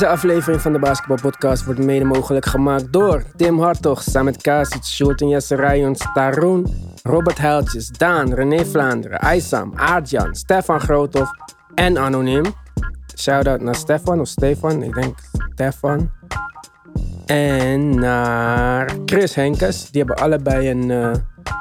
Deze 0.00 0.12
aflevering 0.12 0.60
van 0.60 0.72
de 0.72 0.78
Basketball 0.78 1.18
Podcast 1.20 1.64
wordt 1.64 1.84
mede 1.84 2.04
mogelijk 2.04 2.46
gemaakt 2.46 2.92
door 2.92 3.22
Tim 3.36 3.60
Hartog, 3.60 4.02
Samet 4.02 4.42
Kasic, 4.42 4.84
Sjoerd 4.84 5.20
en 5.20 5.28
Jesse 5.28 5.56
Rijons, 5.56 6.06
Taroen, 6.14 6.66
Robert 7.02 7.38
Heiltjes, 7.38 7.88
Daan, 7.88 8.34
René 8.34 8.64
Vlaanderen, 8.64 9.18
Aysam, 9.18 9.72
Aardjan, 9.74 10.34
Stefan 10.34 10.80
Groothoff 10.80 11.30
en 11.74 11.98
Anoniem. 11.98 12.44
Shout-out 13.16 13.60
naar 13.60 13.74
Stefan 13.74 14.20
of 14.20 14.28
Stefan, 14.28 14.82
ik 14.82 14.94
denk 14.94 15.18
Stefan. 15.52 16.10
En 17.26 17.94
naar 17.94 18.90
Chris 19.04 19.34
Henkes. 19.34 19.90
Die 19.90 20.04
hebben 20.04 20.24
allebei 20.24 20.70
een, 20.70 20.90
eh, 20.90 21.10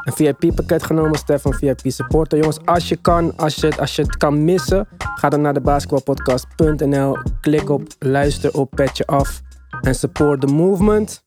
een 0.04 0.14
VIP-pakket 0.14 0.84
genomen. 0.84 1.18
Stefan 1.18 1.54
VIP 1.54 1.80
supporter. 1.84 2.38
Jongens, 2.38 2.60
als 2.66 2.90
je 2.90 2.96
kan, 2.96 3.34
als 3.38 3.56
je, 3.56 3.66
het- 3.68 3.80
als 3.80 3.96
je 3.96 4.02
het 4.02 4.18
kan 4.18 4.44
missen, 4.44 4.88
ga 5.16 5.30
dan 5.30 5.42
naar 5.42 5.54
de 5.54 5.62
basketbalpodcast.nl. 5.62 7.18
Klik 7.42 7.70
op 7.70 7.82
luister 8.00 8.54
op 8.54 8.70
petje 8.76 9.06
af. 9.06 9.42
En 9.82 9.96
support 9.96 10.42
the 10.42 10.48
movement. 10.48 11.24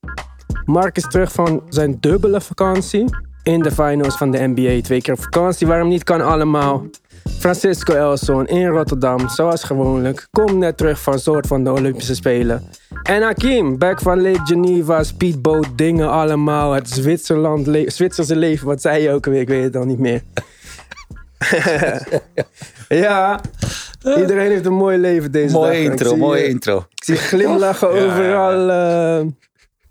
Mark 0.64 0.96
is 0.96 1.06
terug 1.08 1.32
van 1.32 1.62
zijn 1.68 1.96
dubbele 2.00 2.40
vakantie. 2.40 3.04
In 3.42 3.62
de 3.62 3.70
finals 3.70 4.16
van 4.16 4.30
de 4.30 4.38
NBA. 4.54 4.80
Twee 4.82 5.00
keer 5.02 5.14
op 5.14 5.20
vakantie. 5.22 5.66
Waarom 5.66 5.88
niet 5.88 6.04
kan 6.04 6.20
allemaal. 6.20 6.82
Francisco 7.38 7.94
Elson 7.94 8.46
in 8.46 8.66
Rotterdam, 8.66 9.28
zoals 9.28 9.64
gewoonlijk. 9.64 10.26
Kom 10.30 10.58
net 10.58 10.76
terug 10.76 11.00
van 11.00 11.18
soort 11.18 11.46
van 11.46 11.64
de 11.64 11.72
Olympische 11.72 12.14
Spelen. 12.14 12.62
En 13.02 13.22
Hakim, 13.22 13.78
back 13.78 14.00
van 14.00 14.22
Lake 14.22 14.40
Geneva, 14.44 15.02
speedboat, 15.02 15.66
dingen 15.76 16.10
allemaal. 16.10 16.72
Het 16.72 16.90
Zwitserland, 16.90 17.66
le- 17.66 17.90
Zwitserse 17.90 18.36
leven, 18.36 18.66
wat 18.66 18.80
zei 18.80 19.02
je 19.02 19.10
ook 19.10 19.24
weer? 19.24 19.40
Ik 19.40 19.48
weet 19.48 19.64
het 19.64 19.76
al 19.76 19.84
niet 19.84 19.98
meer. 19.98 20.22
ja, 23.04 23.40
iedereen 24.16 24.50
heeft 24.50 24.66
een 24.66 24.72
mooi 24.72 24.98
leven 24.98 25.32
deze 25.32 25.52
dag. 25.52 25.62
Mooie 25.62 25.82
Ik 25.82 25.90
intro, 25.90 26.16
mooie 26.16 26.42
eh, 26.42 26.48
intro. 26.48 26.76
Ik 26.94 27.04
zie 27.04 27.16
glimlachen 27.16 27.94
Ja, 27.94 27.96
ja, 27.96 28.04
overal. 28.04 29.32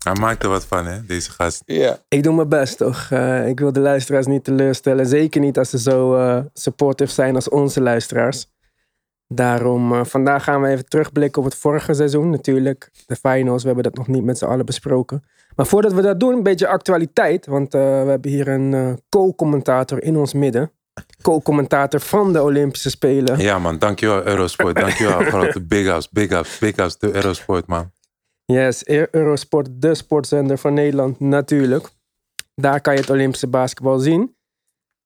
Hij 0.03 0.13
maakt 0.13 0.43
er 0.43 0.49
wat 0.49 0.65
van, 0.65 0.85
hè, 0.85 1.05
deze 1.05 1.31
gast. 1.31 1.63
Ja. 1.65 1.97
Ik 2.07 2.23
doe 2.23 2.33
mijn 2.33 2.49
best, 2.49 2.77
toch? 2.77 3.07
Eh, 3.09 3.47
ik 3.47 3.59
wil 3.59 3.73
de 3.73 3.79
luisteraars 3.79 4.25
niet 4.25 4.43
teleurstellen. 4.43 5.05
Zeker 5.05 5.41
niet 5.41 5.57
als 5.57 5.69
ze 5.69 5.79
zo 5.79 6.15
eh, 6.15 6.39
supportive 6.53 7.11
zijn 7.11 7.35
als 7.35 7.49
onze 7.49 7.81
luisteraars. 7.81 8.47
Daarom, 9.33 9.93
eh, 9.93 10.03
vandaag 10.03 10.43
gaan 10.43 10.61
we 10.61 10.67
even 10.67 10.85
terugblikken 10.85 11.41
op 11.41 11.47
het 11.47 11.57
vorige 11.57 11.93
seizoen. 11.93 12.29
Natuurlijk, 12.29 12.91
de 13.05 13.15
finals. 13.15 13.61
We 13.61 13.67
hebben 13.67 13.83
dat 13.83 13.97
nog 13.97 14.07
niet 14.07 14.23
met 14.23 14.37
z'n 14.37 14.45
allen 14.45 14.65
besproken. 14.65 15.23
Maar 15.55 15.65
voordat 15.65 15.93
we 15.93 16.01
dat 16.01 16.19
doen, 16.19 16.33
een 16.33 16.43
beetje 16.43 16.67
actualiteit. 16.67 17.45
Want 17.45 17.73
eh, 17.73 17.81
we 17.81 18.09
hebben 18.09 18.31
hier 18.31 18.47
een 18.47 18.73
eh, 18.73 18.93
co-commentator 19.09 20.03
in 20.03 20.17
ons 20.17 20.33
midden. 20.33 20.71
Co-commentator 21.21 21.99
van 21.99 22.33
de 22.33 22.41
Olympische 22.41 22.89
Spelen. 22.89 23.39
Ja, 23.39 23.59
man, 23.59 23.79
dankjewel, 23.79 24.25
Eurosport. 24.25 24.75
Dankjewel. 24.75 25.19
Grote 25.19 25.61
big 25.61 25.95
ups, 25.95 26.09
big 26.09 26.31
ups, 26.31 26.59
big 26.59 26.77
ups 26.77 26.97
to 26.97 27.11
Eurosport, 27.11 27.67
man. 27.67 27.91
Yes, 28.51 28.81
E- 28.85 29.07
Eurosport, 29.11 29.67
de 29.71 29.95
sportzender 29.95 30.57
van 30.57 30.73
Nederland, 30.73 31.19
natuurlijk. 31.19 31.89
Daar 32.55 32.81
kan 32.81 32.93
je 32.93 32.99
het 32.99 33.09
Olympische 33.09 33.47
basketbal 33.47 33.99
zien. 33.99 34.35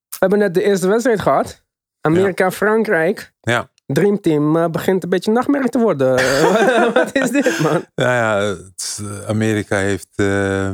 We 0.10 0.16
hebben 0.20 0.40
net 0.40 0.54
de 0.54 0.64
eerste 0.64 0.88
wedstrijd 0.88 1.20
gehad. 1.20 1.64
Amerika-Frankrijk. 2.02 3.34
Ja. 3.42 3.70
Dreamteam 3.86 4.58
eh, 4.58 4.68
begint 4.68 5.04
een 5.04 5.10
beetje 5.10 5.32
nachtmerrie 5.32 5.70
te 5.70 5.80
worden. 5.80 6.16
Wat 6.94 7.16
is 7.16 7.30
dit, 7.30 7.60
man? 7.60 7.86
Nou 7.96 8.12
ja, 8.12 8.38
het 8.42 9.00
eh, 9.02 9.28
Amerika 9.30 9.78
heeft... 9.78 10.10
eh, 10.16 10.72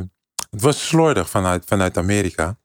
het 0.50 0.62
was 0.62 0.86
slordig 0.88 1.30
vanuit, 1.30 1.64
vanuit 1.64 1.96
Amerika. 1.96 2.56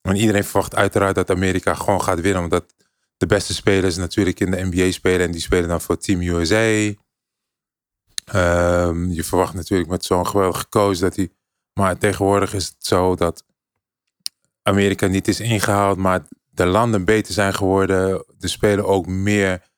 Want 0.00 0.18
iedereen 0.18 0.44
verwacht 0.44 0.74
uiteraard 0.74 1.14
dat 1.14 1.30
Amerika 1.30 1.74
gewoon 1.74 2.02
gaat 2.02 2.20
winnen. 2.20 2.42
Omdat 2.42 2.74
de 3.16 3.26
beste 3.26 3.54
spelers 3.54 3.96
natuurlijk 3.96 4.40
in 4.40 4.50
de 4.50 4.64
NBA 4.70 4.90
spelen. 4.90 5.26
En 5.26 5.30
die 5.32 5.40
spelen 5.40 5.68
dan 5.68 5.80
voor 5.80 5.98
Team 5.98 6.20
USA. 6.20 6.92
Ehm, 8.32 9.10
je 9.10 9.24
verwacht 9.24 9.54
natuurlijk 9.54 9.90
met 9.90 10.04
zo'n 10.04 10.26
geweldige 10.26 10.68
coach 10.68 10.98
dat 10.98 11.16
hij... 11.16 11.28
Maar 11.72 11.98
tegenwoordig 11.98 12.54
is 12.54 12.66
het 12.66 12.86
zo 12.86 13.14
dat 13.14 13.44
Amerika 14.62 15.06
niet 15.06 15.28
is 15.28 15.40
ingehaald. 15.40 15.98
Maar 15.98 16.22
de 16.50 16.66
landen 16.66 17.04
beter 17.04 17.32
zijn 17.32 17.54
geworden. 17.54 18.24
Er 18.40 18.48
spelen 18.48 18.84
ook 18.84 19.06
meer 19.06 19.68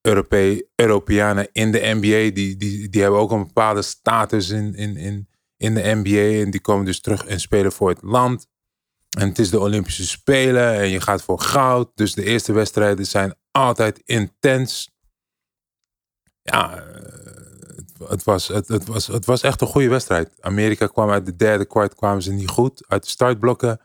Europe 0.00 0.68
Europeanen 0.74 1.48
in 1.52 1.72
de 1.72 1.80
NBA. 1.94 2.34
Die, 2.34 2.56
die, 2.56 2.88
die 2.88 3.02
hebben 3.02 3.20
ook 3.20 3.30
een 3.30 3.46
bepaalde 3.46 3.82
status 3.82 4.48
in, 4.48 4.74
in, 4.74 4.96
in, 4.96 5.28
in 5.56 5.74
de 5.74 5.94
NBA. 5.94 6.44
En 6.44 6.50
die 6.50 6.60
komen 6.60 6.84
dus 6.84 7.00
terug 7.00 7.24
en 7.24 7.40
spelen 7.40 7.72
voor 7.72 7.88
het 7.88 8.02
land. 8.02 8.46
En 9.18 9.28
het 9.28 9.38
is 9.38 9.50
de 9.50 9.60
Olympische 9.60 10.06
Spelen 10.06 10.74
en 10.74 10.88
je 10.88 11.00
gaat 11.00 11.22
voor 11.22 11.40
goud. 11.40 11.90
Dus 11.94 12.14
de 12.14 12.24
eerste 12.24 12.52
wedstrijden 12.52 13.06
zijn 13.06 13.34
altijd 13.50 14.00
intens. 14.04 14.90
Ja, 16.42 16.76
eh, 16.76 17.27
het, 18.08 18.24
was, 18.24 18.48
het, 18.48 18.68
het, 18.68 18.86
was, 18.86 19.06
het 19.06 19.24
was 19.24 19.42
echt 19.42 19.60
een 19.60 19.66
goede 19.66 19.88
wedstrijd. 19.88 20.30
Amerika 20.40 20.86
kwam 20.86 21.10
uit 21.10 21.26
de 21.26 21.36
derde 21.36 21.64
kwart 21.64 21.94
kwamen 21.94 22.22
ze 22.22 22.32
niet 22.32 22.48
goed. 22.48 22.84
Uit 22.88 23.02
de 23.02 23.08
startblokken. 23.08 23.80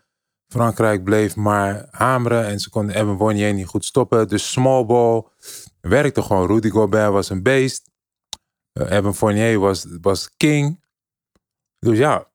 Frankrijk 0.48 1.04
bleef 1.04 1.36
maar 1.36 1.88
hameren. 1.92 2.46
En 2.46 2.60
ze 2.60 2.70
konden 2.70 2.96
Evan 2.96 3.18
Fournier 3.18 3.54
niet 3.54 3.68
goed 3.68 3.86
stoppen. 3.86 4.28
Dus 4.28 4.52
small 4.52 4.86
ball 4.86 5.24
werkte 5.82 6.22
gewoon. 6.22 6.48
Rudy 6.48 6.70
Gobert 6.70 7.12
was 7.12 7.30
een 7.30 7.44
beest. 7.44 7.90
Eh, 8.72 8.92
Evan 8.92 9.16
Fournier 9.16 9.60
was, 9.60 9.86
was 10.02 10.36
king. 10.38 10.84
Dus 11.80 11.98
ja, 11.98 12.28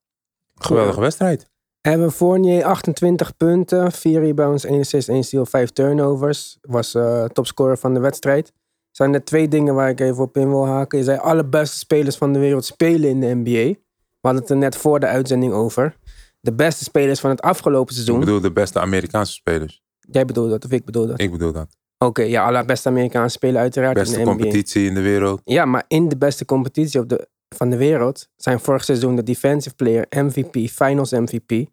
geweldige 0.55 1.00
wedstrijd. 1.00 1.50
Hebben 1.81 2.12
Fournier 2.12 2.65
28 2.65 3.37
punten, 3.37 3.93
4 3.93 4.21
rebounds, 4.21 4.65
1 4.65 4.81
assist, 4.81 5.09
1 5.09 5.25
steal, 5.25 5.47
5 5.47 5.71
turnovers. 5.71 6.59
Was 6.60 6.95
eh, 6.95 7.25
topscorer 7.25 7.78
van 7.78 7.95
de 7.95 8.00
wedstrijd. 8.00 8.53
Zijn 8.98 9.14
er 9.14 9.25
twee 9.25 9.48
dingen 9.48 9.75
waar 9.75 9.88
ik 9.88 10.00
even 10.00 10.22
op 10.22 10.36
in 10.36 10.48
wil 10.48 10.66
haken. 10.66 10.98
Je 10.98 11.04
zei 11.04 11.19
alle 11.19 11.44
beste 11.44 11.78
spelers 11.78 12.16
van 12.16 12.32
de 12.32 12.38
wereld 12.38 12.64
spelen 12.64 13.09
in 13.10 13.20
de 13.20 13.34
NBA. 13.34 13.50
We 13.50 13.78
hadden 14.20 14.42
het 14.42 14.50
er 14.50 14.56
net 14.56 14.76
voor 14.76 15.00
de 15.00 15.06
uitzending 15.06 15.53
over. 15.53 15.97
De 16.41 16.53
beste 16.54 16.84
spelers 16.84 17.20
van 17.20 17.31
het 17.31 17.41
afgelopen 17.41 17.88
Ik 17.88 17.94
seizoen. 17.94 18.20
bedoel 18.20 18.41
de 18.41 18.53
beste 18.53 18.81
Amerikaanse 18.81 19.32
spelers. 19.32 19.82
Jij 19.98 20.25
bedoelt 20.25 20.50
dat 20.50 20.64
of 20.64 20.70
ik 20.70 20.84
bedoel 20.84 21.06
dat? 21.06 21.20
Ik 21.20 21.31
bedoel 21.31 21.53
dat. 21.53 21.76
Oké, 21.98 22.22
ja, 22.22 22.47
alle 22.47 22.64
beste 22.64 22.88
Amerikaanse 22.88 23.36
spelen 23.36 23.60
uiteraard 23.60 23.94
Beste 23.94 24.19
in 24.19 24.25
de 24.25 24.31
NBA. 24.31 24.38
competitie 24.38 24.86
in 24.86 24.94
de 24.94 25.00
wereld. 25.00 25.41
Ja, 25.44 25.65
maar 25.65 25.84
in 25.88 26.09
de 26.09 26.16
beste 26.16 26.44
competitie 26.44 27.00
op 27.00 27.09
de, 27.09 27.28
van 27.56 27.70
de 27.70 27.76
wereld 27.76 28.28
zijn 28.36 28.60
vorig 28.60 28.84
seizoen 28.84 29.16
de 29.16 29.22
Defensive 29.22 29.75
Player, 29.75 30.06
MVP, 30.10 30.70
Finals 30.70 31.10
MVP, 31.10 31.66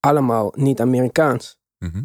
allemaal 0.00 0.52
niet 0.56 0.80
Amerikaans. 0.80 1.58
Mhm. 1.78 2.02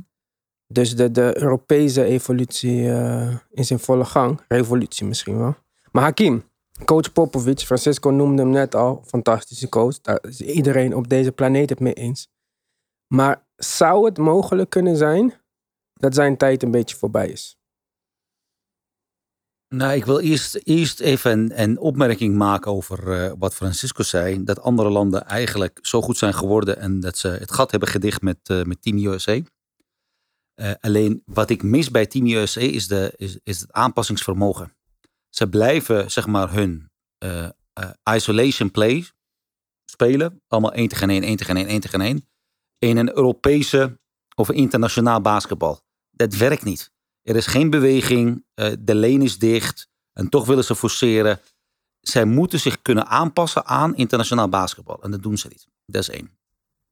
Dus 0.68 0.96
de, 0.96 1.12
de 1.12 1.42
Europese 1.42 2.04
evolutie 2.04 2.90
eh, 2.90 3.36
is 3.52 3.72
in 3.72 3.80
volle 3.80 4.06
gang. 4.06 4.42
Revolutie 4.48 5.06
misschien 5.06 5.38
wel. 5.38 5.56
Maar 5.92 6.04
Hakim, 6.04 6.44
coach 6.86 7.12
Popovic, 7.12 7.60
Francisco 7.60 8.10
noemde 8.10 8.42
hem 8.42 8.52
net 8.52 8.76
al, 8.76 9.04
fantastische 9.06 9.70
coach. 9.70 10.02
Daar 10.02 10.20
is 10.22 10.42
iedereen 10.42 10.96
op 10.96 11.10
deze 11.10 11.32
planeet 11.32 11.70
het 11.70 11.80
mee 11.80 11.94
eens. 11.94 12.30
Maar 13.08 13.46
zou 13.56 14.06
het 14.06 14.18
mogelijk 14.18 14.70
kunnen 14.70 14.98
zijn 14.98 15.34
dat 15.94 16.14
zijn 16.14 16.38
tijd 16.38 16.64
een 16.64 16.72
beetje 16.72 16.96
voorbij 16.96 17.30
is? 17.30 17.58
Nou, 19.70 19.94
ik 19.94 20.06
wil 20.06 20.20
eerst, 20.20 20.60
eerst 20.64 21.00
even 21.00 21.32
een, 21.32 21.62
een 21.62 21.80
opmerking 21.80 22.36
maken 22.36 22.72
over 22.72 23.12
eh, 23.12 23.32
wat 23.38 23.56
Francisco 23.56 24.04
zei. 24.04 24.44
Dat 24.44 24.62
andere 24.62 24.90
landen 24.90 25.26
eigenlijk 25.26 25.80
zo 25.82 26.02
goed 26.02 26.18
zijn 26.18 26.34
geworden 26.34 26.78
en 26.78 27.00
dat 27.00 27.18
ze 27.18 27.28
het 27.28 27.52
gat 27.52 27.72
hebben 27.72 27.90
gedicht 27.90 28.22
met, 28.22 28.38
eh, 28.44 28.64
met 28.64 28.82
Team 28.82 28.98
USA. 28.98 29.42
Eh, 30.58 30.72
alleen 30.80 31.22
wat 31.26 31.50
ik 31.50 31.64
mis 31.64 31.92
bij 31.92 32.06
Team 32.06 32.28
USA 32.28 32.62
is, 32.62 32.88
de, 32.88 33.14
is, 33.16 33.40
is 33.44 33.60
het 33.60 33.72
aanpassingsvermogen. 33.72 34.76
Ze 35.30 35.50
blijven 35.50 36.12
zeg 36.12 36.28
maar 36.28 36.54
hun 36.54 36.92
eh, 37.18 37.44
eh, 37.74 37.90
isolation 38.16 38.72
play 38.72 39.06
spelen. 39.86 40.42
Allemaal 40.48 40.74
1 40.74 40.88
tegen 40.88 41.10
1, 41.10 41.24
1 41.24 41.38
tegen 41.38 41.58
1, 41.58 41.68
1 41.68 41.80
tegen 41.80 42.02
1. 42.02 42.28
In 42.78 42.98
een 42.98 43.16
Europese 43.16 44.00
of 44.36 44.52
internationaal 44.52 45.22
basketbal. 45.22 45.82
Dat 46.12 46.36
werkt 46.36 46.64
niet. 46.64 46.92
Er 47.22 47.36
is 47.36 47.48
geen 47.48 47.70
beweging, 47.70 48.46
de 48.80 48.96
lane 48.96 49.24
is 49.24 49.38
dicht 49.38 49.90
en 50.14 50.30
toch 50.30 50.46
willen 50.46 50.64
ze 50.64 50.76
forceren. 50.76 51.40
Zij 52.00 52.26
moeten 52.26 52.60
zich 52.60 52.82
kunnen 52.82 53.08
aanpassen 53.08 53.66
aan 53.66 53.96
internationaal 53.96 54.50
basketbal 54.50 55.04
en 55.04 55.12
dat 55.12 55.24
doen 55.24 55.38
ze 55.38 55.48
niet. 55.48 55.68
Dat 55.86 56.02
is 56.02 56.10
één. 56.10 56.38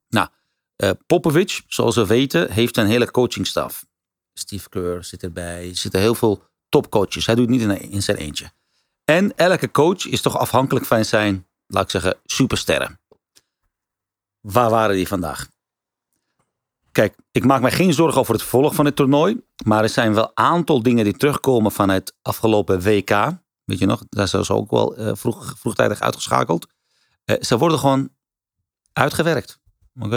Nou, 0.09 0.27
eh 0.75 0.89
Popovic, 1.06 1.62
zoals 1.68 1.95
we 1.95 2.06
weten, 2.06 2.51
heeft 2.51 2.77
een 2.77 2.88
hele 2.88 3.12
coachingstaf. 3.12 3.86
Steve 4.33 4.69
Kerr 4.69 5.04
zit 5.04 5.24
erbij, 5.24 5.69
er 5.69 5.75
zitten 5.75 6.00
heel 6.00 6.16
veel 6.16 6.44
topcoaches. 6.69 7.25
Hij 7.25 7.36
doet 7.36 7.50
het 7.50 7.60
niet 7.60 7.81
in, 7.81 7.92
in 7.92 8.04
zijn 8.04 8.18
eentje. 8.18 8.51
En 9.04 9.36
elke 9.36 9.72
coach 9.72 10.06
is 10.06 10.22
toch 10.22 10.38
afhankelijk 10.38 10.86
van 10.86 11.06
zijn, 11.06 11.48
laat 11.68 11.83
ik 11.83 11.89
zeggen, 11.89 12.18
supersterren. 12.25 13.00
Waar 14.39 14.69
waren 14.69 14.95
die 14.95 15.07
vandaag? 15.07 15.48
Kijk, 16.92 17.16
ik 17.31 17.45
maak 17.45 17.62
mij 17.62 17.72
geen 17.72 17.94
zorgen 17.94 18.19
over 18.19 18.33
het 18.33 18.42
vervolg 18.42 18.75
van 18.75 18.86
het 18.86 18.95
toernooi. 18.95 19.42
Maar 19.66 19.83
er 19.83 19.89
zijn 19.89 20.13
wel 20.13 20.24
een 20.24 20.31
aantal 20.33 20.83
dingen 20.83 21.04
die 21.04 21.18
terugkomen 21.18 21.72
van 21.72 21.89
het 21.89 22.13
afgelopen 22.22 22.81
WK. 22.81 23.10
Weet 23.63 23.80
je 23.80 23.86
nog, 23.86 24.04
daar 24.10 24.27
zijn 24.27 24.45
ze 24.45 24.54
ook 24.54 24.72
wel 24.72 24.95
eh, 24.95 25.12
vroeg, 25.16 25.54
vroegtijdig 25.57 26.00
uitgeschakeld. 26.00 26.68
Eh, 27.25 27.42
ze 27.42 27.57
worden 27.57 27.80
gewoon 27.80 28.10
uitgewerkt. 28.94 29.60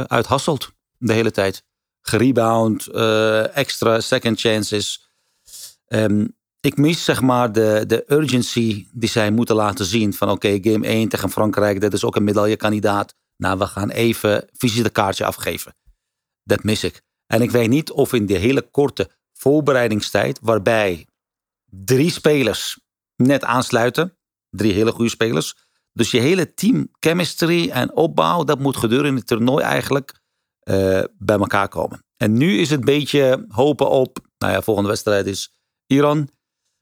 Uithasselt 0.07 0.73
de 0.99 1.13
hele 1.13 1.31
tijd. 1.31 1.65
Gerebound, 2.01 2.87
eh, 2.87 3.57
extra 3.57 4.01
second 4.01 4.41
chances. 4.41 5.11
Ehm, 5.87 6.27
ik 6.61 6.77
mis 6.77 7.05
zeg 7.05 7.21
maar 7.21 7.53
de, 7.53 7.85
de 7.87 8.05
urgency 8.13 8.87
die 8.93 9.09
zij 9.09 9.31
moeten 9.31 9.55
laten 9.55 9.85
zien. 9.85 10.15
Van 10.15 10.31
oké, 10.31 10.59
game 10.63 10.87
1 10.87 11.09
tegen 11.09 11.31
Frankrijk, 11.31 11.81
dat 11.81 11.93
is 11.93 12.05
ook 12.05 12.17
een 12.17 12.25
medaillekandidaat. 12.25 13.15
Nou, 13.37 13.59
we 13.59 13.67
gaan 13.67 13.91
even 13.91 14.49
visitekaartje 14.53 15.25
afgeven. 15.25 15.75
Dat 16.43 16.63
mis 16.63 16.85
ik. 16.85 17.03
En 17.27 17.43
ik 17.43 17.51
weet 17.51 17.69
niet 17.69 17.91
of 17.91 18.13
in 18.13 18.27
de 18.27 18.39
hele 18.39 18.63
korte 18.63 19.11
voorbereidingstijd, 19.33 20.39
waarbij 20.43 21.07
drie 21.71 22.11
spelers 22.11 22.81
net 23.17 23.45
aansluiten, 23.45 24.17
drie 24.51 24.73
hele 24.73 24.93
goede 24.93 25.11
spelers. 25.11 25.57
Dus 25.99 26.11
je 26.11 26.21
hele 26.21 26.55
team 26.55 26.89
chemistry 27.00 27.71
en 27.71 27.97
opbouw, 27.97 28.45
dat 28.45 28.59
moet 28.59 28.77
gedurende 28.77 29.19
het 29.19 29.27
toernooi 29.27 29.65
eigenlijk 29.65 30.21
eh, 30.61 31.03
bij 31.19 31.39
elkaar 31.39 31.69
komen. 31.69 32.05
En 32.17 32.33
nu 32.33 32.59
is 32.59 32.71
het 32.71 32.79
een 32.79 32.85
beetje 32.85 33.45
hopen 33.49 33.91
op, 33.91 34.19
nou 34.39 34.53
ja, 34.53 34.62
volgende 34.62 34.89
wedstrijd 34.89 35.27
is 35.27 35.53
Iran. 35.87 36.29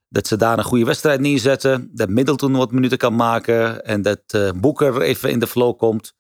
Dat 0.09 0.27
ze 0.27 0.37
daar 0.37 0.59
een 0.59 0.65
goede 0.65 0.85
wedstrijd 0.85 1.21
neerzetten. 1.21 1.91
Dat 1.93 2.09
Middleton 2.09 2.53
wat 2.53 2.73
minuten 2.73 2.99
kan 2.99 3.15
maken. 3.15 3.85
En 3.85 4.03
dat 4.03 4.21
uh, 4.35 4.51
Boeker 4.51 5.01
even 5.01 5.31
in 5.31 5.39
de 5.39 5.47
flow 5.47 5.79
komt. 5.79 6.15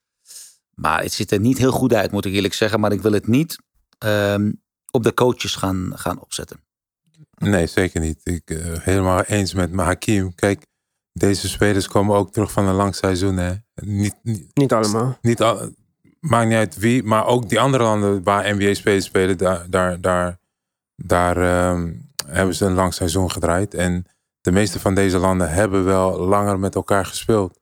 Maar 0.71 1.03
het 1.03 1.13
ziet 1.13 1.31
er 1.31 1.41
niet 1.41 1.59
heel 1.59 1.73
goed 1.73 1.95
uit, 1.95 2.13
moet 2.13 2.25
ik 2.25 2.33
eerlijk 2.33 2.55
zeggen. 2.55 2.81
Maar 2.81 2.93
ik 2.93 3.03
wil 3.03 3.13
het 3.13 3.27
niet 3.27 3.59
ehm, 3.99 4.53
op 4.91 5.03
de 5.03 5.15
coaches 5.15 5.55
gaan, 5.55 5.93
gaan 5.95 6.21
opzetten. 6.21 6.61
Nee, 7.39 7.67
zeker 7.67 8.01
niet. 8.01 8.21
Ik 8.23 8.51
uh, 8.51 8.79
helemaal 8.79 9.23
eens 9.23 9.55
met 9.55 9.75
Hakim. 9.75 10.35
Kijk, 10.35 10.67
deze 11.19 11.49
spelers 11.49 11.89
komen 11.89 12.17
ook 12.17 12.33
terug 12.33 12.53
van 12.53 12.67
een 12.67 12.75
lang 12.75 12.95
seizoen. 12.95 13.37
Hè. 13.37 13.53
Niet, 13.75 14.15
niet, 14.23 14.51
niet 14.55 14.73
allemaal. 14.73 15.19
Niet 15.21 15.43
al, 15.43 15.71
maakt 16.21 16.49
niet 16.49 16.57
uit 16.57 16.77
wie, 16.77 17.03
maar 17.03 17.27
ook 17.27 17.49
die 17.49 17.61
andere 17.61 17.83
landen 17.83 18.23
waar 18.23 18.55
NBA-spelers 18.55 19.05
spelen, 19.05 19.39
daar, 19.39 19.71
daar, 19.71 20.01
daar, 20.01 20.39
daar 20.97 21.69
um, 21.71 22.11
hebben 22.27 22.55
ze 22.55 22.65
een 22.65 22.75
lang 22.75 22.95
seizoen 22.95 23.31
gedraaid. 23.31 23.75
En 23.75 24.07
de 24.41 24.53
meeste 24.53 24.81
van 24.81 24.95
deze 24.95 25.19
landen 25.19 25.51
hebben 25.51 25.85
wel 25.85 26.19
langer 26.19 26.59
met 26.59 26.75
elkaar 26.75 27.07
gespeeld. 27.07 27.59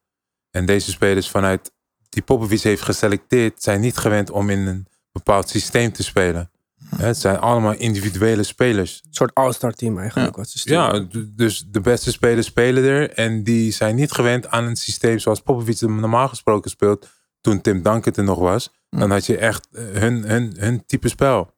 En 0.50 0.66
deze 0.66 0.90
spelers 0.90 1.30
vanuit 1.30 1.72
die 2.08 2.22
Popovic 2.22 2.60
heeft 2.60 2.82
geselecteerd, 2.82 3.62
zijn 3.62 3.80
niet 3.80 3.96
gewend 3.96 4.30
om 4.30 4.50
in 4.50 4.66
een 4.66 4.86
bepaald 5.12 5.48
systeem 5.48 5.92
te 5.92 6.02
spelen. 6.02 6.50
Het 6.96 7.18
zijn 7.18 7.38
allemaal 7.38 7.74
individuele 7.74 8.42
spelers. 8.42 9.00
Een 9.04 9.14
soort 9.14 9.34
all-star 9.34 9.72
team 9.72 9.98
eigenlijk. 9.98 10.30
Ja. 10.30 10.36
Wat 10.36 10.48
ze 10.48 10.70
ja, 10.70 11.06
dus 11.34 11.64
de 11.68 11.80
beste 11.80 12.12
spelers 12.12 12.46
spelen 12.46 12.84
er. 12.84 13.10
En 13.10 13.42
die 13.42 13.72
zijn 13.72 13.94
niet 13.94 14.12
gewend 14.12 14.48
aan 14.48 14.64
een 14.64 14.76
systeem 14.76 15.18
zoals 15.18 15.40
Popovic 15.40 15.80
normaal 15.80 16.28
gesproken 16.28 16.70
speelt. 16.70 17.08
Toen 17.40 17.60
Tim 17.60 17.82
Duncan 17.82 18.12
er 18.12 18.24
nog 18.24 18.38
was. 18.38 18.72
Dan 18.88 19.10
had 19.10 19.26
je 19.26 19.36
echt 19.36 19.68
hun, 19.72 20.22
hun, 20.22 20.54
hun 20.58 20.86
type 20.86 21.08
spel. 21.08 21.54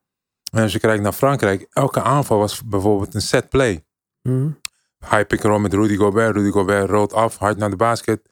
En 0.52 0.62
als 0.62 0.72
je 0.72 0.78
kijkt 0.78 1.02
naar 1.02 1.12
Frankrijk, 1.12 1.66
elke 1.70 2.02
aanval 2.02 2.38
was 2.38 2.62
bijvoorbeeld 2.64 3.14
een 3.14 3.20
set 3.20 3.48
play. 3.48 3.86
Mm. 4.22 4.60
High 4.98 5.26
pick 5.26 5.44
and 5.44 5.52
roll 5.52 5.60
met 5.60 5.74
Rudy 5.74 5.96
Gobert. 5.96 6.36
Rudy 6.36 6.50
Gobert 6.50 6.90
rolt 6.90 7.12
af, 7.12 7.36
hard 7.36 7.56
naar 7.56 7.70
de 7.70 7.76
basket. 7.76 8.22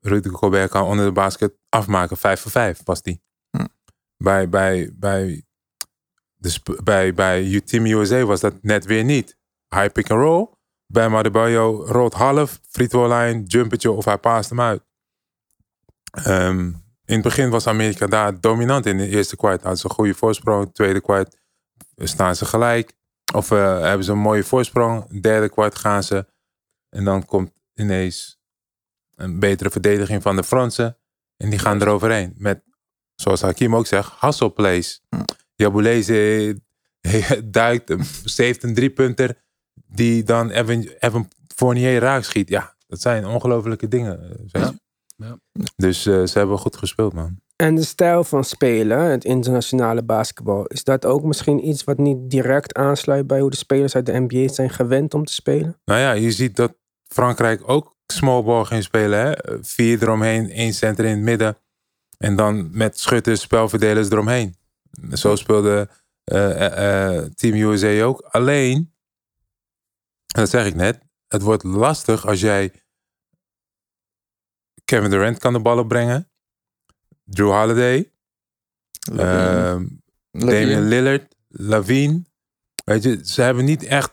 Rudy 0.00 0.28
Gobert 0.28 0.70
kan 0.70 0.84
onder 0.84 1.04
de 1.04 1.12
basket 1.12 1.54
afmaken. 1.68 2.16
5 2.16 2.40
voor 2.40 2.50
5 2.50 2.80
was 2.84 3.02
die. 3.02 3.22
Hm. 3.50 3.66
Bij, 4.16 4.48
bij, 4.48 4.92
bij, 4.94 5.44
dus 6.42 6.62
bij, 6.84 7.14
bij 7.14 7.60
Team 7.60 7.86
USA 7.86 8.24
was 8.24 8.40
dat 8.40 8.54
net 8.62 8.84
weer 8.84 9.04
niet. 9.04 9.36
High 9.68 9.92
pick 9.92 10.10
and 10.10 10.20
roll. 10.20 10.48
Bij 10.86 11.08
Madebayo 11.08 11.84
rolt 11.84 12.14
half, 12.14 12.60
free 12.68 12.88
throw 12.88 13.12
line, 13.12 13.42
jumpertje 13.42 13.90
of 13.90 14.04
hij 14.04 14.18
paast 14.18 14.48
hem 14.48 14.60
uit. 14.60 14.82
Um, 16.26 16.82
in 17.04 17.14
het 17.14 17.22
begin 17.22 17.50
was 17.50 17.66
Amerika 17.66 18.06
daar 18.06 18.40
dominant 18.40 18.86
in 18.86 18.96
de 18.96 19.08
eerste 19.08 19.36
kwart. 19.36 19.60
Hadden 19.60 19.78
ze 19.78 19.88
een 19.88 19.94
goede 19.94 20.14
voorsprong. 20.14 20.74
Tweede 20.74 21.00
kwart 21.00 21.36
staan 21.96 22.36
ze 22.36 22.44
gelijk. 22.44 22.92
Of 23.34 23.50
uh, 23.50 23.80
hebben 23.80 24.04
ze 24.04 24.12
een 24.12 24.18
mooie 24.18 24.44
voorsprong. 24.44 25.20
Derde 25.20 25.48
kwart 25.48 25.74
gaan 25.74 26.02
ze. 26.02 26.26
En 26.88 27.04
dan 27.04 27.24
komt 27.24 27.52
ineens 27.74 28.40
een 29.14 29.38
betere 29.38 29.70
verdediging 29.70 30.22
van 30.22 30.36
de 30.36 30.44
Fransen. 30.44 30.98
En 31.36 31.50
die 31.50 31.58
gaan 31.58 31.80
eroverheen. 31.80 32.34
Met, 32.36 32.62
zoals 33.14 33.40
Hakim 33.40 33.76
ook 33.76 33.86
zegt, 33.86 34.20
hustle 34.20 34.50
plays. 34.50 35.02
Jabuleze 35.54 36.60
duikt, 37.44 37.94
heeft 38.36 38.62
een 38.62 38.74
driepunter. 38.74 39.42
Die 39.86 40.22
dan 40.22 40.50
Evan, 40.50 40.88
Evan 40.98 41.28
Fournier 41.54 42.00
raak 42.00 42.24
schiet. 42.24 42.48
Ja, 42.48 42.74
dat 42.86 43.00
zijn 43.00 43.26
ongelofelijke 43.26 43.88
dingen. 43.88 44.46
Ja. 44.46 44.72
Ja. 45.16 45.38
Dus 45.76 46.06
uh, 46.06 46.26
ze 46.26 46.38
hebben 46.38 46.58
goed 46.58 46.76
gespeeld, 46.76 47.12
man. 47.12 47.40
En 47.56 47.74
de 47.74 47.84
stijl 47.84 48.24
van 48.24 48.44
spelen, 48.44 48.98
het 48.98 49.24
internationale 49.24 50.02
basketbal, 50.02 50.66
is 50.66 50.84
dat 50.84 51.06
ook 51.06 51.22
misschien 51.22 51.68
iets 51.68 51.84
wat 51.84 51.98
niet 51.98 52.30
direct 52.30 52.74
aansluit 52.74 53.26
bij 53.26 53.40
hoe 53.40 53.50
de 53.50 53.56
spelers 53.56 53.94
uit 53.94 54.06
de 54.06 54.26
NBA 54.28 54.52
zijn 54.52 54.70
gewend 54.70 55.14
om 55.14 55.24
te 55.24 55.32
spelen? 55.32 55.80
Nou 55.84 56.00
ja, 56.00 56.12
je 56.12 56.30
ziet 56.30 56.56
dat 56.56 56.74
Frankrijk 57.08 57.68
ook 57.68 57.96
small 58.06 58.42
ball 58.42 58.64
ging 58.64 58.82
spelen. 58.82 59.18
Hè? 59.18 59.32
Vier 59.60 60.02
eromheen, 60.02 60.50
één 60.50 60.74
center 60.74 61.04
in 61.04 61.10
het 61.10 61.20
midden. 61.20 61.56
En 62.18 62.36
dan 62.36 62.68
met 62.72 62.98
schutters, 62.98 63.40
spelverdelers 63.40 64.10
eromheen. 64.10 64.56
Zo 65.12 65.36
speelde 65.36 65.88
uh, 66.24 66.60
uh, 66.60 67.24
Team 67.24 67.54
USA 67.54 68.02
ook. 68.02 68.20
Alleen, 68.20 68.94
dat 70.26 70.50
zeg 70.50 70.66
ik 70.66 70.74
net, 70.74 71.02
het 71.28 71.42
wordt 71.42 71.62
lastig 71.62 72.26
als 72.26 72.40
jij 72.40 72.72
Kevin 74.84 75.10
Durant 75.10 75.38
kan 75.38 75.52
de 75.52 75.60
bal 75.60 75.78
opbrengen. 75.78 76.30
Drew 77.24 77.50
Holiday. 77.50 78.12
Uh, 79.12 79.80
Damian 80.30 80.88
Lillard. 80.88 81.34
Lavine. 81.48 82.22
Weet 82.84 83.02
je, 83.02 83.20
ze 83.24 83.42
hebben 83.42 83.64
niet 83.64 83.82
echt... 83.84 84.12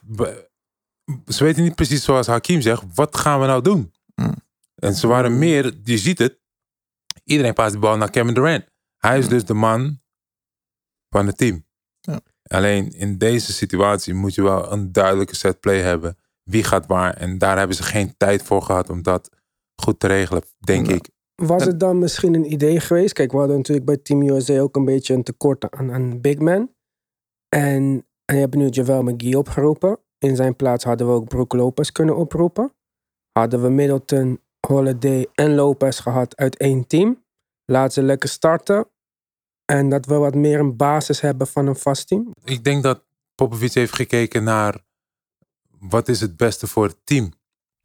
Ze 1.27 1.43
weten 1.43 1.63
niet 1.63 1.75
precies 1.75 2.03
zoals 2.03 2.27
Hakim 2.27 2.61
zegt, 2.61 2.83
wat 2.93 3.17
gaan 3.17 3.39
we 3.39 3.45
nou 3.45 3.61
doen? 3.61 3.93
Mm. 4.15 4.35
En 4.75 4.93
ze 4.93 5.07
waren 5.07 5.37
meer, 5.39 5.79
je 5.83 5.97
ziet 5.97 6.17
het, 6.17 6.39
iedereen 7.23 7.53
paast 7.53 7.73
de 7.73 7.79
bal 7.79 7.97
naar 7.97 8.09
Kevin 8.09 8.33
Durant. 8.33 8.65
Hij 8.97 9.17
is 9.17 9.23
Mm. 9.23 9.29
dus 9.29 9.45
de 9.45 9.53
man 9.53 10.01
van 11.09 11.27
het 11.27 11.37
team. 11.37 11.65
Ja. 11.99 12.19
Alleen 12.43 12.91
in 12.91 13.17
deze 13.17 13.53
situatie 13.53 14.13
moet 14.13 14.35
je 14.35 14.41
wel 14.41 14.71
een 14.71 14.91
duidelijke 14.91 15.35
set 15.35 15.59
play 15.59 15.81
hebben. 15.81 16.17
Wie 16.43 16.63
gaat 16.63 16.85
waar? 16.85 17.13
En 17.13 17.37
daar 17.37 17.57
hebben 17.57 17.75
ze 17.75 17.83
geen 17.83 18.13
tijd 18.17 18.43
voor 18.43 18.61
gehad 18.61 18.89
om 18.89 19.01
dat 19.03 19.29
goed 19.75 19.99
te 19.99 20.07
regelen, 20.07 20.43
denk 20.57 20.87
Ja. 20.87 20.93
ik. 20.93 21.09
Was 21.35 21.65
het 21.65 21.79
dan 21.79 21.99
misschien 21.99 22.33
een 22.33 22.51
idee 22.51 22.79
geweest? 22.79 23.13
Kijk, 23.13 23.31
we 23.31 23.37
hadden 23.37 23.57
natuurlijk 23.57 23.85
bij 23.85 23.97
Team 23.97 24.21
USA 24.21 24.59
ook 24.59 24.75
een 24.75 24.85
beetje 24.85 25.13
een 25.13 25.23
tekort 25.23 25.71
aan, 25.71 25.91
aan 25.91 26.21
big 26.21 26.37
man. 26.37 26.73
En, 27.49 28.05
en 28.25 28.35
je 28.35 28.41
hebt 28.41 28.55
nu 28.55 28.67
Javel 28.69 29.03
McGee 29.03 29.37
opgeroepen. 29.37 29.99
In 30.17 30.35
zijn 30.35 30.55
plaats 30.55 30.83
hadden 30.83 31.07
we 31.07 31.13
ook 31.13 31.27
Brook 31.27 31.53
Lopez 31.53 31.89
kunnen 31.89 32.15
oproepen. 32.15 32.73
Hadden 33.31 33.61
we 33.61 33.69
Middleton, 33.69 34.39
Holiday 34.67 35.27
en 35.33 35.55
Lopez 35.55 36.01
gehad 36.01 36.37
uit 36.37 36.57
één 36.57 36.87
team. 36.87 37.23
Laat 37.65 37.93
ze 37.93 38.01
lekker 38.01 38.29
starten. 38.29 38.87
En 39.69 39.89
dat 39.89 40.05
we 40.05 40.13
wat 40.13 40.35
meer 40.35 40.59
een 40.59 40.75
basis 40.75 41.21
hebben 41.21 41.47
van 41.47 41.67
een 41.67 41.75
vast 41.75 42.07
team. 42.07 42.33
Ik 42.43 42.63
denk 42.63 42.83
dat 42.83 43.05
Popovic 43.35 43.73
heeft 43.73 43.95
gekeken 43.95 44.43
naar 44.43 44.81
wat 45.79 46.07
is 46.07 46.21
het 46.21 46.37
beste 46.37 46.67
voor 46.67 46.85
het 46.85 46.97
team. 47.03 47.33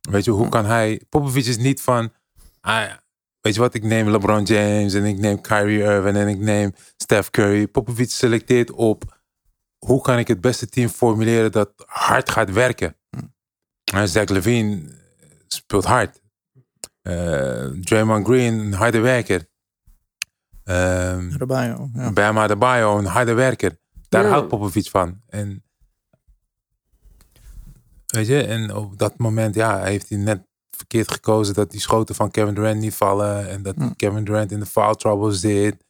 Weet 0.00 0.24
je, 0.24 0.30
hoe 0.30 0.48
kan 0.48 0.64
hij... 0.64 1.02
Popovic 1.08 1.44
is 1.44 1.56
niet 1.56 1.80
van... 1.80 2.12
Ah, 2.60 2.92
weet 3.40 3.54
je 3.54 3.60
wat, 3.60 3.74
ik 3.74 3.82
neem 3.82 4.08
LeBron 4.08 4.44
James 4.44 4.94
en 4.94 5.04
ik 5.04 5.18
neem 5.18 5.40
Kyrie 5.40 5.82
Irving 5.82 6.16
en 6.16 6.28
ik 6.28 6.38
neem 6.38 6.72
Steph 6.96 7.30
Curry. 7.30 7.66
Popovic 7.66 8.10
selecteert 8.10 8.70
op 8.70 9.20
hoe 9.86 10.00
kan 10.00 10.18
ik 10.18 10.28
het 10.28 10.40
beste 10.40 10.68
team 10.68 10.88
formuleren 10.88 11.52
dat 11.52 11.72
hard 11.86 12.30
gaat 12.30 12.52
werken. 12.52 12.96
En 13.92 14.08
Zach 14.08 14.28
Levine 14.28 14.82
speelt 15.46 15.84
hard. 15.84 16.22
Uh, 17.02 17.66
Draymond 17.80 18.26
Green, 18.26 18.58
een 18.58 18.72
harde 18.72 19.00
werker. 19.00 19.52
Um, 20.64 21.32
Adebayo, 21.32 21.88
ja. 21.94 22.12
Bam 22.12 22.38
Adebayo, 22.38 22.98
een 22.98 23.04
harde 23.06 23.32
werker. 23.32 23.76
Daar 24.08 24.24
Ja. 24.24 24.30
houdt 24.30 24.48
Popovic 24.48 24.90
van. 24.90 25.20
En, 25.26 25.64
weet 28.06 28.26
je, 28.26 28.42
en 28.42 28.74
op 28.74 28.98
dat 28.98 29.18
moment 29.18 29.54
ja, 29.54 29.82
heeft 29.82 30.08
hij 30.08 30.18
net 30.18 30.46
verkeerd 30.70 31.10
gekozen 31.10 31.54
dat 31.54 31.70
die 31.70 31.80
schoten 31.80 32.14
van 32.14 32.30
Kevin 32.30 32.54
Durant 32.54 32.80
niet 32.80 32.94
vallen. 32.94 33.48
En 33.48 33.62
dat 33.62 33.74
Hm. 33.76 33.90
Kevin 33.96 34.24
Durant 34.24 34.52
in 34.52 34.60
de 34.60 34.66
foul 34.66 34.94
trouble 34.94 35.32
zit. 35.32 35.84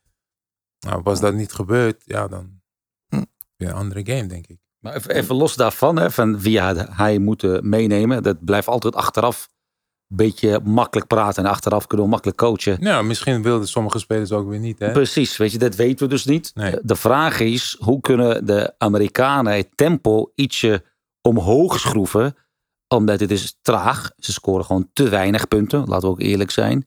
Nou, 0.80 1.00
was 1.02 1.20
dat 1.20 1.34
niet 1.34 1.52
gebeurd, 1.52 2.02
ja, 2.04 2.28
dan 2.28 2.60
Hm. 3.08 3.22
weer 3.56 3.68
een 3.68 3.74
andere 3.74 4.06
game, 4.06 4.26
denk 4.26 4.46
ik. 4.46 4.58
Maar 4.78 4.94
even, 4.94 5.10
even 5.10 5.34
los 5.34 5.54
daarvan, 5.56 5.96
hè, 5.96 6.10
van 6.10 6.40
wie 6.40 6.60
hij, 6.60 7.18
moet 7.18 7.44
eh, 7.44 7.60
meenemen. 7.60 8.22
Dat 8.22 8.44
blijft 8.44 8.68
altijd 8.68 8.94
achteraf 8.94 9.48
beetje 10.06 10.60
makkelijk 10.64 11.06
praten. 11.06 11.44
En 11.44 11.50
achteraf 11.50 11.86
kunnen 11.86 12.06
we 12.06 12.12
makkelijk 12.12 12.38
coachen. 12.38 12.76
Nou, 12.80 13.04
misschien 13.04 13.42
wilden 13.42 13.68
sommige 13.68 13.98
spelers 13.98 14.32
ook 14.32 14.48
weer 14.48 14.58
niet, 14.58 14.78
hè? 14.78 14.92
Precies, 14.92 15.36
weet 15.36 15.52
je, 15.52 15.58
dat 15.58 15.74
weten 15.74 16.06
we 16.06 16.12
dus 16.12 16.24
niet. 16.24 16.50
Nee. 16.54 16.78
De 16.82 16.96
vraag 16.96 17.40
is, 17.40 17.76
hoe 17.80 18.00
kunnen 18.00 18.46
de 18.46 18.74
Amerikanen 18.78 19.56
het 19.56 19.68
tempo 19.74 20.32
ietsje 20.34 20.84
omhoog 21.20 21.78
schroeven? 21.78 22.36
Omdat 22.88 23.20
het 23.20 23.30
is 23.30 23.58
traag. 23.62 24.10
Ze 24.18 24.32
scoren 24.32 24.64
gewoon 24.64 24.90
te 24.92 25.08
weinig 25.08 25.48
punten, 25.48 25.84
laten 25.84 26.08
we 26.08 26.14
ook 26.14 26.20
eerlijk 26.20 26.50
zijn. 26.50 26.86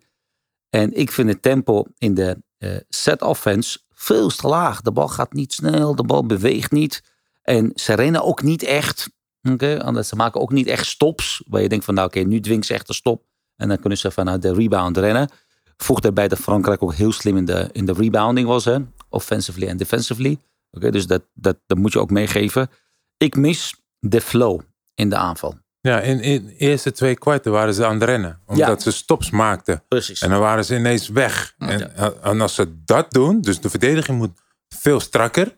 En 0.70 0.94
ik 0.94 1.12
vind 1.12 1.30
het 1.30 1.42
tempo 1.42 1.86
in 1.98 2.14
de 2.14 2.44
eh, 2.58 2.76
set 2.90 3.22
offense 3.22 3.80
veel 3.94 4.30
te 4.30 4.48
laag. 4.48 4.82
De 4.82 4.92
bal 4.92 5.08
gaat 5.08 5.34
niet 5.34 5.54
snel, 5.54 5.96
de 5.96 6.04
bal 6.04 6.26
beweegt 6.26 6.72
niet. 6.72 7.04
En 7.42 7.72
ze 7.76 7.94
rennen 7.94 8.24
ook 8.24 8.42
niet 8.42 8.64
echt. 8.64 9.10
Oké, 9.52 9.84
anders 9.84 10.08
ze 10.08 10.16
maken 10.16 10.42
ook 10.42 10.52
niet 10.52 10.68
echt 10.68 10.86
stops. 10.86 11.44
Waar 11.48 11.62
je 11.62 11.70
denkt 11.70 11.86
van, 11.86 11.94
nou 11.94 12.08
oké, 12.08 12.20
nu 12.20 12.40
dwingt 12.40 12.66
ze 12.66 12.74
echt 12.74 12.90
een 12.90 12.96
stop. 12.96 13.24
En 13.56 13.68
dan 13.68 13.80
kunnen 13.80 13.98
ze 13.98 14.12
vanuit 14.12 14.42
de 14.42 14.54
rebound 14.54 14.98
rennen. 14.98 15.30
Voegt 15.78 16.06
erbij 16.06 16.28
dat 16.28 16.40
Frankrijk 16.40 16.84
ook 16.84 16.94
heel 16.94 17.12
slim 17.12 17.38
in 17.38 17.46
de, 17.46 17.70
in 17.72 17.86
de 17.86 17.94
rebounding 17.94 18.48
was. 18.48 18.66
Hè? 18.66 18.78
Offensively 19.10 19.68
en 19.68 19.78
defensively. 19.78 20.38
Oké, 20.72 20.92
dus 20.92 21.08
dat, 21.08 21.24
dat, 21.34 21.58
dat 21.66 21.78
moet 21.78 21.94
je 21.94 22.00
ook 22.00 22.10
meegeven. 22.10 22.70
Ik 23.18 23.36
mis 23.36 23.76
de 24.00 24.22
flow 24.22 24.62
in 24.94 25.10
de 25.10 25.16
aanval. 25.16 25.58
Ja, 25.82 26.00
in, 26.00 26.22
in 26.22 26.46
de 26.46 26.56
eerste 26.56 26.92
twee 26.92 27.16
kwarten 27.16 27.52
waren 27.52 27.74
ze 27.74 27.86
aan 27.86 27.94
het 27.94 28.04
rennen. 28.04 28.40
Omdat 28.46 28.82
ze 28.82 28.92
stops 28.92 29.30
maakten. 29.30 29.84
Precies. 29.88 30.22
En 30.22 30.30
dan 30.30 30.40
waren 30.40 30.66
ze 30.66 30.76
ineens 30.76 31.10
weg. 31.10 31.54
En, 31.58 31.96
en 32.24 32.42
als 32.42 32.56
ze 32.56 32.84
dat 32.86 33.12
doen, 33.12 33.42
dus 33.42 33.60
de 33.60 33.70
verdediging 33.70 34.18
moet 34.18 34.40
veel 34.70 35.00
strakker. 35.00 35.58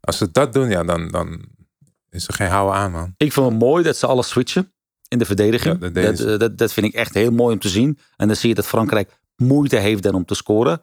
Als 0.00 0.18
ze 0.18 0.30
dat 0.30 0.52
doen, 0.52 0.68
ja, 0.68 0.84
dan, 0.84 1.08
dan 1.08 1.44
is 2.14 2.28
er 2.28 2.34
geen 2.34 2.48
houden 2.48 2.74
aan, 2.74 2.92
man. 2.92 3.14
Ik 3.16 3.32
vond 3.32 3.50
het 3.50 3.60
mooi 3.60 3.84
dat 3.84 3.96
ze 3.96 4.06
alles 4.06 4.28
switchen 4.28 4.72
in 5.08 5.18
de 5.18 5.24
verdediging. 5.24 5.80
Ja, 5.80 5.88
dat 5.88 6.18
ze. 6.18 6.36
dat, 6.36 6.58
dat, 6.58 6.72
vind 6.72 6.86
ik 6.86 6.94
echt 6.94 7.14
heel 7.14 7.30
mooi 7.30 7.54
om 7.54 7.60
te 7.60 7.68
zien. 7.68 7.98
En 8.16 8.26
dan 8.26 8.36
zie 8.36 8.48
je 8.48 8.54
dat 8.54 8.66
Frankrijk 8.66 9.20
moeite 9.36 9.76
heeft 9.76 10.02
dan 10.02 10.14
om 10.14 10.24
te 10.24 10.34
scoren. 10.34 10.82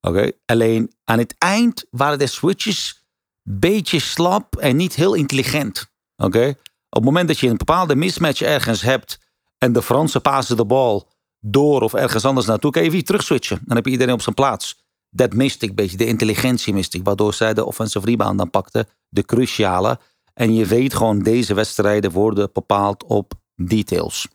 Oké. 0.00 0.30
Alleen 0.44 0.92
aan 1.04 1.18
het 1.18 1.34
eind 1.38 1.86
waren 1.90 2.18
de 2.18 2.26
switches 2.26 3.04
beetje 3.42 3.98
slap 3.98 4.56
en 4.56 4.76
niet 4.76 4.94
heel 4.94 5.14
intelligent. 5.14 5.90
Oké. 6.16 6.48
Op 6.88 6.96
het 6.96 7.04
moment 7.04 7.28
dat 7.28 7.38
je 7.38 7.48
een 7.48 7.56
bepaalde 7.56 7.96
mismatch 7.96 8.42
ergens 8.42 8.82
hebt 8.82 9.18
en 9.58 9.72
de 9.72 9.82
Fransen 9.82 10.20
passen 10.20 10.56
de 10.56 10.64
bal 10.64 11.08
door 11.40 11.82
of 11.82 11.94
ergens 11.94 12.24
anders 12.24 12.46
naartoe, 12.46 12.70
kan 12.70 12.82
je 12.82 12.90
weer 12.90 13.04
terug 13.04 13.22
switchen. 13.22 13.60
Dan 13.64 13.76
heb 13.76 13.84
je 13.84 13.90
iedereen 13.90 14.14
op 14.14 14.22
zijn 14.22 14.34
plaats. 14.34 14.84
Dat 15.10 15.32
miste 15.32 15.64
ik 15.64 15.70
een 15.70 15.76
beetje, 15.76 15.96
de 15.96 16.06
intelligentie 16.06 16.74
miste 16.74 16.96
ik, 16.96 17.04
waardoor 17.04 17.34
zij 17.34 17.54
de 17.54 17.64
offensive 17.64 18.06
rebound 18.06 18.38
dan 18.38 18.50
pakte, 18.50 18.86
de 19.08 19.22
cruciale. 19.22 19.98
En 20.34 20.54
je 20.54 20.66
weet 20.66 20.94
gewoon, 20.94 21.18
deze 21.18 21.54
wedstrijden 21.54 22.10
worden 22.10 22.50
bepaald 22.52 23.04
op 23.04 23.32
details. 23.54 24.28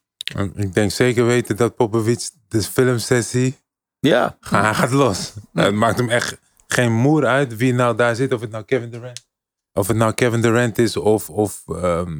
Ik 0.55 0.73
denk 0.73 0.91
zeker 0.91 1.25
weten 1.25 1.55
dat 1.55 1.75
Popovic 1.75 2.29
de 2.47 2.61
filmsessie, 2.61 3.57
Ja, 3.99 4.37
hij 4.39 4.73
gaat 4.73 4.91
los. 4.91 5.33
Het 5.53 5.73
maakt 5.73 5.97
hem 5.97 6.09
echt 6.09 6.37
geen 6.67 6.93
moer 6.93 7.25
uit 7.25 7.55
wie 7.55 7.73
nou 7.73 7.95
daar 7.95 8.15
zit. 8.15 8.33
Of 8.33 8.41
het 8.41 8.51
nou 8.51 8.63
Kevin 8.63 8.89
Durant, 8.89 9.27
of 9.73 9.87
het 9.87 9.97
nou 9.97 10.13
Kevin 10.13 10.41
Durant 10.41 10.77
is 10.77 10.97
of, 10.97 11.29
of, 11.29 11.63
ehm, 11.67 12.17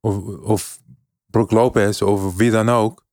of, 0.00 0.16
of 0.42 0.78
Brook 1.26 1.50
Lopez 1.50 2.02
of 2.02 2.36
wie 2.36 2.50
dan 2.50 2.68
ook. 2.68 3.04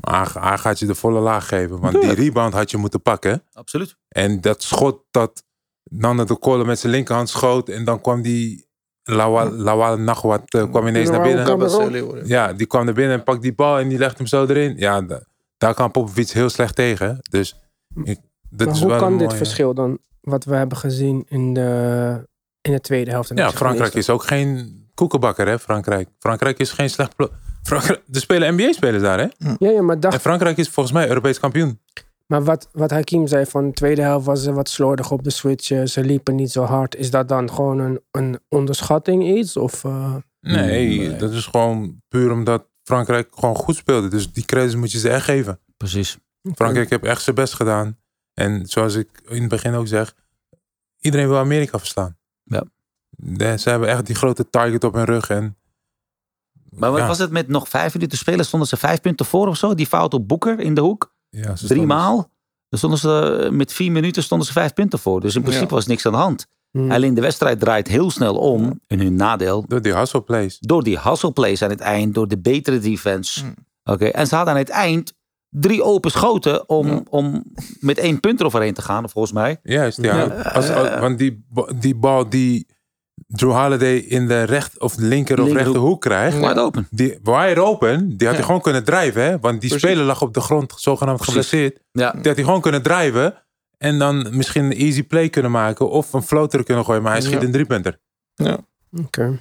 Maar 0.00 0.32
hij, 0.40 0.58
gaat 0.58 0.78
je 0.78 0.86
de 0.86 0.94
volle 0.94 1.20
laag 1.20 1.48
geven. 1.48 1.80
Want 1.80 2.00
die 2.00 2.12
rebound 2.12 2.54
had 2.54 2.70
je 2.70 2.76
moeten 2.76 3.02
pakken. 3.02 3.42
absoluut. 3.52 3.96
En 4.08 4.40
dat 4.40 4.62
schot 4.62 5.04
dat 5.10 5.44
Nanda 5.82 6.24
de 6.24 6.36
Kolle 6.36 6.64
met 6.64 6.78
zijn 6.78 6.92
linkerhand 6.92 7.28
schoot. 7.28 7.68
En 7.68 7.84
dan 7.84 8.00
kwam 8.00 8.22
die 8.22 8.65
Lawal, 9.08 9.50
Lawal 9.52 9.98
Nagwat 9.98 10.42
eh, 10.54 10.70
kwam 10.70 10.86
ineens 10.86 11.10
naar 11.10 11.22
binnen. 11.22 11.44
Ja, 12.28 12.52
die 12.52 12.66
kwam 12.66 12.84
naar 12.84 12.94
binnen 12.94 13.14
en 13.18 13.22
pakt 13.24 13.42
die 13.42 13.54
bal 13.54 13.78
en 13.78 13.88
die 13.88 13.98
legt 13.98 14.18
hem 14.18 14.26
zo 14.26 14.46
erin. 14.46 14.74
Ja, 14.76 15.00
da- 15.02 15.22
daar 15.58 15.74
kan 15.74 15.90
Popovic 15.90 16.28
heel 16.28 16.48
slecht 16.48 16.74
tegen. 16.74 17.18
Dus 17.30 17.60
ik, 18.04 18.18
dat 18.50 18.66
Maar 18.66 18.74
is 18.76 18.80
hoe 18.82 18.90
wel 18.90 18.98
kan 18.98 19.16
dit 19.18 19.26
mooie- 19.26 19.36
verschil 19.36 19.74
dan, 19.74 19.98
wat 20.20 20.44
we 20.44 20.54
hebben 20.54 20.78
gezien 20.78 21.24
in 21.28 21.54
de, 21.54 22.26
in 22.60 22.72
de 22.72 22.80
tweede 22.80 23.10
helft? 23.10 23.30
en 23.30 23.36
Ja, 23.36 23.50
Frankrijk 23.50 23.94
is 23.94 24.10
ook 24.10 24.24
geen 24.24 24.80
koekenbakker, 24.94 25.46
hè? 25.48 25.58
Frankrijk. 25.58 26.08
Frankrijk 26.18 26.58
is 26.58 26.70
geen 26.70 26.90
slecht. 26.90 27.14
Frankrijk, 27.62 28.02
er 28.12 28.20
spelen 28.20 28.54
NBA-spelers 28.54 29.02
daar, 29.02 29.18
hè? 29.18 29.26
Ja, 29.58 29.70
ja, 29.70 29.82
maar, 29.82 30.00
dacht, 30.00 30.14
En 30.14 30.20
Frankrijk 30.20 30.56
is 30.56 30.68
volgens 30.68 30.94
mij 30.94 31.08
Europees 31.08 31.40
kampioen. 31.40 31.80
Maar 32.26 32.44
wat, 32.44 32.68
wat 32.72 32.90
Hakim 32.90 33.26
zei 33.26 33.46
van 33.46 33.66
de 33.66 33.72
tweede 33.72 34.02
helft 34.02 34.26
was 34.26 34.42
ze 34.42 34.52
wat 34.52 34.68
slordig 34.68 35.10
op 35.10 35.22
de 35.22 35.30
switch. 35.30 35.70
eh, 35.70 35.84
Ze 35.84 36.04
liepen 36.04 36.34
niet 36.34 36.50
zo 36.50 36.62
hard. 36.64 36.96
Is 36.96 37.10
dat 37.10 37.28
dan 37.28 37.50
gewoon 37.52 37.78
een, 37.78 38.00
een 38.10 38.38
onderschatting 38.48 39.36
iets? 39.38 39.56
Of, 39.56 39.84
eh, 39.84 40.14
Nee, 40.40 40.98
Nee. 40.98 41.16
dat 41.16 41.32
is 41.32 41.46
gewoon 41.46 42.02
puur 42.08 42.32
omdat 42.32 42.66
Frankrijk 42.82 43.28
gewoon 43.34 43.54
goed 43.56 43.76
speelde. 43.76 44.08
Dus 44.08 44.32
die 44.32 44.44
credits 44.44 44.74
moet 44.74 44.92
je 44.92 44.98
ze 44.98 45.08
echt 45.10 45.24
geven. 45.24 45.60
Precies. 45.76 46.18
Frankrijk 46.54 46.90
heeft 46.90 47.04
echt 47.04 47.22
zijn 47.22 47.36
best 47.36 47.54
gedaan. 47.54 47.98
En 48.34 48.66
zoals 48.66 48.94
ik 48.94 49.08
in 49.28 49.40
het 49.40 49.48
begin 49.48 49.74
ook 49.74 49.86
zeg, 49.86 50.14
iedereen 51.00 51.28
wil 51.28 51.36
Amerika 51.38 51.78
verslaan. 51.78 52.18
Ja. 52.42 52.64
De- 53.10 53.58
ze 53.58 53.70
hebben 53.70 53.88
echt 53.88 54.06
die 54.06 54.14
grote 54.14 54.50
target 54.50 54.84
op 54.84 54.94
hun 54.94 55.04
rug. 55.04 55.30
En, 55.30 55.56
Maar 56.70 56.90
wat 56.90 57.00
ja, 57.00 57.06
was 57.06 57.18
het 57.18 57.30
met 57.30 57.48
nog 57.48 57.68
vijf 57.68 57.94
minuten 57.94 58.18
spelen? 58.18 58.44
Stonden 58.44 58.68
ze 58.68 58.76
vijf 58.76 59.00
punten 59.00 59.26
voor 59.26 59.48
of 59.48 59.56
zo? 59.56 59.74
Die 59.74 59.86
fout 59.86 60.14
op 60.14 60.28
Boeker 60.28 60.60
in 60.60 60.74
de 60.74 60.80
hoek? 60.80 61.14
Ja, 61.42 61.56
ze 61.56 61.66
Drie 61.66 61.86
maal? 61.86 62.30
Stonden 62.70 62.98
ze 62.98 63.48
met 63.52 63.72
vier 63.72 63.92
minuten 63.92 64.22
stonden 64.22 64.46
ze 64.46 64.52
vijf 64.52 64.72
punten 64.72 64.98
voor. 64.98 65.20
Dus 65.20 65.34
in 65.34 65.40
principe 65.42 65.68
Ja. 65.68 65.74
was 65.74 65.86
niks 65.86 66.06
aan 66.06 66.12
de 66.12 66.18
hand. 66.18 66.46
hmm. 66.70 66.90
Alleen 66.90 67.14
de 67.14 67.20
wedstrijd 67.20 67.60
draait 67.60 67.88
heel 67.88 68.10
snel 68.10 68.34
om 68.36 68.80
in 68.86 69.00
hun 69.00 69.14
nadeel. 69.14 69.64
Door 69.68 69.82
die 69.82 69.96
hustle 69.96 70.22
plays. 70.22 70.58
Door 70.60 70.82
die 70.82 71.00
hustle 71.00 71.32
plays 71.32 71.62
aan 71.62 71.70
het 71.70 71.80
eind. 71.80 72.14
Door 72.14 72.28
de 72.28 72.38
betere 72.38 72.78
defense. 72.78 73.44
Mm. 73.44 73.54
Oké, 73.84 74.04
En 74.04 74.26
ze 74.26 74.34
hadden 74.34 74.54
aan 74.54 74.60
het 74.60 74.68
eind 74.68 75.14
drie 75.50 75.82
open 75.82 76.10
schoten 76.10 76.68
om, 76.68 76.86
Ja. 76.86 77.02
om 77.10 77.44
met 77.80 77.98
één 77.98 78.20
punt 78.20 78.40
eroverheen 78.40 78.74
te 78.74 78.82
gaan, 78.82 79.10
volgens 79.10 79.34
mij. 79.34 79.60
Juist, 79.62 80.02
ja. 80.02 80.22
Als, 80.26 80.70
als- 80.70 80.98
want 81.00 81.18
die, 81.18 81.46
die 81.80 81.94
bal 81.96 82.28
die 82.28 82.66
Drew 83.26 83.52
Holiday 83.52 83.96
in 83.96 84.26
de 84.28 84.42
recht 84.42 84.80
of 84.80 84.96
linker 84.98 85.42
of 85.42 85.52
rechterhoek 85.52 86.00
krijgt. 86.00 86.38
Wide 86.38 86.60
open. 86.60 86.86
Die 86.90 87.18
wide 87.22 87.62
open, 87.62 87.98
die 88.08 88.10
had 88.10 88.20
Ja. 88.20 88.32
hij 88.32 88.42
gewoon 88.42 88.60
kunnen 88.60 88.84
drijven. 88.84 89.22
Hè? 89.22 89.38
Want 89.38 89.60
die 89.60 89.70
Precies. 89.70 89.88
speler 89.88 90.04
lag 90.04 90.22
op 90.22 90.34
de 90.34 90.40
grond, 90.40 90.72
zogenaamd 90.76 91.22
geblesseerd. 91.22 91.80
Ja. 91.92 92.10
Die 92.10 92.22
had 92.22 92.34
hij 92.34 92.44
gewoon 92.44 92.60
kunnen 92.60 92.82
drijven. 92.82 93.42
En 93.78 93.98
dan 93.98 94.36
misschien 94.36 94.64
een 94.64 94.72
easy 94.72 95.02
play 95.02 95.28
kunnen 95.28 95.50
maken. 95.50 95.90
Of 95.90 96.12
een 96.12 96.22
floater 96.22 96.64
kunnen 96.64 96.84
gooien. 96.84 97.02
Maar 97.02 97.12
hij 97.12 97.20
schiet 97.20 97.40
Ja. 97.40 97.46
een 97.46 97.52
driepunter. 97.52 98.00
Oké. 99.04 99.38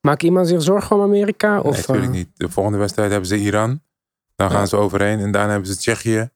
Maakt 0.00 0.22
iemand 0.22 0.48
zich 0.48 0.62
zorgen 0.62 0.96
om 0.96 1.02
Amerika? 1.02 1.54
Nee, 1.54 1.62
Of, 1.64 1.76
natuurlijk 1.76 2.06
eh, 2.06 2.12
niet. 2.12 2.28
De 2.34 2.48
volgende 2.48 2.78
wedstrijd 2.78 3.10
hebben 3.10 3.28
ze 3.28 3.36
Iran. 3.38 3.82
Dan 4.36 4.50
gaan 4.50 4.60
Ja. 4.60 4.66
ze 4.66 4.76
overheen. 4.76 5.18
En 5.20 5.30
daarna 5.32 5.50
hebben 5.50 5.68
ze 5.68 5.76
Tsjechië. 5.76 6.30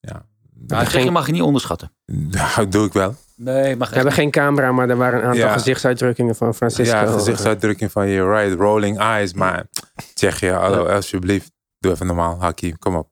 Ja, 0.00 0.26
Maar 0.68 0.86
Tsjechië 0.86 1.10
mag 1.10 1.26
je 1.26 1.32
niet 1.32 1.42
onderschatten. 1.42 1.92
dat 2.06 2.72
doe 2.72 2.86
ik 2.86 2.92
wel. 2.92 3.14
Nee, 3.36 3.76
mag 3.76 3.88
We 3.88 3.94
hebben 3.94 4.12
geen 4.12 4.30
camera, 4.30 4.72
maar 4.72 4.88
er 4.88 4.96
waren 4.96 5.18
een 5.18 5.24
aantal 5.26 5.40
Ja. 5.46 5.52
gezichtsuitdrukkingen 5.52 6.36
van 6.36 6.54
Francisco. 6.54 6.96
Ja, 6.96 7.06
gezichtsuitdrukking 7.06 7.92
van 7.92 8.08
je 8.08 8.28
right, 8.30 8.58
rolling 8.58 8.98
eyes. 8.98 9.32
Maar 9.34 9.66
Tsjechië, 10.14 10.48
hallo, 10.50 10.86
alsjeblieft. 10.86 11.52
Doe 11.78 11.92
even 11.92 12.06
normaal, 12.06 12.40
Hakim, 12.40 12.78
kom 12.78 12.94
op. 12.96 13.08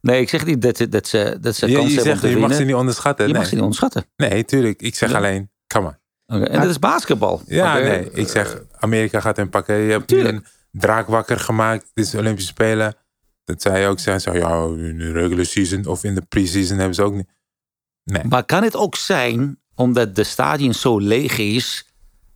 Nee, 0.00 0.20
ik 0.20 0.28
zeg 0.28 0.46
niet 0.46 0.62
dat, 0.62 0.76
ze- 0.76 0.88
dat 0.88 1.06
ze, 1.06 1.36
dat 1.40 1.54
ze 1.54 1.68
Je, 1.68 1.74
kans 1.76 1.88
je 1.88 1.94
hebben 1.94 2.12
om 2.12 2.18
zegt, 2.18 2.20
te 2.20 2.26
je 2.26 2.32
mag 2.32 2.40
winnen. 2.40 2.56
ze 2.58 2.64
niet 2.64 2.74
onderschatten. 2.74 3.26
je 3.26 3.30
nee. 3.32 3.40
mag 3.40 3.48
ze 3.48 3.54
niet 3.54 3.62
onderschatten. 3.64 4.04
nee, 4.16 4.44
tuurlijk. 4.44 4.82
Ik 4.82 4.94
zeg 4.94 5.10
Ja. 5.10 5.16
alleen, 5.16 5.50
come 5.66 5.86
on. 5.86 5.96
Oké, 6.36 6.44
En 6.50 6.60
dat 6.60 6.70
is 6.70 6.78
basketbal. 6.78 7.42
Ja, 7.46 7.76
Oké. 7.78 7.84
nee. 7.88 8.10
Ik 8.12 8.28
zeg, 8.28 8.62
Amerika 8.78 9.20
gaat 9.20 9.36
hem 9.36 9.48
pakken. 9.50 9.74
Je 9.76 9.90
hebt 9.90 10.10
nu 10.10 10.16
Tuurlijk. 10.16 10.36
een 10.36 10.44
draak 10.80 11.06
wakker 11.06 11.38
gemaakt. 11.40 11.90
Dit 11.94 12.04
is 12.04 12.10
de 12.10 12.18
Olympische 12.18 12.50
Spelen. 12.50 12.94
Dat 13.44 13.62
zij 13.62 13.88
ook 13.88 13.98
zeggen, 13.98 14.22
zo, 14.22 14.38
ja, 14.38 14.82
in 14.88 14.98
de 14.98 15.12
regular 15.12 15.44
season 15.44 15.86
of 15.86 16.04
in 16.04 16.14
de 16.14 16.22
pre-season 16.28 16.76
hebben 16.76 16.94
ze 16.94 17.02
ook 17.02 17.14
niet. 17.14 17.28
Nee. 18.04 18.24
Maar 18.24 18.44
kan 18.44 18.62
het 18.62 18.76
ook 18.76 18.96
zijn, 18.96 19.58
omdat 19.74 20.14
de 20.14 20.24
stadion 20.24 20.74
zo 20.74 20.98
leeg 20.98 21.38
is, 21.38 21.86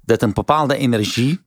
dat 0.01 0.23
een 0.23 0.33
bepaalde 0.33 0.77
energie 0.77 1.41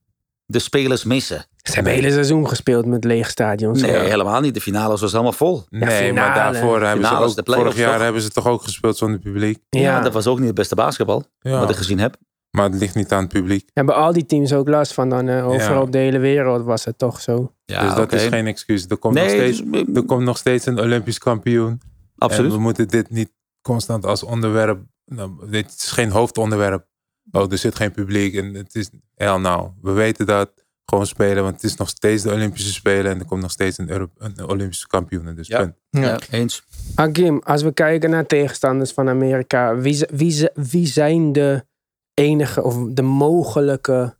de 0.45 0.59
spelers 0.59 1.03
missen? 1.03 1.45
Ze 1.63 1.73
hebben 1.75 1.91
het 1.93 2.01
hele 2.01 2.13
seizoen 2.13 2.47
gespeeld 2.47 2.85
met 2.85 3.03
lege 3.03 3.29
stadions. 3.29 3.81
Nee, 3.81 3.91
Ja. 3.91 3.99
helemaal 4.01 4.41
niet. 4.41 4.53
De 4.53 4.61
finales 4.61 5.01
was 5.01 5.13
allemaal 5.13 5.31
vol. 5.31 5.63
Nee, 5.69 5.79
maar 5.81 5.91
finale. 5.91 6.33
daarvoor 6.33 6.81
hebben 6.81 7.05
ze 7.07 7.15
ook, 7.15 7.31
vorig 7.55 7.75
jaar 7.77 7.93
toch? 7.93 8.01
hebben 8.01 8.21
ze 8.21 8.29
toch 8.29 8.47
ook 8.47 8.63
gespeeld 8.63 8.97
zonder 8.97 9.19
publiek. 9.19 9.59
Ja. 9.69 9.79
Ja. 9.79 10.01
dat 10.01 10.13
was 10.13 10.27
ook 10.27 10.37
niet 10.37 10.47
het 10.47 10.55
beste 10.55 10.75
basketbal, 10.75 11.23
Ja. 11.39 11.59
wat 11.59 11.69
ik 11.69 11.75
gezien 11.75 11.99
heb. 11.99 12.15
Maar 12.51 12.63
het 12.69 12.79
ligt 12.79 12.95
niet 12.95 13.11
aan 13.11 13.21
het 13.23 13.31
publiek. 13.33 13.69
Hebben 13.73 13.95
al 13.95 14.13
die 14.13 14.25
teams 14.25 14.53
ook 14.53 14.67
last 14.67 14.93
van 14.93 15.09
dan? 15.09 15.27
eh, 15.27 15.47
overal 15.47 15.75
Ja. 15.75 15.81
op 15.81 15.91
de 15.91 15.97
hele 15.97 16.19
wereld 16.19 16.65
was 16.65 16.85
het 16.85 16.97
toch 16.97 17.21
zo. 17.21 17.53
Ja, 17.65 17.85
dus 17.85 17.95
dat 17.95 18.13
is 18.13 18.23
geen 18.23 18.47
excuus. 18.47 18.85
Er 18.87 18.97
komt, 18.97 19.13
nog 19.15 19.23
Nee, 19.25 19.35
steeds, 19.53 19.61
dus, 19.71 19.83
er 19.95 20.03
komt 20.05 20.23
nog 20.23 20.37
steeds 20.37 20.65
een 20.65 20.79
Olympisch 20.79 21.17
kampioen. 21.17 21.81
absoluut. 22.17 22.51
En 22.51 22.57
we 22.57 22.61
moeten 22.63 22.87
dit 22.87 23.09
niet 23.09 23.31
constant 23.61 24.05
als 24.05 24.23
onderwerp. 24.23 24.79
Nou, 25.09 25.49
dit 25.49 25.65
is 25.77 25.91
geen 25.91 26.09
hoofdonderwerp. 26.09 26.87
Oh, 27.31 27.51
er 27.51 27.57
zit 27.57 27.75
geen 27.75 27.91
publiek. 27.91 28.35
En 28.35 28.53
het 28.53 28.75
is. 28.75 28.89
Hell 29.15 29.37
nou. 29.37 29.69
We 29.81 29.91
weten 29.91 30.25
dat. 30.25 30.51
Gewoon 30.85 31.05
spelen. 31.07 31.43
Want 31.43 31.55
het 31.55 31.63
is 31.63 31.75
nog 31.75 31.89
steeds 31.89 32.23
de 32.23 32.31
Olympische 32.31 32.73
Spelen. 32.73 33.11
En 33.11 33.19
er 33.19 33.25
komt 33.25 33.41
nog 33.41 33.51
steeds 33.51 33.77
een, 33.77 34.09
een 34.17 34.47
Olympische 34.47 34.87
kampioen. 34.87 35.35
Dus 35.35 35.47
Ja. 35.47 35.57
punt. 35.59 35.75
Ja, 35.89 36.19
eens. 36.29 36.63
Hakim, 36.95 37.41
als 37.43 37.61
we 37.61 37.73
kijken 37.73 38.09
naar 38.09 38.25
tegenstanders 38.25 38.91
van 38.91 39.09
Amerika, 39.09 39.75
wie, 39.75 40.05
wie, 40.11 40.49
wie 40.53 40.87
zijn 40.87 41.31
de 41.31 41.65
enige 42.13 42.63
of 42.63 42.75
de 42.93 43.01
mogelijke 43.01 44.17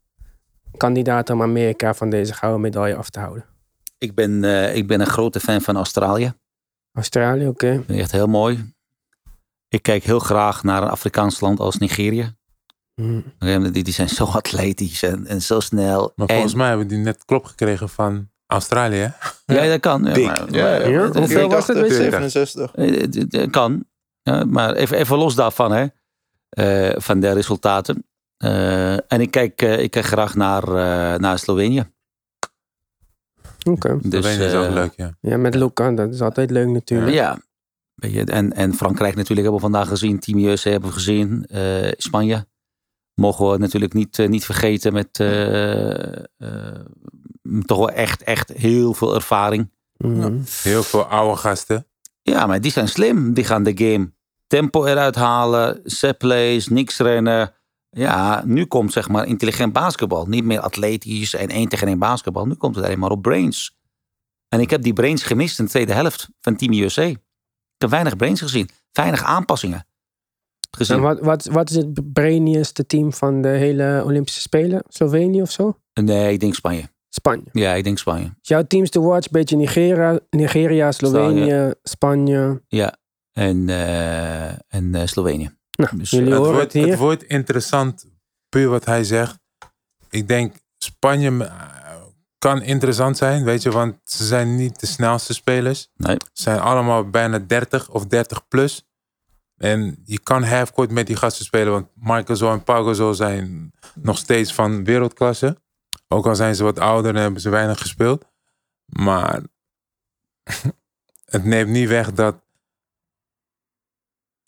kandidaten 0.78 1.36
om 1.36 1.42
Amerika 1.42 1.94
van 1.94 2.10
deze 2.10 2.34
gouden 2.34 2.62
medaille 2.62 2.96
af 2.96 3.10
te 3.10 3.20
houden? 3.20 3.46
Ik 3.98 4.16
ben, 4.16 4.44
eh, 4.44 4.76
ik 4.76 4.88
ben 4.88 5.00
een 5.00 5.08
grote 5.08 5.40
fan 5.40 5.62
van 5.62 5.76
Australië. 5.76 6.34
Australië, 6.94 7.48
oké. 7.48 7.84
Echt 7.88 8.12
heel 8.12 8.28
mooi. 8.28 8.74
Ik 9.70 9.82
kijk 9.82 10.04
heel 10.04 10.20
graag 10.20 10.64
naar 10.64 10.82
een 10.84 10.90
Afrikaans 10.90 11.40
land 11.40 11.60
als 11.60 11.78
Nigeria. 11.78 12.34
Hm. 12.96 13.18
Oké, 13.40 13.72
Die, 13.72 13.84
die 13.84 13.94
zijn 13.94 14.10
zo 14.10 14.24
atletisch 14.42 15.04
en, 15.04 15.26
en 15.28 15.42
zo 15.42 15.60
snel. 15.60 16.12
Maar 16.16 16.28
en, 16.28 16.34
volgens 16.34 16.54
mij 16.54 16.68
hebben 16.68 16.88
die 16.88 16.98
net 16.98 17.26
klop 17.26 17.46
gekregen 17.46 17.90
van 17.90 18.30
Australië. 18.46 18.96
hè? 19.46 19.54
Ja, 19.62 19.68
dat 19.70 19.80
kan. 19.80 20.04
Ja, 20.04 20.14
Dik. 20.14 20.26
maar- 20.26 20.52
Ja, 20.54 20.76
ja. 20.76 21.12
Hoeveel 21.12 21.50
was 21.50 21.68
het, 21.68 21.78
weet 21.80 21.90
je? 21.90 21.96
67. 21.96 22.74
Eh, 22.76 23.02
het- 23.02 23.16
het 23.32 23.50
kan. 23.52 23.86
Ja, 24.22 24.44
maar 24.46 24.74
even, 24.74 24.98
even 24.98 25.18
los 25.18 25.36
daarvan, 25.36 25.72
hè. 25.72 25.86
Eh, 26.50 26.96
van 27.02 27.20
de 27.20 27.32
resultaten. 27.34 28.04
Eh, 28.38 28.94
en 28.94 29.22
ik 29.22 29.32
kijk, 29.32 29.62
eh, 29.62 29.80
ik 29.80 29.92
kijk 29.92 30.06
graag 30.06 30.36
naar, 30.36 30.64
eh, 30.64 31.20
naar 31.20 31.40
Slovenië. 31.40 31.90
Oké. 33.70 33.98
Dus, 34.02 34.26
Slovenië 34.26 34.46
is 34.48 34.54
ook 34.54 34.66
eh, 34.66 34.74
leuk, 34.74 34.94
ja. 34.96 35.18
Ja, 35.22 35.38
met 35.38 35.56
Luca, 35.56 35.92
dat 35.92 36.14
is 36.14 36.22
altijd 36.22 36.50
leuk 36.52 36.68
natuurlijk. 36.68 37.12
Ja. 37.14 37.38
Weet 38.00 38.12
je, 38.12 38.24
en, 38.24 38.54
en 38.54 38.74
Frankrijk 38.74 39.16
natuurlijk 39.16 39.48
hebben 39.48 39.62
we 39.62 39.72
vandaag 39.72 39.88
gezien. 39.88 40.20
Team 40.20 40.46
USA 40.46 40.70
hebben 40.70 40.90
we 40.90 40.96
gezien. 40.96 41.46
Eh, 41.46 41.92
Spanje. 41.98 42.48
Mogen 43.20 43.52
we 43.52 43.58
natuurlijk 43.58 43.94
niet, 43.94 44.20
eh, 44.20 44.28
niet 44.28 44.46
vergeten 44.46 44.94
met 44.94 45.20
eh, 45.20 46.16
eh, 46.18 46.86
toch 47.66 47.78
wel 47.78 47.90
echt, 47.90 48.24
echt 48.24 48.50
heel 48.50 48.94
veel 48.94 49.16
ervaring. 49.16 49.72
Heel 50.62 50.84
veel 50.84 51.04
oude 51.04 51.38
gasten. 51.38 51.88
Ja, 52.22 52.46
maar 52.46 52.62
die 52.62 52.72
zijn 52.72 52.88
slim. 52.88 53.34
Die 53.34 53.44
gaan 53.44 53.64
de 53.64 53.78
game 53.78 54.12
tempo 54.48 54.86
eruit 54.86 55.16
halen. 55.16 55.82
Set 55.84 56.18
plays, 56.18 56.68
niks 56.68 56.98
rennen. 56.98 57.54
Ja, 57.90 58.44
nu 58.46 58.66
komt 58.66 58.94
zeg 58.94 59.10
maar 59.10 59.26
intelligent 59.26 59.74
basketbal. 59.74 60.26
Niet 60.26 60.44
meer 60.44 60.60
atletisch 60.60 61.34
en 61.34 61.50
één 61.50 61.70
tegen 61.70 61.88
één 61.88 62.00
basketbal. 62.00 62.46
Nu 62.46 62.54
komt 62.54 62.76
het 62.76 62.86
alleen 62.86 63.00
maar 63.00 63.12
op 63.12 63.22
brains. 63.22 63.78
En 64.50 64.60
ik 64.60 64.70
heb 64.70 64.82
die 64.82 64.94
brains 64.94 65.24
gemist 65.24 65.60
in 65.60 65.66
de 65.66 65.72
tweede 65.72 65.94
helft 65.94 66.30
van 66.40 66.56
Team 66.56 66.74
USA. 66.74 67.14
Ik 67.80 67.86
heb 67.86 67.90
weinig 67.90 68.16
brains 68.16 68.42
gezien. 68.42 68.70
Weinig 68.92 69.24
aanpassingen 69.24 69.86
gezien. 70.72 70.98
En 70.98 71.04
wat, 71.04 71.20
wat, 71.20 71.46
wat 71.46 71.70
is 71.70 71.76
het 71.76 72.14
brainieste 72.14 72.86
team 72.86 73.14
van 73.14 73.42
de 73.42 73.48
hele 73.48 74.02
Olympische 74.06 74.42
Spelen? 74.42 74.84
Slovenië 74.88 75.42
of 75.42 75.52
zo? 75.52 75.78
Nee, 75.94 76.34
ik 76.34 76.40
denk 76.40 76.56
Spanje. 76.56 76.90
Spanje. 77.10 77.44
Ja, 77.52 77.74
ik 77.74 77.84
denk 77.84 77.98
Spanje. 77.98 78.34
Jouw 78.42 78.64
teams 78.64 78.90
to 78.90 79.02
watch, 79.02 79.30
beetje 79.30 79.56
Nigeria, 79.56 80.20
Nigeria 80.30 80.92
Slovenië, 80.92 81.74
Spanje. 81.84 82.62
Ja, 82.68 82.98
en, 83.32 83.70
eh, 83.70 84.48
en 84.48 84.96
eh, 84.96 85.06
Slovenië. 85.06 85.58
Nou, 85.72 85.98
Dus, 85.98 86.10
jullie 86.10 86.28
Het 86.28 86.38
horen 86.38 86.54
wordt, 86.54 86.74
het 86.74 86.84
hier. 86.84 86.92
het 86.92 87.00
wordt 87.00 87.24
interessant, 87.24 88.06
puur 88.50 88.70
wat 88.70 88.86
hij 88.86 89.04
zegt. 89.04 89.40
Ik 90.10 90.28
denk, 90.28 90.56
Spanje 90.78 91.44
eh, 91.46 91.79
kan 92.40 92.62
interessant 92.62 93.18
zijn, 93.18 93.44
weet 93.44 93.62
je, 93.62 93.72
want 93.72 93.98
ze 94.04 94.26
zijn 94.26 94.56
niet 94.56 94.80
de 94.80 94.86
snelste 94.86 95.34
spelers. 95.34 95.90
Nee. 95.96 96.18
Ze 96.34 96.42
zijn 96.42 96.60
allemaal 96.60 97.10
bijna 97.10 97.40
30 97.40 97.90
of 97.90 98.06
30 98.06 98.48
plus. 98.48 98.88
En 99.58 100.02
je 100.06 100.20
kan 100.20 100.44
halfcourt 100.44 100.92
met 100.92 101.08
die 101.08 101.16
gasten 101.16 101.46
spelen, 101.46 101.72
want 101.74 101.88
Michael 101.96 102.36
Zo 102.36 102.52
en 102.52 102.64
Pau 102.64 102.86
Gasol 102.86 103.14
zijn 103.14 103.72
nog 103.94 104.18
steeds 104.18 104.54
van 104.54 104.84
wereldklasse. 104.84 105.58
Ook 106.08 106.26
al 106.26 106.36
zijn 106.36 106.56
ze 106.56 106.64
wat 106.64 106.80
ouder 106.80 107.16
en 107.16 107.22
hebben 107.22 107.42
ze 107.42 107.50
weinig 107.50 107.80
gespeeld. 107.80 108.26
Maar 108.86 109.42
het 111.26 111.44
neemt 111.44 111.70
niet 111.70 111.88
weg 111.88 112.14
dat 112.14 112.36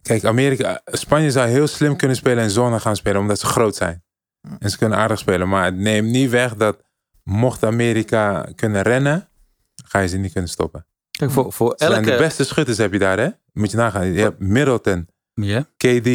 Kijk, 0.02 0.26
Amerika, 0.26 0.82
Spanje 0.86 1.32
zou 1.32 1.48
heel 1.50 1.68
slim 1.68 1.96
kunnen 1.96 2.18
spelen 2.18 2.44
en 2.44 2.50
zone 2.50 2.80
gaan 2.80 2.96
spelen, 2.96 3.22
omdat 3.22 3.40
ze 3.40 3.46
groot 3.46 3.76
zijn. 3.76 4.04
En 4.60 4.70
ze 4.70 4.78
kunnen 4.78 4.98
aardig 4.98 5.20
spelen. 5.20 5.50
Maar 5.50 5.66
het 5.66 5.76
neemt 5.76 6.10
niet 6.10 6.30
weg 6.30 6.56
dat, 6.56 6.84
mocht 7.24 7.64
Amerika 7.64 8.48
kunnen 8.56 8.82
rennen, 8.82 9.30
ga 9.86 10.00
je 10.00 10.08
ze 10.08 10.18
niet 10.18 10.32
kunnen 10.32 10.50
stoppen. 10.50 10.86
Kijk, 11.12 11.32
voor, 11.32 11.54
voor 11.54 11.74
Ze 11.78 11.86
zijn 11.86 12.04
de 12.04 12.12
elke... 12.12 12.24
beste 12.24 12.44
schutters 12.44 12.78
heb 12.78 12.92
je 12.94 13.00
daar, 13.00 13.20
hè? 13.20 13.30
Moet 13.54 13.72
je 13.72 13.78
nagaan. 13.78 14.06
Je 14.06 14.22
hebt 14.22 14.40
Middleton, 14.40 15.08
Ja, 15.34 15.66
KD, 15.78 16.10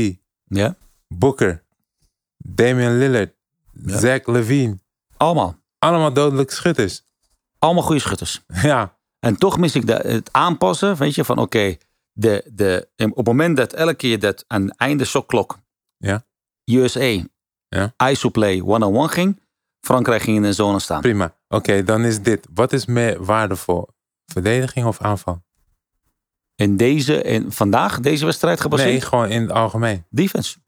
ja, 0.44 0.76
Booker, 1.08 1.62
Damian 2.36 2.98
Lillard. 2.98 3.34
Zach 3.84 4.26
Levine. 4.26 4.78
allemaal. 5.16 5.58
Allemaal 5.78 6.12
dodelijke 6.12 6.52
schutters. 6.54 7.04
Allemaal 7.58 7.82
goede 7.82 8.00
schutters. 8.00 8.42
Ja, 8.62 8.96
En 9.18 9.36
toch 9.36 9.58
mis 9.58 9.74
ik 9.74 9.86
de, 9.86 9.92
het 9.92 10.32
aanpassen, 10.32 10.96
weet 10.96 11.14
je, 11.14 11.24
van 11.24 11.38
oké, 11.38 11.76
de, 12.12 12.50
de, 12.52 12.88
op 12.96 13.16
het 13.16 13.26
moment 13.26 13.56
dat 13.56 13.72
elke 13.72 13.94
keer 13.94 14.18
dat 14.20 14.44
aan 14.46 14.62
het 14.62 14.76
einde 14.76 15.04
shotklok 15.04 15.58
Ja. 15.96 16.24
USA 16.64 17.24
Ja. 17.68 17.94
ISO-play 18.10 18.60
one-on-one 18.62 19.08
ging, 19.08 19.40
Frankrijk 19.86 20.22
ging 20.22 20.36
in 20.36 20.42
de 20.42 20.52
zone 20.52 20.78
staan. 20.78 21.00
prima. 21.00 21.34
Oké, 21.48 21.82
dan 21.82 22.04
is 22.04 22.22
dit. 22.22 22.46
Wat 22.54 22.72
is 22.72 22.86
meer 22.86 23.24
waardevol? 23.24 23.88
Verdediging 24.32 24.86
of 24.86 25.00
aanval? 25.00 25.44
In 26.54 26.76
deze, 26.76 27.22
in 27.22 27.52
vandaag, 27.52 28.00
deze 28.00 28.24
wedstrijd 28.24 28.60
gebaseerd, 28.60 28.90
Nee, 28.90 29.00
gewoon 29.00 29.28
in 29.28 29.42
het 29.42 29.50
algemeen. 29.52 30.04
defense. 30.10 30.58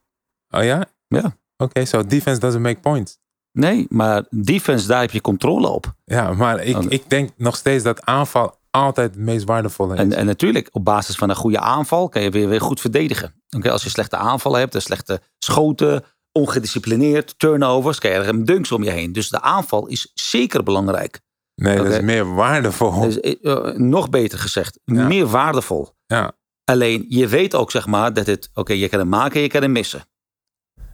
Oh 0.50 0.62
ja? 0.64 0.84
Ja. 1.08 1.36
Oké, 1.56 1.84
so 1.84 2.06
defense 2.06 2.40
doesn't 2.40 2.62
make 2.62 2.80
points. 2.80 3.18
Nee, 3.52 3.86
maar 3.88 4.24
defense, 4.30 4.86
daar 4.86 5.00
heb 5.00 5.10
je 5.10 5.20
controle 5.20 5.68
op. 5.68 5.94
Ja, 6.04 6.32
maar 6.32 6.62
ik, 6.62 6.76
Oh. 6.76 6.84
ik 6.88 7.10
denk 7.10 7.30
nog 7.36 7.56
steeds 7.56 7.84
dat 7.84 8.04
aanval 8.04 8.56
altijd 8.70 9.14
het 9.14 9.24
meest 9.24 9.44
waardevolle 9.44 9.94
is. 9.94 10.00
En, 10.00 10.12
en 10.12 10.26
natuurlijk, 10.26 10.68
op 10.72 10.84
basis 10.84 11.16
van 11.16 11.28
een 11.30 11.36
goede 11.36 11.60
aanval 11.60 12.08
kan 12.08 12.22
je 12.22 12.30
weer, 12.30 12.48
weer 12.48 12.60
goed 12.60 12.80
verdedigen. 12.80 13.34
Oké, 13.56 13.70
als 13.70 13.82
je 13.82 13.88
slechte 13.90 14.16
aanvallen 14.16 14.58
hebt, 14.60 14.74
en 14.74 14.82
slechte 14.82 15.20
schoten, 15.38 16.04
ongedisciplineerd, 16.38 17.38
turnovers, 17.38 17.98
krijg 17.98 18.24
je 18.26 18.32
er 18.32 18.44
dunks 18.44 18.72
om 18.72 18.82
je 18.82 18.90
heen. 18.90 19.12
Dus 19.12 19.28
de 19.28 19.40
aanval 19.40 19.86
is 19.86 20.10
zeker 20.14 20.62
belangrijk. 20.62 21.20
nee, 21.54 21.76
dat 21.76 21.86
is 21.86 22.00
meer 22.00 22.34
waardevol. 22.34 23.00
Dus, 23.00 23.20
eh, 23.20 23.34
eh, 23.42 23.74
nog 23.76 24.10
beter 24.10 24.38
gezegd, 24.38 24.78
Ja. 24.84 25.06
meer 25.06 25.26
waardevol. 25.26 25.88
Ja. 26.06 26.32
Alleen, 26.64 27.04
je 27.08 27.28
weet 27.28 27.54
ook 27.54 27.70
zeg 27.70 27.86
maar 27.86 28.12
dat 28.12 28.26
het, 28.26 28.50
oké, 28.54 28.72
je 28.72 28.88
kan 28.88 28.98
hem 28.98 29.08
maken, 29.08 29.40
je 29.40 29.48
kan 29.48 29.62
hem 29.62 29.72
missen. 29.72 30.04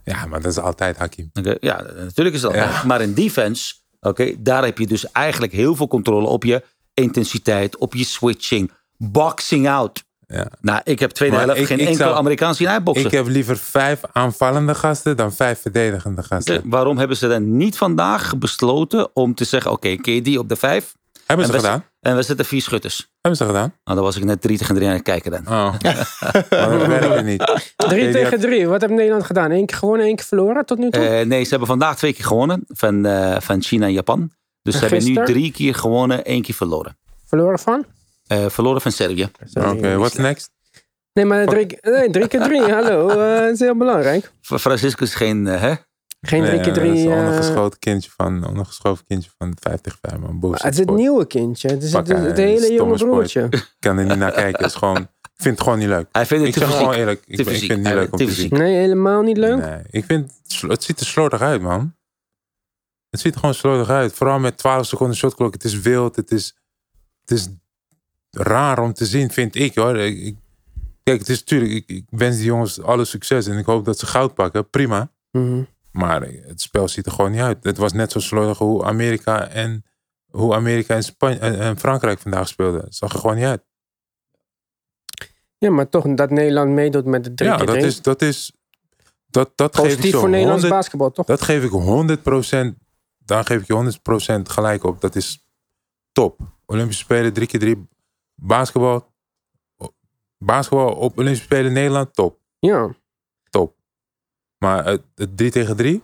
ja, 0.03 0.25
maar 0.25 0.41
dat 0.41 0.51
is 0.51 0.57
altijd 0.59 0.97
Hakim. 0.97 1.29
Ja, 1.59 1.81
natuurlijk 1.97 2.35
is 2.35 2.41
dat. 2.41 2.53
Ja. 2.53 2.83
Maar 2.85 3.01
in 3.01 3.13
defense, 3.13 3.73
oké, 3.99 4.33
daar 4.41 4.63
heb 4.63 4.77
je 4.77 4.87
dus 4.87 5.11
eigenlijk 5.11 5.53
heel 5.53 5.75
veel 5.75 5.87
controle 5.87 6.27
op 6.27 6.43
je 6.43 6.63
intensiteit, 6.93 7.77
op 7.77 7.93
je 7.93 8.03
switching, 8.03 8.71
boxing 8.97 9.69
out. 9.69 10.03
Ja. 10.27 10.47
Nou, 10.61 10.81
ik 10.83 10.99
heb 10.99 11.09
tweede 11.11 11.35
Maar 11.35 11.45
helft 11.45 11.59
ik- 11.61 11.67
geen 11.67 11.79
ik 11.79 11.87
enkel 11.87 12.05
zou- 12.05 12.15
Amerikaans 12.17 12.57
zien 12.57 12.67
uitboksen. 12.69 13.05
Ik 13.05 13.11
heb 13.11 13.27
liever 13.27 13.57
vijf 13.57 14.01
aanvallende 14.11 14.75
gasten 14.75 15.17
dan 15.17 15.33
vijf 15.33 15.61
verdedigende 15.61 16.23
gasten. 16.23 16.57
Oké, 16.57 16.67
Waarom 16.69 16.97
hebben 16.97 17.17
ze 17.17 17.27
dan 17.27 17.57
niet 17.57 17.77
vandaag 17.77 18.37
besloten 18.37 19.09
om 19.15 19.35
te 19.35 19.43
zeggen: 19.43 19.71
oké, 19.71 19.95
KD 19.95 20.37
op 20.37 20.49
de 20.49 20.55
vijf 20.55 20.93
Hebben 21.25 21.45
ze 21.45 21.51
en 21.51 21.57
we, 21.59 21.65
gedaan? 21.65 21.83
en 21.99 22.15
we 22.15 22.21
zetten 22.23 22.45
vier 22.45 22.61
schutters? 22.61 23.09
Hebben 23.21 23.39
ze 23.39 23.45
gedaan? 23.45 23.73
Nou, 23.83 23.97
dan 23.97 24.05
was 24.05 24.17
ik 24.17 24.23
net 24.23 24.41
drie 24.41 24.57
tegen 24.57 24.75
drie 24.75 24.87
aan 24.87 24.93
het 24.93 25.03
kijken 25.03 25.31
dan. 25.31 25.47
Oh. 25.47 25.73
maar 26.49 26.69
dat 26.77 26.87
werkte 26.87 27.21
niet. 27.21 27.61
Drie 27.75 28.03
die 28.03 28.11
tegen 28.11 28.39
drie. 28.39 28.67
Wat 28.67 28.81
heeft 28.81 28.93
Nederland 28.93 29.25
gedaan? 29.25 29.51
Eén 29.51 29.65
keer 29.65 29.77
gewonnen, 29.77 30.05
één 30.05 30.15
keer 30.15 30.25
verloren 30.25 30.65
tot 30.65 30.77
nu 30.77 30.89
toe? 30.89 31.03
Eh, 31.07 31.25
nee, 31.25 31.43
ze 31.43 31.49
hebben 31.49 31.67
vandaag 31.67 31.97
twee 31.97 32.13
keer 32.13 32.25
gewonnen 32.25 32.63
van, 32.67 33.05
eh, 33.05 33.35
van 33.39 33.61
China 33.61 33.85
en 33.85 33.93
Japan. 33.93 34.31
Dus 34.61 34.75
ze 34.77 34.85
En 34.85 34.89
hebben 34.89 35.07
nu 35.13 35.25
drie 35.25 35.51
keer 35.51 35.75
gewonnen, 35.75 36.23
één 36.25 36.41
keer 36.41 36.55
verloren. 36.55 36.97
verloren 37.25 37.59
van? 37.59 37.85
Eh, 38.27 38.45
verloren 38.49 38.81
van 38.81 38.91
Servië. 38.91 39.29
Oké, 39.53 39.95
what's 39.97 40.15
next? 40.15 40.51
Nee, 41.13 41.25
maar 41.25 41.45
drie, 41.45 41.77
nee, 41.81 42.09
drie 42.09 42.27
keer 42.27 42.41
drie. 42.41 42.61
Hallo, 42.61 43.09
eh, 43.09 43.39
dat 43.39 43.53
is 43.53 43.59
heel 43.59 43.77
belangrijk. 43.77 44.31
Voor 44.41 44.59
Francisco 44.59 45.03
is 45.03 45.15
geen. 45.15 45.47
eh, 45.47 45.61
hè? 45.61 45.73
Geen 46.21 46.41
drie 46.43 46.53
Nee, 46.55 46.61
keer 46.61 46.73
Dat 46.73 46.83
is 46.83 46.89
drie. 46.91 47.05
een 47.05 47.11
eh, 47.11 47.17
ondergeschoten 47.17 47.79
kindje 47.79 48.11
van, 48.17 48.47
ondergeschoven 48.47 49.05
kindje 49.05 49.29
van 49.37 49.57
50 49.59 49.97
5 50.01 50.17
man. 50.19 50.39
Bullshit 50.39 50.61
het 50.63 50.73
is 50.73 50.79
het 50.79 50.89
nieuwe 50.89 51.25
kindje. 51.27 51.67
Het 51.69 51.83
is 51.83 51.93
het, 51.93 52.07
het, 52.07 52.37
eh, 52.37 52.45
hele 52.45 52.73
jonge 52.73 52.97
broertje. 52.97 53.47
Ik 53.49 53.75
kan 53.79 53.97
er 53.97 54.05
niet 54.05 54.17
naar 54.17 54.31
kijken. 54.31 54.61
Het 54.63 54.71
is 54.71 54.77
gewoon, 54.77 54.97
ik 54.97 55.07
vind 55.41 55.55
het 55.55 55.63
gewoon 55.63 55.79
niet 55.79 55.87
leuk. 55.87 56.07
Hij 56.11 56.25
vindt 56.25 56.45
Ik 56.47 56.53
het 56.53 56.63
te 56.63 56.69
zeg 56.69 56.77
gewoon 56.79 56.93
eerlijk. 56.93 57.23
Ik, 57.25 57.39
ik 57.39 57.47
vind 57.47 57.61
het 57.67 57.77
niet 57.77 57.87
leuk 57.87 58.11
om 58.11 58.17
te 58.17 58.31
zien. 58.31 58.49
Nee, 58.49 58.75
helemaal 58.75 59.21
niet 59.21 59.37
leuk. 59.37 59.57
Nee, 59.57 59.81
ik 59.89 60.05
vind 60.05 60.31
het 60.47 60.61
het 60.71 60.83
ziet 60.83 60.99
er 60.99 61.05
slordig 61.05 61.41
uit, 61.41 61.61
man. 61.61 61.95
Het 63.09 63.19
ziet 63.19 63.33
er 63.33 63.39
gewoon 63.39 63.55
slordig 63.55 63.89
uit. 63.89 64.13
Vooral 64.13 64.39
met 64.39 64.57
12 64.57 64.85
seconden 64.85 65.15
shotklok. 65.15 65.53
Het 65.53 65.63
is 65.63 65.79
wild. 65.79 66.15
Het 66.15 66.31
is, 66.31 66.55
het 67.21 67.31
is 67.31 67.47
raar 68.35 68.79
om 68.79 68.93
te 68.93 69.05
zien, 69.05 69.31
vind 69.31 69.55
ik 69.55 69.75
hoor. 69.75 69.97
Ik, 69.97 70.35
kijk, 71.03 71.19
het 71.19 71.29
is 71.29 71.39
natuurlijk. 71.39 71.71
Ik, 71.71 71.87
ik 71.87 72.05
wens 72.09 72.35
die 72.35 72.45
jongens 72.45 72.81
alle 72.81 73.05
succes 73.05 73.47
en 73.47 73.57
ik 73.57 73.65
hoop 73.65 73.85
dat 73.85 73.99
ze 73.99 74.05
goud 74.05 74.33
pakken. 74.33 74.69
Prima. 74.69 75.11
Mhm. 75.31 75.63
Maar 75.91 76.21
het 76.21 76.61
spel 76.61 76.87
ziet 76.87 77.05
er 77.05 77.11
gewoon 77.11 77.31
niet 77.31 77.41
uit. 77.41 77.63
Het 77.63 77.77
was 77.77 77.93
net 77.93 78.11
zo 78.11 78.19
slordig 78.19 78.57
hoe 78.57 78.83
Amerika 78.83 79.47
en 79.47 79.85
hoe 80.31 80.55
Amerika 80.55 80.95
en, 80.95 81.03
Spanje, 81.03 81.37
en, 81.37 81.59
en 81.59 81.79
Frankrijk 81.79 82.19
vandaag 82.19 82.47
speelden. 82.47 82.81
Het 82.81 82.95
zag 82.95 83.13
er 83.13 83.19
gewoon 83.19 83.35
niet 83.35 83.45
uit. 83.45 83.63
Ja, 85.57 85.69
maar 85.71 85.89
toch 85.89 86.07
dat 86.07 86.29
Nederland 86.29 86.71
meedoet 86.71 87.05
met 87.05 87.23
de 87.23 87.33
drie 87.33 87.49
ja, 87.49 87.55
keer 87.55 87.65
dat 87.65 87.75
is, 87.75 88.01
dat 88.01 88.21
is. 88.21 88.53
Dat, 89.27 89.51
dat 89.55 89.75
geef 89.75 90.03
ik 90.03 90.11
zo 90.11 90.19
voor 90.19 90.29
Nederlands 90.29 90.61
100 90.61 90.81
basketbal, 90.81 91.11
toch? 91.11 91.25
Dat 91.25 91.41
geef 91.41 91.63
ik 91.63 91.71
100%. 92.73 92.77
Daar 93.17 93.45
geef 93.45 93.61
ik 93.61 93.67
je 93.67 94.37
100% 94.39 94.41
gelijk 94.41 94.83
op. 94.83 95.01
Dat 95.01 95.15
is 95.15 95.49
top. 96.11 96.39
Olympische 96.65 97.03
Spelen, 97.03 97.33
drie 97.33 97.47
keer 97.47 97.59
drie. 97.59 97.87
Basketbal. 98.35 99.13
Basketbal 100.37 100.93
op 100.93 101.17
Olympische 101.17 101.45
Spelen 101.45 101.73
Nederland, 101.73 102.13
top. 102.13 102.39
Ja. 102.59 102.89
Top. 103.49 103.75
Maar 104.57 104.85
het, 104.85 105.01
het 105.15 105.37
3 105.37 105.51
tegen 105.51 105.75
3 105.75 106.03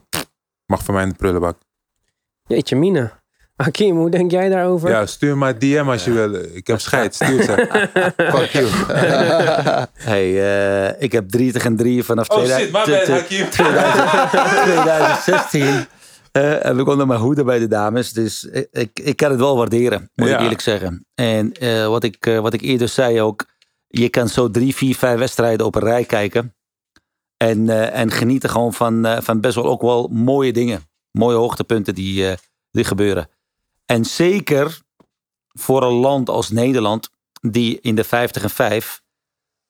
mag 0.65 0.83
voor 0.83 0.93
mij 0.93 1.03
in 1.03 1.09
de 1.09 1.15
prullenbak. 1.15 1.57
Jeetje, 2.47 2.75
Mina. 2.75 3.19
Hakim, 3.55 3.97
hoe 3.97 4.09
denk 4.09 4.31
jij 4.31 4.49
daarover? 4.49 4.89
Ja, 4.89 5.05
stuur 5.05 5.37
maar 5.37 5.59
DM 5.59 5.85
als 5.87 6.03
je 6.03 6.11
wil. 6.11 6.33
Ik 6.33 6.67
heb 6.67 6.79
scheid, 6.79 7.15
stuur 7.15 7.43
ze. 7.43 7.55
Fuck 8.37 8.49
you. 8.49 8.65
Hey, 9.93 10.41
eh, 10.89 11.01
ik 11.01 11.11
heb 11.11 11.29
drie 11.29 11.51
tegen 11.51 11.75
drie 11.75 12.03
vanaf 12.03 12.29
Oh 12.29 12.37
2000 12.37 12.75
shit, 12.75 12.85
my 12.87 12.93
bad, 12.93 13.05
te- 13.05 13.11
Hakim. 13.11 13.49
2016. 13.49 15.85
Eh, 16.31 16.65
en 16.65 16.75
we 16.77 16.83
konden 16.83 17.07
maar 17.07 17.17
hoeden 17.17 17.45
bij 17.45 17.59
de 17.59 17.67
dames. 17.67 18.13
Dus 18.13 18.43
ik, 18.71 18.99
ik, 18.99 19.15
kan 19.15 19.29
het 19.31 19.39
wel 19.39 19.57
waarderen, 19.57 20.09
moet 20.15 20.27
ik 20.29 20.39
eerlijk 20.39 20.61
zeggen. 20.61 21.05
En 21.15 21.51
eh, 21.53 21.87
wat, 21.87 22.03
ik, 22.03 22.25
eh, 22.25 22.39
wat 22.39 22.53
ik 22.53 22.61
eerder 22.61 22.87
zei 22.87 23.21
ook. 23.21 23.45
Je 23.87 24.09
kan 24.09 24.27
zo 24.29 24.51
drie, 24.51 24.75
vier, 24.75 24.95
vijf 24.95 25.19
wedstrijden 25.19 25.65
op 25.65 25.75
een 25.75 25.81
rij 25.81 26.05
kijken. 26.05 26.55
En, 27.37 27.91
en 27.91 28.11
genieten 28.11 28.49
gewoon 28.49 28.73
van, 28.73 29.23
van 29.23 29.41
best 29.41 29.55
wel 29.55 29.65
ook 29.65 29.81
wel 29.81 30.07
mooie 30.07 30.53
dingen. 30.53 30.81
Mooie 31.11 31.35
hoogtepunten 31.37 31.95
die, 31.95 32.35
die 32.71 32.83
gebeuren. 32.83 33.29
En 33.85 34.05
zeker 34.05 34.79
voor 35.47 35.83
een 35.83 35.93
land 35.93 36.29
als 36.29 36.49
Nederland, 36.49 37.09
die 37.41 37.79
in 37.81 37.95
de 37.95 38.03
50 38.03 38.43
en 38.43 38.49
5 38.49 39.01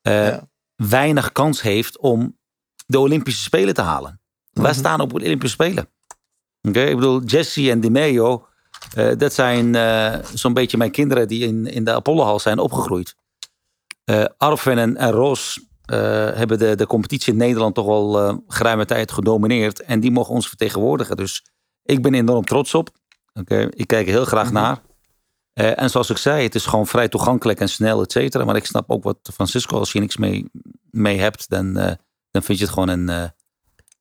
eh, 0.02 0.28
Ja. 0.28 0.47
weinig 0.76 1.32
kans 1.32 1.62
heeft 1.62 1.97
om 1.97 2.38
de 2.86 3.00
Olympische 3.00 3.41
Spelen 3.41 3.74
te 3.74 3.82
halen. 3.82 4.21
Wij 4.52 4.69
Mhm. 4.71 4.80
staan 4.80 5.00
op 5.02 5.10
de 5.10 5.15
Olympische 5.15 5.56
Spelen. 5.56 5.89
Oké, 6.62 6.82
Ik 6.82 6.95
bedoel, 6.95 7.21
Jesse 7.24 7.69
en 7.71 7.80
Di 7.80 7.89
Meo, 7.89 8.47
eh, 8.95 9.17
dat 9.17 9.34
zijn 9.34 9.76
eh, 9.76 10.15
zo'n 10.34 10.54
beetje 10.54 10.78
mijn 10.78 10.91
kinderen 10.91 11.28
die 11.28 11.45
in, 11.47 11.65
in 11.65 11.84
de 11.84 11.93
Apollohal 11.93 12.39
zijn 12.39 12.60
opgegroeid. 12.60 13.15
Eh 14.04 14.26
Arven 14.38 14.78
en, 14.78 14.97
en 14.97 15.12
Ros 15.12 15.69
hebben 15.86 16.60
de, 16.60 16.76
de 16.76 16.88
competitie 16.88 17.32
in 17.34 17.39
Nederland 17.39 17.76
toch 17.76 17.88
al 17.88 18.41
geruime 18.47 18.86
tijd 18.86 19.12
gedomineerd. 19.12 19.82
En 19.82 20.00
die 20.00 20.12
mogen 20.12 20.34
ons 20.34 20.47
vertegenwoordigen. 20.47 21.15
Dus 21.17 21.45
ik 21.84 22.02
ben 22.02 22.13
enorm 22.13 22.45
trots 22.45 22.74
op. 22.74 22.89
Oké, 23.34 23.67
Ik 23.69 23.88
kijk 23.88 24.06
er 24.08 24.12
heel 24.13 24.26
graag 24.26 24.45
Mhm. 24.45 24.54
naar. 24.54 24.82
En 25.54 25.89
zoals 25.89 26.10
ik 26.10 26.17
zei, 26.17 26.43
het 26.43 26.56
is 26.56 26.65
gewoon 26.65 26.88
vrij 26.88 27.08
toegankelijk 27.10 27.60
en 27.60 27.69
snel, 27.69 28.02
et 28.02 28.12
cetera. 28.12 28.43
Maar 28.43 28.56
ik 28.56 28.65
snap 28.65 28.89
ook 28.91 29.04
wat 29.04 29.17
Francisco, 29.34 29.78
als 29.78 29.91
je 29.91 30.00
niks 30.00 30.17
mee, 30.17 30.50
mee 30.91 31.19
hebt, 31.19 31.50
dan, 31.50 31.74
dan 32.32 32.43
vind 32.43 32.58
je 32.58 32.63
het 32.63 32.74
gewoon 32.74 32.89
een, 32.89 33.32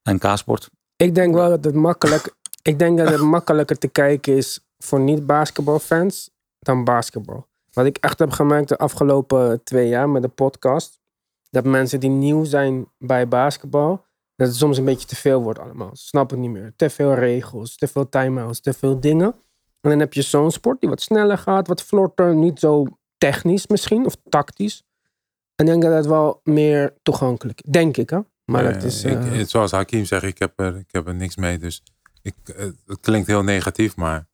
een 0.03 0.19
kaasport. 0.19 0.69
Ik 0.97 1.15
denk 1.15 1.35
wel 1.35 1.49
dat 1.49 1.65
het 1.65 1.75
makkelijk. 1.75 2.35
Ik 2.63 2.79
denk 2.79 2.99
dat 2.99 3.09
het 3.09 3.21
makkelijker 3.21 3.79
te 3.79 3.89
kijken 3.89 4.37
is 4.37 4.61
voor 4.79 5.01
niet-basketbalfans 5.01 6.31
dan 6.59 6.85
basketbal. 6.85 7.47
Wat 7.73 7.87
ik 7.87 7.97
echt 7.97 8.19
heb 8.19 8.31
gemerkt 8.31 8.69
de 8.69 8.79
afgelopen 8.79 9.65
twee 9.65 9.89
jaar 9.89 10.09
met 10.09 10.23
de 10.23 10.29
podcast. 10.29 10.99
Dat 11.51 11.65
mensen 11.65 12.01
die 12.01 12.11
nieuw 12.11 12.45
zijn 12.45 12.87
bij 12.99 13.29
basketbal. 13.29 14.05
Dat 14.37 14.49
het 14.49 14.57
soms 14.57 14.79
een 14.79 14.85
beetje 14.85 15.07
te 15.07 15.17
veel 15.17 15.43
wordt 15.43 15.59
allemaal. 15.59 15.91
Ze 15.97 16.05
snappen 16.07 16.37
het 16.39 16.47
niet 16.47 16.57
meer. 16.61 16.73
Te 16.77 16.91
veel 16.91 17.15
regels, 17.15 17.77
te 17.77 17.87
veel 17.89 18.09
time-outs, 18.09 18.61
te 18.61 18.73
veel 18.73 19.01
dingen. 19.01 19.35
En 19.81 19.91
dan 19.91 19.99
heb 19.99 20.13
je 20.13 20.23
zo'n 20.23 20.51
sport 20.51 20.81
die 20.81 20.89
wat 20.89 21.01
sneller 21.01 21.39
gaat, 21.39 21.67
wat 21.67 21.83
vlotter, 21.83 22.35
niet 22.35 22.59
zo 22.59 22.87
technisch 23.19 23.67
misschien, 23.67 24.07
of 24.07 24.17
tactisch. 24.29 24.83
En 25.55 25.65
ik 25.67 25.71
denk 25.71 25.83
dat 25.83 25.93
het 25.95 26.07
wel 26.07 26.41
meer 26.45 26.95
toegankelijk 27.03 27.61
is. 27.61 27.71
Denk 27.73 27.97
ik, 27.97 28.11
hè? 28.11 28.19
Maar 28.45 28.73
dat 28.73 28.83
is... 28.83 29.05
ik- 29.05 29.25
eh, 29.33 29.41
zoals 29.47 29.71
Hakim 29.71 30.05
zegt, 30.05 30.23
ik 30.23 30.39
heb, 30.39 30.53
er, 30.61 30.77
ik 30.77 30.89
heb 30.91 31.07
er 31.07 31.15
niks 31.15 31.37
mee. 31.37 31.59
Dus 31.59 31.83
ik, 32.23 32.35
eh, 32.45 32.65
het 32.87 33.01
klinkt 33.01 33.27
heel 33.27 33.43
negatief, 33.43 33.97
maar 33.97 34.27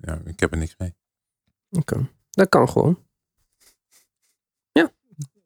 ja, 0.00 0.18
ik 0.24 0.40
heb 0.40 0.52
er 0.52 0.58
niks 0.58 0.74
mee. 0.78 0.94
Oké. 1.70 2.08
Dat 2.30 2.48
kan 2.48 2.68
gewoon. 2.68 3.04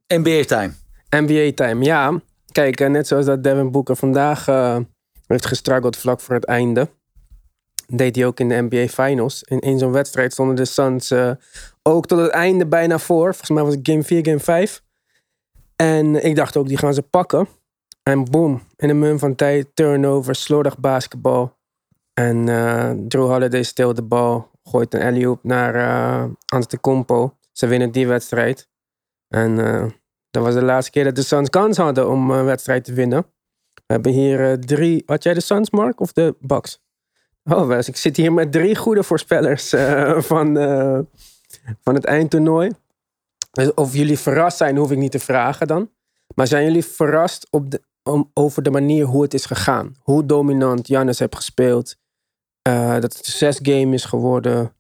NBA 0.07 0.45
time. 0.45 0.73
NBA-time, 1.11 1.85
ja. 1.85 2.21
Kijk, 2.53 2.81
eh, 2.81 2.89
net 2.89 3.07
zoals 3.07 3.27
dat 3.27 3.43
Devin 3.43 3.71
Booker 3.71 3.97
vandaag 3.97 4.49
eh, 4.49 4.79
heeft 5.27 5.47
gestruggeld 5.47 5.97
vlak 5.97 6.21
voor 6.21 6.35
het 6.35 6.45
einde. 6.45 6.89
Deed 7.87 8.17
hij 8.17 8.27
ook 8.27 8.41
in 8.41 8.49
de 8.49 8.67
NBA 8.69 8.87
Finals. 8.87 9.43
In, 9.43 9.61
in 9.61 9.79
zo'n 9.79 9.93
wedstrijd 9.93 10.33
stonden 10.33 10.57
de 10.57 10.65
Suns 10.65 11.13
ook 11.83 12.07
tot 12.07 12.19
het 12.19 12.31
einde 12.31 12.67
bijna 12.67 12.99
voor. 12.99 13.25
Volgens 13.25 13.51
mij 13.51 13.63
was 13.63 13.75
het 13.75 13.89
game 13.89 14.03
4, 14.03 14.25
game 14.25 14.41
5. 14.41 14.83
En 15.77 16.25
ik 16.25 16.37
dacht 16.37 16.57
ook, 16.57 16.69
die 16.69 16.77
gaan 16.77 16.95
ze 16.95 17.03
pakken. 17.03 17.49
En 18.03 18.25
boom, 18.31 18.63
in 18.77 18.89
een 18.89 18.99
mum 18.99 19.19
van 19.19 19.35
tijd, 19.35 19.67
turnover, 19.75 20.35
slordig 20.35 20.79
basketbal. 20.79 21.59
En 22.15 22.49
eh 22.49 22.91
Drew 23.09 23.27
Holiday 23.27 23.63
steelt 23.63 23.97
de 23.97 24.03
bal, 24.03 24.51
gooit 24.63 24.95
een 24.95 25.03
alley-oop 25.03 25.45
naar 25.45 25.75
eh 25.75 26.31
Antetokounmpo. 26.47 27.37
Ze 27.53 27.67
winnen 27.67 27.91
die 27.91 28.07
wedstrijd. 28.07 28.69
En 29.29 29.67
eh, 29.67 29.87
dat 30.31 30.43
was 30.43 30.55
de 30.55 30.63
laatste 30.63 30.91
keer 30.91 31.05
dat 31.05 31.15
de 31.15 31.23
Suns 31.23 31.51
kans 31.51 31.77
hadden 31.77 32.09
om 32.09 32.31
een 32.31 32.45
wedstrijd 32.45 32.85
te 32.85 32.93
winnen. 32.93 33.27
We 33.75 33.93
hebben 33.97 34.13
hier 34.13 34.61
drie. 34.61 35.03
Had 35.07 35.23
jij 35.23 35.35
de 35.35 35.41
Suns, 35.41 35.71
Mark, 35.71 36.01
of 36.01 36.13
de 36.13 36.37
Bucks? 36.41 36.83
Oh, 37.45 37.67
Wes, 37.67 37.89
ik 37.89 37.97
zit 37.97 38.17
hier 38.17 38.33
met 38.33 38.53
drie 38.53 38.77
goede 38.77 39.03
voorspellers 39.03 39.69
van, 40.33 40.55
van 41.83 41.95
het 41.95 42.05
eindtoernooi. 42.05 42.71
Dus 43.51 43.75
of 43.75 43.95
jullie 43.95 44.19
verrast 44.19 44.57
zijn, 44.57 44.77
hoef 44.77 44.91
ik 44.91 44.99
niet 44.99 45.13
te 45.13 45.19
vragen 45.19 45.67
dan. 45.67 45.91
Maar 46.35 46.47
zijn 46.47 46.65
jullie 46.65 46.85
verrast 46.85 47.47
op 47.51 47.71
de, 47.71 47.83
over 48.35 48.63
de 48.63 48.71
manier 48.71 49.05
hoe 49.05 49.23
het 49.23 49.35
is 49.35 49.45
gegaan? 49.45 49.95
Hoe 49.99 50.27
dominant 50.27 50.89
Jannes 50.89 51.19
heeft 51.19 51.37
gespeeld? 51.37 51.97
Eh, 52.63 52.93
dat 52.93 53.17
het 53.17 53.27
een 53.27 53.33
zes 53.33 53.59
game 53.63 53.95
is 53.95 54.05
geworden. 54.05 54.75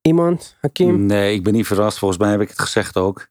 Iemand? 0.00 0.56
Hakim? 0.60 1.06
Nee, 1.06 1.34
ik 1.34 1.42
ben 1.42 1.52
niet 1.52 1.66
verrast. 1.66 1.98
Volgens 1.98 2.20
mij 2.20 2.30
heb 2.30 2.40
ik 2.40 2.48
het 2.48 2.60
gezegd 2.60 2.96
ook 2.96 3.28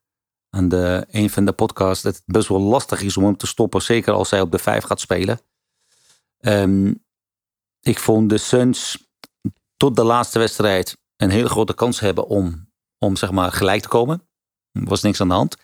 aan 0.50 0.70
de, 0.70 1.06
een 1.12 1.30
van 1.30 1.46
de 1.46 1.52
podcasts. 1.52 2.04
Dat 2.04 2.16
het 2.16 2.24
best 2.26 2.48
wel 2.48 2.60
lastig 2.60 3.02
is 3.02 3.18
om 3.18 3.24
hem 3.24 3.38
te 3.38 3.48
stoppen. 3.48 3.82
Zeker 3.82 4.14
als 4.14 4.30
hij 4.30 4.42
op 4.42 4.52
de 4.52 4.60
vijf 4.60 4.84
gaat 4.84 5.00
spelen. 5.00 5.40
Ehm, 6.40 6.94
ik 7.82 8.00
vond 8.00 8.30
de 8.30 8.38
Suns 8.38 9.08
tot 9.78 9.96
de 9.96 10.04
laatste 10.04 10.40
wedstrijd 10.40 10.98
een 11.16 11.30
hele 11.30 11.50
grote 11.50 11.74
kans 11.74 12.00
hebben 12.00 12.28
om, 12.28 12.72
om 12.98 13.16
zeg 13.16 13.32
maar 13.32 13.52
gelijk 13.52 13.82
te 13.82 13.88
komen. 13.88 14.28
Er 14.72 14.86
was 14.86 15.02
niks 15.02 15.22
aan 15.22 15.28
de 15.28 15.34
hand. 15.34 15.58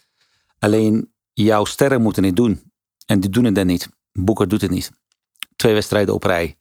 Alleen 0.60 1.13
jouw 1.34 1.65
sterren 1.65 2.02
moeten 2.02 2.24
het 2.24 2.36
doen. 2.36 2.72
En 3.06 3.20
die 3.20 3.30
doen 3.30 3.44
het 3.44 3.56
dan 3.56 3.65
niet. 3.65 3.89
Boeker 4.12 4.48
doet 4.48 4.62
het 4.62 4.72
niet. 4.72 4.91
Twee 5.56 5.74
wedstrijden 5.74 6.13
op 6.13 6.24
rij. 6.24 6.58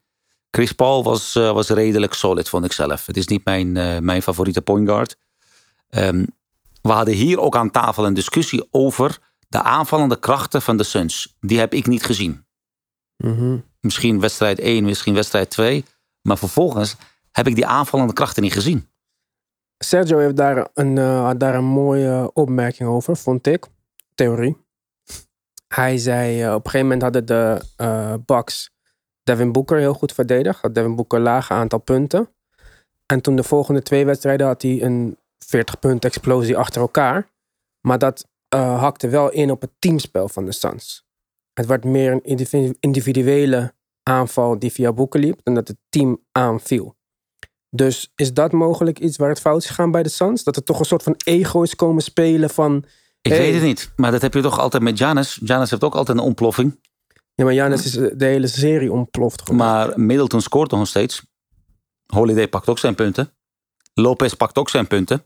Chris 0.55 0.73
Paul 0.73 1.03
was, 1.03 1.35
eh, 1.35 1.53
was 1.53 1.69
redelijk 1.69 2.15
solid, 2.15 2.49
vond 2.49 2.65
ik 2.65 2.73
zelf. 2.73 3.07
Het 3.07 3.17
is 3.17 3.27
niet 3.27 3.45
mijn, 3.45 3.77
eh, 3.77 3.99
mijn 3.99 4.23
favoriete 4.23 4.63
point 4.63 4.89
guard. 4.89 5.17
Ehm, 5.89 6.25
we 6.83 6.91
hadden 6.91 7.15
hier 7.15 7.41
ook 7.41 7.57
aan 7.57 7.71
tafel 7.71 8.07
een 8.07 8.15
discussie 8.15 8.69
over 8.71 9.19
de 9.49 9.63
aanvallende 9.63 10.19
krachten 10.19 10.63
van 10.63 10.77
de 10.77 10.83
Suns. 10.83 11.37
Die 11.41 11.59
heb 11.59 11.73
ik 11.73 11.87
niet 11.87 12.05
gezien. 12.05 12.47
Mhm. 13.17 13.59
Misschien 13.81 14.21
wedstrijd 14.21 14.59
1, 14.61 14.85
misschien 14.85 15.15
wedstrijd 15.15 15.51
2. 15.51 15.85
Maar 16.23 16.39
vervolgens 16.39 16.97
heb 17.33 17.47
ik 17.47 17.55
die 17.55 17.67
aanvallende 17.67 18.13
krachten 18.13 18.43
niet 18.43 18.53
gezien. 18.53 18.89
Sergio 19.79 20.19
heeft 20.19 20.37
daar 20.37 20.69
een, 20.75 20.99
eh, 20.99 21.25
had 21.25 21.41
daar 21.41 21.55
een 21.55 21.65
mooie 21.65 22.31
opmerking 22.33 22.89
over, 22.89 23.17
vond 23.17 23.47
ik. 23.47 23.67
Theorie. 24.15 24.57
Hij 25.69 25.99
zei, 25.99 26.55
op 26.55 26.65
een 26.65 26.71
gegeven 26.71 26.81
moment 26.81 27.03
hadden 27.03 27.27
de 27.27 28.23
Bucks 28.27 28.74
Devin 29.25 29.53
Booker 29.53 29.79
heel 29.79 29.95
goed 29.95 30.13
verdedigd. 30.13 30.61
Had 30.61 30.75
Devin 30.75 30.95
Booker 30.97 31.19
een 31.19 31.25
lage 31.25 31.53
aantal 31.53 31.79
punten. 31.79 32.29
En 33.07 33.21
toen 33.21 33.37
de 33.37 33.43
volgende 33.43 33.83
twee 33.83 34.05
wedstrijden 34.05 34.47
had 34.47 34.63
hij 34.63 34.83
een 34.83 35.17
40 35.39 35.79
punt 35.79 36.05
explosie 36.05 36.57
achter 36.57 36.81
elkaar. 36.81 37.29
Maar 37.81 37.99
dat 37.99 38.29
eh, 38.49 38.79
hakte 38.81 39.09
wel 39.09 39.31
in 39.31 39.51
op 39.51 39.61
het 39.61 39.71
teamspel 39.79 40.29
van 40.29 40.45
de 40.45 40.53
Suns. 40.53 41.07
Het 41.53 41.67
werd 41.67 41.85
meer 41.85 42.13
een 42.13 42.23
individu- 42.25 42.75
individuele 42.81 43.75
aanval 44.03 44.59
die 44.59 44.73
via 44.73 44.93
Booker 44.93 45.21
liep. 45.21 45.41
Dan 45.43 45.55
dat 45.55 45.69
het 45.69 45.77
team 45.89 46.21
aanviel. 46.33 46.97
Dus 47.71 48.13
is 48.15 48.33
dat 48.35 48.53
mogelijk 48.53 48.99
iets 48.99 49.17
waar 49.17 49.29
het 49.29 49.41
fout 49.41 49.63
is 49.63 49.67
gegaan 49.69 49.91
bij 49.91 50.03
de 50.03 50.09
Suns? 50.09 50.45
Dat 50.45 50.57
er 50.57 50.63
toch 50.65 50.79
een 50.79 50.85
soort 50.85 51.03
van 51.03 51.15
ego 51.25 51.63
is 51.63 51.77
komen 51.77 52.03
spelen 52.03 52.51
van... 52.51 52.85
Ik 53.21 53.31
Hey. 53.33 53.41
weet 53.41 53.55
het 53.55 53.63
niet. 53.63 53.93
Maar 53.97 54.11
dat 54.11 54.23
heb 54.23 54.35
je 54.35 54.41
toch 54.43 54.59
altijd 54.59 54.83
met 54.83 54.99
Giannis. 54.99 55.41
Giannis 55.45 55.71
heeft 55.71 55.85
ook 55.85 55.95
altijd 55.95 56.19
een 56.19 56.25
ontploffing. 56.25 56.81
Ja, 57.35 57.45
maar 57.45 57.55
Janis 57.55 57.85
is 57.85 57.93
de 57.93 58.25
hele 58.25 58.47
serie 58.47 58.93
ontploft. 58.93 59.43
gewoon. 59.43 59.57
Maar 59.57 60.01
Middleton 60.01 60.41
scoort 60.41 60.71
nog 60.71 60.89
steeds. 60.89 61.23
Holiday 62.07 62.49
pakt 62.49 62.69
ook 62.69 62.79
zijn 62.79 62.95
punten. 62.95 63.35
Lopez 63.95 64.33
pakt 64.33 64.59
ook 64.59 64.69
zijn 64.71 64.87
punten. 64.87 65.25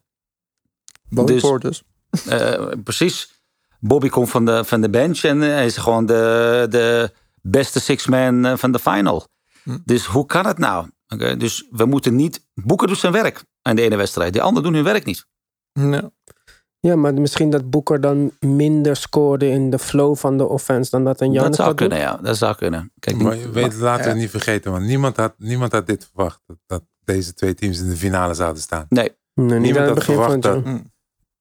Bobby 1.09 1.33
Dus- 1.33 1.43
Portis. 1.43 1.83
Eh, 2.29 2.69
precies. 2.85 3.43
Bobby 3.81 4.09
komt 4.09 4.31
van 4.31 4.45
de, 4.45 4.65
van 4.65 4.81
de 4.81 4.91
bench 4.91 5.21
en 5.23 5.41
hij 5.41 5.67
is 5.67 5.77
gewoon 5.77 6.07
de, 6.07 6.67
de 6.71 7.13
beste 7.43 7.81
six-man 7.81 8.45
eh, 8.45 8.57
van 8.57 8.73
de 8.73 8.79
final. 8.79 9.29
Hm. 9.63 9.79
Dus 9.85 10.05
hoe 10.05 10.27
kan 10.27 10.47
het 10.47 10.59
nou? 10.59 10.91
Oké, 11.09 11.37
dus 11.37 11.67
we 11.71 11.85
moeten 11.85 12.17
niet... 12.17 12.47
Boeker 12.55 12.89
doet 12.89 12.99
zijn 12.99 13.13
werk 13.13 13.45
aan 13.63 13.77
de 13.77 13.83
ene 13.83 13.97
wedstrijd. 13.97 14.33
Die 14.33 14.43
anderen 14.43 14.63
doen 14.63 14.75
hun 14.75 14.93
werk 14.93 15.05
niet. 15.05 15.27
Ja. 15.73 16.11
Ja, 16.89 16.97
maar 16.97 17.15
misschien 17.15 17.51
dat 17.51 17.71
Boeker 17.71 18.01
dan 18.01 18.33
minder 18.41 18.97
scoorde 18.97 19.49
in 19.49 19.71
de 19.71 19.79
flow 19.79 20.17
van 20.17 20.39
de 20.39 20.47
offense 20.47 20.91
dan 20.91 21.05
dat 21.05 21.21
een 21.21 21.33
Janis 21.33 21.57
dat 21.57 21.67
zou 21.67 21.75
kunnen, 21.75 21.99
ja. 21.99 22.17
Dat 22.23 22.37
zou 22.37 22.55
kunnen. 22.57 22.93
Kijk, 23.01 23.17
Maar 23.17 23.37
je 23.37 23.51
weet, 23.51 23.75
laten 23.75 24.03
we 24.03 24.09
ja. 24.09 24.09
het 24.09 24.17
niet 24.17 24.31
vergeten, 24.31 24.73
want 24.73 24.85
niemand 24.85 25.17
had, 25.17 25.35
niemand 25.39 25.73
had 25.73 25.87
dit 25.87 26.09
verwacht. 26.13 26.41
Dat, 26.47 26.57
dat 26.67 26.83
deze 27.05 27.35
twee 27.35 27.55
teams 27.55 27.81
in 27.81 27.89
de 27.89 27.97
finale 27.97 28.35
zouden 28.35 28.63
staan. 28.63 28.87
nee, 28.89 29.13
Niemand 29.35 29.89
had 29.89 30.05
verwacht 30.05 30.45
jaar. 30.45 30.55
Hm. 30.63 30.79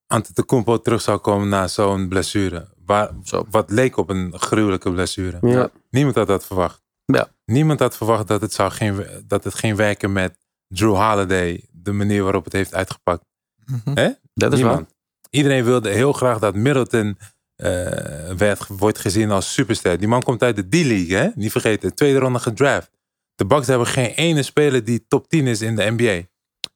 Antetokounmpo 0.07 0.81
terug 0.81 1.01
zou 1.01 1.17
komen 1.17 1.49
na 1.49 1.67
zo'n 1.67 2.07
blessure. 2.07 2.67
Waar, 2.85 3.11
Zo. 3.23 3.45
wat 3.49 3.71
leek 3.71 3.97
op 3.97 4.09
een 4.09 4.33
gruwelijke 4.39 4.91
blessure. 4.91 5.37
Ja. 5.41 5.69
Niemand 5.89 6.15
had 6.15 6.27
dat 6.27 6.45
verwacht. 6.45 6.81
Ja. 7.05 7.27
Niemand 7.45 7.79
had 7.79 7.97
verwacht 7.97 8.27
dat 8.27 8.41
het, 8.41 8.53
zou 8.53 8.71
geen, 8.71 9.05
dat 9.27 9.43
het 9.43 9.53
ging 9.53 9.75
werken 9.77 10.11
met 10.11 10.37
Drew 10.67 10.95
Holiday. 10.95 11.65
De 11.71 11.91
manier 11.91 12.23
waarop 12.23 12.43
het 12.43 12.53
heeft 12.53 12.73
uitgepakt. 12.73 13.25
Mhm. 13.65 13.97
Hè? 13.97 14.09
dat 14.33 14.51
is 14.53 14.57
Niemand. 14.59 14.77
waar. 14.79 14.95
Iedereen 15.29 15.63
wilde 15.63 15.89
heel 15.89 16.13
graag 16.13 16.39
dat 16.39 16.55
Middleton 16.55 17.17
eh, 17.55 18.31
werd, 18.31 18.67
wordt 18.67 18.99
gezien 18.99 19.31
als 19.31 19.53
superster. 19.53 19.99
Die 19.99 20.07
man 20.07 20.23
komt 20.23 20.43
uit 20.43 20.55
de 20.55 20.67
D-League, 20.67 21.17
hè? 21.17 21.29
Niet 21.35 21.51
vergeten. 21.51 21.95
Tweede 21.95 22.19
ronde 22.19 22.39
gedraft. 22.39 22.91
De 23.35 23.45
Bucks 23.45 23.67
hebben 23.67 23.87
geen 23.87 24.09
ene 24.09 24.43
speler 24.43 24.83
die 24.83 25.07
top 25.07 25.29
10 25.29 25.47
is 25.47 25.61
in 25.61 25.75
de 25.75 25.91
NBA. 25.91 26.27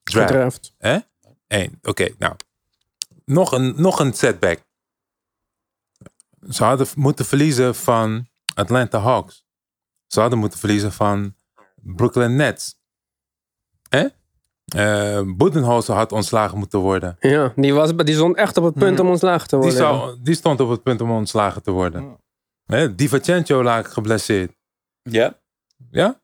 Draft. 0.03 0.29
Gedraft. 0.31 0.73
Hè? 0.77 0.97
Eén. 1.47 1.79
Oké, 1.81 2.09
nou. 2.17 2.35
Nog 3.25 3.51
een, 3.51 3.73
nog 3.77 3.99
een 3.99 4.13
setback. 4.13 4.59
Ze 6.49 6.63
hadden 6.63 6.87
moeten 6.95 7.25
verliezen 7.25 7.75
van 7.75 8.27
Atlanta 8.55 8.99
Hawks. 8.99 9.45
Ze 10.07 10.19
hadden 10.19 10.39
moeten 10.39 10.59
verliezen 10.59 10.91
van 10.91 11.35
Brooklyn 11.75 12.35
Nets. 12.35 12.75
Hè? 13.89 14.07
Eh 14.75 15.21
Budenholzer 15.35 15.95
had 15.95 16.11
ontslagen 16.11 16.57
moeten 16.57 16.79
worden. 16.79 17.17
Ja, 17.19 17.53
die, 17.55 17.73
was, 17.73 17.95
die 17.95 18.15
stond 18.15 18.35
echt 18.37 18.57
op 18.57 18.63
het 18.63 18.73
punt 18.73 18.99
om 18.99 19.07
ontslagen 19.09 19.47
te 19.47 19.55
Die, 19.55 19.71
worden. 19.71 19.79
zou, 19.79 20.17
die 20.21 20.35
stond 20.35 20.59
op 20.59 20.69
het 20.69 20.83
punt 20.83 21.01
om 21.01 21.11
ontslagen 21.11 21.63
te 21.63 21.71
worden. 21.71 22.17
Hè? 22.65 22.95
Divacencio 22.95 23.63
laag 23.63 23.93
geblesseerd. 23.93 24.51
Ja. 25.01 25.39
Ja? 25.91 26.21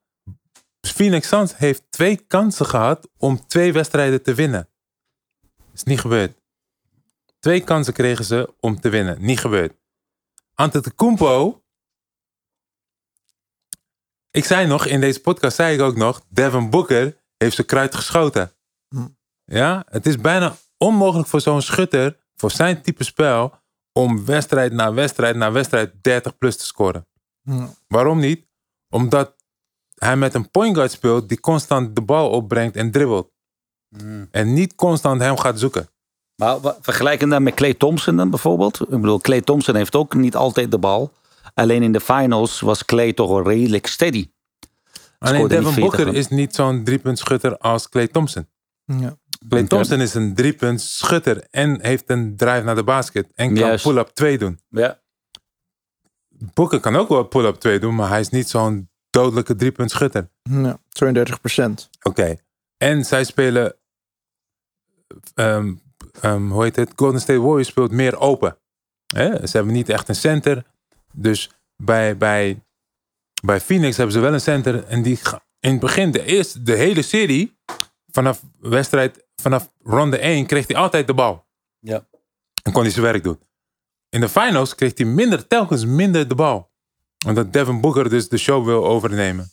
Phoenix 0.82 1.28
Suns 1.28 1.58
heeft 1.58 1.84
twee 1.90 2.16
kansen 2.16 2.66
gehad 2.66 3.10
om 3.18 3.48
twee 3.48 3.74
wedstrijden 3.74 4.24
te 4.24 4.34
winnen. 4.34 4.70
Is 5.74 5.84
niet 5.84 6.00
gebeurd. 6.00 6.38
Twee 7.40 7.62
kansen 7.62 7.94
kregen 7.94 8.26
ze 8.26 8.54
om 8.60 8.80
te 8.80 8.90
winnen. 8.90 9.18
Niet 9.20 9.40
gebeurd. 9.40 9.74
Antetokounmpo. 10.54 11.62
Ik 14.32 14.46
zei 14.46 14.68
nog, 14.68 14.86
in 14.86 15.00
deze 15.00 15.22
podcast 15.22 15.56
zei 15.56 15.76
ik 15.76 15.82
ook 15.82 15.96
nog, 15.96 16.22
Devin 16.30 16.70
Booker 16.70 17.17
heeft 17.38 17.56
zijn 17.56 17.68
kruid 17.68 17.96
geschoten. 17.96 18.52
Ja, 19.44 19.86
het 19.90 20.06
is 20.06 20.18
bijna 20.18 20.56
onmogelijk 20.78 21.28
voor 21.28 21.42
zo'n 21.42 21.62
schutter, 21.62 22.18
voor 22.36 22.52
zijn 22.52 22.82
type 22.82 23.04
spel, 23.04 23.54
om 23.92 24.26
wedstrijd 24.26 24.74
na 24.74 24.94
wedstrijd 24.94 25.36
na 25.36 25.52
wedstrijd 25.52 26.04
30 26.04 26.38
plus 26.38 26.58
te 26.58 26.66
scoren. 26.66 27.08
Waarom 27.88 28.20
niet? 28.20 28.48
Omdat 28.90 29.36
hij 29.96 30.16
met 30.16 30.34
een 30.34 30.52
point 30.52 30.76
guard 30.76 30.92
speelt 30.92 31.30
die 31.30 31.40
constant 31.40 31.96
de 31.96 32.02
bal 32.02 32.30
opbrengt 32.30 32.76
en 32.76 32.92
dribbelt. 32.92 33.32
En 34.32 34.54
niet 34.54 34.76
constant 34.76 35.22
hem 35.22 35.38
gaat 35.38 35.60
zoeken. 35.60 35.90
Maar 36.36 36.60
vergelijk 36.82 37.20
hem 37.20 37.30
dan 37.30 37.44
met 37.44 37.54
Clay 37.54 37.74
Thompson 37.74 38.16
dan 38.16 38.30
bijvoorbeeld. 38.30 38.82
Ik 38.82 38.90
bedoel, 38.90 39.20
Clay 39.20 39.42
Thompson 39.42 39.76
heeft 39.76 39.96
ook 39.96 40.14
niet 40.14 40.36
altijd 40.36 40.72
de 40.72 40.78
bal. 40.78 41.14
Alleen 41.54 41.84
in 41.84 41.92
de 41.92 42.00
finals 42.00 42.60
was 42.60 42.86
Clay 42.86 43.14
toch 43.14 43.30
wel 43.30 43.44
redelijk 43.44 43.88
steady. 43.88 44.32
Alleen 45.18 45.48
Devin 45.48 45.74
40, 45.74 45.84
Booker 45.98 46.16
is 46.16 46.28
niet 46.28 46.56
zo'n 46.56 46.84
driepuntschutter 46.84 47.58
als 47.58 47.90
Clay 47.90 48.08
Thompson. 48.08 48.48
Ja. 48.86 49.18
Clay. 49.50 49.64
Thompson 49.64 50.00
is 50.02 50.14
een 50.14 50.36
driepuntsschutter 50.36 51.48
en 51.50 51.82
heeft 51.82 52.10
een 52.10 52.36
drive 52.36 52.64
naar 52.64 52.76
de 52.76 52.84
basket 52.84 53.32
en 53.36 53.48
kan 53.48 53.56
Juist. 53.56 53.84
pull-up 53.84 54.08
2 54.08 54.38
doen. 54.38 54.60
Ja. 54.70 55.02
Booker 56.30 56.80
kan 56.80 56.96
ook 56.96 57.10
wel 57.10 57.24
pull-up 57.24 57.56
2 57.56 57.80
doen, 57.80 57.96
maar 57.96 58.10
hij 58.10 58.20
is 58.20 58.30
niet 58.30 58.50
zo'n 58.50 58.90
dodelijke 59.10 59.56
driepuntschutter. 59.56 60.30
Ja, 60.42 60.80
32 60.90 61.40
procent. 61.40 61.90
Oké. 62.02 62.36
En 62.78 63.06
zij 63.06 63.24
spelen, 63.24 63.76
ehm, 65.34 65.74
ehm, 66.22 66.48
hoe 66.50 66.64
heet 66.64 66.76
het? 66.76 66.92
Golden 66.96 67.22
State 67.22 67.42
Warriors 67.42 67.68
speelt 67.68 67.92
meer 67.92 68.20
open. 68.20 68.58
Hè? 69.08 69.48
Ze 69.48 69.58
hebben 69.58 69.74
niet 69.74 69.90
echt 69.90 70.10
een 70.10 70.16
center. 70.16 70.66
Dus 71.14 71.52
bij, 71.76 72.18
bij, 72.18 72.66
bij 73.44 73.62
Phoenix 73.62 73.98
hebben 73.98 74.16
ze 74.16 74.22
wel 74.22 74.34
een 74.34 74.42
center. 74.42 74.84
En 74.84 75.02
die 75.02 75.20
in 75.60 75.72
het 75.72 75.80
begin, 75.80 76.12
de, 76.12 76.24
eerste, 76.24 76.64
de 76.64 76.76
hele 76.76 77.02
serie, 77.02 77.60
vanaf 78.08 78.44
wedstrijd, 78.60 79.26
vanaf 79.36 79.72
ronde 79.84 80.18
1, 80.18 80.46
kreeg 80.46 80.68
hij 80.68 80.76
altijd 80.76 81.08
de 81.08 81.14
bal. 81.14 81.48
Ja. 81.80 82.08
En 82.64 82.72
kon 82.72 82.82
hij 82.82 82.92
zijn 82.92 83.06
werk 83.06 83.24
doen. 83.24 83.40
In 84.10 84.20
de 84.20 84.30
finals 84.30 84.76
kreeg 84.76 84.98
hij 84.98 85.06
minder, 85.06 85.48
telkens 85.48 85.86
minder 85.86 86.28
de 86.28 86.36
bal. 86.36 86.72
Omdat 87.26 87.54
Devin 87.54 87.82
Booker 87.82 88.10
dus 88.10 88.30
de 88.30 88.38
show 88.38 88.66
wil 88.66 88.86
overnemen. 88.86 89.52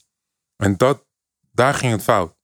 En 0.56 0.76
dat, 0.76 1.06
daar 1.52 1.74
ging 1.74 1.92
het 1.92 2.02
fout. 2.02 2.36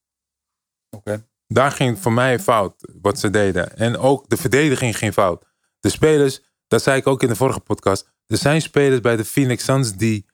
Oké. 0.90 1.28
Daar 1.46 1.70
ging 1.70 1.90
het 1.90 1.98
voor 1.98 2.12
mij 2.12 2.40
fout 2.40 2.92
wat 3.02 3.18
ze 3.18 3.30
deden. 3.30 3.76
En 3.76 3.96
ook 3.96 4.28
de 4.28 4.36
verdediging 4.36 4.96
ging 4.96 5.12
fout. 5.12 5.44
De 5.80 5.88
spelers, 5.88 6.42
dat 6.66 6.82
zei 6.82 6.98
ik 6.98 7.06
ook 7.06 7.22
in 7.22 7.28
de 7.28 7.36
vorige 7.36 7.60
podcast. 7.60 8.12
Er 8.26 8.36
zijn 8.36 8.62
spelers 8.62 9.00
bij 9.00 9.16
de 9.16 9.24
Phoenix 9.24 9.64
Suns 9.64 9.96
die, 9.96 10.26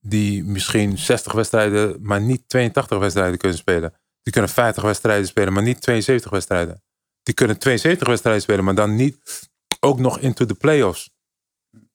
die 0.00 0.44
misschien 0.44 0.98
60 0.98 1.32
wedstrijden, 1.32 1.96
maar 2.02 2.20
niet 2.20 2.42
82 2.48 2.98
wedstrijden 2.98 3.38
kunnen 3.38 3.58
spelen. 3.58 3.94
Die 4.22 4.32
kunnen 4.32 4.50
50 4.50 4.82
wedstrijden 4.82 5.26
spelen, 5.26 5.52
maar 5.52 5.62
niet 5.62 5.80
72 5.80 6.30
wedstrijden. 6.30 6.82
Die 7.22 7.34
kunnen 7.34 7.58
72 7.58 8.08
wedstrijden 8.08 8.42
spelen, 8.42 8.64
maar 8.64 8.74
dan 8.74 8.96
niet 8.96 9.48
ook 9.80 9.98
nog 9.98 10.18
into 10.18 10.46
the 10.46 10.54
playoffs. 10.54 11.10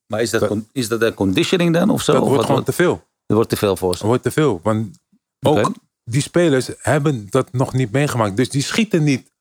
Maar 0.08 0.22
is 0.22 0.30
dat, 0.30 0.58
is 0.72 0.88
dat 0.88 1.02
een 1.02 1.14
conditioning 1.14 1.74
dan 1.74 1.90
of 1.90 2.02
zo? 2.02 2.12
Dat 2.14 2.22
Of 2.22 2.28
wordt 2.28 2.42
wat- 2.42 2.50
gewoon 2.50 2.64
te 2.66 2.72
veel. 2.72 2.96
dat 3.26 3.36
wordt 3.36 3.50
te 3.50 3.58
veel 3.58 3.76
voor 3.78 3.96
ze. 3.98 4.06
Wordt 4.06 4.24
te 4.24 4.32
veel. 4.32 4.60
Want 4.64 5.00
ook 5.40 5.74
die 6.04 6.22
spelers 6.22 6.70
hebben 6.80 7.30
dat 7.30 7.52
nog 7.52 7.74
niet 7.74 7.92
meegemaakt. 7.92 8.38
Dus 8.38 8.50
die 8.50 8.62
schieten 8.62 9.04
niet 9.04 9.32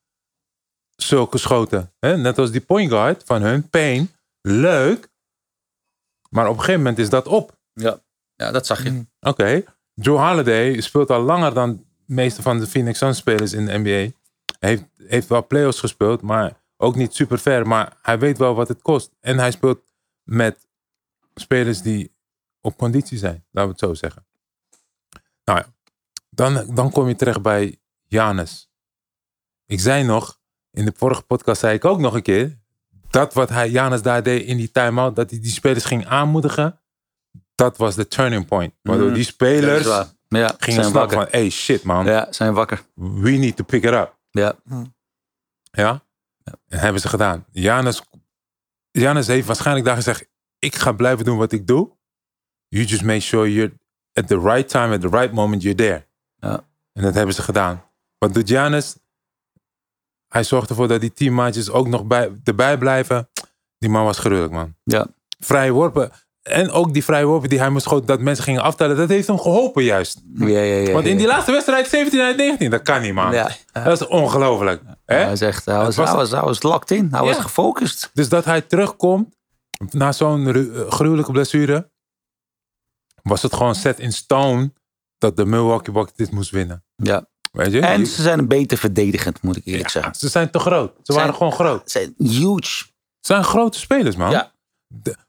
zulke 0.96 1.38
schoten. 1.38 1.92
Hè? 1.98 2.16
Net 2.16 2.38
als 2.38 2.50
die 2.50 2.60
point 2.60 2.90
guard 2.90 3.22
van 3.24 3.42
hun, 3.42 3.68
Payne. 3.68 4.06
Leuk. 4.40 5.08
Maar 6.30 6.44
op 6.44 6.52
een 6.52 6.58
gegeven 6.60 6.80
moment 6.80 6.98
is 6.98 7.08
dat 7.08 7.26
op. 7.26 7.58
Ja. 7.72 8.02
Ja, 8.44 8.52
dat 8.52 8.66
zag 8.66 8.82
je. 8.82 9.06
Oké. 9.20 9.62
Joe 9.94 10.18
Holiday 10.18 10.80
speelt 10.80 11.10
al 11.10 11.22
langer 11.22 11.54
dan 11.54 11.76
de 12.06 12.14
meeste 12.14 12.42
van 12.42 12.58
de 12.58 12.66
Phoenix 12.66 12.98
Suns 12.98 13.18
spelers 13.18 13.52
in 13.52 13.66
de 13.66 13.78
NBA. 13.78 14.16
Hij 14.58 14.70
heeft, 14.70 14.84
heeft 14.96 15.28
wel 15.28 15.46
playoffs 15.46 15.80
gespeeld, 15.80 16.22
maar 16.22 16.62
ook 16.76 16.96
niet 16.96 17.14
super 17.14 17.38
ver. 17.38 17.66
Maar 17.66 17.96
hij 18.02 18.18
weet 18.18 18.38
wel 18.38 18.54
wat 18.54 18.68
het 18.68 18.82
kost. 18.82 19.10
En 19.20 19.38
hij 19.38 19.50
speelt 19.50 19.80
met 20.22 20.66
spelers 21.34 21.82
die 21.82 22.14
op 22.60 22.76
conditie 22.76 23.18
zijn, 23.18 23.44
laten 23.50 23.70
we 23.70 23.76
het 23.76 23.78
zo 23.78 23.94
zeggen. 23.94 24.26
Nou 25.44 25.58
ja, 25.58 25.66
dan, 26.30 26.74
dan 26.74 26.90
kom 26.90 27.08
je 27.08 27.14
terecht 27.14 27.42
bij 27.42 27.78
Janus. 28.06 28.70
Ik 29.66 29.80
zei 29.80 30.04
nog, 30.04 30.38
in 30.70 30.84
de 30.84 30.92
vorige 30.96 31.22
podcast 31.22 31.60
zei 31.60 31.74
ik 31.74 31.84
ook 31.84 31.98
nog 31.98 32.14
een 32.14 32.22
keer, 32.22 32.58
dat 33.10 33.34
wat 33.34 33.48
hij, 33.48 33.70
Janus 33.70 34.02
daar 34.02 34.22
deed 34.22 34.46
in 34.46 34.56
die 34.56 34.70
time-out, 34.70 35.16
dat 35.16 35.30
hij 35.30 35.40
die 35.40 35.50
spelers 35.50 35.84
ging 35.84 36.06
aanmoedigen, 36.06 36.80
dat 37.54 37.76
was 37.76 37.94
de 37.94 38.08
turning 38.08 38.46
point. 38.46 38.72
Waardoor 38.82 39.06
Mhm. 39.06 39.14
die 39.14 39.24
spelers. 39.24 39.84
Ja, 40.28 40.54
gingen 40.58 40.84
snappen 40.84 40.92
wakker. 40.92 41.16
van, 41.16 41.26
hey 41.40 41.50
shit 41.50 41.82
man, 41.82 42.06
Ja, 42.06 42.26
zijn 42.32 42.54
wakker. 42.54 42.82
we 42.94 43.30
need 43.30 43.56
to 43.56 43.64
pick 43.64 43.84
it 43.84 43.92
up. 43.92 44.16
Ja. 44.30 44.54
Ja? 45.70 46.02
En 46.68 46.78
hebben 46.78 47.00
ze 47.00 47.08
gedaan. 47.08 47.44
Janus, 47.52 48.02
Janus 48.90 49.26
heeft 49.26 49.46
waarschijnlijk 49.46 49.86
daar 49.86 49.96
gezegd, 49.96 50.26
ik 50.58 50.74
ga 50.74 50.92
blijven 50.92 51.24
doen 51.24 51.38
wat 51.38 51.52
ik 51.52 51.66
doe. 51.66 51.90
You 52.68 52.84
just 52.84 53.02
make 53.02 53.20
sure 53.20 53.52
you're 53.52 53.72
at 54.12 54.26
the 54.28 54.38
right 54.40 54.68
time, 54.68 54.94
at 54.94 55.00
the 55.00 55.08
right 55.08 55.32
moment, 55.32 55.62
you're 55.62 55.78
there. 55.78 56.06
Ja. 56.36 56.64
En 56.92 57.02
dat 57.02 57.14
hebben 57.14 57.34
ze 57.34 57.42
gedaan. 57.42 57.84
Wat 58.18 58.34
doet 58.34 58.48
Janus? 58.48 58.96
Hij 60.28 60.44
zorgt 60.44 60.68
ervoor 60.68 60.88
dat 60.88 61.00
die 61.00 61.12
teammaatjes 61.12 61.70
ook 61.70 61.88
nog 61.88 62.04
bij, 62.06 62.32
erbij 62.44 62.78
blijven. 62.78 63.28
Die 63.78 63.90
man 63.90 64.04
was 64.04 64.18
gruwelijk, 64.18 64.52
man. 64.52 64.74
Ja. 64.84 65.06
Vrije 65.38 65.70
worpen. 65.72 66.10
En 66.44 66.70
ook 66.70 66.92
die 66.92 67.04
vrije 67.04 67.24
worpen 67.24 67.48
die 67.48 67.58
hij 67.58 67.70
moest 67.70 67.84
schoten, 67.84 68.06
dat 68.06 68.20
mensen 68.20 68.44
gingen 68.44 68.62
aftellen. 68.62 68.96
Dat 68.96 69.08
heeft 69.08 69.26
hem 69.26 69.38
geholpen 69.38 69.84
juist. 69.84 70.20
Ja, 70.34 70.46
ja, 70.46 70.60
ja, 70.62 70.92
Want 70.92 71.06
in 71.06 71.16
die 71.16 71.26
laatste 71.26 71.52
wedstrijd, 71.52 71.88
17 71.88 72.20
uit 72.20 72.36
19, 72.36 72.70
dat 72.70 72.82
kan 72.82 73.02
niet, 73.02 73.12
man. 73.14 73.32
Dat 73.72 74.00
is 74.00 74.06
ongelooflijk. 74.06 74.82
Hij 75.06 75.36
zegt, 75.36 75.64
hij 75.64 75.76
was, 75.76 75.96
was- 75.96 76.08
hij 76.08 76.16
was, 76.16 76.30
hij 76.30 76.40
was 76.42 76.62
locked 76.62 76.90
in. 76.90 77.08
Hij 77.10 77.20
was 77.20 77.36
gefocust. 77.38 78.10
Dus 78.14 78.28
dat 78.28 78.44
hij 78.44 78.60
terugkomt 78.60 79.34
na 79.90 80.12
zo'n 80.12 80.46
eh, 80.54 80.90
gruwelijke 80.90 81.32
blessure, 81.32 81.90
was 83.22 83.42
het 83.42 83.54
gewoon 83.54 83.74
set 83.74 83.98
in 83.98 84.12
stone 84.12 84.72
dat 85.18 85.36
de 85.36 85.44
Milwaukee 85.44 85.94
Bucks 85.94 86.12
dit 86.16 86.30
moest 86.30 86.50
winnen. 86.50 86.84
Ja. 86.96 87.26
Weet 87.52 87.72
je? 87.72 87.80
En 87.80 88.06
ze 88.06 88.22
zijn 88.22 88.48
beter 88.48 88.78
verdedigend, 88.78 89.42
moet 89.42 89.56
ik 89.56 89.64
eerlijk 89.64 89.88
zeggen. 89.88 90.14
ze 90.14 90.28
zijn 90.28 90.50
te 90.50 90.58
groot. 90.58 90.92
Ze 90.96 91.00
Zijn- 91.02 91.18
waren 91.18 91.34
gewoon 91.34 91.52
groot. 91.52 91.90
Ze 91.90 91.98
zijn 91.98 92.30
huge. 92.30 92.66
Ze 93.20 93.32
zijn 93.32 93.44
grote 93.44 93.78
spelers, 93.78 94.16
man. 94.16 94.30
Ja. 94.30 94.52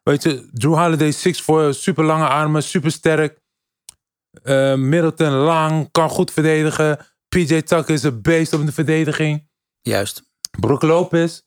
Weet 0.04 0.24
je, 0.24 0.50
Drew 0.54 0.74
Holiday 0.78 1.14
6'4, 1.14 1.78
super 1.80 2.04
lange 2.04 2.28
armen, 2.28 2.64
super 2.64 2.92
sterk. 2.92 3.44
Eh, 4.44 4.76
Middleton 4.76 5.32
lang, 5.32 5.92
kan 5.92 6.10
goed 6.10 6.32
verdedigen. 6.32 7.00
PJ 7.30 7.62
Tucker 7.62 7.90
is 7.90 8.04
een 8.04 8.22
beest 8.22 8.54
op 8.54 8.66
de 8.66 8.72
verdediging. 8.72 9.50
Juist. 9.82 10.30
Brook 10.60 10.82
Lopez, 10.82 11.42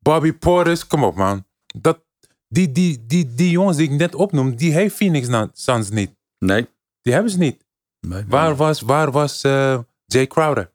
Bobby 0.00 0.32
Portis, 0.32 0.86
kom 0.86 1.04
op 1.04 1.16
man. 1.16 1.46
Dat, 1.66 2.04
die, 2.48 2.72
die, 2.72 3.06
die, 3.06 3.34
die 3.34 3.50
jongens 3.50 3.76
die 3.76 3.90
ik 3.90 3.98
net 3.98 4.14
opnoem, 4.14 4.56
die 4.56 4.72
heeft 4.72 4.96
Phoenix 4.96 5.28
Suns 5.52 5.90
niet. 5.90 6.16
Nee. 6.38 6.68
Die 7.02 7.12
hebben 7.12 7.32
ze 7.32 7.38
niet. 7.38 7.64
nee. 8.00 8.24
Waar 8.28 8.56
was, 8.56 8.80
waar 8.80 9.10
was 9.10 9.42
eh, 9.42 9.78
Jay 10.06 10.26
Crowder? 10.26 10.72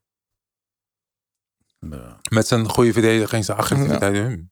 Ja. 1.89 2.19
Met 2.29 2.47
zijn 2.47 2.69
goede 2.69 2.93
verdediging, 2.93 3.45
zijn 3.45 3.57
agressiviteit. 3.57 4.17
Hmm. 4.17 4.51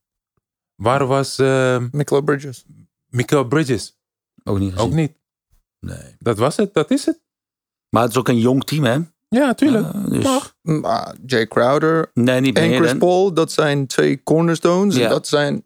Waar 0.80 1.06
was 1.06 1.40
eh 1.40 1.78
Michael 1.92 2.22
Bridges. 2.22 2.66
Michael 3.10 3.44
Bridges? 3.44 3.98
Ook 4.44 4.60
niet 4.60 4.72
gezien. 4.74 4.88
Ook 4.88 4.94
niet. 4.94 5.12
Nee. 5.80 6.16
Dat 6.20 6.38
was 6.38 6.56
het, 6.56 6.74
dat 6.74 6.92
is 6.92 7.06
het. 7.06 7.20
Maar 7.90 8.02
het 8.02 8.12
is 8.12 8.18
ook 8.18 8.28
een 8.28 8.40
jong 8.40 8.64
team, 8.64 8.84
hè? 8.84 8.98
Ja, 9.30 9.54
tuurlijk. 9.54 9.94
Uh, 9.96 10.06
dus, 10.10 10.24
Mag. 10.24 10.56
Maar 10.62 11.16
Jay 11.26 11.48
Crowder 11.48 12.12
nee, 12.14 12.40
niet 12.42 12.58
en 12.58 12.68
meer. 12.68 12.78
Chris 12.78 12.90
dan. 12.90 13.00
Paul, 13.00 13.34
dat 13.34 13.52
zijn 13.52 13.88
twee 13.88 14.24
cornerstones. 14.24 14.96
Ja. 14.96 15.04
En 15.04 15.10
dat 15.10 15.28
zijn 15.28 15.64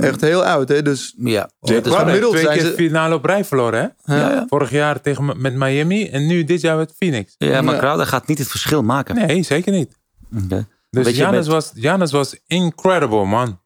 echt 0.00 0.20
heel 0.20 0.44
oud. 0.44 0.68
Hè? 0.68 0.82
Dus 0.82 1.14
Ja. 1.18 1.50
Jay 1.60 1.80
Crowder 1.80 2.04
gemiddeld 2.06 2.32
twee 2.32 2.44
zijn 2.44 2.58
keer 2.58 2.66
ze- 2.66 2.74
finale 2.74 3.14
op 3.14 3.24
rij 3.24 3.44
verloren, 3.44 3.94
hè? 4.04 4.14
ja, 4.16 4.30
ja. 4.30 4.44
Vorig 4.48 4.70
jaar 4.70 5.00
tegen, 5.00 5.40
met 5.40 5.54
Miami 5.54 6.08
en 6.08 6.26
nu 6.26 6.44
dit 6.44 6.60
jaar 6.60 6.76
met 6.76 6.92
Phoenix. 6.96 7.34
ja, 7.38 7.62
maar 7.62 7.74
Ja. 7.74 7.80
Crowder 7.80 8.06
gaat 8.06 8.26
niet 8.26 8.38
het 8.38 8.48
verschil 8.48 8.82
maken. 8.82 9.14
Nee, 9.14 9.42
zeker 9.42 9.72
niet. 9.72 9.96
Oké. 10.44 10.66
Dus 10.90 11.18
met- 11.18 11.46
was, 11.46 11.72
Giannis 11.74 12.12
was 12.12 12.36
incredible, 12.46 13.24
man. 13.24 13.60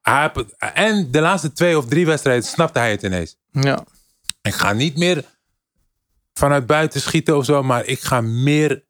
Hij 0.00 0.32
en 0.58 1.10
de 1.10 1.20
laatste 1.20 1.52
twee 1.52 1.78
of 1.78 1.86
drie 1.86 2.06
wedstrijden 2.06 2.44
snapte 2.44 2.78
hij 2.78 2.90
het 2.90 3.02
ineens. 3.02 3.36
Ja. 3.50 3.84
Ik 4.42 4.54
ga 4.54 4.72
niet 4.72 4.96
meer 4.96 5.24
vanuit 6.32 6.66
buiten 6.66 7.00
schieten 7.00 7.36
of 7.36 7.44
zo, 7.44 7.62
maar 7.62 7.84
ik 7.84 8.00
ga 8.00 8.20
meer 8.20 8.84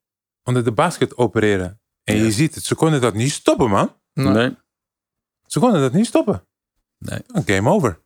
onder 0.45 0.65
de 0.65 0.73
basket 0.73 1.17
opereren. 1.17 1.81
En 2.05 2.17
je 2.17 2.33
ziet 2.33 2.55
het, 2.55 2.65
ze 2.65 2.75
konden 2.75 3.01
dat 3.01 3.15
niet 3.15 3.33
stoppen, 3.33 3.71
man. 3.71 3.97
Nee. 4.13 4.33
Nee. 4.33 4.57
Ze 5.47 5.59
konden 5.59 5.81
dat 5.81 5.93
niet 5.93 6.07
stoppen. 6.07 6.47
Nee. 6.99 7.21
Game 7.45 7.71
over. 7.71 8.01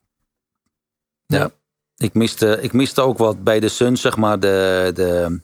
Ja. 1.27 1.51
Ik 1.97 2.15
miste, 2.15 2.59
ik 2.61 2.73
miste 2.73 3.01
ook 3.01 3.19
wat 3.19 3.45
bij 3.45 3.61
de 3.61 3.69
Suns, 3.69 4.01
zeg 4.01 4.17
maar, 4.17 4.41
de, 4.41 4.91
de, 4.95 5.41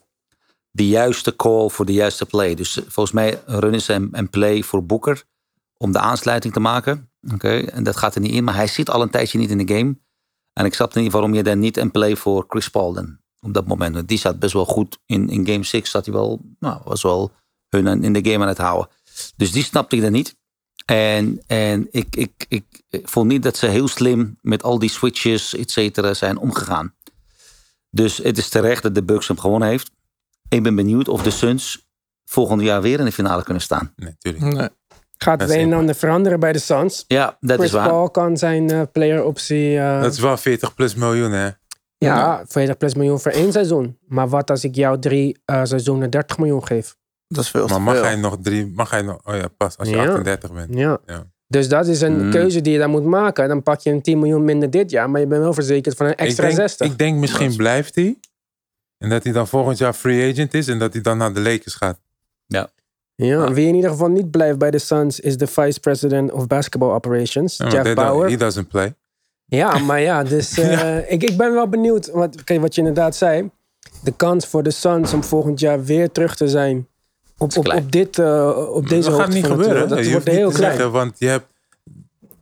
de 0.71 0.89
juiste 0.89 1.37
call 1.37 1.69
voor 1.69 1.87
de 1.87 1.93
juiste 1.93 2.27
play. 2.27 2.55
Dus 2.55 2.77
eh, 2.77 2.85
volgens 2.89 3.15
mij 3.15 3.43
runnen 3.47 3.83
ze 3.83 3.93
een, 3.93 4.09
een 4.13 4.31
play 4.31 4.63
voor 4.63 4.85
Boeker 4.85 5.25
om 5.77 5.93
de 5.93 5.99
aansluiting 5.99 6.53
te 6.53 6.61
maken. 6.61 7.10
Oké, 7.33 7.59
en 7.59 7.83
dat 7.83 7.97
gaat 7.97 8.15
er 8.15 8.21
niet 8.21 8.33
in, 8.33 8.45
maar 8.45 8.55
hij 8.55 8.67
zit 8.67 8.91
al 8.91 9.03
een 9.03 9.11
tijdje 9.11 9.39
niet 9.39 9.51
in 9.51 9.67
de 9.67 9.75
game. 9.75 9.97
En 10.53 10.65
ik 10.65 10.75
snapte 10.75 11.01
niet 11.01 11.13
waarom 11.13 11.35
je 11.35 11.43
dan 11.43 11.59
niet 11.59 11.77
een 11.77 11.91
play 11.91 12.17
voor 12.17 12.45
Chris 12.49 12.69
Paul 12.69 12.93
dan 12.93 13.19
op 13.41 13.55
dat 13.55 13.67
moment. 13.67 13.95
Want 13.95 14.09
die 14.09 14.19
zat 14.19 14.39
best 14.39 14.53
wel 14.53 14.65
goed 14.65 14.99
in, 15.07 15.29
in 15.29 15.47
game 15.47 15.65
6, 15.65 15.91
zat 15.91 16.05
hij 16.05 16.15
wel, 16.15 16.41
nou, 16.59 16.81
was 16.85 17.03
wel 17.03 17.33
hun 17.69 18.05
in 18.05 18.13
de 18.13 18.31
game 18.31 18.43
aan 18.43 18.49
het 18.49 18.59
houden. 18.59 18.89
Dus 19.37 19.53
die 19.53 19.65
snapte 19.65 19.97
ik 19.97 20.03
dan 20.03 20.13
niet. 20.13 20.39
En, 20.85 21.43
en 21.47 21.89
ik, 21.91 22.17
ik, 22.17 22.45
ik, 22.49 22.83
ik 22.89 23.09
vond 23.09 23.29
niet 23.29 23.43
dat 23.43 23.57
ze 23.57 23.67
heel 23.67 23.89
slim 23.89 24.39
met 24.41 24.63
al 24.63 24.79
die 24.79 24.91
switches, 24.91 25.55
et 25.55 25.71
cetera, 25.71 26.15
zijn 26.15 26.39
omgegaan. 26.39 26.95
Dus 27.91 28.17
het 28.17 28.39
is 28.39 28.49
terecht 28.49 28.83
dat 28.83 28.95
de 28.95 29.03
Bucks 29.03 29.29
hem 29.29 29.39
gewonnen 29.39 29.69
heeft. 29.69 29.91
Ik 30.49 30.63
ben 30.63 30.75
benieuwd 30.75 31.09
of 31.09 31.23
de 31.23 31.31
Suns 31.31 31.89
volgend 32.25 32.63
jaar 32.63 32.83
weer 32.83 32.99
in 32.99 33.05
de 33.05 33.13
finale 33.13 33.43
kunnen 33.43 33.63
staan. 33.63 33.93
Nee, 33.97 34.15
natuurlijk. 34.21 34.55
Nee. 34.55 34.69
Gaat 35.25 35.41
het 35.41 35.51
een 35.51 35.59
en 35.59 35.73
ander 35.73 35.95
veranderen 35.95 36.41
bij 36.41 36.53
de 36.53 36.59
Suns? 36.59 37.05
Ja, 37.07 37.37
dat 37.41 37.57
Chris 37.57 37.67
is 37.69 37.73
waar. 37.75 37.89
Paul 37.89 38.11
kan 38.11 38.37
zijn 38.37 38.71
eh, 38.71 38.83
player 38.93 39.25
optie... 39.25 39.79
eh, 39.79 40.03
Dat 40.03 40.13
is 40.13 40.19
wel 40.19 40.37
40 40.37 40.75
plus 40.75 40.95
miljoen, 40.95 41.33
hè? 41.33 41.49
ja, 41.99 42.45
40 42.47 42.77
plus 42.77 42.95
miljoen 42.95 43.21
voor 43.21 43.33
één 43.33 43.53
seizoen. 43.53 43.99
Maar 44.09 44.29
wat 44.29 44.51
als 44.51 44.65
ik 44.65 44.75
jou 44.75 44.99
drie 44.99 45.41
eh, 45.45 45.65
seizoenen 45.65 46.11
30 46.11 46.39
miljoen 46.39 46.67
geef? 46.67 46.97
Dat 47.29 47.45
is 47.45 47.51
veel 47.51 47.67
te 47.67 47.73
Maar 47.73 47.83
mag 47.83 47.95
veel. 47.95 48.05
hij 48.05 48.17
nog 48.17 48.37
drie, 48.43 48.67
mag 48.75 48.91
hij 48.91 49.03
nog, 49.03 49.19
oh 49.25 49.35
ja, 49.35 49.49
pas 49.57 49.77
als 49.79 49.89
je 49.89 49.97
Ja. 49.97 50.03
38 50.07 50.53
bent. 50.53 50.75
Ja. 50.79 50.99
Ja. 51.07 51.25
Dus 51.47 51.69
dat 51.69 51.87
is 51.87 52.01
een 52.01 52.15
Hmm. 52.21 52.31
keuze 52.31 52.61
die 52.61 52.73
je 52.73 52.79
dan 52.79 52.91
moet 52.91 53.05
maken. 53.05 53.49
Dan 53.49 53.63
pak 53.63 53.81
je 53.81 53.91
een 53.91 54.03
10 54.03 54.19
miljoen 54.19 54.45
minder 54.45 54.71
dit 54.71 54.91
jaar, 54.91 55.11
maar 55.11 55.21
je 55.21 55.27
bent 55.27 55.43
wel 55.43 55.53
verzekerd 55.55 55.97
van 55.97 56.07
een 56.07 56.15
extra 56.15 56.43
ik 56.49 56.49
denk, 56.57 56.69
60. 56.69 56.87
Ik 56.87 56.99
denk 56.99 57.19
misschien 57.19 57.57
blijft 57.57 57.95
hij. 57.95 58.19
En 58.99 59.09
dat 59.09 59.23
hij 59.25 59.33
dan 59.33 59.49
volgend 59.49 59.79
jaar 59.79 59.93
free 59.93 60.33
agent 60.33 60.55
is 60.55 60.69
en 60.69 60.79
dat 60.79 60.93
hij 60.93 61.03
dan 61.03 61.19
naar 61.19 61.33
de 61.35 61.41
Lakers 61.41 61.75
gaat. 61.75 61.99
Ja, 62.47 62.71
wie 63.55 63.67
in 63.69 63.75
ieder 63.75 63.91
geval 63.91 64.09
niet 64.09 64.31
blijft 64.31 64.59
bij 64.59 64.71
de 64.71 64.79
Suns 64.79 65.21
is 65.21 65.37
de 65.37 65.47
vice 65.47 65.81
president 65.81 66.33
of 66.33 66.47
basketball 66.47 66.91
operations, 66.91 67.57
Ja, 67.57 67.65
maar 67.65 67.75
Jeff 67.75 67.95
Bauer. 67.95 68.29
He 68.31 68.37
doesn't 68.37 68.69
play. 68.69 68.95
Ja, 69.47 69.79
maar 69.79 70.01
ja, 70.01 70.23
dus 70.25 70.59
eh, 70.59 71.13
ik, 71.13 71.23
ik 71.23 71.37
ben 71.37 71.53
wel 71.53 71.69
benieuwd. 71.69 72.11
Wat, 72.11 72.45
kijk, 72.45 72.61
wat 72.61 72.75
je 72.75 72.81
inderdaad 72.81 73.17
zei. 73.17 73.51
De 74.03 74.13
kans 74.17 74.47
voor 74.47 74.63
de 74.63 74.71
Suns 74.71 75.13
om 75.13 75.25
volgend 75.25 75.61
jaar 75.61 75.85
weer 75.85 76.11
terug 76.13 76.37
te 76.37 76.49
zijn 76.49 76.87
op, 77.39 77.57
op, 77.57 77.93
dit, 77.93 78.19
eh, 78.19 78.69
op 78.75 78.89
deze 78.89 79.11
dat 79.11 79.21
gaat 79.21 79.29
niet 79.33 79.47
gebeuren. 79.47 79.83
je 79.83 79.87
Dat 79.89 79.99
hoeft 79.99 80.11
wordt 80.11 80.27
niet 80.27 80.35
heel 80.37 80.51
te 80.51 80.57
klein. 80.57 80.73
zeggen, 80.73 80.93
want 80.93 81.15
je 81.19 81.27
hebt 81.27 81.47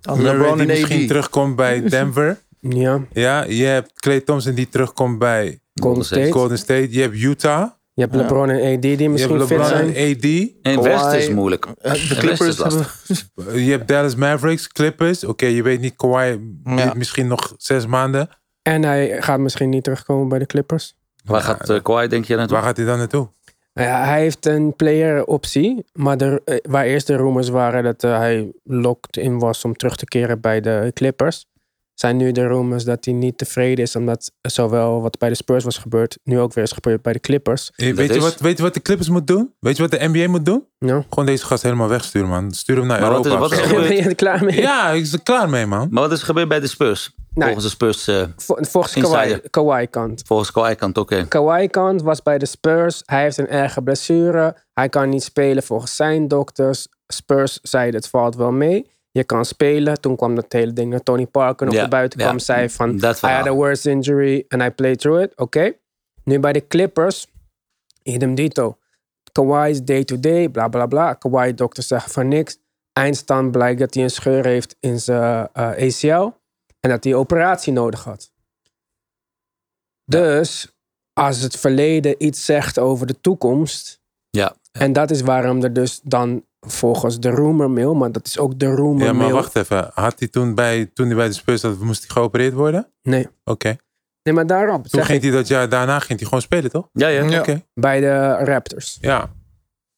Als 0.03 0.19
Murray 0.19 0.53
die 0.53 0.61
en 0.61 0.67
misschien 0.67 1.03
AD. 1.03 1.09
terugkomt 1.09 1.57
bij 1.57 1.81
Denver. 1.89 2.39
Ja, 2.61 3.01
ja, 3.13 3.45
je 3.45 3.65
hebt 3.65 3.93
Clay 4.01 4.21
Thompson 4.21 4.55
die 4.55 4.69
terugkomt 4.69 5.19
bij 5.19 5.61
Golden 5.75 6.05
State. 6.05 6.33
Golden 6.33 6.59
State. 6.59 6.93
Je 6.93 7.01
hebt 7.01 7.15
Utah. 7.15 7.71
Je 7.99 8.05
hebt 8.05 8.17
LeBron 8.17 8.51
en 8.51 8.75
AD 8.77 8.83
die 8.83 8.99
Je 8.99 9.09
misschien 9.11 9.37
hebt 9.37 9.49
fit 9.49 9.59
LeBron 9.59 9.77
zijn. 9.77 9.95
en 9.95 10.17
AD. 10.17 10.25
En 10.63 10.75
Kawhi- 10.75 10.91
West 10.91 11.13
is 11.13 11.31
moeilijk. 11.35 11.67
Eh, 11.81 11.93
De 11.93 12.17
Clippers 12.19 12.49
is 12.49 12.59
lastig. 12.59 13.03
hebben... 13.35 13.65
Je 13.65 13.71
hebt 13.71 13.89
Dallas 13.89 14.15
Mavericks, 14.15 14.69
Clippers. 14.69 15.25
Oké, 15.25 15.47
je 15.47 15.63
weet 15.63 15.81
niet, 15.81 15.97
Kawhi 15.97 16.39
Ja. 16.65 16.93
misschien 16.97 17.27
nog 17.27 17.55
zes 17.57 17.87
maanden. 17.87 18.29
En 18.63 18.83
hij 18.83 19.23
gaat 19.23 19.39
misschien 19.39 19.69
niet 19.69 19.85
terugkomen 19.85 20.29
bij 20.29 20.39
de 20.39 20.47
Clippers. 20.47 20.95
Waar 21.25 21.41
gaat 21.41 21.71
uh, 21.71 21.83
Kawhi 21.83 22.07
denk 22.09 22.25
je 22.25 22.37
naartoe? 22.37 22.57
Waar 22.57 22.65
gaat 22.67 22.77
hij 22.77 22.87
dan 22.87 22.99
naartoe? 22.99 23.29
Nou 23.75 23.89
Ja, 23.89 24.05
hij 24.05 24.21
heeft 24.21 24.47
een 24.47 24.77
player 24.77 25.25
optie. 25.25 25.85
Maar 25.93 26.17
de, 26.17 26.43
eh, 26.45 26.57
waar 26.69 26.85
eerst 26.85 27.07
de 27.07 27.17
rumors 27.17 27.49
waren 27.49 27.83
dat 27.83 28.03
hij 28.03 28.53
locked 28.65 29.17
in 29.17 29.39
was 29.39 29.65
om 29.65 29.75
terug 29.77 29.97
te 29.97 30.05
keren 30.05 30.41
bij 30.41 30.61
de 30.61 30.91
Clippers. 30.95 31.47
Zijn 31.99 32.17
nu 32.17 32.33
de 32.33 32.47
rumors 32.47 32.85
dat 32.85 33.05
hij 33.05 33.15
niet 33.15 33.39
tevreden 33.39 33.85
is. 33.85 33.97
Omdat 33.97 34.33
zowel 34.41 35.03
wat 35.03 35.19
bij 35.19 35.29
de 35.29 35.35
Spurs 35.35 35.65
was 35.65 35.79
gebeurd. 35.79 36.19
Nu 36.25 36.39
ook 36.41 36.53
weer 36.55 36.65
is 36.65 36.73
gebeurd 36.73 37.03
bij 37.03 37.13
de 37.13 37.21
Clippers. 37.21 37.71
Weet 37.77 37.97
je, 37.97 38.03
is- 38.09 38.17
wat, 38.17 38.41
weet 38.41 38.57
je 38.57 38.63
wat 38.63 38.75
de 38.75 38.83
Clippers 38.83 39.09
moet 39.09 39.27
doen? 39.27 39.55
Weet 39.61 39.77
je 39.77 39.83
wat 39.83 39.91
de 39.91 40.09
NBA 40.09 40.29
moet 40.29 40.45
doen? 40.45 40.65
Ja. 40.79 41.05
Gewoon 41.09 41.27
deze 41.27 41.45
gast 41.45 41.63
helemaal 41.63 41.89
wegsturen, 41.89 42.29
man. 42.29 42.53
Stuur 42.53 42.77
hem 42.77 42.87
naar 42.87 43.01
Maar 43.01 43.11
wat 43.11 43.27
Europa. 43.27 43.45
is- 43.45 43.51
wat 43.51 43.59
is 43.65 43.73
er 43.73 43.81
Ben 43.89 43.97
je 43.97 44.03
er 44.03 44.15
klaar 44.15 44.45
mee? 44.45 44.61
Ja, 44.61 44.91
ik 44.91 45.03
is 45.03 45.13
er 45.13 45.23
klaar 45.23 45.49
mee, 45.49 45.67
man. 45.67 45.89
Maar 45.91 46.03
wat 46.03 46.13
is 46.13 46.19
er 46.21 46.25
gebeurd 46.27 46.49
bij 46.49 46.61
de 46.61 46.67
Spurs? 46.67 47.15
Nee. 47.35 47.45
Volgens 47.47 47.65
de 47.65 47.71
Spurs, 47.71 48.07
eh, 48.09 48.23
Vol- 48.37 48.59
Volgens. 48.61 48.95
Kawhi, 48.95 49.39
Kawhi 49.51 49.87
kant. 49.87 50.23
volgens 50.27 50.51
Kawhi 50.53 50.75
kant 50.75 50.99
ook. 50.99 51.11
eh, 51.11 51.23
Kawhi 51.29 51.67
kant 51.69 52.03
was 52.03 52.23
bij 52.23 52.39
de 52.39 52.47
Spurs. 52.47 53.03
Hij 53.05 53.23
heeft 53.23 53.39
een 53.39 53.49
erge 53.49 53.83
blessure. 53.83 54.57
Hij 54.73 54.89
kan 54.89 55.09
niet 55.09 55.23
spelen 55.23 55.63
volgens 55.63 55.97
zijn 55.97 56.29
dokters. 56.29 56.87
Spurs 57.07 57.59
zeiden 57.63 58.01
het 58.01 58.09
valt 58.09 58.37
wel 58.37 58.53
mee. 58.53 58.91
Je 59.11 59.25
kan 59.25 59.45
spelen. 59.45 60.01
Toen 60.01 60.17
kwam 60.17 60.35
dat 60.35 60.53
hele 60.53 60.73
ding 60.73 60.91
naar 60.91 61.03
Tony 61.03 61.27
Parker 61.27 61.67
nog 61.67 61.75
naar 61.75 61.89
buiten 61.89 62.19
kwam. 62.19 62.39
Zei 62.39 62.71
van, 62.71 62.99
Dat 62.99 63.23
I 63.23 63.27
had 63.27 63.47
a 63.47 63.53
worse 63.53 63.91
injury 63.91 64.45
and 64.49 64.63
I 64.63 64.71
played 64.71 64.99
through 64.99 65.23
it. 65.23 65.37
Oké. 65.37 65.73
Nu 66.25 66.39
bij 66.39 66.53
de 66.53 66.67
Clippers. 66.67 67.27
Idem 68.03 68.35
dito. 68.35 68.79
Kawhi 69.33 69.71
is 69.71 69.83
day-to-day, 69.83 70.49
bla 70.49 70.69
bla 70.69 70.87
bla. 70.87 71.15
Kawhi 71.15 71.55
dokters 71.55 71.87
zeggen 71.87 72.11
van 72.11 72.29
niks. 72.29 72.59
Eindstand 72.93 73.51
blijkt 73.51 73.79
dat 73.79 73.95
hij 73.95 74.03
een 74.03 74.11
scheur 74.11 74.47
heeft 74.47 74.77
in 74.81 75.01
zijn 75.01 75.49
eh, 75.53 75.65
ACL. 75.65 76.31
En 76.81 76.91
dat 76.91 77.05
hij 77.05 77.15
operatie 77.15 77.73
nodig 77.73 78.05
had. 78.05 78.33
Dus 80.05 80.73
als 81.13 81.41
het 81.41 81.57
verleden 81.57 82.25
iets 82.25 82.45
zegt 82.45 82.79
over 82.79 83.07
de 83.07 83.21
toekomst. 83.21 84.01
Ja. 84.31 84.57
En 84.73 84.93
dat 84.93 85.11
is 85.11 85.21
waarom 85.21 85.63
er 85.63 85.73
dus 85.73 86.01
dan 86.03 86.45
volgens 86.61 87.21
de 87.21 87.31
rumor 87.31 87.71
mail, 87.71 87.95
maar 87.95 88.13
dat 88.13 88.27
is 88.27 88.39
ook 88.39 88.59
de 88.59 88.75
rumor 88.75 88.99
Ja, 89.05 89.13
maar 89.13 89.15
mail. 89.15 89.35
wacht 89.35 89.57
even. 89.57 89.91
Had 89.95 90.19
hij 90.19 90.29
toen 90.29 90.55
bij, 90.55 90.87
toen 90.87 91.07
hij 91.07 91.17
bij 91.17 91.27
de 91.29 91.33
Spurs 91.35 91.61
zat, 91.61 91.79
moest 91.79 92.01
hij 92.01 92.11
geopereerd 92.11 92.53
worden? 92.53 92.93
Nee. 93.03 93.29
Oké. 93.45 93.77
Nee, 94.23 94.35
maar 94.35 94.47
daarom. 94.47 94.83
Toen 94.83 95.05
ging 95.05 95.23
ik, 95.23 95.23
hij 95.23 95.33
dat 95.39 95.49
jaar 95.49 95.69
daarna 95.69 95.99
ging 95.99 96.19
hij 96.19 96.29
gewoon 96.29 96.43
spelen, 96.43 96.71
toch? 96.71 96.89
Ja, 96.93 97.09
ja. 97.09 97.25
Ja. 97.25 97.39
Oké. 97.41 97.67
bij 97.75 98.01
de 98.01 98.33
Raptors. 98.45 98.99
Ja. 99.01 99.33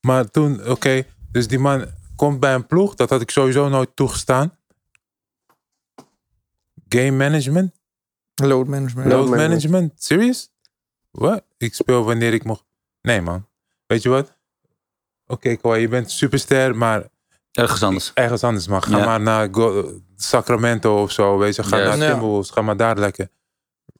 Maar 0.00 0.30
toen, 0.30 0.68
oké. 0.68 1.02
dus 1.32 1.48
die 1.48 1.58
man 1.58 1.84
komt 2.16 2.40
bij 2.40 2.54
een 2.54 2.66
ploeg. 2.66 2.94
Dat 2.94 3.10
had 3.10 3.20
ik 3.20 3.30
sowieso 3.30 3.68
nooit 3.68 3.96
toegestaan. 3.96 4.58
Game 6.88 7.10
management? 7.10 7.72
Load 8.34 8.66
management. 8.66 9.08
Load 9.08 9.28
management. 9.28 9.48
management? 9.48 10.02
Serious? 10.02 10.50
Wat? 11.10 11.44
Ik 11.56 11.74
speel 11.74 12.04
wanneer 12.04 12.32
ik 12.34 12.44
mocht. 12.44 12.64
Nee, 13.02 13.20
man. 13.20 13.46
Weet 13.86 14.02
je 14.02 14.08
wat? 14.08 14.38
Oké, 15.30 15.56
Kawhi, 15.56 15.80
je 15.80 15.88
bent 15.88 16.10
superster, 16.10 16.76
maar 16.76 17.04
Ergens 17.52 17.82
anders. 17.82 18.10
ergens 18.14 18.44
anders, 18.44 18.68
man. 18.68 18.82
Ga 18.82 18.98
Ja. 18.98 19.04
maar 19.04 19.20
naar 19.20 19.48
Go- 19.52 20.00
Sacramento 20.16 21.02
of 21.02 21.10
zo, 21.10 21.38
weet 21.38 21.54
je. 21.56 21.62
Ga 21.62 21.76
Ja. 21.76 21.84
naar 21.88 21.96
Ja. 21.98 22.08
Timberwolves, 22.10 22.50
ga 22.50 22.62
maar 22.62 22.76
daar 22.76 22.98
lekker. 22.98 23.28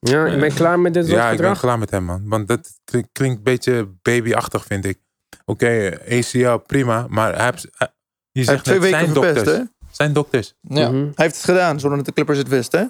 Ja, 0.01 0.27
ik 0.27 0.41
ben 0.41 0.55
klaar 0.55 0.79
met 0.81 0.95
dit 0.95 1.05
soort 1.07 1.17
Ja, 1.17 1.31
ik 1.31 1.39
ben 1.39 1.57
klaar 1.57 1.79
met 1.79 1.91
hem, 1.91 2.05
man. 2.05 2.29
Want 2.29 2.49
dat 2.49 2.71
klink- 2.85 3.09
klinkt 3.13 3.37
een 3.37 3.43
beetje 3.43 3.89
babyachtig, 4.03 4.65
vind 4.65 4.85
ik. 4.85 4.99
Oké, 5.45 5.99
ACL, 6.09 6.57
prima. 6.57 7.07
Maar 7.09 7.35
hij 7.37 7.45
heeft, 7.45 7.67
hij- 7.77 7.93
je 8.31 8.41
Hij 8.41 8.45
zegt 8.45 8.67
heeft 8.67 8.79
twee 8.81 8.91
net, 8.93 9.01
weken 9.01 9.13
zijn 9.15 9.25
verpest, 9.25 9.45
dokters. 9.45 9.69
hè? 9.81 9.87
Zijn 9.91 10.13
dokters. 10.13 10.55
Ja. 10.61 10.89
Mhm. 10.89 10.97
Hij 10.97 11.13
heeft 11.15 11.35
het 11.37 11.45
gedaan 11.45 11.81
zonder 11.81 11.99
dat 11.99 12.07
de 12.07 12.13
Clippers 12.13 12.39
het 12.39 12.49
wisten, 12.49 12.81
hè? 12.81 12.87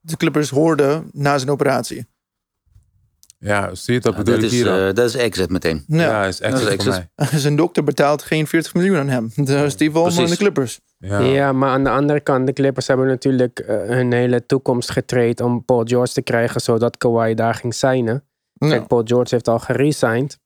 De 0.00 0.16
Clippers 0.16 0.50
hoorden 0.50 1.08
na 1.12 1.38
zijn 1.38 1.50
operatie. 1.50 2.06
Ja, 3.38 3.74
zie 3.74 3.94
je, 3.94 4.00
dat 4.00 4.16
bedoel 4.16 4.34
dat, 4.34 4.44
ik 4.44 4.50
is, 4.50 4.56
hier 4.56 4.86
eh, 4.86 4.94
dat 4.94 5.08
is 5.08 5.14
exit 5.14 5.50
meteen. 5.50 5.84
Ja. 5.86 6.00
Ja, 6.00 6.24
is 6.24 6.38
Dat 6.38 6.52
is 6.52 6.60
voor 6.60 6.70
exit. 6.70 7.06
mij. 7.14 7.28
zijn 7.40 7.56
dokter 7.56 7.84
betaalt 7.84 8.22
geen 8.22 8.46
40 8.46 8.74
miljoen 8.74 8.96
aan 8.96 9.08
hem. 9.08 9.30
Dus 9.34 9.76
die 9.76 9.90
Ballmer 9.90 10.22
en 10.22 10.30
de. 10.30 10.36
Clippers. 10.36 10.80
Ja. 10.98 11.18
Ja. 11.20 11.52
maar 11.52 11.70
aan 11.70 11.84
de 11.84 11.90
andere 11.90 12.20
kant, 12.20 12.46
de 12.46 12.52
Clippers 12.52 12.86
hebben 12.86 13.06
natuurlijk 13.06 13.58
eh, 13.58 13.76
hun 13.76 14.12
hele 14.12 14.46
toekomst 14.46 14.90
getraind 14.90 15.40
om 15.40 15.64
Paul 15.64 15.84
George 15.84 16.12
te 16.12 16.22
krijgen, 16.22 16.60
zodat 16.60 16.96
Kawhi 16.96 17.34
daar 17.34 17.54
ging 17.54 17.74
signen. 17.74 18.24
Ja. 18.52 18.68
Kijk, 18.68 18.86
Paul 18.86 19.02
George 19.04 19.34
heeft 19.34 19.48
al 19.48 19.58
geresigned. 19.58 20.38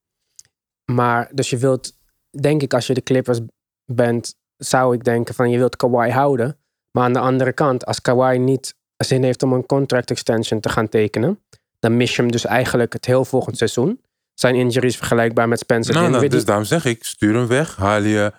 Maar, 0.93 1.31
dus 1.33 1.51
je 1.51 1.57
wilt, 1.57 1.93
denk 2.41 2.63
ik, 2.63 2.75
als 2.75 2.87
je 2.87 2.95
de 2.95 3.03
Clippers 3.03 3.41
bent, 3.93 4.35
zou 4.57 4.95
ik 4.95 5.05
denken 5.05 5.35
van 5.35 5.51
je 5.51 5.59
wilt 5.59 5.77
Kawhi 5.77 6.11
houden. 6.11 6.59
Maar 6.91 7.05
aan 7.05 7.13
de 7.13 7.19
andere 7.19 7.53
kant, 7.53 7.87
als 7.87 8.01
Kawhi 8.01 8.39
niet 8.39 8.75
zin 8.97 9.23
heeft 9.23 9.43
om 9.43 9.53
een 9.53 9.67
contract 9.67 10.11
extension 10.11 10.61
te 10.61 10.69
gaan 10.69 10.89
tekenen, 10.89 11.41
dan 11.79 11.97
mis 11.97 12.17
je 12.17 12.23
hem 12.23 12.31
dus 12.31 12.45
eigenlijk 12.45 12.93
het 12.93 13.05
heel 13.07 13.25
volgend 13.25 13.57
seizoen. 13.57 14.01
Zijn 14.35 14.55
injuries 14.55 14.97
vergelijkbaar 14.97 15.49
met 15.49 15.59
Spencer 15.59 15.95
Nou, 15.95 16.11
nou, 16.11 16.29
dus 16.29 16.45
daarom 16.45 16.65
zeg 16.65 16.85
ik, 16.85 17.05
stuur 17.05 17.35
hem 17.35 17.47
weg. 17.47 17.77
Haal 17.77 18.03
je 18.03 18.33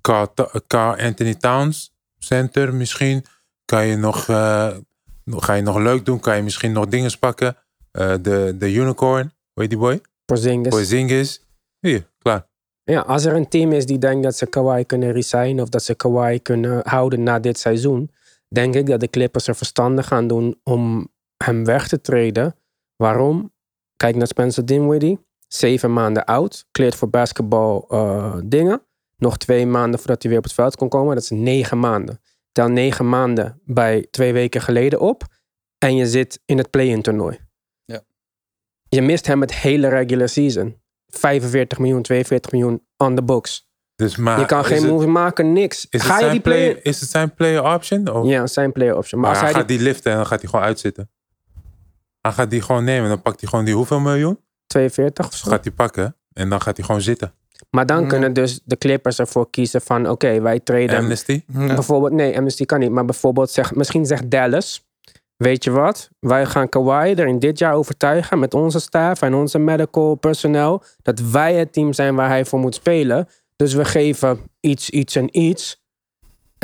Carl, 0.00 0.32
Carl 0.66 0.96
Anthony 0.96 1.34
Towns, 1.34 1.92
center 2.18 2.74
misschien. 2.74 3.24
Kan 3.64 3.86
je 3.86 3.96
nog, 3.96 4.28
eh, 4.28 4.76
nog- 5.24 5.44
ga 5.44 5.52
je 5.54 5.62
nog 5.62 5.78
leuk 5.78 6.04
doen? 6.04 6.20
Kan 6.20 6.36
je 6.36 6.42
misschien 6.42 6.72
nog 6.72 6.86
dingen 6.86 7.18
pakken? 7.18 7.56
Eh, 7.90 8.14
de, 8.20 8.54
de 8.58 8.72
unicorn, 8.72 9.32
hoe 9.52 9.62
heet 9.62 9.70
die 9.70 9.78
boy? 9.78 10.00
Porzingis. 10.24 10.68
Porzingis. 10.74 11.40
Hier, 11.80 12.06
klaar. 12.18 12.46
Ja, 12.84 13.00
als 13.00 13.24
er 13.24 13.34
een 13.34 13.48
team 13.48 13.72
is 13.72 13.86
die 13.86 13.98
denkt 13.98 14.22
dat 14.22 14.36
ze 14.36 14.46
Kawhi 14.46 14.84
kunnen 14.84 15.12
resignen 15.12 15.60
of 15.62 15.68
dat 15.68 15.82
ze 15.82 15.94
Kawhi 15.94 16.38
kunnen 16.38 16.80
houden 16.88 17.22
na 17.22 17.38
dit 17.38 17.58
seizoen, 17.58 18.10
denk 18.48 18.74
ik 18.74 18.86
dat 18.86 19.00
de 19.00 19.08
Clippers 19.10 19.46
er 19.48 19.56
verstandig 19.56 20.06
gaan 20.06 20.26
doen 20.26 20.60
om 20.62 21.08
hem 21.44 21.64
weg 21.64 21.88
te 21.88 22.00
treden. 22.00 22.54
Waarom? 22.96 23.54
Kijk 23.96 24.16
naar 24.16 24.26
Spencer 24.26 24.66
Dinwiddie. 24.66 25.18
Zeven 25.48 25.92
maanden 25.92 26.24
oud. 26.24 26.66
Kleert 26.70 26.94
voor 26.94 27.10
basketbal 27.10 27.86
eh, 27.88 28.36
dingen. 28.44 28.82
Nog 29.16 29.36
twee 29.36 29.66
maanden 29.66 29.98
voordat 29.98 30.22
hij 30.22 30.30
weer 30.30 30.40
op 30.40 30.46
het 30.46 30.54
veld 30.54 30.76
kon 30.76 30.88
komen. 30.88 31.14
Dat 31.14 31.24
is 31.24 31.30
negen 31.30 31.78
maanden. 31.78 32.20
Tel 32.52 32.68
negen 32.68 33.08
maanden 33.08 33.60
bij 33.64 34.06
twee 34.10 34.32
weken 34.32 34.60
geleden 34.60 35.00
op. 35.00 35.24
En 35.78 35.96
je 35.96 36.06
zit 36.06 36.42
in 36.44 36.58
het 36.58 36.70
play-in 36.70 37.02
toernooi. 37.02 37.38
Ja. 37.84 38.00
Je 38.88 39.02
mist 39.02 39.26
hem 39.26 39.40
het 39.40 39.54
hele 39.54 39.88
regular 39.88 40.28
season. 40.28 40.82
45 41.06 41.78
miljoen, 41.78 42.02
42 42.02 42.52
miljoen 42.52 42.86
on 42.96 43.14
the 43.14 43.22
books. 43.22 43.68
Dus, 43.94 44.16
maar 44.16 44.40
je 44.40 44.46
kan 44.46 44.64
geen 44.64 44.86
move 44.86 45.06
maken, 45.06 45.52
niks. 45.52 45.86
Is 45.90 46.02
Ga 46.02 46.06
het 46.08 46.16
je 46.16 46.20
zijn 46.20 46.32
die 46.32 46.40
play, 46.40 46.70
play... 46.70 46.82
is 46.82 47.00
het 47.00 47.10
zijn 47.10 47.34
player 47.34 47.74
option? 47.74 48.08
Of? 48.08 48.26
Ja, 48.26 48.46
zijn 48.46 48.72
player 48.72 48.96
option. 48.96 49.20
Maar 49.20 49.30
Maar 49.30 49.40
als 49.40 49.50
hij 49.50 49.58
hij 49.58 49.66
die 49.66 49.76
gaat 49.76 49.84
die 49.84 49.92
liften 49.92 50.10
en 50.10 50.16
dan 50.16 50.26
gaat 50.26 50.40
hij 50.40 50.50
gewoon 50.50 50.64
uitzitten. 50.64 51.10
Hij 52.26 52.34
gaat 52.34 52.50
die 52.50 52.62
gewoon 52.62 52.84
nemen. 52.84 53.08
Dan 53.08 53.22
pakt 53.22 53.40
hij 53.40 53.48
gewoon 53.50 53.64
die 53.64 53.74
hoeveel 53.74 54.00
miljoen? 54.00 54.38
42 54.66 55.26
of 55.26 55.34
zo. 55.34 55.50
Gaat 55.50 55.64
hij 55.64 55.72
pakken. 55.72 56.16
En 56.32 56.48
dan 56.48 56.60
gaat 56.60 56.76
hij 56.76 56.86
gewoon 56.86 57.00
zitten. 57.00 57.32
Maar 57.70 57.86
dan 57.86 58.02
Mm. 58.02 58.08
kunnen 58.08 58.32
dus 58.32 58.60
de 58.64 58.76
Clippers 58.78 59.18
ervoor 59.18 59.50
kiezen 59.50 59.80
van... 59.80 60.08
Oké, 60.10 60.40
wij 60.40 60.60
treden 60.60 60.94
hem 60.94 61.02
Amnesty. 61.04 61.42
Bijvoorbeeld, 61.46 62.12
nee, 62.12 62.36
Amnesty 62.36 62.64
kan 62.64 62.78
niet. 62.78 62.90
Maar 62.90 63.04
bijvoorbeeld, 63.04 63.50
zeg, 63.50 63.74
misschien 63.74 64.06
zegt 64.06 64.30
Dallas... 64.30 64.84
Weet 65.36 65.64
je 65.64 65.70
wat? 65.70 66.10
Wij 66.20 66.46
gaan 66.46 66.68
Kawhi 66.68 67.14
er 67.14 67.26
in 67.26 67.38
dit 67.38 67.58
jaar 67.58 67.74
overtuigen... 67.74 68.38
met 68.38 68.54
onze 68.54 68.80
staf 68.80 69.22
en 69.22 69.34
onze 69.34 69.58
medical 69.58 70.14
personnel... 70.14 70.82
dat 71.02 71.20
wij 71.20 71.54
het 71.54 71.72
team 71.72 71.92
zijn 71.92 72.14
waar 72.14 72.28
hij 72.28 72.44
voor 72.44 72.58
moet 72.58 72.74
spelen. 72.74 73.28
Dus 73.56 73.74
we 73.74 73.84
geven 73.84 74.38
iets, 74.60 74.90
iets 74.90 75.16
en 75.16 75.38
iets. 75.38 75.84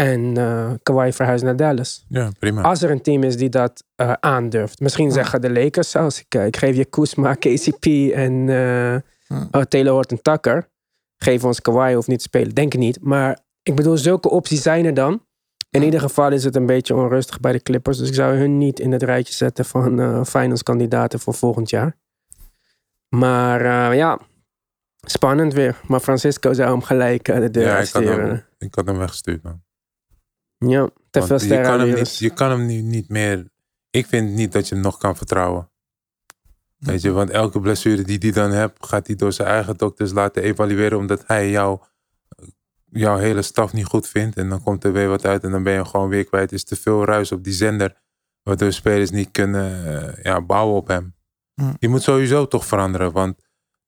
En 0.03 0.37
eh 0.37 0.71
Kawhi 0.83 1.13
verhuist 1.13 1.45
naar 1.45 1.57
Dallas. 1.57 2.05
Ja, 2.09 2.31
prima. 2.39 2.63
Als 2.63 2.83
er 2.83 2.91
een 2.91 3.03
team 3.03 3.23
is 3.23 3.37
die 3.37 3.49
dat 3.49 3.85
eh, 3.95 4.13
aandurft. 4.13 4.81
Misschien 4.81 5.13
zeggen 5.13 5.41
de 5.41 5.51
Lakers 5.51 5.91
zelfs... 5.91 6.21
Ik, 6.21 6.35
eh, 6.35 6.47
ik 6.47 6.57
geef 6.57 6.77
je 6.77 6.85
Kuzma, 6.85 7.35
KCP 7.45 7.85
en 8.15 8.49
eh 8.49 8.95
Ja. 9.27 9.49
oh, 9.51 9.63
Taylor 9.63 9.93
Horton 9.93 10.23
Tucker. 10.23 10.69
Geef 11.17 11.45
ons 11.45 11.61
Kawhi 11.61 11.97
of 11.97 12.07
niet 12.07 12.19
te 12.19 12.25
spelen. 12.25 12.55
Denk 12.55 12.75
ik 12.75 12.81
niet. 12.81 12.99
Maar 13.01 13.39
ik 13.63 13.75
bedoel, 13.75 13.97
zulke 13.97 14.31
opties 14.31 14.63
zijn 14.63 14.85
er 14.85 14.95
dan. 14.95 15.25
In 15.71 15.83
ieder 15.83 16.01
geval 16.01 16.33
is 16.33 16.45
het 16.45 16.57
een 16.57 16.67
beetje 16.67 16.95
onrustig 16.95 17.41
bij 17.41 17.53
de 17.53 17.63
Clippers. 17.63 17.99
Dus 17.99 18.09
ik 18.09 18.15
zou 18.15 18.37
hun 18.37 18.59
niet 18.59 18.81
in 18.81 18.93
het 18.93 19.03
rijtje 19.03 19.35
zetten 19.35 19.65
van 19.65 20.01
eh 20.01 20.25
finals 20.25 20.63
kandidaten 20.63 21.21
voor 21.21 21.35
volgend 21.35 21.71
jaar. 21.71 21.97
Maar 23.09 23.95
ja, 23.95 24.19
spannend 25.01 25.53
weer. 25.53 25.81
Maar 25.87 26.01
Francisco 26.01 26.53
zou 26.53 26.71
hem 26.71 26.83
gelijk 26.83 27.25
de 27.25 27.51
deur 27.51 27.67
ja, 27.67 27.79
ik 27.79 27.89
had, 27.89 28.05
hem, 28.05 28.43
ik 28.59 28.75
had 28.75 28.87
hem 28.87 28.99
weggestuurd, 28.99 29.43
man. 29.43 29.63
Ja, 30.69 30.91
te 31.11 31.23
veel 31.23 31.41
je 31.41 31.49
kan 31.49 31.57
hem 31.57 31.81
sterren. 31.81 31.95
niet, 31.95 32.17
je 32.17 32.31
kan 32.31 32.51
hem 32.51 32.67
nu 32.67 32.81
niet 32.81 33.09
meer... 33.09 33.51
Ik 33.91 34.07
vind 34.07 34.31
niet 34.31 34.53
dat 34.53 34.69
je 34.69 34.75
hem 34.75 34.85
nog 34.85 34.99
kan 34.99 35.17
vertrouwen. 35.17 35.71
Weet 36.79 37.03
je, 37.03 37.11
want 37.11 37.31
elke 37.31 37.61
blessure 37.61 38.03
die 38.03 38.19
hij 38.19 38.31
dan 38.31 38.51
hebt, 38.51 38.87
gaat 38.87 39.07
hij 39.07 39.17
door 39.17 39.33
zijn 39.33 39.49
eigen 39.49 39.77
dokters 39.77 40.13
laten 40.13 40.43
evalueren, 40.43 40.99
omdat 40.99 41.27
hij 41.27 41.51
jou, 41.51 41.81
jouw 42.91 43.17
hele 43.17 43.43
staf 43.43 43.73
niet 43.73 43.85
goed 43.85 44.09
vindt. 44.09 44.37
En 44.37 44.49
dan 44.49 44.63
komt 44.63 44.85
er 44.85 44.93
weer 44.93 45.09
wat 45.09 45.25
uit 45.25 45.45
en 45.45 45.51
dan 45.51 45.63
ben 45.63 45.73
je 45.73 45.79
hem 45.79 45.89
gewoon 45.89 46.09
weer 46.09 46.25
kwijt. 46.25 46.51
Er 46.51 46.57
is 46.57 46.65
te 46.65 46.77
veel 46.77 47.05
ruis 47.05 47.33
op 47.33 47.45
die 47.45 47.53
zender, 47.53 47.97
waardoor 48.43 48.73
spelers 48.73 49.11
niet 49.11 49.31
kunnen 49.31 49.87
eh, 49.87 50.25
ja, 50.25 50.41
bouwen 50.41 50.77
op 50.77 50.89
hem. 50.89 51.15
Hm. 51.55 51.73
Die 51.79 51.89
moet 51.89 52.03
sowieso 52.03 52.49
toch 52.49 52.67
veranderen, 52.67 53.13
want 53.13 53.41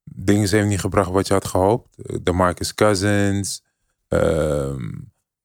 dingen 0.04 0.48
heeft 0.48 0.66
niet 0.66 0.80
gebracht 0.80 1.10
wat 1.10 1.26
je 1.26 1.32
had 1.32 1.44
gehoopt. 1.44 2.24
De 2.24 2.32
Marcus 2.32 2.74
Cousins, 2.74 3.64
ehm, 4.08 4.90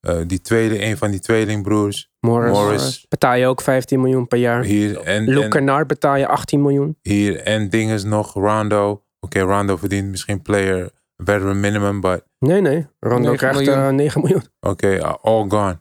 eh, 0.00 0.18
die 0.26 0.40
tweede, 0.40 0.84
een 0.84 0.96
van 0.96 1.10
die 1.10 1.20
tweelingbroers, 1.20 2.10
Morris. 2.20 2.52
Morris. 2.52 3.06
Betaal 3.08 3.34
je 3.34 3.46
ook 3.46 3.60
15 3.60 4.00
miljoen 4.00 4.26
per 4.28 4.38
jaar. 4.38 4.62
hier 4.64 5.00
en, 5.00 5.24
Luke 5.24 5.42
en 5.42 5.50
Kennard 5.50 5.86
betaal 5.86 6.16
je 6.16 6.26
18 6.26 6.62
miljoen. 6.62 6.96
hier 7.02 7.40
en 7.40 7.68
dinges 7.68 8.04
nog, 8.04 8.34
Rondo. 8.34 9.04
Oké, 9.20 9.40
Rondo 9.40 9.76
verdient 9.76 10.08
misschien 10.10 10.42
player 10.42 10.90
veteran 11.16 11.60
minimum, 11.60 12.00
but 12.00 12.22
Nee, 12.38 12.60
nee. 12.60 12.86
Rondo 13.00 13.30
9 13.30 13.36
krijgt 13.36 13.58
miljoen. 13.58 13.84
eh, 13.84 13.88
9 13.90 14.20
miljoen. 14.20 14.42
oké, 14.60 14.96
uh, 14.96 15.14
all 15.22 15.48
gone. 15.48 15.78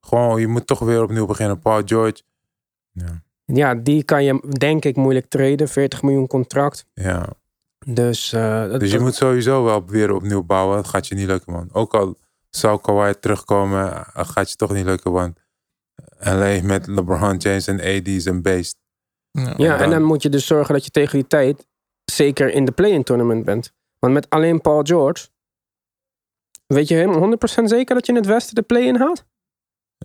Gewoon, 0.00 0.40
je 0.40 0.46
moet 0.48 0.66
toch 0.66 0.78
weer 0.78 1.02
opnieuw 1.02 1.26
beginnen. 1.26 1.58
Paul 1.58 1.82
George. 1.84 2.22
Ja, 2.92 3.22
Ja, 3.44 3.74
die 3.74 4.02
kan 4.02 4.24
je 4.24 4.40
denk 4.58 4.84
ik 4.84 4.96
moeilijk 4.96 5.26
traden. 5.28 5.68
40 5.68 6.02
miljoen 6.02 6.26
contract. 6.26 6.86
ja. 6.94 7.26
Dus, 7.86 8.32
eh, 8.32 8.78
Dus 8.78 8.92
je 8.92 8.98
moet 9.00 9.14
sowieso 9.14 9.64
wel 9.64 9.84
weer 9.86 10.14
opnieuw 10.14 10.42
bouwen. 10.42 10.76
Dat 10.76 10.88
gaat 10.88 11.06
je 11.06 11.14
niet 11.14 11.26
lukken, 11.26 11.52
man. 11.52 11.68
Ook 11.72 11.94
al 11.94 12.16
zou 12.56 12.80
Kawhi 12.80 13.14
terugkomen, 13.20 13.92
uh, 13.92 14.02
gaat 14.12 14.50
je 14.50 14.56
toch 14.56 14.72
niet 14.72 14.84
lukken, 14.84 15.12
want 15.12 15.38
LA 16.18 16.60
met 16.62 16.86
LeBron 16.86 17.36
James 17.36 17.66
en 17.66 17.80
AD 17.80 18.06
is 18.06 18.24
een 18.24 18.42
beest. 18.42 18.76
Ja. 19.30 19.54
ja, 19.56 19.76
en 19.76 19.82
en 19.82 19.90
dan- 19.90 20.02
moet 20.02 20.22
je 20.22 20.28
dus 20.28 20.46
zorgen 20.46 20.74
dat 20.74 20.84
je 20.84 20.90
tegen 20.90 21.18
die 21.18 21.26
tijd 21.26 21.66
zeker 22.04 22.52
in 22.52 22.64
de 22.64 22.72
play-in 22.72 23.02
tournament 23.02 23.44
bent. 23.44 23.72
Want 23.98 24.12
met 24.12 24.30
alleen 24.30 24.60
Paul 24.60 24.82
George, 24.82 25.28
weet 26.66 26.88
je 26.88 26.94
helemaal 26.94 27.20
100% 27.20 27.68
zeker 27.68 27.94
dat 27.94 28.06
je 28.06 28.12
in 28.12 28.18
het 28.18 28.26
westen 28.26 28.54
de 28.54 28.62
play-in 28.62 28.96
haalt? 28.96 29.24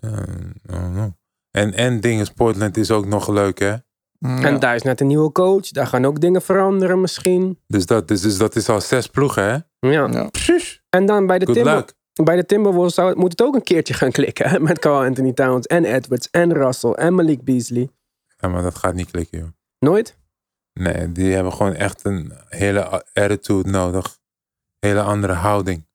Uh, 0.04 0.10
I 0.10 0.52
don't 0.62 0.92
know. 0.94 1.10
En, 1.50 1.74
en 1.74 2.00
dinges, 2.00 2.30
Portland 2.30 2.76
is 2.76 2.90
ook 2.90 3.06
nog 3.06 3.28
leuk, 3.28 3.58
hè? 3.58 3.74
Ja. 4.18 4.42
En 4.42 4.60
daar 4.60 4.74
is 4.74 4.82
net 4.82 5.00
een 5.00 5.06
nieuwe 5.06 5.32
coach. 5.32 5.68
Daar 5.68 5.86
gaan 5.86 6.04
ook 6.04 6.20
dingen 6.20 6.42
veranderen 6.42 7.00
misschien. 7.00 7.58
Dus 7.66 7.86
dat, 7.86 8.08
dus, 8.08 8.20
dus 8.20 8.38
dat 8.38 8.56
is 8.56 8.68
al 8.68 8.80
zes 8.80 9.06
ploegen, 9.06 9.44
hè? 9.44 9.88
Ja. 9.90 10.06
Ja. 10.06 10.28
Precies. 10.28 10.82
En 10.88 11.06
dan 11.06 11.26
bij 11.26 11.38
de, 11.38 11.46
Timber. 11.52 11.84
Bij 12.24 12.36
de 12.36 12.46
Timberwolves 12.46 12.94
zou 12.94 13.08
het, 13.08 13.18
moet 13.18 13.30
het 13.30 13.42
ook 13.42 13.54
een 13.54 13.62
keertje 13.62 13.94
gaan 13.94 14.10
klikken. 14.10 14.48
hè? 14.50 14.60
Met 14.60 14.78
Carl 14.78 15.04
Anthony 15.04 15.32
Towns 15.32 15.66
en 15.66 15.84
Edwards 15.84 16.30
en 16.30 16.52
Russell 16.52 16.90
en 16.90 17.14
Malik 17.14 17.44
Beasley. 17.44 17.88
Ja, 18.38 18.48
maar 18.48 18.62
dat 18.62 18.78
gaat 18.78 18.94
niet 18.94 19.10
klikken, 19.10 19.38
joh. 19.38 19.48
Nooit? 19.78 20.16
Nee, 20.72 21.12
die 21.12 21.32
hebben 21.34 21.52
gewoon 21.52 21.74
echt 21.74 22.04
een 22.04 22.32
hele 22.48 23.04
attitude 23.12 23.70
nodig. 23.70 24.18
Hele 24.78 25.00
andere 25.02 25.32
houding. 25.32 25.86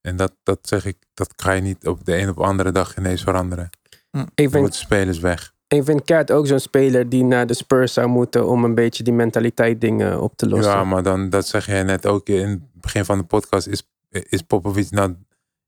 En 0.00 0.16
dat, 0.16 0.32
dat 0.42 0.58
zeg 0.62 0.84
ik, 0.84 0.96
dat 1.14 1.32
ga 1.36 1.52
je 1.52 1.60
niet 1.60 1.86
op 1.86 2.04
de 2.04 2.18
een 2.18 2.28
op 2.28 2.36
de 2.36 2.42
andere 2.42 2.72
dag 2.72 2.96
ineens 2.96 3.22
veranderen. 3.22 3.64
Ik 3.64 4.00
Dan 4.12 4.28
vind, 4.34 4.52
moeten 4.52 4.80
spelers 4.80 5.18
weg. 5.18 5.54
ik 5.68 5.84
vind 5.84 6.04
Cat 6.04 6.32
ook 6.32 6.46
zo'n 6.46 6.58
speler 6.60 7.08
die 7.08 7.24
naar 7.24 7.46
de 7.46 7.54
Spurs 7.54 7.92
zou 7.92 8.08
moeten 8.08 8.46
om 8.48 8.64
een 8.64 8.74
beetje 8.74 9.02
die 9.02 9.12
mentaliteit 9.12 9.80
dingen 9.80 10.20
op 10.20 10.36
te 10.36 10.48
lossen. 10.48 10.72
Ja, 10.72 10.84
maar 10.84 11.02
dan, 11.02 11.30
dat 11.30 11.46
zeg 11.46 11.66
jij 11.66 11.82
net 11.82 12.06
ook 12.06 12.28
in 12.28 12.48
het 12.48 12.60
begin 12.72 13.04
van 13.04 13.18
de 13.18 13.24
podcast. 13.24 13.66
Is, 13.66 13.88
is 14.10 14.42
Popovic 14.42 14.90
nou, 14.90 15.14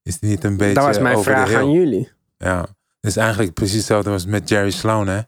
is 0.03 0.19
die 0.19 0.31
niet 0.31 0.45
een 0.45 0.57
beetje 0.57 0.75
dat 0.75 0.85
was 0.85 0.99
mijn 0.99 1.17
over 1.17 1.33
vraag 1.33 1.53
aan 1.55 1.71
jullie. 1.71 2.11
Ja, 2.37 2.67
dus 3.01 3.17
eigenlijk 3.17 3.55
precies 3.55 3.77
hetzelfde 3.77 4.11
als 4.11 4.27
met 4.27 4.49
Jerry 4.49 4.71
Sloan, 4.71 5.09
hè? 5.09 5.21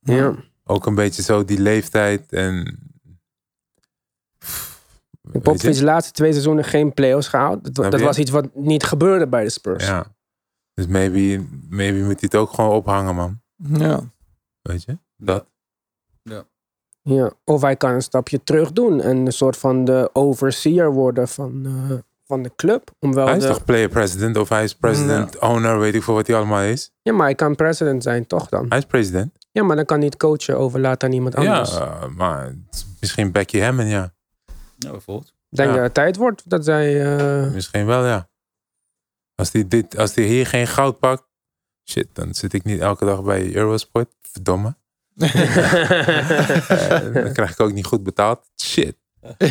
Ja. 0.00 0.34
Ook 0.64 0.86
een 0.86 0.94
beetje 0.94 1.22
zo 1.22 1.44
die 1.44 1.60
leeftijd 1.60 2.32
en... 2.32 2.78
Popovic 5.32 5.74
de 5.74 5.84
laatste 5.84 6.12
twee 6.12 6.30
seizoenen 6.30 6.64
geen 6.64 6.94
play-offs 6.94 7.28
gehaald. 7.28 7.74
Dat, 7.74 8.00
was 8.00 8.18
iets 8.18 8.30
wat 8.30 8.54
niet 8.54 8.84
gebeurde 8.84 9.28
bij 9.28 9.42
de 9.42 9.50
Spurs. 9.50 9.86
Ja. 9.86 10.14
Dus 10.74 10.86
maybe, 10.86 11.46
maybe 11.68 11.98
moet 11.98 12.06
hij 12.06 12.16
het 12.20 12.34
ook 12.34 12.52
gewoon 12.52 12.70
ophangen, 12.70 13.14
man. 13.14 13.40
Ja. 13.56 14.00
Weet 14.62 14.84
je? 14.84 14.98
Dat. 15.16 15.46
Ja. 17.02 17.32
Of 17.44 17.60
hij 17.60 17.76
kan 17.76 17.90
een 17.90 18.02
stapje 18.02 18.42
terug 18.42 18.72
doen 18.72 19.00
en 19.00 19.16
een 19.16 19.32
soort 19.32 19.56
van 19.56 19.84
de 19.84 20.10
overseer 20.12 20.92
worden 20.92 21.28
van, 21.28 21.66
eh, 21.66 21.96
van 22.26 22.42
de 22.42 22.52
club. 22.56 22.90
Om 22.98 23.14
wel 23.14 23.26
Hij 23.26 23.36
is 23.36 23.42
de- 23.42 23.48
toch 23.48 23.64
player 23.64 23.88
president 23.88 24.36
of 24.36 24.48
hij 24.48 24.64
is 24.64 24.74
president, 24.74 25.38
owner, 25.38 25.78
weet 25.78 25.94
ik 25.94 26.02
veel 26.02 26.14
wat 26.14 26.26
hij 26.26 26.36
allemaal 26.36 26.62
is. 26.62 26.92
Ja, 27.02 27.12
maar 27.12 27.26
hij 27.26 27.34
kan 27.34 27.54
president 27.54 28.02
zijn 28.02 28.26
toch 28.26 28.48
dan? 28.48 28.66
Hij 28.68 28.78
is 28.78 28.84
president. 28.84 29.32
Ja, 29.52 29.62
maar 29.62 29.76
dan 29.76 29.84
kan 29.84 29.96
hij 29.96 30.06
het 30.06 30.16
coachen 30.16 30.58
overlaten 30.58 31.08
aan 31.08 31.14
iemand 31.14 31.34
anders. 31.34 31.70
Ja, 31.72 32.08
maar 32.16 32.54
misschien 33.00 33.32
Becky 33.32 33.60
Hammond, 33.60 33.90
ja. 33.90 34.14
Ja, 34.78 34.90
bijvoorbeeld. 34.90 35.28
Ik 35.50 35.56
denk 35.56 35.68
ja. 35.68 35.74
dat 35.74 35.84
het 35.84 35.94
tijd 35.94 36.16
wordt 36.16 36.42
dat 36.50 36.64
zij... 36.64 37.16
eh, 37.16 37.52
Misschien 37.52 37.86
wel, 37.86 38.06
ja. 38.06 38.28
Als 39.34 39.52
hij 39.52 39.68
dit, 39.68 39.96
als 39.98 40.14
hij 40.14 40.24
hier 40.24 40.46
geen 40.46 40.66
goud 40.66 40.98
pakt, 40.98 41.24
shit, 41.90 42.08
dan 42.12 42.34
zit 42.34 42.52
ik 42.52 42.64
niet 42.64 42.80
elke 42.80 43.04
dag 43.04 43.22
bij 43.22 43.54
Eurosport. 43.54 44.08
Verdomme. 44.20 44.76
Eh, 45.16 47.12
dan 47.12 47.32
krijg 47.32 47.50
ik 47.50 47.60
ook 47.60 47.72
niet 47.72 47.86
goed 47.86 48.02
betaald. 48.02 48.50
Shit. 48.62 48.96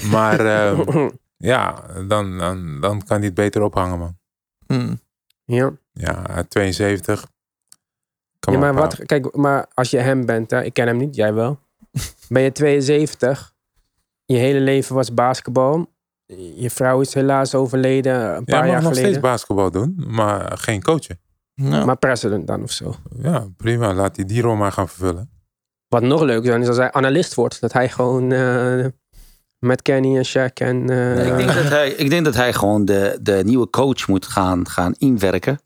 Maar 0.03 0.39
ehm, 0.45 1.09
ja, 1.45 1.83
dan, 2.07 2.37
dan, 2.37 2.81
dan 2.81 3.03
kan 3.03 3.17
hij 3.17 3.25
het 3.25 3.33
beter 3.33 3.61
ophangen, 3.61 3.99
man. 3.99 4.17
Mm. 4.67 4.99
ja. 5.45 5.71
Ja, 5.93 6.43
72. 6.47 7.27
Kom 8.39 8.53
ja, 8.53 8.59
maar, 8.59 8.73
wat, 8.73 9.05
kijk, 9.05 9.35
maar 9.35 9.65
als 9.73 9.89
je 9.89 9.97
hem 9.97 10.25
bent, 10.25 10.51
hè, 10.51 10.63
ik 10.63 10.73
ken 10.73 10.87
hem 10.87 10.97
niet, 10.97 11.15
jij 11.15 11.33
wel. 11.33 11.59
Ben 12.29 12.41
je 12.41 12.51
72, 12.51 13.53
je 14.25 14.35
hele 14.37 14.59
leven 14.59 14.95
was 14.95 15.13
basketbal. 15.13 15.93
Je 16.55 16.69
vrouw 16.69 17.01
is 17.01 17.13
helaas 17.13 17.55
overleden 17.55 18.13
een 18.35 18.43
Ja, 18.45 18.57
paar 18.59 18.65
jaar 18.65 18.65
mag 18.65 18.73
nog 18.73 18.81
geleden. 18.83 19.09
steeds 19.09 19.19
basketbal 19.19 19.71
doen, 19.71 20.03
maar 20.07 20.57
geen 20.57 20.81
coachen. 20.81 21.19
Ja. 21.53 21.85
Maar 21.85 21.97
president 21.97 22.47
dan 22.47 22.63
of 22.63 22.71
zo. 22.71 22.95
Ja, 23.21 23.47
prima. 23.57 23.93
Laat 23.93 24.15
hij 24.15 24.25
die 24.25 24.41
rol 24.41 24.55
maar 24.55 24.71
gaan 24.71 24.87
vervullen. 24.89 25.29
Wat 25.87 26.01
nog 26.01 26.21
leuk 26.21 26.43
is, 26.43 26.55
is 26.55 26.67
als 26.67 26.77
hij 26.77 26.91
analist 26.91 27.33
wordt. 27.33 27.61
Dat 27.61 27.73
hij 27.73 27.89
gewoon 27.89 28.31
eh, 28.31 28.85
met 29.59 29.81
Kenny 29.81 30.17
en 30.17 30.25
Shaq 30.25 30.53
en... 30.53 30.89
eh, 30.89 31.15
Nee, 31.15 31.31
ik, 31.31 31.37
denk 31.37 31.53
dat 31.53 31.69
hij, 31.69 31.89
ik 31.89 32.09
denk 32.09 32.25
dat 32.25 32.35
hij 32.35 32.53
gewoon 32.53 32.85
de, 32.85 33.19
de 33.21 33.41
nieuwe 33.45 33.69
coach 33.69 34.07
moet 34.07 34.25
gaan, 34.27 34.67
gaan 34.69 34.93
inwerken. 34.97 35.59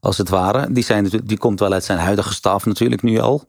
als 0.00 0.18
het 0.18 0.28
ware. 0.28 0.72
Die, 0.72 0.84
zijn, 0.84 1.10
die 1.24 1.38
komt 1.38 1.60
wel 1.60 1.72
uit 1.72 1.84
zijn 1.84 1.98
huidige 1.98 2.32
staf 2.34 2.66
natuurlijk 2.66 3.02
nu 3.02 3.18
al. 3.18 3.44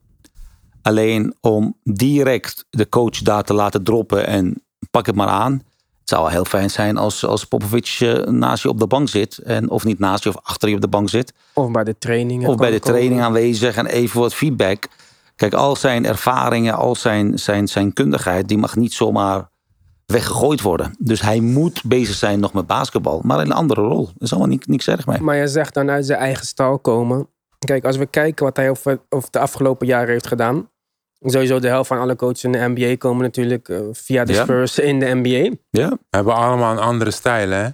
Alleen 0.81 1.35
om 1.41 1.75
direct 1.83 2.65
de 2.69 2.89
coach 2.89 3.17
daar 3.21 3.43
te 3.43 3.53
laten 3.53 3.83
droppen 3.83 4.27
en 4.27 4.63
pak 4.91 5.05
het 5.05 5.15
maar 5.15 5.27
aan. 5.27 5.51
Het 5.99 6.09
zou 6.15 6.21
wel 6.21 6.31
heel 6.31 6.45
fijn 6.45 6.69
zijn 6.69 6.97
als, 6.97 7.25
als 7.25 7.45
Popovic 7.45 7.97
eh, 7.99 8.13
naast 8.23 8.63
je 8.63 8.69
op 8.69 8.79
de 8.79 8.87
bank 8.87 9.09
zit. 9.09 9.37
En, 9.37 9.69
of 9.69 9.83
niet 9.83 9.99
naast 9.99 10.23
je 10.23 10.29
of 10.29 10.37
achter 10.43 10.69
je 10.69 10.75
op 10.75 10.81
de 10.81 10.87
bank 10.87 11.09
zit. 11.09 11.33
Of 11.53 11.71
bij 11.71 11.83
de 11.83 11.97
trainingen. 11.97 12.49
Of 12.49 12.55
bij 12.55 12.71
de 12.71 12.79
komen. 12.79 12.95
training 12.95 13.21
aanwezig 13.21 13.75
en 13.75 13.85
even 13.85 14.19
wat 14.19 14.33
feedback. 14.33 14.87
Kijk, 15.35 15.53
al 15.53 15.75
zijn 15.75 16.05
ervaringen, 16.05 16.73
al 16.75 16.95
zijn, 16.95 17.39
zijn, 17.39 17.67
zijn 17.67 17.93
kundigheid, 17.93 18.47
die 18.47 18.57
mag 18.57 18.75
niet 18.75 18.93
zomaar 18.93 19.49
weggegooid 20.11 20.61
worden. 20.61 20.95
Dus 20.99 21.21
hij 21.21 21.39
moet 21.39 21.83
bezig 21.85 22.15
zijn 22.15 22.39
nog 22.39 22.53
met 22.53 22.67
basketbal, 22.67 23.21
maar 23.23 23.39
in 23.39 23.45
een 23.45 23.51
andere 23.51 23.81
rol. 23.81 24.07
Er 24.07 24.23
is 24.23 24.31
allemaal 24.31 24.49
niks, 24.49 24.65
niks 24.65 24.87
erg 24.87 25.05
mee. 25.07 25.21
Maar 25.21 25.35
je 25.35 25.47
zegt 25.47 25.73
dan 25.73 25.89
uit 25.89 26.05
zijn 26.05 26.19
eigen 26.19 26.45
stal 26.45 26.79
komen. 26.79 27.27
Kijk, 27.59 27.85
als 27.85 27.97
we 27.97 28.05
kijken 28.05 28.45
wat 28.45 28.57
hij 28.57 28.69
over, 28.69 28.99
over 29.09 29.31
de 29.31 29.39
afgelopen 29.39 29.87
jaren 29.87 30.09
heeft 30.09 30.27
gedaan. 30.27 30.69
Sowieso 31.19 31.59
de 31.59 31.67
helft 31.67 31.87
van 31.87 31.99
alle 31.99 32.15
coaches 32.15 32.43
in 32.43 32.51
de 32.51 32.73
NBA 32.75 32.95
komen 32.97 33.23
natuurlijk 33.23 33.69
eh, 33.69 33.79
via 33.91 34.23
de 34.25 34.33
Ja. 34.33 34.43
Spurs 34.43 34.79
in 34.79 34.99
de 34.99 35.05
NBA. 35.13 35.55
Ja, 35.69 35.89
We 35.89 35.97
hebben 36.09 36.35
allemaal 36.35 36.71
een 36.71 36.79
andere 36.83 37.11
stijl, 37.11 37.49
hè? 37.49 37.67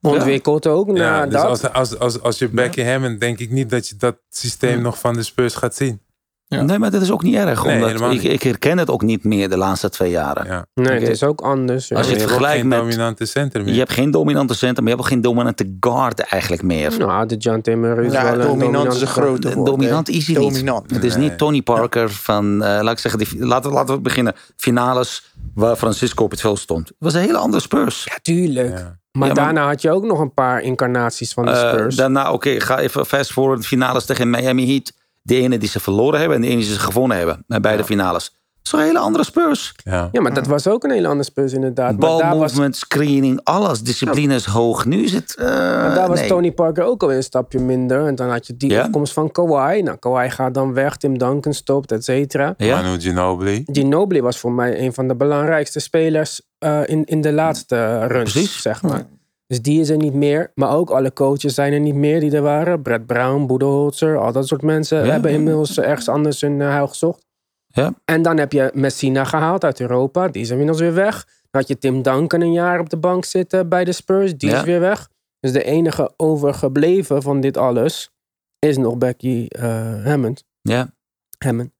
Ontwikkeld 0.00 0.66
ook 0.66 0.86
na 0.86 0.94
Ja, 1.02 1.24
dus 1.24 1.32
dat. 1.32 1.44
als, 1.44 1.72
als, 1.72 1.98
als, 1.98 2.20
als 2.20 2.38
je 2.38 2.48
Becky 2.48 2.82
Hammond, 2.82 3.20
denk 3.20 3.38
ik 3.38 3.50
niet 3.50 3.70
dat 3.70 3.88
je 3.88 3.96
dat 3.96 4.16
systeem 4.28 4.80
nog 4.82 4.98
van 4.98 5.14
de 5.14 5.22
Spurs 5.22 5.54
gaat 5.54 5.74
zien. 5.74 6.00
Ja. 6.48 6.62
nee, 6.62 6.78
maar 6.78 6.90
dat 6.90 7.02
is 7.02 7.10
ook 7.10 7.22
niet 7.22 7.34
erg. 7.34 7.64
Omdat 7.64 7.90
ik, 7.90 8.08
niet. 8.08 8.24
ik 8.24 8.42
herken 8.42 8.78
het 8.78 8.90
ook 8.90 9.02
niet 9.02 9.24
meer 9.24 9.48
de 9.48 9.56
laatste 9.56 9.88
twee 9.88 10.10
jaren. 10.10 10.46
Ja. 10.46 10.66
nee, 10.74 10.98
het 11.00 11.08
is 11.08 11.22
ook 11.22 11.40
anders. 11.40 11.88
ja. 11.88 11.96
Als 11.96 12.06
je 12.06 12.12
het 12.12 12.22
vergelijkt 12.22 12.58
geen 12.58 12.68
met- 12.68 12.78
dominante 12.78 13.24
center 13.26 13.64
meer. 13.64 13.72
Je 13.72 13.78
hebt 13.78 13.92
geen 13.92 14.10
dominante 14.10 14.54
center, 14.54 14.82
maar 14.82 14.92
je 14.92 14.96
hebt 14.96 15.00
ook 15.08 15.12
geen 15.12 15.20
dominante 15.22 15.76
guard 15.80 16.20
eigenlijk 16.20 16.62
meer. 16.62 16.98
Nou, 16.98 17.26
de 17.26 17.36
John 17.36 17.60
Timmer 17.60 17.98
is 18.04 18.12
Ja, 18.12 18.22
wel 18.24 18.32
een 18.40 18.58
dominant 18.58 18.92
is 18.94 19.00
een 19.00 19.06
grote 19.06 19.54
woord. 19.54 19.66
Dominant 19.66 20.08
is 20.08 20.26
hij 20.26 20.36
niet. 20.38 20.64
Het 20.92 21.04
is 21.04 21.16
Nee. 21.16 21.28
niet 21.28 21.38
Tony 21.38 21.62
Parker 21.62 22.10
van, 22.10 22.62
eh, 22.62 22.82
laat 22.82 22.92
ik 22.92 22.98
zeggen, 22.98 23.18
die, 23.20 23.46
laten, 23.46 23.70
we- 23.70 23.76
laten 23.76 23.94
we 23.94 24.00
beginnen. 24.00 24.34
Finales 24.56 25.32
waar 25.54 25.76
Francisco 25.76 26.24
op 26.24 26.30
het 26.30 26.40
veld 26.40 26.58
stond. 26.58 26.88
Het 26.88 26.96
was 26.98 27.14
een 27.14 27.20
hele 27.20 27.36
andere 27.38 27.62
Spurs. 27.62 28.04
Ja, 28.04 28.18
tuurlijk. 28.22 28.68
Ja. 28.78 28.98
Maar 29.12 29.28
Ja, 29.28 29.34
maar- 29.34 29.44
daarna 29.44 29.66
had 29.66 29.82
je 29.82 29.90
ook 29.90 30.04
nog 30.04 30.20
een 30.20 30.34
paar 30.34 30.60
incarnaties 30.62 31.32
van 31.32 31.44
de 31.44 31.50
Eh, 31.50 31.68
Spurs. 31.68 31.96
daarna, 31.96 32.32
oké, 32.32 32.60
ga 32.60 32.78
even 32.78 33.06
fast 33.06 33.32
forward. 33.32 33.66
Finales 33.66 34.04
tegen 34.04 34.30
Miami 34.30 34.66
Heat. 34.66 34.92
De 35.26 35.34
ene 35.36 35.58
die 35.58 35.68
ze 35.68 35.80
verloren 35.80 36.18
hebben 36.18 36.36
en 36.36 36.42
de 36.42 36.48
ene 36.48 36.60
die 36.60 36.70
ze 36.72 36.78
gewonnen 36.78 37.16
hebben. 37.16 37.44
Bij 37.46 37.60
beide 37.60 37.84
finales. 37.84 38.24
Dat 38.62 38.74
is 38.74 38.80
een 38.80 38.86
hele 38.86 38.98
andere 38.98 39.24
Spurs. 39.24 39.74
Ja. 39.84 40.08
ja, 40.12 40.20
maar 40.20 40.34
dat 40.34 40.46
was 40.46 40.66
ook 40.68 40.84
een 40.84 40.90
hele 40.90 41.06
andere 41.06 41.24
Spurs 41.24 41.52
inderdaad. 41.52 41.90
Maar 41.90 41.98
Bal 41.98 42.18
daar 42.18 42.36
was, 42.36 42.50
movement, 42.52 42.76
screening, 42.76 43.40
alles. 43.42 43.82
Discipline 43.82 44.34
is 44.34 44.44
hoog. 44.44 44.84
Nu 44.84 45.04
is 45.04 45.12
het... 45.12 45.34
eh, 45.36 45.46
maar 45.46 45.94
daar 45.94 46.08
was 46.08 46.18
nee. 46.20 46.28
Tony 46.28 46.52
Parker 46.52 46.84
ook 46.84 47.02
al 47.02 47.12
een 47.12 47.22
stapje 47.22 47.58
minder. 47.58 48.06
En 48.06 48.14
dan 48.14 48.30
had 48.30 48.46
je 48.46 48.56
die 48.56 48.70
Ja? 48.70 48.84
opkomst 48.84 49.12
van 49.12 49.30
Kawhi. 49.30 49.80
Nou, 49.82 49.96
Kawhi 49.98 50.30
gaat 50.30 50.54
dan 50.54 50.72
weg. 50.74 50.96
Tim 50.96 51.18
Duncan 51.18 51.54
stopt, 51.54 51.92
et 51.92 52.04
cetera. 52.04 52.54
Ja? 52.56 52.82
Manu 52.82 53.00
Ginobili. 53.00 53.62
Ginobili 53.72 54.20
was 54.20 54.38
voor 54.38 54.52
mij 54.52 54.80
een 54.80 54.92
van 54.94 55.08
de 55.08 55.16
belangrijkste 55.16 55.80
spelers 55.80 56.40
eh, 56.58 56.80
in, 56.86 57.04
in 57.04 57.20
de 57.20 57.32
laatste 57.32 58.06
runs, 58.06 58.32
Precies. 58.32 58.62
zeg 58.62 58.82
maar. 58.82 59.06
Dus 59.46 59.62
die 59.62 59.80
is 59.80 59.88
er 59.88 59.96
niet 59.96 60.14
meer. 60.14 60.50
Maar 60.54 60.70
ook 60.70 60.90
alle 60.90 61.12
coaches 61.12 61.54
zijn 61.54 61.72
er 61.72 61.80
niet 61.80 61.94
meer 61.94 62.20
die 62.20 62.30
er 62.32 62.42
waren. 62.42 62.82
Brett 62.82 63.06
Brown, 63.06 63.46
Budenholzer, 63.46 64.18
al 64.18 64.32
dat 64.32 64.46
soort 64.46 64.62
mensen 64.62 65.04
Ja. 65.04 65.12
hebben 65.12 65.30
inmiddels 65.30 65.78
ergens 65.80 66.08
anders 66.08 66.40
hun 66.40 66.60
uh, 66.60 66.68
huil 66.68 66.88
gezocht. 66.88 67.24
Ja. 67.66 67.94
En 68.04 68.22
dan 68.22 68.36
heb 68.38 68.52
je 68.52 68.70
Messina 68.74 69.24
gehaald 69.24 69.64
uit 69.64 69.80
Europa. 69.80 70.28
Die 70.28 70.42
is 70.42 70.50
inmiddels 70.50 70.80
weer 70.80 70.94
weg. 70.94 71.24
Dan 71.24 71.60
had 71.60 71.68
je 71.68 71.78
Tim 71.78 72.02
Duncan 72.02 72.40
een 72.40 72.52
jaar 72.52 72.80
op 72.80 72.90
de 72.90 72.96
bank 72.96 73.24
zitten 73.24 73.68
bij 73.68 73.84
de 73.84 73.92
Spurs. 73.92 74.36
Die 74.36 74.50
Ja. 74.50 74.56
is 74.58 74.64
weer 74.64 74.80
weg. 74.80 75.08
Dus 75.40 75.52
de 75.52 75.64
enige 75.64 76.12
overgebleven 76.16 77.22
van 77.22 77.40
dit 77.40 77.56
alles 77.56 78.10
is 78.58 78.76
nog 78.76 78.98
Becky 78.98 79.46
eh, 79.48 80.04
Hammond. 80.04 80.44
Ja. 80.62 80.90
Hammond. 81.38 81.70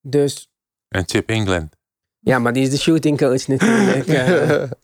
Dus 0.00 0.48
En 0.88 1.02
Chip 1.06 1.28
England. 1.28 1.76
ja, 2.20 2.38
maar 2.38 2.52
die 2.52 2.62
is 2.62 2.70
de 2.70 2.78
shooting 2.78 3.18
coach 3.18 3.46
natuurlijk. 3.46 4.06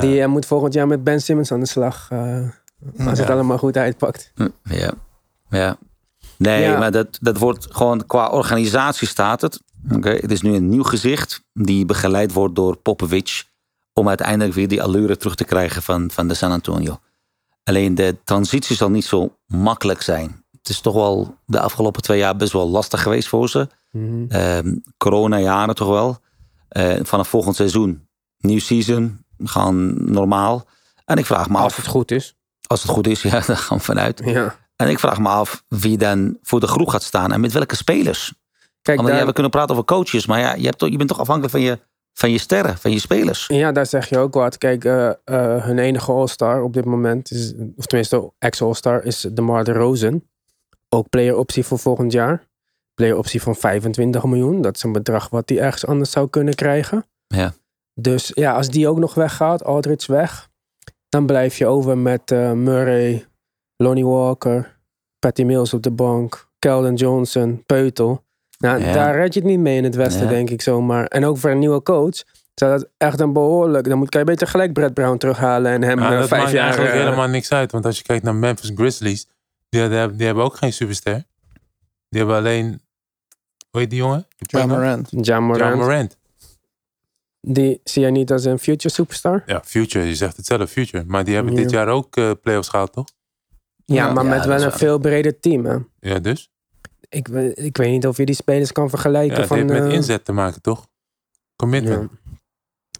Die 0.00 0.20
eh, 0.22 0.28
moet 0.28 0.46
volgend 0.46 0.74
jaar 0.74 0.86
met 0.86 1.04
Ben 1.04 1.20
Simmons 1.20 1.52
aan 1.52 1.60
de 1.60 1.66
slag. 1.66 2.08
eh, 2.10 2.48
als 3.06 3.18
het 3.18 3.30
allemaal 3.30 3.58
goed 3.58 3.76
uitpakt. 3.76 4.32
Hm, 4.34 4.48
Ja. 4.64 4.92
ja. 5.48 5.76
Nee, 6.36 6.62
Ja. 6.62 6.78
maar 6.78 6.90
dat, 6.90 7.18
dat 7.20 7.38
wordt 7.38 7.66
gewoon 7.70 8.06
qua 8.06 8.28
organisatie 8.28 9.08
staat 9.08 9.40
het. 9.40 9.62
Oké, 9.94 10.10
Het 10.10 10.30
is 10.32 10.42
nu 10.42 10.54
een 10.54 10.68
nieuw 10.68 10.82
gezicht 10.82 11.42
die 11.52 11.84
begeleid 11.86 12.32
wordt 12.32 12.54
door 12.54 12.76
Popovic. 12.76 13.44
Om 13.92 14.08
uiteindelijk 14.08 14.54
weer 14.54 14.68
die 14.68 14.82
allure 14.82 15.16
terug 15.16 15.34
te 15.34 15.44
krijgen 15.44 15.82
van, 15.82 16.10
van 16.10 16.28
de 16.28 16.34
San 16.34 16.50
Antonio. 16.50 16.98
Alleen 17.64 17.94
de 17.94 18.16
transitie 18.24 18.76
zal 18.76 18.90
niet 18.90 19.04
zo 19.04 19.36
makkelijk 19.46 20.02
zijn. 20.02 20.44
Het 20.50 20.68
is 20.68 20.80
toch 20.80 20.94
wel 20.94 21.36
de 21.46 21.60
afgelopen 21.60 22.02
twee 22.02 22.18
jaar 22.18 22.36
best 22.36 22.52
wel 22.52 22.68
lastig 22.70 23.02
geweest 23.02 23.28
voor 23.28 23.48
ze. 23.48 23.68
Mhm. 23.90 24.24
Ehm, 24.28 24.76
corona-jaren 24.96 25.74
toch 25.74 25.88
wel. 25.88 26.18
Eh, 26.68 26.94
vanaf 27.02 27.28
volgend 27.28 27.56
seizoen, 27.56 28.06
nieuw 28.38 28.58
season, 28.58 29.24
gaan 29.44 30.12
normaal. 30.12 30.64
En 31.04 31.16
ik 31.16 31.26
vraag 31.26 31.48
me 31.48 31.56
Als 31.56 31.64
af, 31.64 31.76
het 31.76 31.86
goed 31.86 32.10
is. 32.10 32.36
als 32.66 32.82
het 32.82 32.90
goed 32.90 33.06
is, 33.06 33.22
ja, 33.22 33.40
daar 33.46 33.56
gaan 33.56 33.78
we 33.78 33.84
vanuit. 33.84 34.22
Ja. 34.24 34.56
En 34.76 34.88
ik 34.88 34.98
vraag 34.98 35.18
me 35.18 35.28
af 35.28 35.64
wie 35.68 35.98
dan 35.98 36.38
voor 36.42 36.60
de 36.60 36.66
groep 36.66 36.88
gaat 36.88 37.02
staan 37.02 37.32
en 37.32 37.40
met 37.40 37.52
welke 37.52 37.76
spelers. 37.76 38.34
Kijk, 38.82 39.00
Want 39.00 39.14
ja, 39.14 39.26
we 39.26 39.32
kunnen 39.32 39.50
praten 39.50 39.70
over 39.74 39.84
coaches, 39.86 40.26
maar 40.26 40.40
ja, 40.40 40.54
je, 40.54 40.64
hebt 40.64 40.78
toch, 40.78 40.88
je 40.88 40.96
bent 40.96 41.08
toch 41.08 41.20
afhankelijk 41.20 41.52
van 41.52 41.62
je, 41.62 41.78
van 42.12 42.30
je 42.30 42.38
sterren, 42.38 42.78
van 42.78 42.90
je 42.90 42.98
spelers. 42.98 43.46
ja, 43.46 43.72
daar 43.72 43.86
zeg 43.86 44.08
je 44.08 44.18
ook 44.18 44.34
wat. 44.34 44.58
Kijk, 44.58 44.84
eh, 44.84 45.08
eh, 45.08 45.14
hun 45.64 45.78
enige 45.78 46.12
All-Star 46.12 46.62
op 46.62 46.72
dit 46.72 46.84
moment, 46.84 47.30
is, 47.30 47.52
of 47.76 47.86
tenminste 47.86 48.32
ex-All-Star, 48.38 49.04
is 49.04 49.20
DeMar 49.32 49.64
DeRozan. 49.64 50.22
Ook 50.88 51.08
player 51.08 51.36
optie 51.36 51.64
voor 51.64 51.78
volgend 51.78 52.12
jaar. 52.12 52.46
Player 52.94 53.16
optie 53.16 53.42
van 53.42 53.56
25 53.56 54.24
miljoen. 54.24 54.62
Dat 54.62 54.76
is 54.76 54.82
een 54.82 54.92
bedrag 54.92 55.28
wat 55.28 55.48
hij 55.48 55.58
ergens 55.60 55.86
anders 55.86 56.10
zou 56.10 56.28
kunnen 56.28 56.54
krijgen. 56.54 57.06
Ja. 57.26 57.52
Dus 57.94 58.30
ja, 58.34 58.52
als 58.54 58.68
die 58.68 58.88
ook 58.88 58.98
nog 58.98 59.14
weggaat, 59.14 59.64
Aldridge 59.64 60.12
weg, 60.12 60.48
dan 61.08 61.26
blijf 61.26 61.58
je 61.58 61.66
over 61.66 61.98
met 61.98 62.30
eh, 62.30 62.52
Murray, 62.52 63.26
Lonnie 63.76 64.06
Walker, 64.06 64.78
Patty 65.18 65.42
Mills 65.42 65.74
op 65.74 65.82
de 65.82 65.90
bank, 65.90 66.48
Keldon 66.58 66.94
Johnson, 66.94 67.62
Peutel. 67.66 68.24
Nou, 68.58 68.78
Ja. 68.80 68.92
daar 68.92 69.14
red 69.14 69.34
je 69.34 69.40
het 69.40 69.48
niet 69.48 69.58
mee 69.58 69.76
in 69.76 69.84
het 69.84 69.94
Westen, 69.94 70.22
Ja. 70.24 70.28
denk 70.28 70.50
ik 70.50 70.62
zomaar. 70.62 71.06
En 71.06 71.24
ook 71.24 71.38
voor 71.38 71.50
een 71.50 71.58
nieuwe 71.58 71.82
coach 71.82 72.22
zou 72.54 72.70
dat 72.78 72.88
echt 72.96 73.20
een 73.20 73.32
behoorlijk... 73.32 73.88
Dan 73.88 73.98
moet 73.98 74.08
kan 74.08 74.20
je 74.20 74.26
beter 74.26 74.46
gelijk 74.46 74.72
Brett 74.72 74.94
Brown 74.94 75.16
terughalen 75.16 75.72
en 75.72 75.82
hem 75.82 75.98
Ja, 75.98 76.12
eh, 76.12 76.18
dat 76.18 76.28
vijf 76.28 76.40
maakt 76.42 76.52
jaar... 76.52 76.64
eigenlijk 76.64 76.94
eh, 76.94 77.00
helemaal 77.00 77.28
niks 77.28 77.52
uit. 77.52 77.72
Want 77.72 77.84
als 77.84 77.96
je 77.96 78.02
kijkt 78.02 78.24
naar 78.24 78.34
Memphis 78.34 78.72
Grizzlies, 78.74 79.26
die, 79.68 79.80
hebben, 79.80 80.16
die 80.16 80.26
hebben 80.26 80.44
ook 80.44 80.56
geen 80.56 80.72
superster. 80.72 81.24
Die 82.08 82.18
hebben 82.18 82.36
alleen, 82.36 82.80
hoe 83.70 83.80
heet 83.80 83.90
die 83.90 83.98
jongen? 83.98 84.26
Morant. 84.52 85.12
Morant, 85.40 85.76
Morant. 85.76 86.16
Die 87.46 87.80
zie 87.84 88.02
jij 88.02 88.10
niet 88.10 88.32
als 88.32 88.44
een 88.44 88.58
future 88.58 88.94
superstar? 88.94 89.42
Ja, 89.46 89.62
Future, 89.64 90.04
je 90.06 90.14
zegt 90.14 90.36
het 90.36 90.46
zelf, 90.46 90.70
Future. 90.70 91.04
Maar 91.06 91.24
die 91.24 91.34
hebben 91.34 91.52
Ja. 91.54 91.60
dit 91.60 91.70
jaar 91.70 91.88
ook 91.88 92.16
eh 92.16 92.30
playoffs 92.42 92.68
gehaald, 92.68 92.92
toch? 92.92 93.06
Ja, 93.84 93.94
Ja, 93.94 94.12
maar 94.12 94.24
ja, 94.24 94.30
met 94.30 94.44
wel 94.44 94.56
een 94.56 94.62
waar. 94.68 94.78
veel 94.78 94.98
breder 94.98 95.40
team. 95.40 95.64
Hè? 95.64 95.76
Ja, 96.00 96.18
dus. 96.18 96.50
Ik, 97.08 97.28
ik 97.54 97.76
weet 97.76 97.90
niet 97.90 98.06
of 98.06 98.16
je 98.16 98.24
die 98.26 98.34
spelers 98.34 98.72
kan 98.72 98.84
Ja, 98.84 98.90
vergelijken. 98.90 99.36
het 99.38 99.46
van, 99.46 99.56
heeft 99.56 99.68
met 99.68 99.82
eh, 99.84 99.92
inzet 99.92 100.24
te 100.24 100.32
maken, 100.32 100.62
toch? 100.62 100.86
Commitment. 101.56 102.10
Ja. 102.10 102.18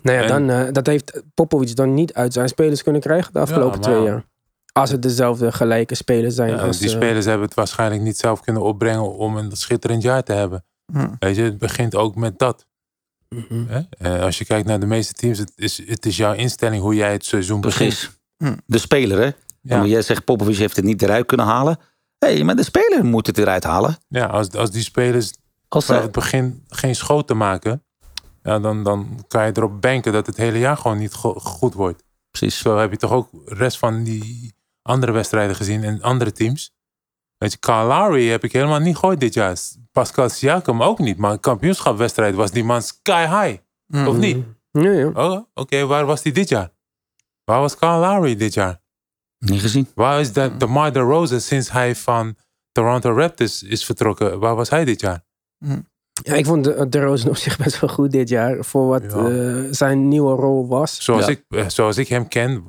Nou 0.02 0.16
ja, 0.16 0.22
En- 0.22 0.28
dan, 0.46 0.50
eh, 0.66 0.72
dat 0.72 0.86
heeft 0.86 1.22
Popovic 1.34 1.76
dan 1.76 1.94
niet 1.94 2.14
uit 2.14 2.32
zijn 2.32 2.48
spelers 2.48 2.82
kunnen 2.82 3.00
krijgen 3.00 3.32
de 3.32 3.38
afgelopen 3.38 3.80
maar- 3.80 3.88
twee 3.90 4.02
jaar. 4.02 4.24
Als 4.72 4.90
het 4.90 5.02
dezelfde 5.02 5.52
gelijke 5.52 5.94
spelers 5.94 6.34
zijn. 6.34 6.50
Ja, 6.50 6.56
als, 6.56 6.78
die 6.78 6.88
spelers 6.88 7.24
hebben 7.24 7.46
het 7.46 7.54
waarschijnlijk 7.54 8.02
niet 8.02 8.18
zelf 8.18 8.40
kunnen 8.40 8.62
opbrengen 8.62 9.16
om 9.16 9.36
een 9.36 9.56
schitterend 9.56 10.02
jaar 10.02 10.22
te 10.22 10.32
hebben. 10.32 10.64
Hm. 10.92 11.08
Weet 11.18 11.36
je, 11.36 11.42
het 11.42 11.58
begint 11.58 11.94
ook 11.96 12.14
met 12.14 12.38
dat. 12.38 12.66
Eh, 13.98 14.20
als 14.20 14.38
je 14.38 14.44
kijkt 14.44 14.66
naar 14.66 14.80
de 14.80 14.86
meeste 14.86 15.12
teams, 15.12 15.38
het 15.38 15.52
is, 15.56 15.86
het 15.86 16.06
is 16.06 16.16
jouw 16.16 16.32
instelling 16.32 16.82
hoe 16.82 16.94
jij 16.94 17.12
het 17.12 17.24
seizoen 17.24 17.60
begint. 17.60 17.88
Precies. 17.88 18.20
Hm. 18.36 18.56
De 18.66 18.78
speler, 18.78 19.18
hè? 19.18 19.30
Ja. 19.60 19.84
Jij 19.84 20.02
zegt 20.02 20.24
Popovic 20.24 20.56
heeft 20.56 20.76
het 20.76 20.84
niet 20.84 21.02
eruit 21.02 21.26
kunnen 21.26 21.46
halen. 21.46 21.78
Hé, 22.18 22.32
hey, 22.34 22.44
maar 22.44 22.56
de 22.56 22.62
speler 22.64 23.04
moet 23.04 23.26
het 23.26 23.38
eruit 23.38 23.64
halen. 23.64 23.96
Ja, 24.08 24.26
als, 24.26 24.50
als 24.50 24.70
die 24.70 24.82
spelers 24.82 25.32
Als 25.68 25.84
vanaf 25.84 26.00
ze, 26.00 26.06
het 26.06 26.16
begin 26.16 26.64
geen 26.68 26.94
schoten 26.94 27.36
maken, 27.36 27.84
ja, 28.42 28.58
dan, 28.58 28.84
dan 28.84 29.24
kan 29.28 29.46
je 29.46 29.52
erop 29.54 29.80
banken 29.80 30.12
dat 30.12 30.26
het 30.26 30.36
hele 30.36 30.58
jaar 30.58 30.76
gewoon 30.76 30.98
niet 30.98 31.14
go- 31.14 31.38
goed 31.38 31.74
wordt. 31.74 32.02
precies. 32.30 32.58
Zo 32.58 32.78
heb 32.78 32.90
je 32.90 32.96
toch 32.96 33.12
ook 33.12 33.30
de 33.32 33.54
rest 33.54 33.78
van 33.78 34.02
die 34.02 34.54
andere 34.82 35.12
wedstrijden 35.12 35.56
gezien 35.56 35.84
en 35.84 36.02
andere 36.02 36.32
teams. 36.32 36.72
Weet 37.38 37.52
je, 37.60 37.72
Lowry 37.72 38.28
heb 38.28 38.44
ik 38.44 38.52
helemaal 38.52 38.78
niet 38.78 38.94
gegooid 38.94 39.20
dit 39.20 39.34
jaar. 39.34 39.56
Pascal 39.92 40.28
Siakam 40.28 40.82
ook 40.82 40.98
niet. 40.98 41.16
Maar 41.16 41.32
een 41.32 41.40
kampioenschapwedstrijd 41.40 42.34
was 42.34 42.50
die 42.50 42.64
man 42.64 42.82
sky 42.82 43.26
high. 43.26 44.06
Of 44.08 44.16
niet? 44.16 44.44
Ja, 44.70 44.90
ja. 44.90 45.10
Oh, 45.14 45.40
oké. 45.54 45.86
Waar 45.86 46.06
was 46.06 46.22
die 46.22 46.32
dit 46.32 46.48
jaar? 46.48 46.70
Waar 47.44 47.60
was 47.60 47.76
Kyle 47.76 47.96
Lowry 47.98 48.36
dit 48.36 48.54
jaar? 48.54 48.80
Niet 49.38 49.60
gezien. 49.60 49.88
Waar 49.94 50.20
is 50.20 50.32
de, 50.32 50.56
de 50.56 50.66
Mar 50.66 50.92
Rosa 50.96 51.38
sinds 51.38 51.70
hij 51.70 51.96
van 51.96 52.34
Toronto 52.72 53.12
Raptors 53.12 53.62
is 53.62 53.84
vertrokken? 53.84 54.38
Waar 54.38 54.54
was 54.54 54.70
hij 54.70 54.84
dit 54.84 55.00
jaar? 55.00 55.24
Ja, 56.22 56.34
ik 56.34 56.46
vond 56.46 56.64
de, 56.64 56.88
de 56.88 57.00
Rozen 57.00 57.28
op 57.28 57.36
zich 57.36 57.56
best 57.58 57.80
wel 57.80 57.90
goed 57.90 58.10
dit 58.10 58.28
jaar. 58.28 58.64
Voor 58.64 58.86
wat 58.86 59.02
Ja. 59.02 59.28
eh, 59.28 59.62
zijn 59.70 60.08
nieuwe 60.08 60.34
rol 60.34 60.68
was. 60.68 61.04
Zoals, 61.04 61.24
Ja. 61.26 61.30
ik, 61.30 61.44
eh, 61.48 61.68
zoals 61.68 61.96
ik 61.98 62.08
hem 62.08 62.28
ken 62.28 62.64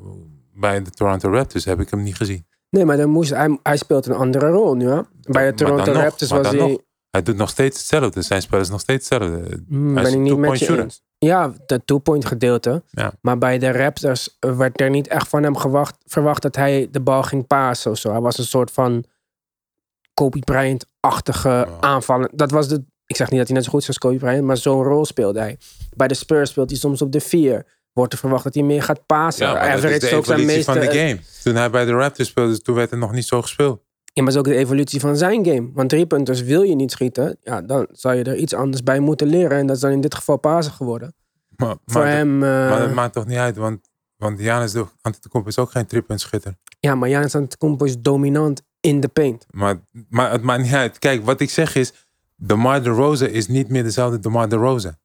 bij 0.53 0.84
de 0.84 0.89
Toronto 0.89 1.30
Raptors 1.32 1.65
heb 1.65 1.80
ik 1.80 1.89
hem 1.89 2.03
niet 2.03 2.15
gezien. 2.15 2.47
Nee, 2.69 2.86
maar 2.86 2.97
dan 2.97 3.09
moest, 3.09 3.30
hij, 3.30 3.59
hij 3.63 3.78
speelt 3.78 4.05
een 4.05 4.15
andere 4.15 4.47
rol 4.49 4.76
nu, 4.76 4.89
hè? 4.89 5.01
Bij 5.21 5.45
de 5.51 5.53
Toronto 5.53 5.91
nog, 5.93 6.01
Raptors 6.01 6.32
was 6.32 6.47
hij... 6.47 6.57
nog. 6.57 6.78
Hij 7.14 7.24
doet 7.24 7.36
nog 7.36 7.49
steeds 7.49 7.78
hetzelfde. 7.78 8.22
Zijn 8.22 8.41
spel 8.41 8.59
is 8.59 8.70
nog 8.70 8.80
steeds 8.80 9.09
hetzelfde. 9.09 9.64
Hmm, 9.68 9.93
ben 9.93 10.14
ik 10.14 10.20
niet 10.20 10.38
met 10.38 10.59
je 10.59 10.82
eens. 10.82 11.01
Ja, 11.18 11.53
de 11.66 11.86
two-point 11.86 12.26
gedeelte. 12.26 12.84
Ja. 12.89 13.14
Maar 13.22 13.38
bij 13.38 13.59
de 13.59 13.72
Raptors 13.72 14.38
werd 14.39 14.82
er 14.82 14.89
niet 14.89 15.07
echt 15.07 15.28
van 15.28 15.43
hem 15.43 15.57
gewacht, 15.57 15.95
verwacht 16.05 16.41
dat 16.41 16.55
hij 16.55 16.88
de 16.91 16.99
bal 16.99 17.24
ging 17.24 17.47
pasen 17.47 17.91
of 17.91 17.97
zo. 17.97 18.11
Hij 18.11 18.22
was 18.22 18.38
een 18.38 18.45
soort 18.45 18.72
van 18.72 19.03
Kobe 20.14 20.39
Bryant-achtige 20.39 21.68
aanvallen. 21.80 22.30
Dat 22.34 22.51
was 22.51 22.68
de, 22.68 22.84
ik 23.05 23.16
zeg 23.16 23.30
niet 23.30 23.39
dat 23.39 23.47
hij 23.47 23.55
net 23.55 23.66
zo 23.66 23.72
goed 23.72 23.82
is 23.82 23.88
als 23.88 23.97
Kobe 23.97 24.18
Bryant, 24.18 24.43
maar 24.43 24.57
zo'n 24.57 24.84
rol 24.84 25.05
speelde 25.05 25.39
hij. 25.39 25.57
Bij 25.95 26.07
de 26.07 26.14
Spurs 26.14 26.49
speelt 26.49 26.70
hij 26.70 26.80
soms 26.80 27.01
op 27.01 27.11
de 27.11 27.20
vier. 27.20 27.66
Wordt 27.91 28.14
er 28.14 28.20
verwacht 28.20 28.43
dat 28.43 28.53
hij 28.53 28.64
meer 28.64 28.84
gaat 28.84 29.05
pasen. 29.05 29.47
Ja, 29.47 29.76
dat 29.76 29.84
is 29.84 29.99
de 29.99 30.16
ook 30.16 30.26
zijn 30.26 30.45
meeste, 30.45 30.64
van 30.64 30.80
de 30.80 30.91
game. 30.91 31.20
Toen 31.43 31.55
hij 31.55 31.70
bij 31.70 31.86
de 31.86 31.91
Raptors 31.91 32.28
speelde, 32.28 32.61
toen 32.61 32.76
werd 32.76 32.89
het 32.89 32.99
nog 32.99 33.11
niet 33.11 33.26
zo 33.26 33.41
gespeeld. 33.41 33.82
Ja, 34.14 34.24
maar 34.24 34.34
het 34.34 34.41
is 34.43 34.49
ook 34.49 34.55
de 34.57 34.61
evolutie 34.61 34.99
van 34.99 35.18
zijn 35.18 35.45
game. 35.45 35.70
Want 35.74 35.89
driepunters 35.89 36.41
wil 36.41 36.61
je 36.61 36.76
niet 36.76 36.91
schieten. 36.91 37.38
Ja, 37.41 37.61
dan 37.61 37.88
zou 37.91 38.16
je 38.16 38.24
er 38.24 38.36
iets 38.36 38.53
anders 38.53 38.84
bij 38.84 38.99
moeten 38.99 39.28
leren. 39.28 39.57
En 39.57 39.68
dat 39.68 39.76
is 39.76 39.82
dan 39.82 39.91
in 39.91 40.01
dit 40.01 40.16
geval 40.16 40.38
pasen 40.38 40.72
geworden. 40.72 41.16
Maar, 41.55 41.76
Voor 41.86 42.01
maar, 42.01 42.11
hem... 42.11 42.43
eh, 42.43 42.49
maar 42.70 42.80
dat 42.80 42.93
maakt 42.93 43.14
toch 43.14 43.26
niet 43.26 43.38
uit, 43.38 43.55
want, 43.57 43.89
want 44.18 44.39
Giannis 44.39 44.72
de 44.72 44.86
Antetokounmpo 45.01 45.49
is 45.51 45.57
ook 45.57 45.72
geen 45.72 45.86
driepuntschutter. 45.86 46.55
Ja, 46.80 46.95
maar 46.95 47.09
Giannis 47.09 47.36
Antetokounmpo 47.36 47.86
is 47.86 47.99
dominant 47.99 48.61
in 48.80 48.99
de 48.99 49.07
paint. 49.07 49.45
Maar, 49.49 49.80
maar 50.09 50.32
het 50.32 50.41
maakt 50.41 50.64
niet 50.64 50.74
uit. 50.74 50.99
Kijk, 50.99 51.26
wat 51.26 51.39
ik 51.39 51.49
zeg 51.49 51.76
is, 51.76 51.93
DeMar 52.36 52.84
DeRozan 52.84 53.28
is 53.28 53.47
niet 53.47 53.70
meer 53.70 53.84
dezelfde 53.84 54.20
DeMar 54.20 54.49
DeRozan. 54.49 54.95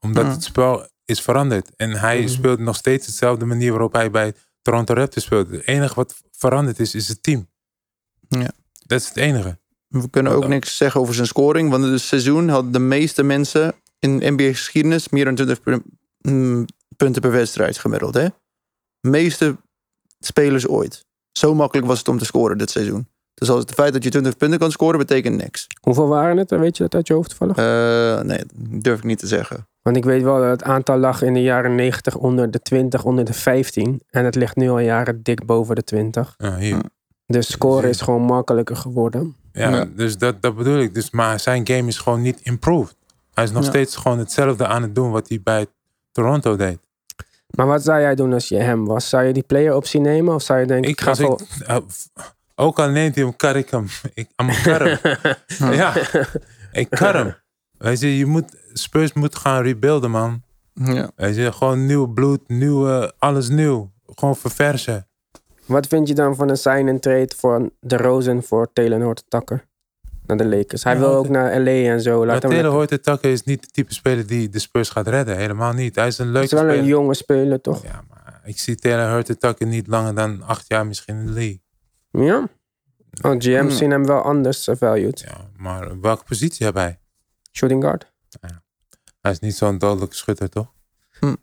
Omdat 0.00 0.24
Ja. 0.24 0.30
het 0.30 0.42
spel 0.44 0.88
is 1.04 1.20
veranderd. 1.20 1.70
En 1.76 1.90
hij 1.90 2.18
Mhm. 2.18 2.28
speelt 2.28 2.58
nog 2.58 2.76
steeds 2.76 3.06
dezelfde 3.06 3.44
manier 3.44 3.70
waarop 3.70 3.92
hij 3.92 4.10
bij 4.10 4.34
Toronto 4.62 4.94
Raptors 4.94 5.24
speelt. 5.24 5.50
Het 5.50 5.66
enige 5.66 5.94
wat 5.94 6.14
veranderd 6.30 6.78
is, 6.80 6.94
is 6.94 7.08
het 7.08 7.22
team. 7.22 7.48
Ja. 8.28 8.50
Dat 8.86 9.00
is 9.00 9.08
het 9.08 9.16
enige. 9.16 9.58
We 9.88 10.10
kunnen 10.10 10.32
ook 10.32 10.46
niks 10.46 10.76
zeggen 10.76 11.00
over 11.00 11.14
zijn 11.14 11.26
scoring. 11.26 11.70
Want 11.70 11.84
in 11.84 11.92
het 11.92 12.00
seizoen 12.00 12.48
hadden 12.48 12.72
de 12.72 12.78
meeste 12.78 13.22
mensen 13.22 13.74
in 13.98 14.22
NBA-geschiedenis 14.34 15.08
meer 15.08 15.24
dan 15.24 15.34
20 15.34 15.62
pu- 15.62 15.82
mm, 16.18 16.64
punten 16.96 17.22
per 17.22 17.30
wedstrijd 17.30 17.78
gemiddeld. 17.78 18.14
Hè? 18.14 18.26
meeste 19.00 19.56
spelers 20.20 20.68
ooit. 20.68 21.06
Zo 21.32 21.54
makkelijk 21.54 21.86
was 21.86 21.98
het 21.98 22.08
om 22.08 22.18
te 22.18 22.24
scoren 22.24 22.58
dit 22.58 22.70
seizoen. 22.70 23.08
Dus 23.34 23.50
als 23.50 23.60
het 23.60 23.72
feit 23.72 23.92
dat 23.92 24.04
je 24.04 24.10
20 24.10 24.36
punten 24.36 24.58
kan 24.58 24.70
scoren, 24.70 24.98
betekent 24.98 25.36
niks. 25.36 25.66
Hoeveel 25.80 26.08
waren 26.08 26.36
het? 26.36 26.50
Weet 26.50 26.76
je 26.76 26.82
dat 26.82 26.94
uit 26.94 27.06
je 27.06 27.14
hoofd 27.14 27.28
toevallig? 27.28 27.56
Eh, 27.56 28.24
nee, 28.24 28.38
dat 28.38 28.82
durf 28.82 28.98
ik 28.98 29.04
niet 29.04 29.18
te 29.18 29.26
zeggen. 29.26 29.68
Want 29.82 29.96
ik 29.96 30.04
weet 30.04 30.22
wel 30.22 30.40
dat 30.40 30.50
het 30.50 30.62
aantal 30.62 30.98
lag 30.98 31.22
in 31.22 31.34
de 31.34 31.42
jaren 31.42 31.74
90 31.74 32.16
onder 32.16 32.50
de 32.50 32.60
20, 32.60 33.04
onder 33.04 33.24
de 33.24 33.32
15. 33.32 34.02
En 34.10 34.24
het 34.24 34.34
ligt 34.34 34.56
nu 34.56 34.68
al 34.68 34.78
jaren 34.78 35.22
dik 35.22 35.46
boven 35.46 35.74
de 35.74 35.84
20. 35.84 36.34
Ja, 36.36 36.56
hier. 36.56 36.80
Dus 37.26 37.50
scoren 37.52 37.88
is 37.88 38.00
gewoon 38.00 38.22
makkelijker 38.22 38.76
geworden. 38.76 39.36
Ja, 39.52 39.70
Ja. 39.70 39.84
dus 39.84 40.18
dat, 40.18 40.42
dat 40.42 40.56
bedoel 40.56 40.78
ik. 40.78 40.94
Dus, 40.94 41.10
maar 41.10 41.40
zijn 41.40 41.66
game 41.66 41.88
is 41.88 41.98
gewoon 41.98 42.22
niet 42.22 42.40
improved. 42.42 42.96
Hij 43.34 43.44
is 43.44 43.50
nog 43.50 43.62
Ja. 43.62 43.68
steeds 43.68 43.96
gewoon 43.96 44.18
hetzelfde 44.18 44.66
aan 44.66 44.82
het 44.82 44.94
doen 44.94 45.10
wat 45.10 45.28
hij 45.28 45.40
bij 45.42 45.66
Toronto 46.12 46.56
deed. 46.56 46.78
Maar 47.56 47.66
wat 47.66 47.82
zou 47.84 48.00
jij 48.00 48.14
doen 48.14 48.32
als 48.32 48.48
je 48.48 48.56
hem 48.56 48.84
was? 48.84 49.08
Zou 49.08 49.24
je 49.24 49.32
die 49.32 49.42
player 49.42 49.74
optie 49.74 50.00
nemen? 50.00 50.34
Of 50.34 50.42
zou 50.42 50.60
je 50.60 50.66
denken, 50.66 50.90
ik, 50.90 50.98
Ik, 51.00 51.04
ga 51.04 51.12
ik, 51.24 51.40
eh, 51.66 51.76
ook 52.54 52.78
al 52.78 52.88
neemt 52.88 53.14
hij 53.14 53.24
hem, 53.24 53.36
kar 53.36 53.56
ik 53.56 53.70
hem. 53.70 53.86
Ik, 54.14 54.28
kar 54.62 54.80
hem. 54.82 54.98
ja, 55.72 55.92
ik 56.72 56.90
kar 56.90 57.14
hem. 57.14 57.34
Weet 57.78 58.00
je, 58.00 58.16
je 58.18 58.26
moet, 58.26 58.56
Spurs 58.72 59.12
moet 59.12 59.36
gaan 59.36 59.62
rebuilden, 59.62 60.10
man. 60.10 60.42
Ja. 60.74 61.10
Weet 61.16 61.36
je, 61.36 61.52
gewoon 61.52 61.86
nieuw 61.86 62.06
bloed, 62.06 62.40
nieuwe, 62.48 63.12
alles 63.18 63.48
nieuw. 63.48 63.92
Gewoon 64.14 64.36
verversen. 64.36 65.06
Wat 65.66 65.86
vind 65.86 66.08
je 66.08 66.14
dan 66.14 66.36
van 66.36 66.48
een 66.48 66.56
sign 66.56 66.88
and 66.88 67.02
trade 67.02 67.30
voor 67.36 67.70
de 67.80 67.96
Rosen 67.96 68.42
voor 68.42 68.72
Taylor 68.72 69.02
Horton 69.02 69.24
Tucker? 69.28 69.66
Naar 70.26 70.36
de 70.36 70.46
Lakers. 70.46 70.84
Hij 70.84 70.92
Ja, 70.94 70.98
wil 70.98 71.08
ook 71.14 71.28
naar 71.28 71.60
LA 71.60 71.70
en 71.70 72.00
zo. 72.00 72.18
Maar 72.18 72.26
Laat 72.26 72.40
Taylor 72.40 72.56
lekker- 72.62 72.78
Horton 72.78 73.00
Tucker 73.00 73.30
is 73.30 73.42
niet 73.42 73.62
de 73.62 73.68
type 73.70 73.94
speler 73.94 74.26
die 74.26 74.48
de 74.48 74.58
Spurs 74.58 74.88
gaat 74.90 75.06
redden. 75.08 75.36
Helemaal 75.36 75.72
niet. 75.72 75.94
Hij 75.94 76.06
is 76.06 76.18
een 76.18 76.24
Het 76.24 76.34
leuke 76.34 76.46
is 76.48 76.52
wel 76.52 76.62
een 76.64 76.70
speler. 76.70 76.88
jonge 76.88 77.14
speler, 77.14 77.60
toch? 77.60 77.82
Ja, 77.82 78.04
maar 78.08 78.40
ik 78.44 78.58
zie 78.58 78.76
Taylor 78.76 79.12
Horton 79.12 79.36
Tucker 79.36 79.66
niet 79.66 79.86
langer 79.86 80.14
dan 80.14 80.42
acht 80.42 80.64
jaar 80.68 80.86
misschien 80.86 81.16
in 81.18 81.26
de 81.26 81.32
league. 81.32 81.60
Ja? 82.10 82.48
Oh, 83.22 83.30
GM's 83.38 83.58
Hmm. 83.58 83.70
zien 83.70 83.90
hem 83.90 84.06
wel 84.06 84.22
anders 84.22 84.68
eh, 84.68 84.76
valued. 84.76 85.20
Ja, 85.20 85.36
maar 85.56 86.00
welke 86.00 86.24
positie 86.24 86.66
heb 86.66 86.74
hij? 86.74 86.98
Shooting 87.52 87.82
guard. 87.82 88.12
Hij 89.20 89.32
is 89.32 89.38
niet 89.38 89.54
zo'n 89.56 89.78
dodelijke 89.78 90.14
schutter, 90.16 90.48
toch? 90.48 90.72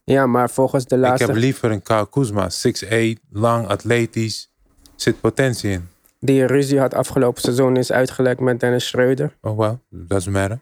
Ja, 0.03 0.25
maar 0.27 0.49
volgens 0.49 0.85
de 0.85 0.95
Ik 0.95 1.01
laatste... 1.01 1.25
heb 1.25 1.35
liever 1.35 1.71
een 1.71 1.81
Kyle 1.81 2.09
Kuzma. 2.09 2.49
6'8, 2.49 3.29
lang, 3.31 3.67
atletisch. 3.67 4.51
Zit 4.95 5.21
potentie 5.21 5.71
in. 5.71 5.87
Die 6.19 6.45
ruzie 6.45 6.79
had 6.79 6.93
afgelopen 6.93 7.41
seizoen 7.41 7.77
is 7.77 7.91
uitgelekt 7.91 8.39
met 8.39 8.59
Dennis 8.59 8.87
Schreuder. 8.87 9.37
Oh 9.41 9.57
well, 9.57 9.79
doesn't 9.89 10.33
matter. 10.33 10.59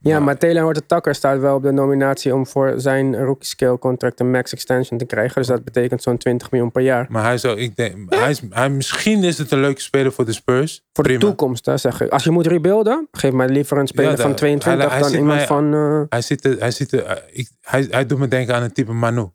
Ja, 0.00 0.12
Maar- 0.12 0.22
maar 0.22 0.38
Taylor 0.38 0.62
Horton 0.62 0.86
Tucker 0.86 1.14
staat 1.14 1.38
wel 1.40 1.54
op 1.54 1.62
de 1.62 1.70
nominatie 1.72 2.34
om 2.34 2.46
voor 2.46 2.74
zijn 2.76 3.16
rookie 3.24 3.46
scale 3.48 3.78
contract 3.78 4.20
een 4.20 4.30
max 4.30 4.52
extension 4.52 4.98
te 4.98 5.04
krijgen. 5.04 5.34
Dus 5.34 5.46
dat 5.46 5.64
betekent 5.64 6.02
zo'n 6.02 6.18
20 6.18 6.50
miljoen 6.50 6.70
per 6.72 6.82
jaar. 6.82 7.06
Maar 7.08 7.22
hij 7.24 7.38
zou, 7.38 7.58
ik 7.58 7.76
denk, 7.76 8.14
hij 8.14 8.30
is, 8.30 8.40
hij, 8.50 8.70
misschien 8.70 9.24
is 9.24 9.38
het 9.38 9.50
een 9.50 9.60
leuke 9.60 9.80
speler 9.80 10.12
voor 10.12 10.24
de 10.24 10.32
Spurs. 10.32 10.74
Voor 10.92 11.04
de 11.04 11.10
Prima. 11.10 11.20
toekomst, 11.26 11.66
hè, 11.66 11.76
zeg 11.76 12.00
ik. 12.00 12.10
Als 12.10 12.24
je 12.24 12.30
moet 12.30 12.46
rebuilden, 12.46 13.08
geef 13.12 13.32
mij 13.32 13.48
liever 13.48 13.78
een 13.78 13.86
speler 13.86 14.10
Ja, 14.10 14.16
van 14.16 14.30
de- 14.30 14.36
22 14.36 14.82
hij- 14.90 14.92
hij 15.00 15.02
dan 15.10 15.18
iemand 15.18 15.36
mij- 15.36 15.46
van... 15.46 15.74
eh, 15.74 16.02
Hij, 16.08 16.22
zit 16.22 16.42
hij, 16.58 16.70
zit 16.70 16.92
eh, 16.92 17.16
ik, 17.32 17.48
hij, 17.60 17.86
hij 17.90 18.06
doet 18.06 18.18
me 18.18 18.28
denken 18.28 18.54
aan 18.54 18.62
een 18.62 18.72
type 18.72 18.92
Manu. 18.92 19.28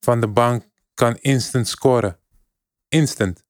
Van 0.00 0.20
de 0.20 0.28
bank 0.28 0.64
kan 0.94 1.16
instant 1.20 1.68
scoren. 1.68 2.16
Instant. 2.88 3.44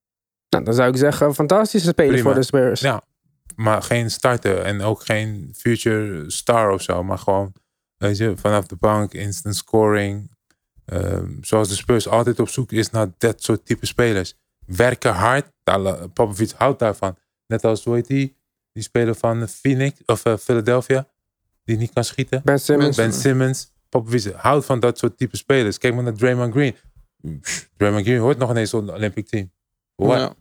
nou, 0.48 0.64
dan 0.64 0.74
zou 0.74 0.90
ik 0.90 0.96
zeggen, 0.96 1.34
fantastische 1.34 1.88
speler 1.88 2.12
Prima. 2.12 2.24
voor 2.28 2.34
de 2.34 2.42
Spurs. 2.46 2.80
Ja, 2.80 3.02
maar 3.62 3.82
geen 3.82 4.10
starter 4.10 4.58
en 4.58 4.80
ook 4.80 5.04
geen 5.04 5.50
future 5.56 6.30
star 6.30 6.70
of 6.70 6.82
zo. 6.82 7.02
Maar 7.04 7.18
gewoon, 7.18 7.52
weet 7.96 8.16
je, 8.16 8.36
vanaf 8.36 8.66
de 8.66 8.76
bank, 8.76 9.12
instant 9.12 9.56
scoring. 9.56 10.30
Ehm, 10.84 11.30
zoals 11.40 11.68
de 11.68 11.74
Spurs 11.74 12.08
altijd 12.08 12.40
op 12.40 12.48
zoek 12.48 12.72
is 12.72 12.90
naar 12.90 13.06
dat 13.18 13.42
soort 13.42 13.66
type 13.66 13.86
spelers. 13.86 14.34
Werken 14.66 15.14
hard, 15.14 15.46
Popovic 16.12 16.50
houdt 16.50 16.78
daarvan. 16.78 17.16
Net 17.46 17.64
als, 17.64 17.84
hoe 17.84 17.94
heet 17.94 18.06
die? 18.06 18.36
Die 18.72 18.82
speler 18.82 19.14
van 19.14 19.48
Phoenix, 19.48 20.00
of 20.06 20.24
eh, 20.24 20.36
Philadelphia, 20.36 21.08
die 21.64 21.76
niet 21.76 21.92
kan 21.92 22.04
schieten. 22.04 22.40
Ben 22.44 22.60
Simmons. 22.60 22.96
Ben 22.96 23.12
Simmons, 23.12 23.72
Popovic 23.88 24.32
houdt 24.34 24.64
van 24.64 24.80
dat 24.80 24.98
soort 24.98 25.16
type 25.16 25.36
spelers. 25.36 25.78
Kijk 25.78 25.94
maar 25.94 26.02
naar 26.02 26.14
Draymond 26.14 26.52
Green. 26.52 26.76
Draymond 27.76 28.04
Green 28.06 28.18
hoort 28.18 28.38
nog 28.38 28.50
ineens 28.50 28.74
op 28.74 28.86
het 28.86 28.94
Olympic 28.94 29.28
team. 29.28 29.52
What? 29.94 30.18
Ja. 30.18 30.34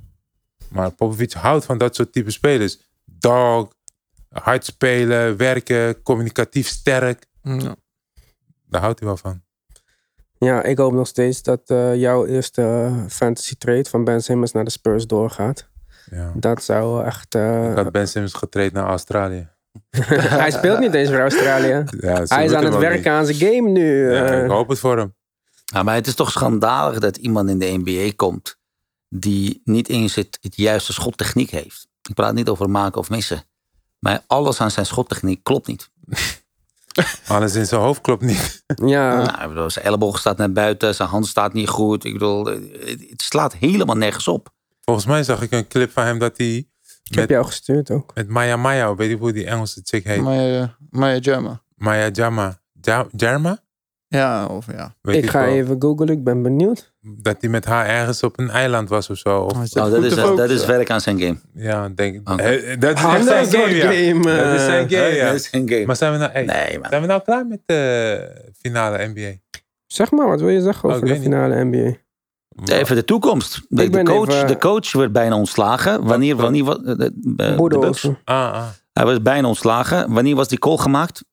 Maar 0.70 0.92
Popovic 0.92 1.32
houdt 1.32 1.66
van 1.66 1.78
dat 1.78 1.96
soort 1.96 2.12
type 2.14 2.32
spelers. 2.32 2.80
Dog, 3.22 3.68
hard 4.30 4.66
spelen, 4.66 5.38
werken, 5.38 6.02
communicatief 6.02 6.68
sterk. 6.68 7.26
Ja. 7.44 7.76
Daar 8.66 8.82
houdt 8.82 9.00
hij 9.00 9.08
wel 9.08 9.18
van. 9.18 9.42
Ja, 10.38 10.64
ik 10.64 10.78
hoop 10.78 10.94
nog 10.94 11.08
steeds 11.08 11.42
dat 11.44 11.62
eh, 11.66 11.96
jouw 11.96 12.26
eerste 12.26 12.62
eh, 12.62 13.06
fantasy 13.08 13.56
trade 13.56 13.90
van 13.90 14.04
Ben 14.04 14.24
Simmons 14.24 14.52
naar 14.52 14.64
de 14.64 14.70
Spurs 14.70 15.08
doorgaat. 15.08 15.70
Ja. 16.12 16.32
Dat 16.36 16.64
zou 16.64 17.06
echt... 17.06 17.36
eh, 17.36 17.70
Ik 17.70 17.76
had 17.76 17.92
Ben 17.92 18.08
Simmons 18.08 18.34
getraind 18.34 18.74
naar 18.74 18.86
Australië. 18.88 19.50
hij 20.42 20.52
speelt 20.52 20.80
niet 20.80 20.94
eens 20.94 21.10
voor 21.10 21.20
Australië. 21.20 21.84
Ja, 22.00 22.24
Hij 22.28 22.46
is 22.46 22.54
aan 22.54 22.66
het 22.66 22.78
werken 22.78 23.12
aan 23.12 23.26
zijn 23.26 23.38
game 23.38 23.70
nu. 23.70 24.12
Ja, 24.14 24.44
ik 24.44 24.50
hoop 24.50 24.70
het 24.70 24.80
voor 24.80 24.98
hem. 24.98 25.16
Ja, 25.66 25.84
maar 25.84 25.96
het 25.96 26.08
is 26.08 26.16
toch 26.16 26.32
schandalig 26.32 27.00
dat 27.00 27.18
iemand 27.18 27.50
in 27.50 27.60
de 27.60 27.78
NBA 27.84 28.12
komt 28.16 28.60
die 29.10 29.62
niet 29.64 29.90
eens 29.90 30.16
het, 30.16 30.38
het 30.42 30.56
juiste 30.56 30.94
schottechniek 30.94 31.50
heeft. 31.50 31.88
Ik 32.10 32.16
praat 32.16 32.34
niet 32.34 32.50
over 32.50 32.70
maken 32.70 33.00
of 33.00 33.10
missen. 33.10 33.44
Maar 34.00 34.24
alles 34.28 34.62
aan 34.62 34.72
zijn 34.72 34.86
schottechniek 34.86 35.44
klopt 35.44 35.68
niet. 35.68 35.90
Alles 37.28 37.56
in 37.56 37.66
zijn 37.66 37.82
hoofd 37.82 38.02
klopt 38.02 38.22
niet. 38.22 38.64
ja, 38.86 39.16
Nou, 39.24 39.42
ik 39.42 39.48
bedoel, 39.48 39.70
zijn 39.70 39.86
elleboog 39.86 40.20
staat 40.20 40.38
naar 40.38 40.52
buiten, 40.52 40.96
zijn 40.96 41.10
hand 41.10 41.28
staat 41.28 41.54
niet 41.54 41.70
goed. 41.70 42.04
Ik 42.06 42.14
bedoel, 42.14 42.46
het, 42.46 42.62
het 43.10 43.22
slaat 43.22 43.54
helemaal 43.54 43.96
nergens 43.98 44.28
op. 44.28 44.50
Volgens 44.82 45.06
mij 45.06 45.24
zag 45.24 45.42
ik 45.42 45.52
een 45.52 45.68
clip 45.68 45.92
van 45.92 46.04
hem 46.06 46.20
dat 46.20 46.38
hij 46.38 46.56
ik 46.56 46.68
heb 47.04 47.16
met, 47.16 47.30
jou 47.30 47.46
gestuurd 47.46 47.92
ook. 47.92 48.12
met 48.16 48.28
Maya 48.28 48.56
Maya, 48.58 48.96
weet 48.96 49.10
je 49.10 49.18
hoe 49.18 49.32
die 49.34 49.46
Engelse 49.46 49.82
chick 49.84 50.04
heet? 50.04 50.22
Maya, 50.22 50.76
Maya 50.90 51.18
Jama. 51.18 51.62
Maya 51.76 52.10
Jama. 52.10 52.60
Ja, 52.82 53.08
Jarma? 53.16 53.60
Ja, 54.14 54.46
of 54.46 54.66
ja. 54.72 54.96
Weet 55.02 55.24
ik 55.24 55.30
ga 55.30 55.40
wel. 55.46 55.50
even 55.54 55.76
googlen, 55.80 56.08
ik 56.08 56.24
ben 56.24 56.42
benieuwd. 56.42 56.94
Dat 57.02 57.36
hij 57.40 57.50
met 57.50 57.66
haar 57.66 57.86
ergens 57.86 58.24
op 58.24 58.40
een 58.40 58.50
eiland 58.50 58.90
was 58.90 59.10
of 59.10 59.18
zo. 59.18 59.40
Of, 59.40 59.52
Oh, 59.52 59.58
dat, 59.58 60.04
is, 60.04 60.16
dat 60.16 60.28
focussen. 60.28 60.50
is 60.56 60.66
werk 60.66 60.90
aan 60.90 61.02
zijn 61.02 61.20
game. 61.20 61.38
ja, 61.54 61.90
denk. 61.90 62.30
Eh, 62.30 62.80
Dat 62.80 62.98
is 62.98 63.04
echt 63.06 63.26
zijn 63.26 63.46
game, 63.46 63.76
ja. 63.76 63.92
game, 63.92 64.24
Dat 64.24 64.54
is 64.54 64.60
eh. 64.60 64.66
zijn 64.66 64.90
game, 64.90 65.08
ja. 65.16 65.26
Dat 65.26 65.36
is 65.36 65.50
zijn 65.50 65.70
game. 65.70 65.86
Maar 65.86 65.96
zijn 65.96 66.12
we 66.12 66.18
nou, 66.18 66.32
hey, 66.32 66.44
Nee, 66.46 66.80
man. 66.80 66.90
zijn 66.90 67.02
we 67.02 67.08
nou 67.08 67.22
klaar 67.22 67.46
met 67.48 67.60
de 67.66 68.52
finale 68.60 69.08
NBA? 69.14 69.60
Zeg 69.88 70.12
maar, 70.12 70.28
wat 70.28 70.40
wil 70.40 70.50
je 70.50 70.62
zeggen 70.62 70.90
Oh, 70.90 70.96
over 70.96 71.08
de 71.08 71.12
weet 71.14 71.22
niet. 71.24 71.32
finale 71.34 71.64
NBA? 71.64 71.96
Even 72.74 72.96
de 72.96 73.06
toekomst. 73.06 73.62
De, 73.70 73.90
de 73.90 74.04
coach, 74.04 74.28
even- 74.30 74.48
de 74.48 74.58
coach 74.58 74.92
werd 74.92 75.12
bijna 75.12 75.36
ontslagen. 75.36 76.04
Wanneer, 76.04 76.36
wanneer 76.36 76.64
was 76.64 76.78
de, 76.78 76.96
de, 76.96 77.12
de 77.16 77.56
Bucks? 77.58 77.76
Olsen. 77.86 78.18
Ah, 78.24 78.54
ah. 78.54 78.64
Hij 78.94 79.06
was 79.06 79.22
bijna 79.22 79.48
ontslagen. 79.48 80.14
Wanneer 80.14 80.36
was 80.36 80.48
die 80.48 80.60
call 80.60 80.78
gemaakt? 80.78 81.24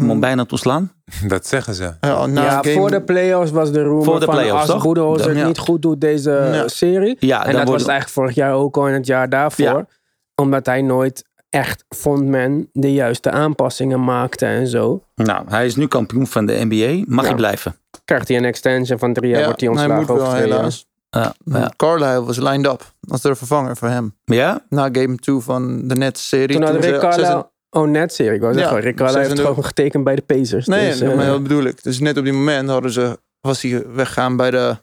Om 0.00 0.08
hem 0.08 0.20
bijna 0.20 0.44
te 0.44 0.50
ontslaan. 0.50 0.92
Dat 1.28 1.46
zeggen 1.46 1.74
ze. 1.74 1.92
Ja, 2.00 2.26
na 2.26 2.42
ja, 2.44 2.56
een 2.58 2.64
game- 2.64 2.76
voor 2.76 2.90
de 2.90 3.02
playoffs 3.02 3.50
was 3.50 3.72
de 3.72 3.82
rumor 3.82 4.04
Voor 4.04 4.20
de 4.20 4.24
van 4.26 4.34
play-offs, 4.34 4.60
als 4.60 4.70
toch? 4.70 4.82
Budenholzer 4.82 5.28
het 5.28 5.38
Ja. 5.38 5.46
niet 5.46 5.58
goed 5.58 5.82
doet 5.82 6.00
deze 6.00 6.30
Ja. 6.52 6.68
serie. 6.68 7.16
Ja, 7.18 7.46
en 7.46 7.52
dat 7.52 7.68
was 7.68 7.80
het 7.80 7.90
eigenlijk 7.90 8.08
vorig 8.08 8.34
jaar 8.34 8.52
ook 8.52 8.76
al 8.76 8.86
en 8.88 8.92
het 8.94 9.06
jaar 9.06 9.28
daarvoor. 9.28 9.64
Ja. 9.64 9.86
Omdat 10.34 10.66
hij 10.66 10.82
nooit 10.82 11.24
echt, 11.50 11.84
vond 11.88 12.26
men, 12.26 12.68
de 12.72 12.92
juiste 12.92 13.30
aanpassingen 13.30 14.04
maakte 14.04 14.46
en 14.46 14.66
zo. 14.66 15.04
Nou, 15.14 15.44
hij 15.48 15.66
is 15.66 15.76
nu 15.76 15.86
kampioen 15.86 16.26
van 16.26 16.46
de 16.46 16.64
NBA. 16.68 17.04
Mag 17.06 17.22
Ja. 17.22 17.28
hij 17.30 17.36
blijven? 17.38 17.76
Krijgt 18.04 18.28
hij 18.28 18.36
een 18.36 18.44
extension 18.44 18.98
van 18.98 19.12
drie 19.12 19.30
jaar, 19.30 19.38
Ja, 19.40 19.44
wordt 19.46 19.60
hij 19.60 19.70
hij 19.70 19.78
ontslagen 19.78 20.06
moet 20.06 20.16
wel 20.18 20.26
over 20.26 20.38
twee 20.38 20.48
jaar. 20.48 20.56
helaas. 20.58 20.86
Ja, 21.10 21.34
ja. 21.44 21.70
Carlisle 21.76 22.24
was 22.24 22.36
lined 22.38 22.66
up 22.66 22.92
als 23.08 23.20
de 23.20 23.34
vervanger 23.34 23.76
voor 23.76 23.88
hem. 23.88 24.16
ja? 24.24 24.60
Na 24.68 24.88
game 24.92 25.16
2 25.16 25.40
van 25.40 25.88
de 25.88 25.94
Nets-serie. 25.94 26.56
Toen 26.56 26.62
had 26.64 26.72
toen 26.72 26.80
Rick 26.82 26.94
ze- 26.94 27.00
Carlisle... 27.00 27.50
Oh, 27.74 27.88
net 27.88 28.12
serie. 28.14 28.34
Ik 28.34 28.40
wou 28.40 28.52
Ja, 28.52 28.58
zeggen, 28.58 28.80
Rick 28.80 28.96
Carlisle 28.96 29.18
heeft 29.20 29.30
26. 29.30 29.46
gewoon 29.48 29.64
getekend 29.64 30.04
bij 30.04 30.14
de 30.14 30.22
Pacers. 30.22 30.66
Nee, 30.66 30.90
dus, 30.90 31.00
nee, 31.00 31.10
eh, 31.10 31.16
maar 31.16 31.26
dat 31.26 31.42
bedoel 31.42 31.62
ik. 31.64 31.82
Dus 31.82 31.98
net 32.00 32.16
op 32.18 32.24
die 32.24 32.32
moment 32.32 32.68
hadden 32.68 32.90
ze, 32.90 33.18
was 33.40 33.62
hij 33.62 33.86
weggaan 33.94 34.36
bij 34.36 34.50
de, 34.50 34.76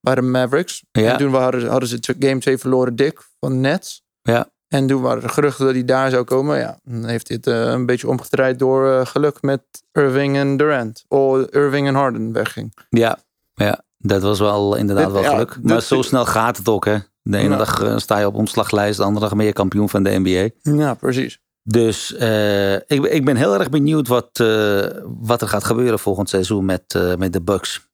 bij 0.00 0.14
de 0.14 0.22
Mavericks. 0.22 0.84
Ja. 0.92 1.12
En 1.12 1.18
toen 1.18 1.34
hadden, 1.34 1.60
ze- 1.60 1.68
hadden 1.68 1.88
ze 1.88 1.98
game 2.18 2.38
2 2.38 2.58
verloren 2.58 2.96
dik 2.96 3.20
van 3.40 3.60
Nets. 3.60 4.02
Ja. 4.22 4.48
En 4.68 4.86
toen 4.86 5.02
waren 5.02 5.22
er 5.22 5.28
geruchten 5.28 5.64
dat 5.64 5.74
hij 5.74 5.84
daar 5.84 6.10
zou 6.10 6.24
komen. 6.24 6.58
Ja, 6.58 6.78
dan 6.82 7.04
heeft 7.04 7.28
hij 7.28 7.36
het 7.36 7.46
eh, 7.46 7.60
een 7.72 7.86
beetje 7.86 8.08
omgedraaid 8.08 8.58
door 8.58 8.90
eh, 8.92 9.06
geluk 9.06 9.42
met 9.42 9.62
Irving 9.92 10.36
en 10.36 10.56
Durant. 10.56 11.04
Of 11.08 11.38
Irving 11.50 11.86
en 11.86 11.94
Harden 11.94 12.32
wegging. 12.32 12.74
Ja, 12.90 13.18
ja, 13.54 13.80
dat 13.98 14.22
was 14.22 14.38
wel 14.38 14.74
inderdaad 14.76 15.04
Dit- 15.12 15.12
wel 15.22 15.30
geluk. 15.32 15.54
dit- 15.54 15.64
Maar 15.64 15.82
zo 15.82 16.02
snel 16.02 16.24
gaat 16.26 16.56
het 16.56 16.68
ook, 16.68 16.84
hè? 16.84 16.96
De 17.22 17.38
ene 17.38 17.48
Ja. 17.50 17.56
dag 17.56 18.00
sta 18.00 18.18
je 18.18 18.26
op 18.26 18.34
omslaglijst, 18.34 18.96
de 18.98 19.04
andere 19.04 19.26
dag 19.28 19.36
ben 19.36 19.46
je 19.46 19.52
kampioen 19.52 19.88
van 19.88 20.02
de 20.02 20.18
NBA. 20.18 20.48
Ja, 20.82 20.94
precies. 20.94 21.40
Dus 21.66 22.14
eh, 22.14 22.74
ik, 22.74 23.04
ik 23.04 23.24
ben 23.24 23.36
heel 23.36 23.54
erg 23.58 23.70
benieuwd 23.70 24.08
wat, 24.08 24.28
eh, 24.40 24.86
wat 25.04 25.42
er 25.42 25.48
gaat 25.48 25.64
gebeuren 25.64 25.98
volgend 25.98 26.28
seizoen 26.28 26.64
met, 26.64 26.94
eh, 26.94 27.14
met 27.14 27.32
de 27.32 27.42
Bucks. 27.42 27.88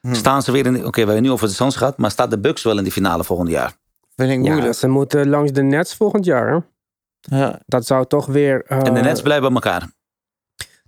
Hm. 0.00 0.14
Staan 0.14 0.42
ze 0.42 0.52
weer 0.52 0.66
in... 0.66 0.86
Oké, 0.86 1.00
we 1.00 1.06
hebben 1.06 1.22
nu 1.22 1.30
over 1.30 1.48
de 1.48 1.54
Suns 1.54 1.76
gehad, 1.76 1.98
maar 1.98 2.10
staat 2.10 2.30
de 2.30 2.38
Bucks 2.38 2.62
wel 2.62 2.78
in 2.78 2.84
de 2.84 2.90
finale 2.92 3.24
volgend 3.24 3.48
jaar? 3.48 3.76
Vind 4.16 4.30
ik 4.30 4.44
ja, 4.44 4.52
moeilijk. 4.52 4.74
ze 4.74 4.88
moeten 4.88 5.28
langs 5.28 5.52
de 5.52 5.62
Nets 5.62 5.94
volgend 5.94 6.24
jaar. 6.24 6.48
Hè? 6.52 6.58
Ja. 7.38 7.60
Dat 7.66 7.86
zou 7.86 8.06
toch 8.06 8.26
weer... 8.26 8.64
eh, 8.66 8.78
En 8.78 8.94
de 8.94 9.00
Nets 9.00 9.22
blijven 9.22 9.44
bij 9.52 9.54
elkaar. 9.62 9.90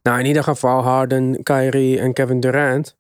Nou, 0.03 0.19
in 0.19 0.27
ieder 0.27 0.43
geval 0.43 0.83
Harden, 0.83 1.43
Kyrie 1.43 1.99
en 2.01 2.13
Kevin 2.13 2.41
Durant. 2.41 2.97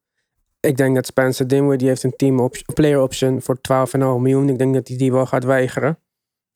Ik 0.60 0.76
denk 0.76 0.94
dat 0.94 1.06
Spencer 1.06 1.46
Dinwiddie 1.48 1.88
heeft 1.88 2.02
een 2.02 2.16
team 2.16 2.40
op, 2.40 2.56
player 2.74 3.00
option 3.00 3.42
voor 3.42 3.56
12,5 3.56 3.62
miljoen. 3.98 4.48
Ik 4.48 4.58
denk 4.58 4.74
dat 4.74 4.88
hij 4.88 4.96
die 4.96 5.12
wel 5.12 5.26
gaat 5.26 5.44
weigeren. 5.44 5.98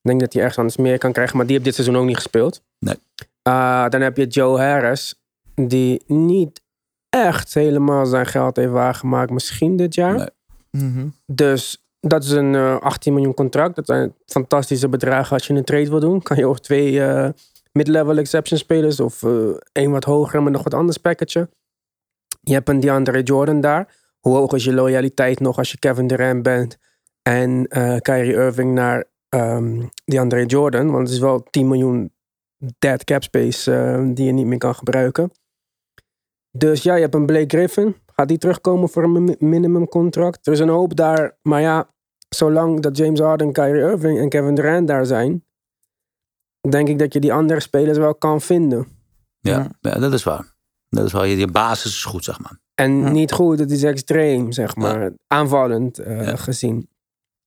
Ik 0.03 0.09
denk 0.09 0.21
dat 0.21 0.33
hij 0.33 0.43
ergens 0.43 0.59
anders 0.59 0.77
meer 0.77 0.99
kan 0.99 1.13
krijgen, 1.13 1.37
maar 1.37 1.47
die 1.47 1.55
heeft 1.55 1.67
dit 1.67 1.75
seizoen 1.75 1.97
ook 1.97 2.07
niet 2.07 2.17
gespeeld. 2.17 2.63
Nee. 2.79 2.97
Uh, 3.49 3.89
dan 3.89 4.01
heb 4.01 4.17
je 4.17 4.27
Joe 4.27 4.59
Harris, 4.59 5.15
die 5.55 6.03
niet 6.07 6.61
echt 7.09 7.55
helemaal 7.55 8.07
zijn 8.07 8.27
geld 8.27 8.57
heeft 8.57 8.71
waargemaakt, 8.71 9.31
misschien 9.31 9.77
dit 9.77 9.95
jaar. 9.95 10.17
Nee. 10.17 10.29
Mhm. 10.71 11.09
Dus 11.27 11.85
dat 12.01 12.25
is 12.25 12.31
een 12.31 12.55
eh, 12.55 12.81
18 12.81 13.15
miljoen 13.15 13.35
contract. 13.35 13.75
Dat 13.75 13.87
zijn 13.87 14.15
fantastische 14.27 14.89
bedragen 14.89 15.33
als 15.33 15.47
je 15.47 15.55
een 15.55 15.65
trade 15.65 15.91
wil 15.91 16.01
doen. 16.01 16.23
Kan 16.23 16.37
je 16.37 16.47
ook 16.47 16.59
twee 16.59 17.03
eh, 17.05 17.29
mid-level 17.73 18.19
exception 18.19 18.59
spelers 18.59 19.01
of 19.01 19.23
eh 19.23 19.51
één 19.73 19.91
wat 19.91 20.05
hoger 20.05 20.43
met 20.43 20.53
nog 20.53 20.63
wat 20.63 20.75
anders 20.75 20.97
package. 20.97 21.49
Je 22.41 22.53
hebt 22.53 22.69
een 22.69 22.81
DeAndre 22.81 23.23
Jordan 23.23 23.61
daar. 23.61 23.95
Hoe 24.21 24.37
hoog 24.37 24.53
is 24.53 24.65
je 24.65 24.73
loyaliteit 24.73 25.41
nog 25.41 25.59
als 25.59 25.71
je 25.71 25.79
Kevin 25.79 26.07
Durant 26.07 26.43
bent 26.43 26.79
en 27.23 27.67
eh 27.67 27.97
Kyrie 27.97 28.35
Irving 28.35 28.75
naar 28.75 29.05
ehm 29.31 29.83
DeAndre 30.05 30.47
Jordan? 30.47 30.91
Want 30.91 31.03
het 31.03 31.11
is 31.17 31.19
wel 31.19 31.43
10 31.51 31.69
miljoen 31.69 32.13
dead 32.79 33.05
cap 33.05 33.23
space 33.23 33.75
eh, 33.75 34.05
die 34.15 34.27
je 34.27 34.33
niet 34.33 34.47
meer 34.47 34.59
kan 34.59 34.75
gebruiken. 34.75 35.31
Dus 36.51 36.83
ja, 36.83 36.95
je 36.95 37.01
hebt 37.01 37.15
een 37.15 37.27
Blake 37.27 37.57
Griffin. 37.57 37.97
Gaat 38.07 38.29
die 38.29 38.39
terugkomen 38.39 38.89
voor 38.89 39.03
een 39.03 39.25
mi- 39.25 39.37
minimum 39.39 39.89
contract? 39.89 40.47
Er 40.47 40.53
is 40.53 40.59
een 40.59 40.69
hoop 40.69 40.97
daar. 40.97 41.37
Maar 41.43 41.61
ja, 41.61 41.91
zolang 42.29 42.81
dat 42.81 42.97
James 42.97 43.21
Harden, 43.21 43.53
Kyrie 43.53 43.83
Irving 43.83 44.19
en 44.19 44.29
Kevin 44.29 44.55
Durant 44.55 44.89
daar 44.89 45.07
zijn, 45.07 45.45
denk 46.69 46.89
ik 46.89 46.99
dat 46.99 47.13
je 47.13 47.21
die 47.21 47.33
andere 47.33 47.61
spelers 47.61 47.99
wel 47.99 48.15
kan 48.15 48.41
vinden. 48.41 48.87
Ja, 49.41 49.71
ja. 49.81 49.99
dat 49.99 50.13
is 50.13 50.23
waar. 50.23 50.55
Dat 50.89 51.05
is 51.07 51.13
waar. 51.13 51.27
Je, 51.27 51.37
je 51.37 51.47
basis 51.51 51.93
is 51.93 52.05
goed, 52.05 52.25
zeg 52.25 52.41
maar. 52.41 52.59
En 52.75 52.99
Ja. 53.01 53.11
niet 53.11 53.33
goed, 53.33 53.59
het 53.59 53.71
is 53.71 53.83
extreem, 53.83 54.53
zeg 54.53 54.77
maar. 54.77 55.13
Aanvallend 55.27 55.99
eh, 55.99 56.25
Ja. 56.27 56.37
gezien. 56.37 56.89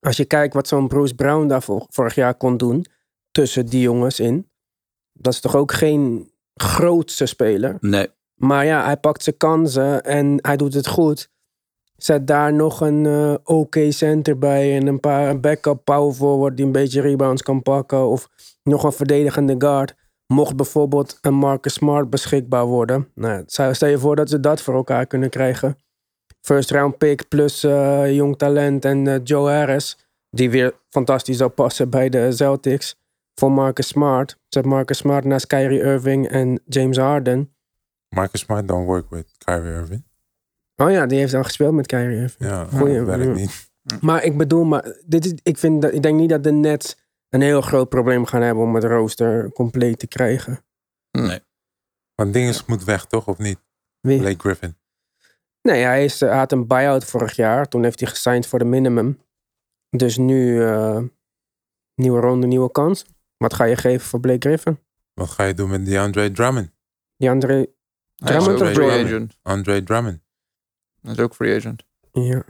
Als 0.03 0.17
je 0.17 0.25
kijkt 0.25 0.53
wat 0.53 0.67
zo'n 0.67 0.87
Bruce 0.87 1.15
Brown 1.15 1.47
daar 1.47 1.61
vor- 1.61 1.85
vorig 1.89 2.15
jaar 2.15 2.35
kon 2.35 2.57
doen, 2.57 2.85
tussen 3.31 3.65
die 3.65 3.81
jongens 3.81 4.19
in. 4.19 4.49
Dat 5.13 5.33
is 5.33 5.39
toch 5.39 5.55
ook 5.55 5.71
geen 5.71 6.31
grootste 6.53 7.25
speler. 7.25 7.77
Nee. 7.79 8.07
Maar 8.33 8.65
ja, 8.65 8.83
hij 8.83 8.97
pakt 8.97 9.23
zijn 9.23 9.37
kansen 9.37 10.03
en 10.03 10.37
hij 10.41 10.57
doet 10.57 10.73
het 10.73 10.87
goed. 10.87 11.31
Zet 11.95 12.27
daar 12.27 12.53
nog 12.53 12.81
een 12.81 13.05
eh 13.05 13.33
oké 13.43 13.91
center 13.91 14.37
bij 14.37 14.75
en 14.77 14.87
een 14.87 14.99
paar 14.99 15.39
backup 15.39 15.83
power 15.83 16.13
forward 16.13 16.57
die 16.57 16.65
een 16.65 16.71
beetje 16.71 17.01
rebounds 17.01 17.41
kan 17.41 17.61
pakken. 17.61 18.07
Of 18.07 18.29
nog 18.63 18.83
een 18.83 18.91
verdedigende 18.91 19.55
guard. 19.57 19.95
Mocht 20.27 20.55
bijvoorbeeld 20.55 21.17
een 21.21 21.33
Marcus 21.33 21.73
Smart 21.73 22.09
beschikbaar 22.09 22.65
worden. 22.65 23.09
Nou, 23.15 23.43
stel 23.45 23.87
je 23.89 23.97
voor 23.99 24.15
dat 24.15 24.29
ze 24.29 24.39
dat 24.39 24.61
voor 24.61 24.73
elkaar 24.73 25.05
kunnen 25.07 25.29
krijgen. 25.29 25.77
First 26.45 26.71
round 26.71 26.97
pick 26.97 27.27
plus 27.27 27.63
eh, 27.63 28.15
jong 28.15 28.37
talent 28.37 28.85
en 28.85 29.07
eh, 29.07 29.19
Joe 29.23 29.49
Harris. 29.49 29.97
Die 30.29 30.49
weer 30.49 30.73
fantastisch 30.89 31.37
zou 31.37 31.49
passen 31.49 31.89
bij 31.89 32.09
de 32.09 32.31
Celtics. 32.31 32.95
Voor 33.33 33.51
Marcus 33.51 33.87
Smart. 33.87 34.39
Zet 34.47 34.65
Marcus 34.65 34.97
Smart 34.97 35.25
naast 35.25 35.47
Kyrie 35.47 35.79
Irving 35.79 36.27
en 36.27 36.61
James 36.65 36.97
Harden. 36.97 37.55
Marcus 38.15 38.39
Smart 38.39 38.67
don't 38.67 38.85
work 38.85 39.09
with 39.09 39.25
Kyrie 39.37 39.73
Irving. 39.73 40.03
Oh 40.75 40.91
ja, 40.91 41.05
die 41.05 41.19
heeft 41.19 41.33
al 41.33 41.43
gespeeld 41.43 41.73
met 41.73 41.85
Kyrie 41.85 42.17
Irving. 42.17 42.49
Ja, 42.49 42.65
Goeie, 42.65 42.97
dat 42.97 43.05
werkt 43.05 43.23
ja. 43.23 43.31
niet. 43.31 43.71
Maar 44.01 44.23
ik 44.23 44.37
bedoel, 44.37 44.63
maar 44.63 44.95
dit 45.05 45.25
is, 45.25 45.33
ik, 45.43 45.57
vind 45.57 45.81
dat, 45.81 45.93
ik 45.93 46.01
denk 46.01 46.19
niet 46.19 46.29
dat 46.29 46.43
de 46.43 46.51
Nets 46.51 46.97
een 47.29 47.41
heel 47.41 47.61
groot 47.61 47.89
probleem 47.89 48.25
gaan 48.25 48.41
hebben 48.41 48.63
om 48.63 48.75
het 48.75 48.83
rooster 48.83 49.51
compleet 49.51 49.99
te 49.99 50.07
krijgen. 50.07 50.65
Want 52.15 52.33
Dinges 52.33 52.65
moet 52.65 52.83
weg, 52.83 53.05
toch? 53.05 53.27
Of 53.27 53.37
niet? 53.37 53.59
Wie? 53.99 54.19
Blake 54.19 54.39
Griffin. 54.39 54.75
Nee, 55.63 55.83
hij, 55.83 56.03
is, 56.03 56.19
hij 56.19 56.37
had 56.37 56.51
een 56.51 56.67
buyout 56.67 57.05
vorig 57.05 57.35
jaar. 57.35 57.67
Toen 57.67 57.83
heeft 57.83 57.99
hij 57.99 58.09
gesigned 58.09 58.47
voor 58.47 58.59
de 58.59 58.65
minimum. 58.65 59.21
Dus 59.89 60.17
nu 60.17 60.63
eh, 60.63 61.01
nieuwe 61.95 62.19
ronde, 62.19 62.47
nieuwe 62.47 62.71
kans. 62.71 63.05
Wat 63.37 63.53
ga 63.53 63.63
je 63.63 63.75
geven 63.75 64.07
voor 64.07 64.19
Blake 64.19 64.47
Griffin? 64.47 64.79
Wat 65.13 65.29
ga 65.29 65.43
je 65.43 65.53
doen 65.53 65.69
met 65.69 65.85
DeAndre 65.85 66.31
Drummond? 66.31 66.71
Is 68.15 68.27
Drummond 68.27 68.61
ook 68.61 68.67
of 68.67 68.73
free 68.73 68.87
Jordan? 68.87 69.05
agent. 69.05 69.39
Andre 69.41 69.83
Drummond. 69.83 70.21
Hij 71.01 71.11
is 71.11 71.19
ook 71.19 71.35
free 71.35 71.55
agent. 71.57 71.83
ja. 72.11 72.43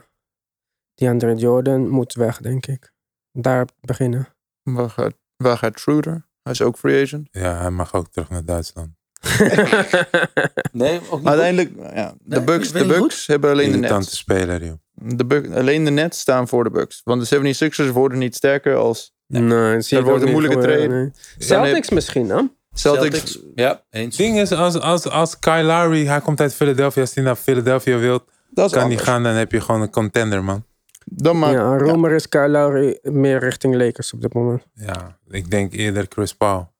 Die 0.95 1.09
andere 1.09 1.35
Jordan 1.35 1.89
moet 1.89 2.13
weg, 2.13 2.37
denk 2.37 2.65
ik. 2.65 2.93
Daar 3.31 3.67
beginnen. 3.81 4.27
Waar 4.63 4.89
gaat, 4.89 5.13
waar 5.35 5.57
gaat 5.57 5.79
Schroeder? 5.79 6.27
Hij 6.43 6.51
is 6.53 6.61
ook 6.61 6.77
free 6.77 7.03
agent. 7.03 7.27
Ja, 7.31 7.57
hij 7.61 7.69
mag 7.69 7.93
ook 7.93 8.07
terug 8.07 8.29
naar 8.29 8.45
Duitsland. 8.45 8.89
Nee, 10.71 10.99
ook 11.09 11.19
niet 11.19 11.27
Uiteindelijk, 11.27 11.71
ja, 11.93 12.13
de 12.19 12.35
Nee, 12.35 12.43
Bucks, 12.43 12.71
de 12.71 12.85
Bucks 12.85 13.27
hebben 13.27 13.49
alleen 13.51 13.71
de 13.71 13.77
Nets. 13.77 14.17
speler, 14.17 14.65
joh. 14.65 14.73
De 14.93 15.25
Bucks. 15.25 15.49
Alleen 15.49 15.85
de 15.85 15.91
Nets 15.91 16.19
staan 16.19 16.47
voor 16.47 16.63
de 16.63 16.69
Bucks. 16.69 17.01
Want 17.03 17.29
de 17.29 17.55
76ers 17.87 17.91
worden 17.91 18.17
niet 18.17 18.35
sterker 18.35 18.75
als 18.75 19.13
nee, 19.27 19.81
zie 19.81 19.97
ik 19.97 20.03
wordt 20.05 20.23
een 20.23 20.31
moeilijke 20.31 20.59
trade. 20.61 20.87
nee. 20.87 21.11
Celtics 21.37 21.89
misschien, 21.89 22.29
hè? 22.29 22.41
Celtics. 22.71 23.17
Celtics. 23.17 23.39
Ja, 23.55 23.83
eens. 23.89 24.15
ding 24.17 24.39
is, 24.39 24.51
als, 24.51 24.79
als, 24.79 25.09
als 25.09 25.39
Kyle 25.39 25.63
Lowry, 25.63 26.05
hij 26.05 26.21
komt 26.21 26.39
uit 26.39 26.53
Philadelphia. 26.53 27.01
Als 27.01 27.13
hij 27.13 27.23
naar 27.23 27.35
Philadelphia 27.35 27.97
wilt, 27.97 28.23
Dat 28.49 28.65
is 28.65 28.71
kan 28.71 28.81
hij 28.81 28.89
anders. 28.89 29.07
gaan. 29.09 29.23
Dan 29.23 29.33
heb 29.33 29.51
je 29.51 29.61
gewoon 29.61 29.81
een 29.81 29.89
contender, 29.91 30.43
man. 30.43 30.65
Dan 31.05 31.39
maar, 31.39 31.51
ja, 31.51 31.57
ja. 31.59 31.77
Romer 31.77 32.11
is 32.11 32.29
Kyle 32.29 32.49
Lowry 32.49 32.99
meer 33.01 33.39
richting 33.39 33.75
Lakers 33.75 34.13
op 34.13 34.21
dit 34.21 34.33
moment. 34.33 34.63
Ja, 34.73 35.17
ik 35.29 35.51
denk 35.51 35.73
eerder 35.73 36.05
Chris 36.09 36.33
Paul. 36.33 36.72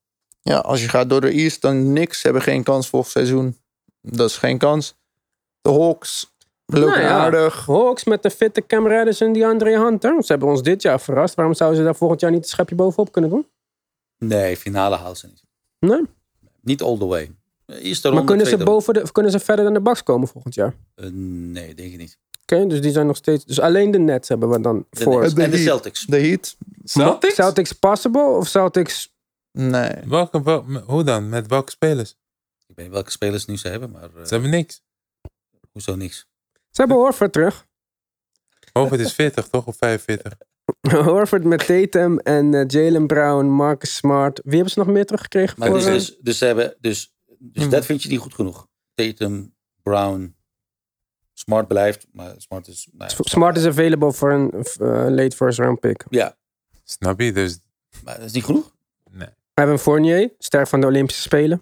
Ja, 0.44 0.58
als 0.58 0.82
je 0.82 0.90
gaat 0.90 1.10
door 1.10 1.22
de 1.22 1.32
East, 1.32 1.62
dan 1.62 1.84
Knicks 1.84 2.24
hebben 2.24 2.42
geen 2.42 2.64
kans 2.64 2.90
volgend 2.90 3.12
seizoen. 3.12 3.58
Dat 4.02 4.30
is 4.30 4.38
geen 4.38 4.58
kans. 4.58 4.96
De 5.62 5.70
Hawks 5.70 6.34
lopen 6.66 6.90
Nou 6.90 7.02
ja. 7.02 7.10
aardig. 7.10 7.66
Hawks 7.66 8.04
met 8.04 8.24
de 8.24 8.30
fitte 8.30 8.66
Cam 8.66 8.88
Reddish 8.88 9.22
en 9.22 9.34
die 9.34 9.46
Andre 9.46 9.80
Hunter. 9.80 10.24
Ze 10.24 10.32
hebben 10.32 10.50
ons 10.50 10.62
dit 10.62 10.82
jaar 10.82 11.02
verrast. 11.02 11.36
Waarom 11.36 11.54
zouden 11.54 11.80
ze 11.80 11.86
daar 11.86 11.96
volgend 11.96 12.20
jaar 12.22 12.32
niet 12.32 12.44
een 12.44 12.50
schepje 12.50 12.76
bovenop 12.76 13.12
kunnen 13.12 13.30
doen? 13.30 13.48
Nee, 14.18 14.58
finale 14.58 14.96
haalt 14.96 15.18
ze 15.18 15.28
niet. 15.28 15.44
Nee. 15.80 16.02
Niet 16.62 16.82
all 16.82 16.98
the 16.98 17.06
way. 17.06 17.32
Eerste 17.66 18.12
Maar 18.12 18.24
kunnen 18.24 18.46
ze, 18.46 18.58
boven 18.58 18.94
de, 18.94 19.12
kunnen 19.12 19.32
ze 19.32 19.40
verder 19.40 19.66
dan 19.66 19.74
de 19.74 19.82
Bucks 19.82 20.04
komen 20.04 20.28
volgend 20.28 20.54
jaar? 20.54 20.76
Oké. 20.96 21.08
Eh, 21.08 21.14
nee, 21.14 21.76
denk 21.76 21.92
ik 21.92 21.98
niet. 21.98 22.18
dus 22.46 22.82
die 22.82 22.92
zijn 22.92 23.08
nog 23.08 23.16
steeds... 23.16 23.46
Dus 23.46 23.60
alleen 23.60 23.92
de 23.92 24.00
Nets 24.00 24.30
hebben 24.30 24.50
we 24.50 24.62
dan 24.62 24.86
De 24.90 25.04
voor. 25.04 25.24
En 25.24 25.52
de. 25.52 25.58
Celtics. 25.58 26.06
De 26.06 26.20
Heat? 26.20 26.56
Celtics? 26.84 27.36
Celtics 27.36 27.72
possible 27.72 28.28
of 28.28 28.48
Celtics... 28.48 29.13
Nee. 29.58 29.92
Welke, 30.06 30.44
wel- 30.44 30.64
hoe 30.86 31.04
dan? 31.04 31.30
Met 31.30 31.48
welke 31.48 31.72
spelers? 31.72 32.10
Ik 32.68 32.76
weet 32.76 32.86
niet 32.86 32.94
welke 32.96 33.12
spelers 33.12 33.46
nu 33.46 33.58
ze 33.58 33.68
hebben, 33.68 33.92
maar 33.92 34.04
eh, 34.16 34.24
Ze 34.26 34.34
hebben 34.34 34.50
niks. 34.50 34.82
hoezo 35.72 35.96
niks. 35.96 36.18
Ze 36.54 36.82
hebben 36.82 36.98
Horford 36.98 37.34
terug. 37.34 37.68
Hoofd 38.74 39.00
is 39.00 39.14
40, 39.14 39.48
toch? 39.48 39.66
Of 39.68 39.76
45? 39.78 40.34
Horford 41.06 41.44
met 41.44 41.66
Tatum 41.66 42.20
en 42.20 42.54
eh, 42.54 42.64
Jalen 42.68 43.08
Brown, 43.08 43.46
Marcus 43.46 43.96
Smart. 43.96 44.40
Wie 44.44 44.54
hebben 44.54 44.72
ze 44.72 44.80
nog 44.80 44.88
meer 44.88 45.06
teruggekregen? 45.06 45.56
Maar 45.60 45.68
voor, 45.68 45.78
dus, 45.78 45.86
dus, 45.86 46.18
dus 46.22 46.38
ze 46.38 46.46
hebben 46.46 46.76
dus 46.80 47.14
Dus 47.40 47.64
Ja. 47.64 47.70
dat 47.70 47.86
vind 47.86 48.04
je 48.04 48.10
niet 48.10 48.20
goed 48.20 48.34
genoeg. 48.34 48.68
Tatum, 48.94 49.56
Brown, 49.82 50.36
Smart 51.34 51.68
blijft. 51.68 52.08
Maar 52.12 52.34
Smart 52.38 52.68
is... 52.68 52.88
nou 52.92 53.12
ja, 53.18 53.24
Smart 53.24 53.58
is 53.58 53.66
available 53.66 54.12
voor 54.14 54.32
een 54.32 55.14
late 55.16 55.36
first 55.36 55.60
round 55.60 55.80
pick. 55.80 56.06
Ja, 56.10 56.38
Snap 56.84 57.20
je? 57.20 57.32
Dus 57.32 57.60
maar 58.04 58.16
dat 58.16 58.26
is 58.26 58.32
niet 58.32 58.44
genoeg. 58.44 58.76
Hebben 59.54 59.80
Fournier, 59.80 60.34
ster 60.38 60.68
van 60.68 60.82
de 60.82 60.88
Olympische 60.88 61.22
Spelen. 61.22 61.62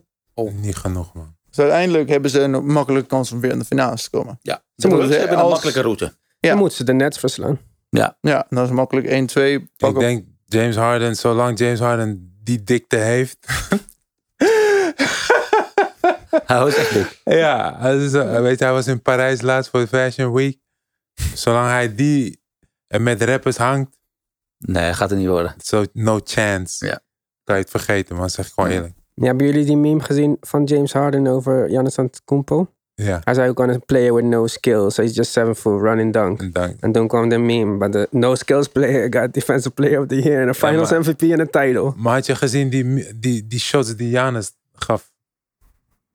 niet 0.52 0.76
genoeg, 0.76 1.14
man. 1.14 1.36
Dus 1.50 1.60
uiteindelijk 1.60 2.10
hebben 2.10 2.32
ze 2.32 2.40
een 2.42 2.66
makkelijke 2.66 3.08
kans 3.08 3.32
om 3.32 3.40
weer 3.42 3.52
in 3.52 3.60
de 3.60 3.66
finales 3.66 4.04
te 4.04 4.10
komen. 4.10 4.40
Ja, 4.42 4.56
Ze 4.56 4.62
ze, 4.76 4.88
moeten- 4.96 5.20
hebben 5.20 5.40
een 5.40 5.50
makkelijke 5.50 5.82
route. 5.82 6.06
Ja. 6.40 6.50
Dan 6.50 6.58
moeten 6.58 6.78
ze 6.78 6.84
de 6.84 6.94
Nets 6.94 7.18
verslaan. 7.20 7.60
Ja, 7.90 8.46
dat 8.50 8.66
is 8.66 8.70
makkelijk 8.74 9.08
1-2. 9.08 9.70
Pak 9.78 9.90
ik 9.90 9.96
op- 9.96 10.02
denk 10.02 10.26
James 10.46 10.76
Harden, 10.76 11.16
zolang 11.16 11.60
James 11.60 11.80
Harden 11.80 12.40
die 12.44 12.64
dikte 12.64 12.98
heeft. 12.98 13.38
Hij 16.46 16.68
is 16.68 16.76
echt 16.76 16.94
dik. 16.94 17.22
ja, 17.24 17.76
hij 17.80 17.98
is, 17.98 18.14
eh, 18.14 18.40
weet 18.42 18.60
je, 18.60 18.66
hij 18.66 18.74
was 18.74 18.88
in 18.88 19.02
Parijs 19.02 19.42
laatst 19.42 19.70
voor 19.72 19.80
de 19.80 19.88
Fashion 19.88 20.34
Week. 20.34 20.60
Zolang 21.34 21.68
hij 21.68 21.96
die 21.96 22.42
en 22.88 23.04
met 23.04 23.22
rappers 23.22 23.58
hangt, 23.58 23.98
Nee, 24.58 24.94
gaat 24.94 25.12
er 25.12 25.18
niet 25.18 25.28
worden. 25.28 25.54
so 25.58 25.86
no 25.94 26.20
chance. 26.24 26.86
Ja. 26.86 27.00
Kan 27.44 27.56
je 27.56 27.62
het 27.62 27.70
vergeten, 27.72 28.16
man. 28.16 28.30
Zeg 28.30 28.48
ik 28.48 28.52
gewoon 28.54 28.70
Ja. 28.70 28.76
eerlijk. 28.76 28.94
Ja, 29.14 29.26
hebben 29.26 29.46
jullie 29.46 29.66
die 29.66 29.78
meme 29.78 30.02
gezien 30.04 30.38
van 30.42 30.64
James 30.64 30.94
Harden 30.94 31.28
over 31.28 31.68
Giannis 31.70 31.98
Antetokounmpo? 31.98 32.68
Ja, 32.94 33.22
Hij 33.24 33.34
zei 33.34 33.50
ook 33.50 33.62
aan 33.62 33.70
een 33.70 33.86
player 33.86 34.14
with 34.14 34.26
no 34.26 34.48
skills. 34.48 34.98
He's 34.98 35.16
just 35.16 35.32
seven 35.32 35.56
foot 35.56 35.82
running 35.82 36.14
dunk. 36.14 36.40
en 36.42 36.52
dank. 36.52 36.76
En 36.80 36.92
toen 36.92 37.08
kwam 37.08 37.30
de 37.30 37.38
meme. 37.38 37.78
But 37.78 37.92
the 37.92 38.08
no 38.12 38.36
skills 38.36 38.68
player 38.68 39.20
got 39.22 39.34
defensive 39.34 39.72
player 39.74 40.00
of 40.00 40.08
the 40.08 40.22
year. 40.22 40.42
En 40.42 40.48
een 40.48 40.56
finals 40.56 40.90
maar- 40.90 41.00
MVP 41.00 41.22
en 41.22 41.40
een 41.40 41.50
title. 41.50 41.94
Maar 41.96 42.14
had 42.14 42.26
je 42.26 42.36
gezien 42.36 42.70
die, 42.70 43.16
die, 43.20 43.48
die 43.48 43.60
shots 43.60 43.96
die 43.96 44.10
Janus 44.10 44.52
gaf? 44.74 45.12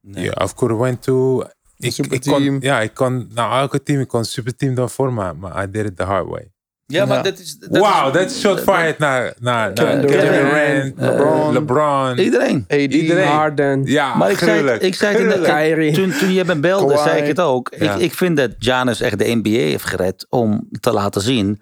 Nee. 0.01 0.25
Ja, 0.25 0.33
of 0.43 0.55
course 0.55 0.77
went 0.83 1.03
to... 1.03 1.43
Ik, 1.79 2.21
kon, 2.25 2.61
ja, 2.61 2.81
ik 2.81 2.95
kon, 2.95 3.31
nou 3.35 3.61
elke 3.61 3.83
team, 3.83 4.01
ik 4.01 4.09
kon 4.09 4.25
superteam 4.25 4.75
dan 4.75 4.91
vormen, 4.91 5.39
maar 5.39 5.63
I 5.65 5.71
did 5.71 5.85
it 5.87 5.97
the 5.97 6.03
hard 6.03 6.27
way. 6.27 6.51
Ja, 6.87 7.05
maar 7.05 7.23
dat 7.23 7.39
is... 7.39 7.59
dat 7.59 7.69
Wow, 7.79 8.07
is- 8.07 8.13
dat 8.13 8.31
is 8.31 8.41
shot 8.41 8.61
fired 8.61 8.99
naar, 8.99 9.35
naar, 9.41 9.73
Kevin 9.73 10.01
Durant, 10.01 10.21
Kevin 10.21 10.95
Durant, 10.97 10.99
LeBron. 11.01 11.53
LeBron. 11.53 12.19
Iedereen. 12.19 12.65
AD. 12.69 12.75
Iedereen. 12.77 13.27
Harden. 13.27 13.85
Ja, 13.85 14.15
Maar 14.17 14.31
ik 14.31 14.39
zei, 14.39 14.71
ik 14.71 14.95
zei 14.95 15.13
het 15.13 15.21
in 15.23 15.29
de, 15.29 15.33
Gruwelijk. 15.35 15.65
Kyrie. 15.65 15.93
toen, 15.93 16.11
toen 16.19 16.33
je 16.33 16.45
me 16.45 16.57
belde, 16.57 16.97
zei 16.97 17.21
ik 17.21 17.27
het 17.27 17.41
ook. 17.41 17.71
Ik, 17.71 17.95
ik 17.95 18.15
vind 18.15 18.37
dat 18.37 18.51
Giannis 18.59 19.01
echt 19.01 19.19
de 19.19 19.35
NBA 19.43 19.49
heeft 19.51 19.85
gered 19.85 20.27
om 20.29 20.69
te 20.81 20.93
laten 20.93 21.21
zien, 21.21 21.61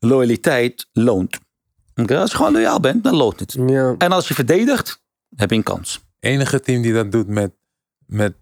loyaliteit 0.00 0.86
loont. 0.92 1.38
Oké, 1.96 2.18
Als 2.18 2.30
je 2.30 2.36
gewoon 2.36 2.52
loyaal 2.52 2.80
bent, 2.80 3.04
dan 3.04 3.14
loont 3.16 3.40
het. 3.40 3.56
Ja. 3.66 3.94
En 3.98 4.12
als 4.12 4.28
je 4.28 4.34
verdedigt, 4.34 5.02
heb 5.36 5.50
je 5.50 5.56
een 5.56 5.62
kans. 5.62 6.00
enige 6.20 6.60
team 6.60 6.82
die 6.82 6.92
dat 6.92 7.12
doet 7.12 7.28
met, 7.28 7.52
met 8.06 8.32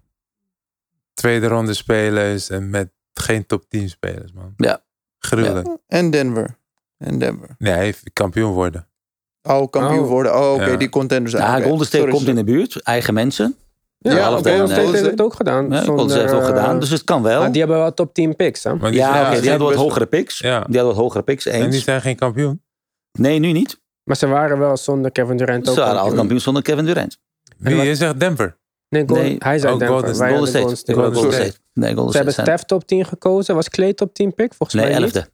tweede 1.13 1.47
ronde 1.47 1.73
spelers 1.73 2.49
en 2.49 2.69
met 2.69 2.89
geen 3.13 3.45
top 3.45 3.69
10 3.69 3.89
spelers, 3.89 4.31
man. 4.33 4.53
Ja. 4.57 4.81
Gruwelijk. 5.19 5.67
En 5.87 6.09
Denver. 6.11 6.57
En 6.97 7.19
Denver. 7.19 7.55
Nee, 7.57 7.73
hij 7.73 7.83
heeft 7.83 8.03
kampioen 8.13 8.53
worden. 8.53 8.87
Oh, 9.41 9.69
kampioen 9.69 10.03
Oh. 10.03 10.07
worden. 10.09 10.35
Oh, 10.39 10.53
oké, 10.53 10.65
Ja. 10.65 10.75
die 10.75 10.89
contenders 10.89 11.31
zijn. 11.35 11.47
Ja, 11.51 11.57
oké. 11.57 11.67
Golden 11.67 11.85
State 11.85 11.97
Sorry, 12.03 12.15
komt 12.17 12.27
in 12.27 12.35
de 12.35 12.43
buurt, 12.43 12.81
eigen 12.81 13.13
mensen. 13.13 13.55
Ja, 13.97 14.11
Ja, 14.15 14.25
Golden 14.25 14.67
State 14.67 14.81
heeft 14.91 15.05
het 15.05 15.21
ook 15.21 15.33
gedaan. 15.33 15.69
Ja, 15.69 15.81
Golden 15.81 16.05
State 16.09 16.19
heeft 16.19 16.29
zonder, 16.31 16.49
ook 16.49 16.55
gedaan, 16.57 16.73
eh, 16.73 16.79
dus 16.79 16.89
het 16.89 17.03
kan 17.03 17.23
wel. 17.23 17.39
maar 17.41 17.51
die 17.51 17.59
hebben 17.61 17.77
wel 17.79 17.93
top 17.93 18.13
10 18.13 18.35
picks, 18.35 18.63
hè? 18.63 18.75
Maar 18.75 18.91
die, 18.91 18.99
ja, 18.99 19.31
oké, 19.31 19.39
die 19.41 19.49
hadden 19.49 19.67
wat 19.67 19.77
hogere 19.77 20.05
picks. 20.05 20.39
Ja. 20.39 20.49
Die 20.57 20.77
hadden 20.77 20.85
wat 20.85 20.95
hogere 20.95 21.23
picks, 21.23 21.45
en 21.45 21.63
die 21.63 21.73
eens. 21.73 21.83
zijn 21.83 22.01
geen 22.01 22.15
kampioen. 22.15 22.61
Nee, 23.11 23.39
nu 23.39 23.51
niet. 23.51 23.79
Maar 24.03 24.15
ze 24.15 24.27
waren 24.27 24.59
wel 24.59 24.77
zonder 24.77 25.11
Kevin 25.11 25.37
Durant 25.37 25.65
Ze 25.65 25.71
ook. 25.71 25.77
waren 25.77 25.99
al 26.01 26.13
kampioen. 26.13 26.39
zonder 26.39 26.63
Kevin 26.63 26.85
Durant. 26.85 27.17
Wie? 27.57 27.75
Je 27.75 27.95
zegt 27.95 28.19
Denver. 28.19 28.57
Nee, 28.89 29.03
Golden- 29.07 29.25
Nee. 29.25 29.35
hij 29.39 29.59
zei 29.59 29.73
Oh, 29.73 29.79
Denver. 29.79 29.97
Golden- 29.97 30.17
Wij 30.19 30.29
Golden. 30.35 30.53
Golden 30.61 30.77
State. 30.77 30.99
Golden 31.01 31.33
State. 31.33 31.53
Nee, 31.79 31.93
Golden 31.93 32.11
Ze 32.11 32.17
hebben. 32.17 32.33
Steph 32.33 32.63
top 32.63 32.87
10 32.87 33.05
gekozen. 33.05 33.55
Was 33.55 33.69
Clay 33.69 33.93
top 33.93 34.13
10 34.13 34.33
pick? 34.33 34.53
Volgens 34.53 34.81
Nee, 34.81 34.91
mij 34.91 35.01
niet. 35.03 35.15
elfde. 35.15 35.29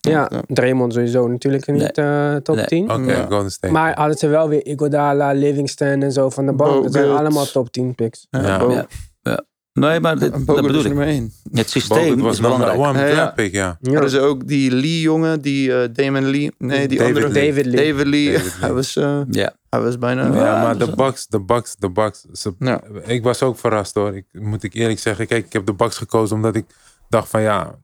Ja, 0.00 0.28
Ja. 0.30 0.42
Draymond 0.46 0.92
sowieso 0.92 1.28
natuurlijk 1.28 1.66
niet 1.66 1.98
eh, 1.98 2.34
top 2.36 2.56
Nee. 2.56 2.64
10. 2.66 2.90
Oké, 2.90 3.12
Ja. 3.12 3.26
Golden 3.28 3.50
State. 3.50 3.72
Maar 3.72 3.96
hadden 3.98 4.16
ze 4.18 4.26
wel 4.28 4.48
weer 4.48 4.66
Iguodala, 4.66 5.32
Livingston 5.32 6.02
en 6.02 6.12
zo 6.12 6.30
van 6.30 6.46
de 6.46 6.52
bank. 6.52 6.82
Dat 6.82 6.92
zijn 6.92 7.08
allemaal 7.10 7.46
top 7.46 7.72
10 7.72 7.94
picks. 7.94 8.26
Ja, 8.30 8.86
Ja. 9.22 9.44
Nee, 9.72 10.00
maar 10.00 10.18
dit- 10.18 10.46
dat 10.46 10.62
bedoel 10.62 10.80
ik. 10.80 10.86
nummer 10.86 11.06
1. 11.06 11.32
Het 11.52 11.70
systeem 11.70 12.04
Bogut 12.04 12.20
was 12.20 12.32
is 12.34 12.40
belangrijk. 12.40 12.78
one 12.78 12.98
Ja, 13.06 13.26
pick, 13.26 13.52
ja. 13.52 13.78
Ja. 13.80 13.92
Hadden 13.92 14.10
ze 14.10 14.20
ook 14.20 14.46
die 14.48 14.70
Lee 14.70 15.00
jongen, 15.00 15.40
die 15.40 15.74
eh, 15.74 15.88
Damon 15.92 16.24
Lee. 16.30 16.50
Nee, 16.58 16.88
die 16.88 16.98
David 16.98 17.14
andere. 17.16 17.32
Lee. 17.32 17.48
David 17.48 17.66
Lee. 17.66 17.90
David 17.92 18.06
Lee. 18.06 18.32
David 18.32 18.42
Lee. 18.44 18.60
Hij, 18.60 18.72
was, 18.72 18.96
eh, 18.96 19.20
Ja. 19.30 19.52
Hij 19.70 19.80
was 19.80 19.98
bijna... 19.98 20.26
Ja. 20.26 20.44
Ja, 20.44 20.62
maar 20.62 20.78
dus 20.78 20.88
de 20.88 20.94
Bucks, 20.94 21.26
de 21.26 21.40
Bucks, 21.40 21.76
de 21.76 21.90
Bucks. 21.90 22.20
Ze, 22.32 22.54
Ja. 22.58 22.82
Ik 23.04 23.22
was 23.22 23.42
ook 23.42 23.58
verrast 23.58 23.94
hoor. 23.94 24.16
Ik, 24.16 24.26
moet 24.32 24.62
ik 24.62 24.74
eerlijk 24.74 24.98
zeggen. 24.98 25.26
Kijk, 25.26 25.46
ik 25.46 25.52
heb 25.52 25.66
de 25.66 25.74
Bucks 25.74 25.96
gekozen 25.96 26.36
omdat 26.36 26.54
ik 26.56 26.66
dacht 27.08 27.28
van 27.28 27.40
ja. 27.40 27.78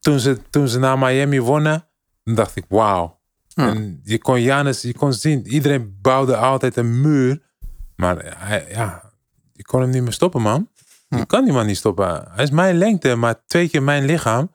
Toen 0.00 0.18
ze, 0.18 0.38
toen 0.50 0.68
ze 0.68 0.78
naar 0.78 0.98
Miami 0.98 1.40
wonnen, 1.40 1.88
dan 2.24 2.34
dacht 2.34 2.56
ik 2.56 2.64
wauw. 2.68 3.20
Ja. 3.48 3.68
En 3.68 4.00
je 4.04 4.18
kon 4.18 4.42
Janus, 4.42 4.82
je 4.82 4.94
kon 4.94 5.12
zien, 5.12 5.46
iedereen 5.46 5.98
bouwde 6.00 6.36
altijd 6.36 6.76
een 6.76 7.00
muur. 7.00 7.42
Maar 7.96 8.36
hij, 8.38 8.66
ja, 8.70 9.12
je 9.52 9.62
kon 9.62 9.80
hem 9.80 9.90
niet 9.90 10.02
meer 10.02 10.12
stoppen 10.12 10.42
man. 10.42 10.70
Je 11.08 11.26
kan 11.26 11.44
die 11.44 11.52
man 11.52 11.66
niet 11.66 11.76
stoppen. 11.76 12.24
Hij 12.30 12.44
is 12.44 12.50
mijn 12.50 12.76
lengte, 12.76 13.14
maar 13.14 13.44
twee 13.46 13.68
keer 13.68 13.82
mijn 13.82 14.04
lichaam. 14.04 14.50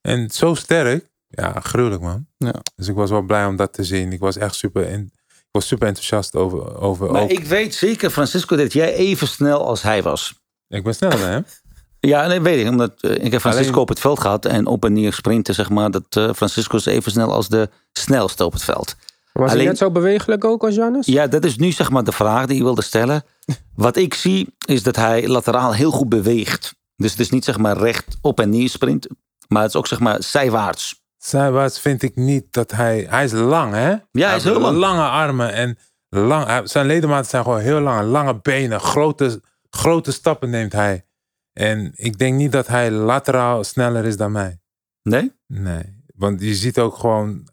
En 0.00 0.30
zo 0.30 0.54
sterk. 0.54 1.10
Ja, 1.28 1.60
gruwelijk 1.60 2.02
man. 2.02 2.26
Ja. 2.36 2.54
Dus 2.76 2.88
ik 2.88 2.94
was 2.94 3.10
wel 3.10 3.22
blij 3.22 3.46
om 3.46 3.56
dat 3.56 3.72
te 3.72 3.84
zien. 3.84 4.12
Ik 4.12 4.20
was 4.20 4.36
echt 4.36 4.54
super, 4.54 4.88
en, 4.88 5.02
ik 5.02 5.21
was 5.52 5.66
super 5.66 5.86
enthousiast 5.86 6.36
over, 6.36 6.80
over 6.80 7.10
Maar 7.12 7.22
ook. 7.22 7.30
ik 7.30 7.44
weet 7.44 7.74
zeker, 7.74 8.10
Francisco, 8.10 8.56
dat 8.56 8.72
jij 8.72 8.94
even 8.94 9.28
snel 9.28 9.66
als 9.66 9.82
hij 9.82 10.02
was. 10.02 10.34
Ik 10.68 10.84
ben 10.84 10.94
sneller 10.94 11.18
dan 11.18 11.28
hem. 11.28 11.44
Ja, 12.00 12.26
nee, 12.26 12.40
weet 12.40 12.60
ik. 12.60 12.68
Omdat 12.68 12.92
eh, 13.00 13.24
ik 13.24 13.32
heb 13.32 13.40
Francisco 13.40 13.68
Alleen- 13.70 13.82
op 13.82 13.88
het 13.88 14.00
veld 14.00 14.20
gehad 14.20 14.44
en 14.44 14.66
op 14.66 14.84
en 14.84 14.92
neer 14.92 15.12
sprinten, 15.12 15.54
zeg 15.54 15.70
maar. 15.70 15.90
Dat 15.90 16.04
eh, 16.08 16.30
Francisco 16.34 16.76
is 16.76 16.86
even 16.86 17.10
snel 17.12 17.32
als 17.32 17.48
de 17.48 17.68
snelste 17.92 18.44
op 18.44 18.52
het 18.52 18.62
veld. 18.64 18.96
Was 19.32 19.44
Alleen- 19.44 19.56
hij 19.56 19.66
net 19.66 19.78
zo 19.78 19.90
bewegelijk 19.90 20.44
ook 20.44 20.62
als 20.64 20.74
Giannis? 20.74 21.06
Ja, 21.06 21.26
dat 21.26 21.44
is 21.44 21.56
nu 21.56 21.72
zeg 21.72 21.90
maar 21.90 22.04
de 22.04 22.12
vraag 22.12 22.46
die 22.46 22.56
ik 22.56 22.62
wilde 22.62 22.82
stellen. 22.82 23.24
Wat 23.74 23.96
ik 23.96 24.14
zie 24.14 24.54
is 24.66 24.82
dat 24.82 24.96
hij 24.96 25.28
lateraal 25.28 25.74
heel 25.74 25.90
goed 25.90 26.08
beweegt. 26.08 26.74
Dus 26.96 27.10
het 27.10 27.20
is 27.20 27.30
niet 27.30 27.44
zeg 27.44 27.58
maar 27.58 27.76
recht 27.76 28.16
op 28.20 28.40
en 28.40 28.50
neer 28.50 28.68
sprint, 28.68 29.06
maar 29.48 29.62
het 29.62 29.70
is 29.70 29.76
ook 29.76 29.86
zeg 29.86 30.00
maar 30.00 30.22
zijwaarts. 30.22 31.01
Zijwaarts 31.24 31.80
vind 31.80 32.02
ik 32.02 32.16
niet 32.16 32.52
dat 32.52 32.70
hij... 32.70 33.06
Hij 33.08 33.24
is 33.24 33.32
lang, 33.32 33.72
hè? 33.72 33.90
Ja, 34.10 34.28
hij 34.28 34.36
is 34.36 34.44
heel 34.44 34.60
lang. 34.60 34.76
Lange 34.76 35.08
armen 35.08 35.52
en 35.52 35.78
lang, 36.08 36.68
zijn 36.68 36.86
ledematen 36.86 37.30
zijn 37.30 37.42
gewoon 37.44 37.60
heel 37.60 37.80
lang. 37.80 38.08
Lange 38.08 38.40
benen, 38.40 38.80
grote, 38.80 39.42
grote 39.70 40.12
stappen 40.12 40.50
neemt 40.50 40.72
hij. 40.72 41.06
En 41.52 41.92
ik 41.94 42.18
denk 42.18 42.36
niet 42.36 42.52
dat 42.52 42.66
hij 42.66 42.90
lateraal 42.90 43.64
sneller 43.64 44.04
is 44.04 44.16
dan 44.16 44.32
mij. 44.32 44.60
Nee? 45.02 45.32
Nee. 45.46 46.04
Want 46.14 46.40
je 46.40 46.54
ziet 46.54 46.78
ook 46.78 46.96
gewoon 46.96 47.48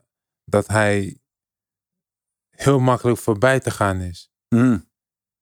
dat 0.45 0.67
hij 0.67 1.17
heel 2.49 2.79
makkelijk 2.79 3.19
voorbij 3.19 3.59
te 3.59 3.71
gaan 3.71 3.99
is. 3.99 4.31
Hmm. 4.47 4.87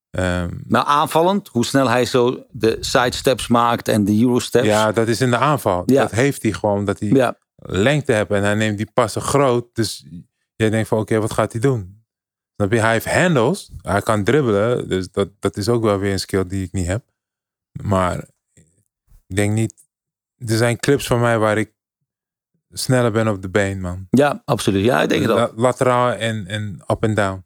Ehm, 0.09 0.49
Nou, 0.63 0.87
aanvallend, 0.87 1.47
hoe 1.47 1.65
snel 1.65 1.89
hij 1.89 2.05
zo 2.05 2.45
de 2.49 2.77
sidesteps 2.79 3.47
maakt 3.47 3.87
en 3.87 4.03
de 4.05 4.21
eurosteps. 4.21 4.65
ja, 4.65 4.91
dat 4.91 5.07
is 5.07 5.21
in 5.21 5.29
de 5.29 5.37
aanval. 5.37 5.83
Ja. 5.85 6.01
Dat 6.01 6.11
heeft 6.11 6.43
hij 6.43 6.51
gewoon. 6.51 6.85
Dat 6.85 6.99
hij 6.99 7.09
ja. 7.09 7.37
Lengte 7.69 8.13
heeft 8.13 8.29
en 8.29 8.43
hij 8.43 8.55
neemt 8.55 8.77
die 8.77 8.91
passen 8.93 9.21
groot. 9.21 9.75
Dus 9.75 10.05
jij 10.55 10.69
denkt 10.69 10.87
van 10.87 10.99
oké, 10.99 11.19
wat 11.19 11.33
gaat 11.33 11.51
hij 11.51 11.61
doen? 11.61 12.05
Snap 12.55 12.71
je? 12.71 12.79
Hij 12.79 12.91
heeft 12.91 13.05
handles. 13.11 13.71
Hij 13.81 14.01
kan 14.01 14.23
dribbelen. 14.23 14.89
Dus 14.89 15.11
dat, 15.11 15.29
dat 15.39 15.57
is 15.57 15.69
ook 15.69 15.83
wel 15.83 15.97
weer 15.99 16.11
een 16.11 16.19
skill 16.19 16.47
die 16.47 16.65
ik 16.65 16.71
niet 16.71 16.87
heb. 16.87 17.05
Maar 17.81 18.27
ik 19.27 19.35
denk 19.35 19.53
niet... 19.53 19.85
Er 20.35 20.57
zijn 20.57 20.77
clips 20.77 21.07
van 21.07 21.19
mij 21.19 21.37
waar 21.39 21.57
ik 21.57 21.73
sneller 22.69 23.11
ben 23.11 23.27
op 23.27 23.41
de 23.41 23.49
been, 23.49 23.81
man. 23.81 24.07
ja, 24.09 24.41
absoluut. 24.45 24.85
Ja, 24.85 25.01
ik 25.01 25.09
denk 25.09 25.21
het 25.21 25.31
ook. 25.31 25.37
La- 25.37 25.51
Lateraal 25.55 26.11
en, 26.11 26.47
en 26.47 26.83
up 26.87 27.03
en 27.03 27.13
down. 27.13 27.45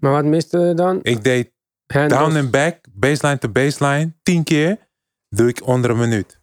Maar 0.00 0.12
wat 0.12 0.24
miste 0.24 0.72
dan? 0.74 0.98
Ik 1.02 1.24
deed 1.24 1.52
Handles. 1.86 2.18
down 2.18 2.36
en 2.36 2.50
back, 2.50 2.86
baseline 2.92 3.38
to 3.38 3.48
baseline, 3.48 4.12
tien 4.22 4.44
keer. 4.44 4.88
Doe 5.28 5.48
ik 5.48 5.66
onder 5.66 5.90
een 5.90 5.98
minuut. 5.98 6.40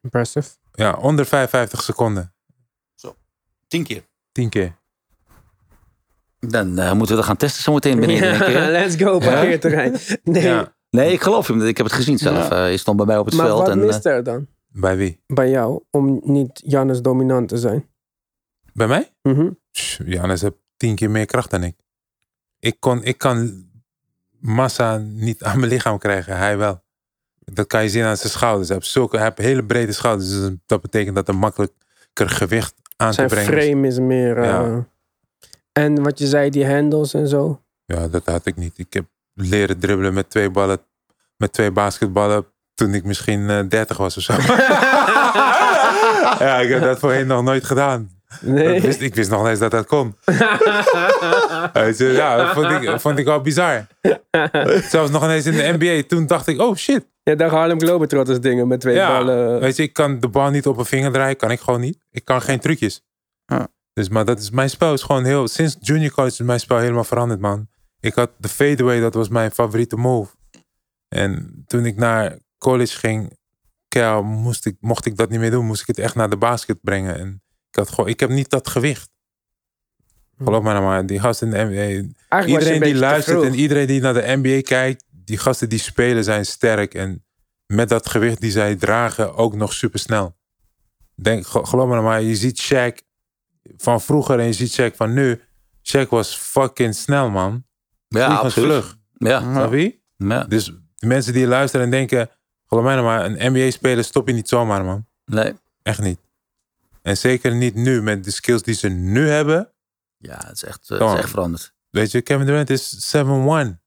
Impressive. 0.00 0.50
Ja, 0.72 0.92
onder 0.92 1.26
55 1.26 1.82
seconden. 1.82 2.34
Tien 3.68 3.84
keer. 3.84 4.02
Tien 4.32 4.48
keer. 4.48 4.78
Dan 6.40 6.78
eh, 6.78 6.88
moeten 6.92 7.08
we 7.08 7.14
dat 7.14 7.24
gaan 7.24 7.36
testen 7.36 7.62
zometeen 7.62 8.00
beneden. 8.00 8.20
denk 8.38 8.42
ik, 8.42 8.46
hè? 8.54 8.64
Ja, 8.64 8.70
let's 8.70 8.96
go, 8.96 9.18
parkeerterrein. 9.18 9.96
Nee, 10.24 10.42
Ja. 10.42 10.74
Nee, 10.90 11.12
ik 11.12 11.20
geloof 11.20 11.46
hem. 11.46 11.62
Ik 11.66 11.76
heb 11.76 11.86
het 11.86 11.94
gezien 11.94 12.18
zelf. 12.18 12.48
Ja. 12.48 12.64
Eh, 12.64 12.70
je 12.70 12.76
stond 12.76 12.96
bij 12.96 13.06
mij 13.06 13.18
op 13.18 13.26
het 13.26 13.34
maar 13.34 13.46
veld. 13.46 13.58
wat 13.58 13.68
en, 13.68 13.80
eh, 13.80 13.86
mist 13.86 14.06
er 14.06 14.24
dan 14.24 14.46
Bij 14.68 14.96
wie? 14.96 15.20
bij 15.26 15.50
jou 15.50 15.82
om 15.90 16.20
niet 16.24 16.62
Giannis 16.66 17.00
dominant 17.02 17.48
te 17.48 17.56
zijn? 17.58 17.88
Bij 18.72 18.86
mij? 18.86 19.12
Mhm. 19.22 19.50
Pff, 19.70 19.98
Jannes 20.04 20.40
heeft 20.40 20.54
tien 20.76 20.94
keer 20.94 21.10
meer 21.10 21.26
kracht 21.26 21.50
dan 21.50 21.62
ik. 21.62 21.76
Ik, 22.58 22.80
kon, 22.80 23.02
ik 23.02 23.18
kan 23.18 23.64
massa 24.38 24.96
niet 24.96 25.42
aan 25.42 25.58
mijn 25.58 25.72
lichaam 25.72 25.98
krijgen, 25.98 26.36
hij 26.36 26.58
wel. 26.58 26.82
Dat 27.52 27.66
kan 27.66 27.82
je 27.82 27.88
zien 27.88 28.04
aan 28.04 28.16
zijn 28.16 28.32
schouders. 28.32 28.68
Hij 28.68 28.76
heeft, 28.76 28.90
zulke, 28.90 29.16
hij 29.16 29.24
heeft 29.24 29.38
hele 29.38 29.64
brede 29.64 29.92
schouders. 29.92 30.30
Dus 30.30 30.50
dat 30.66 30.80
betekent 30.80 31.14
dat 31.14 31.28
er 31.28 31.34
makkelijker 31.36 31.74
gewicht 32.14 32.74
aan 32.96 33.14
Zijn 33.14 33.28
te 33.28 33.34
brengen 33.34 33.56
is. 33.58 33.64
frame 33.64 33.86
is 33.86 33.98
meer... 33.98 34.36
eh, 34.38 34.44
Ja. 34.44 34.86
En 35.72 36.02
wat 36.02 36.18
je 36.18 36.26
zei, 36.26 36.50
die 36.50 36.66
handles 36.66 37.14
en 37.14 37.28
zo. 37.28 37.60
Ja, 37.84 38.08
dat 38.08 38.22
had 38.26 38.46
ik 38.46 38.56
niet. 38.56 38.78
Ik 38.78 38.92
heb 38.92 39.04
leren 39.34 39.78
dribbelen 39.78 40.14
met 40.14 40.30
twee 40.30 40.50
ballen, 40.50 40.78
met 41.36 41.52
twee 41.52 41.70
basketballen 41.70 42.46
toen 42.74 42.94
ik 42.94 43.04
misschien 43.04 43.50
eh, 43.50 43.60
30 43.68 43.96
was 43.96 44.16
of 44.16 44.22
zo. 44.22 44.32
ja, 46.44 46.56
ik 46.58 46.68
heb 46.70 46.80
dat 46.82 46.98
voorheen 46.98 47.26
nog 47.26 47.42
nooit 47.42 47.64
gedaan. 47.64 48.10
Dat 48.40 48.40
Nee. 48.42 48.80
wist, 48.80 49.00
ik 49.00 49.14
wist 49.14 49.30
nog 49.30 49.40
niet 49.40 49.48
eens 49.50 49.58
dat 49.58 49.70
dat 49.70 49.86
kon. 49.86 50.14
Ja, 51.96 52.36
dat 52.36 52.52
vond 52.54 52.70
ik, 52.70 53.00
vond 53.00 53.18
ik 53.18 53.26
al 53.26 53.40
bizar. 53.40 53.86
Zelfs 54.90 55.10
nog 55.10 55.24
ineens 55.24 55.46
in 55.46 55.52
de 55.52 55.76
NBA. 55.78 56.02
Toen 56.08 56.26
dacht 56.26 56.46
ik, 56.46 56.60
oh 56.60 56.76
shit. 56.76 57.04
Ja, 57.30 57.36
daar 57.36 57.50
Harlem 57.50 57.80
Globetrotters 57.80 58.40
dingen 58.40 58.68
met 58.68 58.80
twee 58.80 58.94
Ja, 58.94 59.18
ballen. 59.18 59.60
weet 59.60 59.76
je, 59.76 59.82
ik 59.82 59.92
kan 59.92 60.20
de 60.20 60.28
bal 60.28 60.50
niet 60.50 60.66
op 60.66 60.76
een 60.78 60.84
vinger 60.84 61.12
draaien. 61.12 61.36
Kan 61.36 61.50
ik 61.50 61.60
gewoon 61.60 61.80
niet. 61.80 61.98
Ik 62.10 62.24
kan 62.24 62.42
geen 62.42 62.60
trucjes. 62.60 63.02
Ja. 63.46 63.68
Dus, 63.92 64.08
maar 64.08 64.24
dat 64.24 64.38
is, 64.38 64.50
mijn 64.50 64.70
spel 64.70 64.92
is 64.92 65.02
gewoon 65.02 65.24
heel... 65.24 65.48
Sinds 65.48 65.76
junior 65.80 66.10
college 66.10 66.32
is 66.32 66.46
mijn 66.46 66.60
spel 66.60 66.78
helemaal 66.78 67.04
veranderd, 67.04 67.40
man. 67.40 67.68
Ik 68.00 68.14
had 68.14 68.30
de 68.38 68.48
fadeaway, 68.48 69.00
dat 69.00 69.14
was 69.14 69.28
mijn 69.28 69.50
favoriete 69.50 69.96
move. 69.96 70.34
En 71.08 71.62
toen 71.66 71.86
ik 71.86 71.96
naar 71.96 72.38
college 72.58 72.98
ging, 72.98 73.38
ja, 73.88 74.22
moest 74.22 74.66
ik, 74.66 74.76
mocht 74.80 75.06
ik 75.06 75.16
dat 75.16 75.30
niet 75.30 75.40
meer 75.40 75.50
doen. 75.50 75.66
Moest 75.66 75.80
ik 75.80 75.86
het 75.86 75.98
echt 75.98 76.14
naar 76.14 76.30
de 76.30 76.36
basket 76.36 76.78
brengen. 76.80 77.18
En 77.18 77.42
ik, 77.70 77.76
had 77.76 77.88
gewoon, 77.88 78.10
ik 78.10 78.20
heb 78.20 78.30
niet 78.30 78.50
dat 78.50 78.68
gewicht. 78.68 79.10
Geloof 80.44 80.62
me 80.62 80.72
nou 80.72 80.84
maar, 80.84 81.06
die 81.06 81.20
gasten 81.20 81.46
in 81.46 81.52
de 81.52 81.64
NBA. 81.64 82.14
Eigenlijk 82.28 82.62
Iedereen 82.62 82.92
die 82.92 83.00
luistert 83.00 83.42
en 83.42 83.54
iedereen 83.54 83.86
die 83.86 84.00
naar 84.00 84.14
de 84.14 84.36
NBA 84.42 84.60
kijkt, 84.60 85.04
die 85.30 85.38
gasten 85.38 85.68
die 85.68 85.78
spelen 85.78 86.24
zijn 86.24 86.46
sterk. 86.46 86.94
En 86.94 87.24
met 87.66 87.88
dat 87.88 88.08
gewicht 88.08 88.40
die 88.40 88.50
zij 88.50 88.76
dragen 88.76 89.34
ook 89.34 89.54
nog 89.54 89.72
super 89.72 89.98
snel. 89.98 90.36
Denk, 91.14 91.46
ge- 91.46 91.66
geloof 91.66 91.86
me 91.88 91.92
nou 91.92 92.04
maar, 92.04 92.22
je 92.22 92.36
ziet 92.36 92.62
Shaq 92.72 93.06
van 93.76 94.00
vroeger 94.00 94.38
en 94.38 94.44
je 94.46 94.52
ziet 94.52 94.80
Shaq 94.80 94.96
van 94.96 95.12
nu. 95.12 95.40
Shaq 95.94 96.08
was 96.08 96.34
fucking 96.36 96.94
snel, 96.94 97.30
man. 97.30 97.64
Ja, 98.08 98.24
Vliegend 98.24 98.38
absoluut. 98.46 98.70
vlug. 98.70 98.96
Ja, 99.12 99.40
Snap 99.40 99.72
je? 99.72 99.98
ja. 100.16 100.44
Dus 100.44 100.64
de 100.96 101.06
mensen 101.06 101.32
die 101.32 101.46
luisteren 101.46 101.84
en 101.84 101.90
denken, 101.90 102.30
geloof 102.66 102.84
mij 102.84 102.94
nou 102.94 103.06
maar, 103.06 103.24
een 103.24 103.52
NBA-speler 103.52 104.04
stop 104.04 104.26
je 104.28 104.34
niet 104.34 104.48
zomaar, 104.48 104.84
man. 104.84 105.06
Nee. 105.24 105.54
Echt 105.82 106.00
niet. 106.00 106.18
En 107.02 107.16
zeker 107.16 107.54
niet 107.54 107.74
nu, 107.74 108.02
met 108.02 108.24
de 108.24 108.30
skills 108.30 108.62
die 108.62 108.74
ze 108.74 108.88
nu 108.88 109.28
hebben. 109.28 109.72
Ja, 110.16 110.36
het 110.46 110.56
is 110.56 110.64
echt, 110.64 110.88
het 110.88 111.00
is 111.00 111.12
echt 111.12 111.30
veranderd. 111.30 111.72
Weet 111.90 112.10
je, 112.10 112.20
Kevin 112.22 112.46
Durant 112.46 112.70
is 112.70 113.12
7-1. 113.16 113.80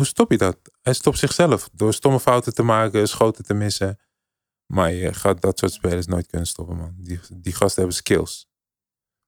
Hoe 0.00 0.08
stop 0.08 0.30
je 0.30 0.38
dat? 0.38 0.58
Hij 0.82 0.92
stopt 0.92 1.18
zichzelf 1.18 1.68
door 1.72 1.94
stomme 1.94 2.20
fouten 2.20 2.54
te 2.54 2.62
maken, 2.62 3.08
schoten 3.08 3.44
te 3.44 3.54
missen. 3.54 3.98
Maar 4.66 4.92
je 4.92 5.14
gaat 5.14 5.40
dat 5.40 5.58
soort 5.58 5.72
spelers 5.72 6.06
nooit 6.06 6.26
kunnen 6.26 6.46
stoppen, 6.46 6.76
man. 6.76 6.94
Die, 6.98 7.20
die 7.34 7.52
gasten 7.52 7.78
hebben 7.78 7.96
skills. 7.96 8.48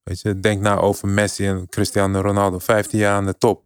Weet 0.02 0.20
je, 0.20 0.40
denk 0.40 0.60
nou 0.60 0.80
over 0.80 1.08
Messi 1.08 1.46
en 1.46 1.68
Cristiano 1.68 2.20
Ronaldo. 2.20 2.58
15 2.58 2.98
jaar 2.98 3.16
aan 3.16 3.26
de 3.26 3.38
top. 3.38 3.64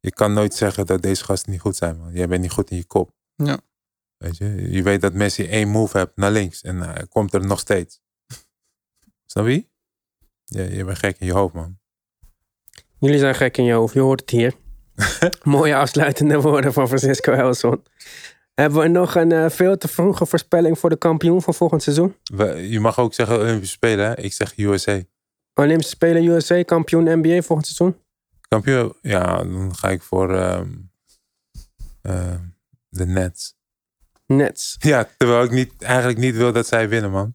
Je 0.00 0.12
kan 0.12 0.32
nooit 0.32 0.54
zeggen 0.54 0.86
dat 0.86 1.02
deze 1.02 1.24
gasten 1.24 1.52
niet 1.52 1.60
goed 1.60 1.76
zijn, 1.76 1.98
man. 1.98 2.12
Jij 2.12 2.28
bent 2.28 2.42
niet 2.42 2.50
goed 2.50 2.70
in 2.70 2.76
je 2.76 2.86
kop. 2.86 3.14
Ja. 3.34 3.60
Weet 4.16 4.36
je, 4.36 4.70
je 4.70 4.82
weet 4.82 5.00
dat 5.00 5.12
Messi 5.12 5.46
één 5.46 5.68
move 5.68 5.98
hebt 5.98 6.16
naar 6.16 6.30
links 6.30 6.62
en 6.62 6.80
hij 6.80 7.06
komt 7.08 7.34
er 7.34 7.46
nog 7.46 7.58
steeds. 7.58 8.00
Snap 9.26 9.46
je? 9.46 9.66
Ja, 10.44 10.62
je 10.62 10.84
bent 10.84 10.98
gek 10.98 11.18
in 11.18 11.26
je 11.26 11.32
hoofd, 11.32 11.54
man. 11.54 11.78
Jullie 12.98 13.18
zijn 13.18 13.34
gek 13.34 13.56
in 13.56 13.64
je 13.64 13.72
hoofd, 13.72 13.94
je 13.94 14.00
hoort 14.00 14.20
het 14.20 14.30
hier. 14.30 14.60
Mooie 15.42 15.76
afsluitende 15.76 16.40
woorden 16.40 16.72
van 16.72 16.86
Francisco 16.86 17.32
Helson. 17.32 17.82
Hebben 18.54 18.80
we 18.80 18.88
nog 18.88 19.14
een 19.14 19.32
eh, 19.32 19.50
veel 19.50 19.76
te 19.78 19.88
vroege 19.88 20.26
voorspelling 20.26 20.78
voor 20.78 20.90
de 20.90 20.96
kampioen 20.96 21.42
van 21.42 21.54
volgend 21.54 21.82
seizoen? 21.82 22.14
We- 22.34 22.44
Je 22.70 22.80
mag 22.80 22.98
ook 22.98 23.14
zeggen 23.14 23.38
Olympische 23.40 23.74
Spelen, 23.74 24.06
hè? 24.06 24.18
Ik 24.18 24.32
zeg 24.32 24.56
USA. 24.58 25.00
Olympische 25.54 25.90
Spelen 25.94 26.24
USA, 26.26 26.62
kampioen 26.62 27.18
NBA 27.18 27.42
volgend 27.42 27.66
seizoen? 27.66 27.96
Kampioen, 28.48 28.94
ja, 29.02 29.36
dan 29.36 29.74
ga 29.76 29.88
ik 29.90 30.02
voor 30.02 30.34
ehm, 30.36 30.68
ehm, 32.02 32.38
de 32.88 33.06
Nets. 33.06 33.54
Nets. 34.26 34.76
Ja, 34.78 35.08
terwijl 35.16 35.42
ik 35.44 35.50
niet, 35.50 35.72
eigenlijk 35.82 36.18
niet 36.18 36.36
wil 36.36 36.52
dat 36.52 36.66
zij 36.66 36.88
winnen, 36.88 37.10
man. 37.10 37.34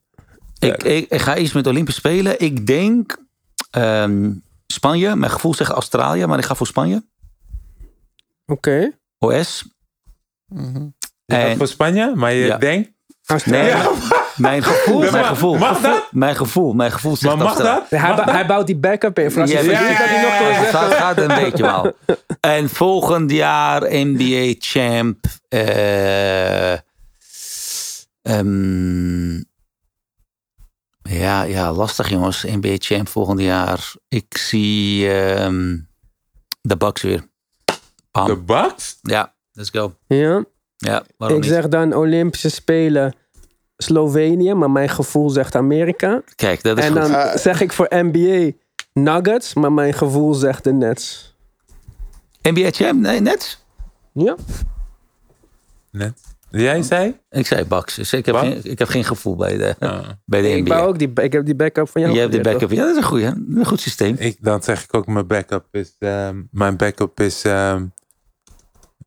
Ik, 0.60 0.84
ik, 0.84 1.10
ik 1.10 1.20
ga 1.22 1.38
iets 1.38 1.54
met 1.54 1.68
Olympische 1.68 2.00
Spelen. 2.00 2.40
Ik 2.40 2.68
denk 2.68 3.18
ehm, 3.72 4.32
Spanje. 4.68 5.16
Mijn 5.16 5.32
gevoel 5.32 5.54
zegt 5.54 5.72
Australië, 5.72 6.26
maar 6.26 6.38
ik 6.40 6.46
ga 6.46 6.56
voor 6.56 6.68
Spanje. 6.68 7.04
Oké. 8.52 8.92
OS. 9.20 9.66
Je 10.46 10.92
gaat 11.26 11.42
En- 11.48 11.58
voor 11.58 11.68
Spanje, 11.68 12.16
maar 12.16 12.34
je 12.34 12.46
Ja. 12.46 12.58
denkt... 12.58 12.96
Nee, 13.46 13.74
mijn 14.36 14.64
gevoel, 14.64 15.12
mijn 15.12 15.26
gevoel. 15.26 15.58
mag 15.58 15.82
dat? 15.82 16.08
Mijn 16.12 16.36
gevoel, 16.36 16.74
mijn 16.74 16.92
gevoel 16.92 17.16
zegt 17.16 17.36
Maar 17.36 17.46
mag 17.46 17.58
dat? 17.58 17.90
Hij, 17.90 18.00
Mag 18.00 18.16
dat? 18.18 18.26
hij 18.32 18.46
bouwt 18.46 18.68
die 18.68 18.76
backup 18.78 19.20
in. 19.20 19.32
Frans, 19.32 19.52
Ja, 19.52 19.60
ja, 19.60 19.72
ja, 19.72 19.88
dat 19.88 19.98
hij 19.98 20.60
nog 20.60 20.70
gaat, 20.70 20.94
gaat 20.94 21.18
een 21.18 21.28
beetje 21.44 21.64
wel. 21.64 21.96
En 22.40 22.70
volgend 22.70 23.32
jaar 23.32 23.82
NBA 23.92 24.54
champ. 24.60 25.26
eh, 25.48 26.72
ehm, 28.22 29.36
ja, 31.02 31.44
ja, 31.44 31.72
lastig 31.72 32.10
jongens. 32.10 32.44
NBA 32.44 32.76
champ 32.78 33.08
volgend 33.10 33.40
jaar. 33.40 33.94
Ik 34.08 34.38
zie 34.38 35.10
ehm, 35.14 35.78
de 36.62 36.78
Bucks 36.78 37.02
weer. 37.02 37.24
Bam. 38.26 38.28
De 38.28 38.38
Bucks? 38.42 38.98
Ja, 39.02 39.34
let's 39.52 39.70
go. 39.70 39.94
Ja. 40.08 40.46
Ja, 40.78 41.04
waarom 41.18 41.38
Ik 41.38 41.44
niet? 41.44 41.54
zeg 41.54 41.68
dan 41.68 41.94
Olympische 41.94 42.50
Spelen 42.50 43.14
Slovenië, 43.78 44.54
maar 44.54 44.72
mijn 44.72 44.90
gevoel 44.90 45.30
zegt 45.30 45.56
Amerika. 45.56 46.22
Kijk, 46.36 46.64
dat 46.64 46.78
is 46.78 46.84
En 46.84 46.92
goed. 46.92 47.02
dan 47.02 47.12
Eh. 47.14 47.36
zeg 47.36 47.62
ik 47.62 47.74
voor 47.74 47.88
NBA 47.90 48.52
Nuggets, 48.94 49.54
maar 49.54 49.72
mijn 49.72 49.94
gevoel 49.94 50.34
zegt 50.34 50.64
de 50.64 50.74
Nets. 50.74 51.36
NBA 52.42 52.70
champ? 52.72 53.00
Nee, 53.02 53.20
net. 53.22 53.60
Ja. 54.14 54.36
Net. 55.92 56.14
Jij 56.50 56.82
zei? 56.82 57.20
Ik 57.30 57.46
zei 57.48 57.64
Bucks. 57.66 57.96
Dus 57.96 58.14
ik 58.14 58.26
heb, 58.26 58.36
geen, 58.36 58.60
ik 58.64 58.80
heb 58.80 58.88
geen 58.88 59.04
gevoel 59.04 59.36
bij 59.36 59.58
de, 59.58 59.76
Ah. 59.80 60.08
bij 60.26 60.42
de 60.42 60.50
Ik, 60.50 60.62
NBA. 60.66 60.76
bouw 60.76 60.88
ook 60.88 61.00
die, 61.00 61.12
ik 61.14 61.34
heb 61.34 61.46
die 61.46 61.56
backup 61.56 61.90
van 61.90 62.02
jou. 62.02 62.14
Jij 62.14 62.22
hebt 62.22 62.34
de 62.36 62.40
geleerd, 62.40 62.60
backup. 62.60 62.78
Ja, 62.78 62.84
dat 62.86 62.92
is 62.96 63.02
een 63.02 63.08
goeie. 63.08 63.26
Een 63.60 63.66
goed 63.66 63.80
systeem. 63.80 64.16
Ik, 64.20 64.38
dan 64.42 64.64
zeg 64.64 64.84
ik 64.84 64.94
ook 64.94 65.08
mijn 65.08 65.28
backup 65.28 65.66
is... 65.72 65.96
ehm, 66.00 66.42
mijn 66.52 66.78
backup 66.78 67.20
is... 67.20 67.44
ehm, 67.44 67.86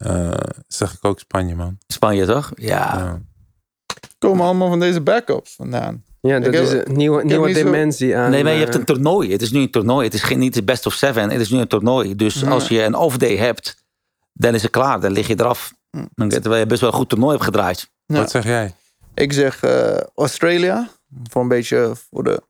eh, 0.01 0.31
zeg 0.69 0.93
ik 0.93 1.05
ook 1.05 1.19
Spanje, 1.19 1.55
man. 1.55 1.79
Spanje 1.87 2.27
toch? 2.27 2.51
Ja. 2.55 2.69
Ja. 2.99 3.21
Komen 4.19 4.45
allemaal 4.45 4.69
van 4.69 4.81
deze 4.81 5.01
backups 5.01 5.55
vandaan. 5.55 6.05
Ja, 6.21 6.39
dat 6.41 6.55
heb- 6.55 6.63
is 6.63 6.73
een 6.73 6.97
nieuwe, 6.97 7.25
nieuwe 7.25 7.53
zo- 7.53 7.63
dimensie 7.63 8.17
aan. 8.17 8.31
Nee, 8.31 8.43
maar 8.45 8.53
je 8.53 8.59
hebt 8.59 8.75
eh, 8.75 8.81
een 8.81 8.87
toernooi. 8.87 9.33
Het 9.33 9.43
is 9.43 9.51
nu 9.51 9.61
een 9.61 9.71
toernooi. 9.71 10.05
Het 10.05 10.15
is 10.15 10.23
geen, 10.23 10.39
niet 10.39 10.55
de 10.55 10.63
best 10.63 10.87
of 10.87 10.93
seven. 10.93 11.31
Het 11.31 11.41
is 11.41 11.51
nu 11.51 11.59
een 11.59 11.69
toernooi. 11.69 12.17
Dus 12.17 12.45
als 12.47 12.69
je 12.69 12.83
een 12.83 12.95
off-day 12.95 13.37
hebt, 13.37 13.85
dan 14.33 14.55
is 14.55 14.63
het 14.63 14.71
klaar. 14.71 15.01
Dan 15.01 15.13
lig 15.13 15.27
je 15.27 15.35
eraf. 15.41 15.73
Dan, 16.15 16.29
terwijl 16.29 16.61
je 16.61 16.67
best 16.67 16.81
wel 16.81 16.91
een 16.91 16.97
goed 16.97 17.09
toernooi 17.09 17.33
hebt 17.33 17.45
gedraaid. 17.45 17.91
Ja. 18.07 18.17
Wat 18.17 18.31
zeg 18.31 18.45
jij? 18.45 18.75
Ik 19.15 19.33
zeg 19.33 19.63
eh 19.63 19.97
Australia. 20.15 20.89
Voor 21.31 21.43
een 21.43 21.49
beetje 21.49 21.93
voor 22.11 22.25
de 22.25 22.43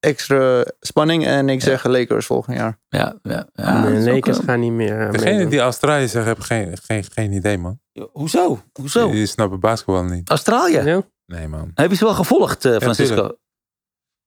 extra 0.00 0.64
spanning. 0.80 1.26
En 1.26 1.48
ik 1.48 1.62
zeg 1.62 1.84
Lakers 1.84 2.26
volgend 2.26 2.56
jaar. 2.56 2.78
Ja, 2.88 3.14
ja, 3.22 3.48
Lakers 3.54 4.38
eh, 4.38 4.44
gaan 4.44 4.60
niet 4.60 4.72
meer. 4.72 5.00
eh, 5.06 5.12
Degene 5.12 5.30
meedoen. 5.30 5.50
die 5.50 5.58
Australië 5.60 6.08
zegt, 6.08 6.26
heb 6.26 6.40
geen, 6.40 6.78
geen, 6.82 7.04
geen 7.12 7.32
idee, 7.32 7.58
man. 7.58 7.80
Hoezo? 8.12 8.62
Hoezo? 8.72 9.10
Die 9.10 9.26
snappen 9.26 9.60
basketbal 9.60 10.04
niet. 10.04 10.28
Australië. 10.28 10.80
Ja? 10.84 11.02
Nee, 11.26 11.48
man. 11.48 11.70
Heb 11.74 11.90
je 11.90 11.96
ze 11.96 12.04
wel 12.04 12.14
gevolgd, 12.14 12.64
eh, 12.64 12.76
Francisco? 12.76 13.36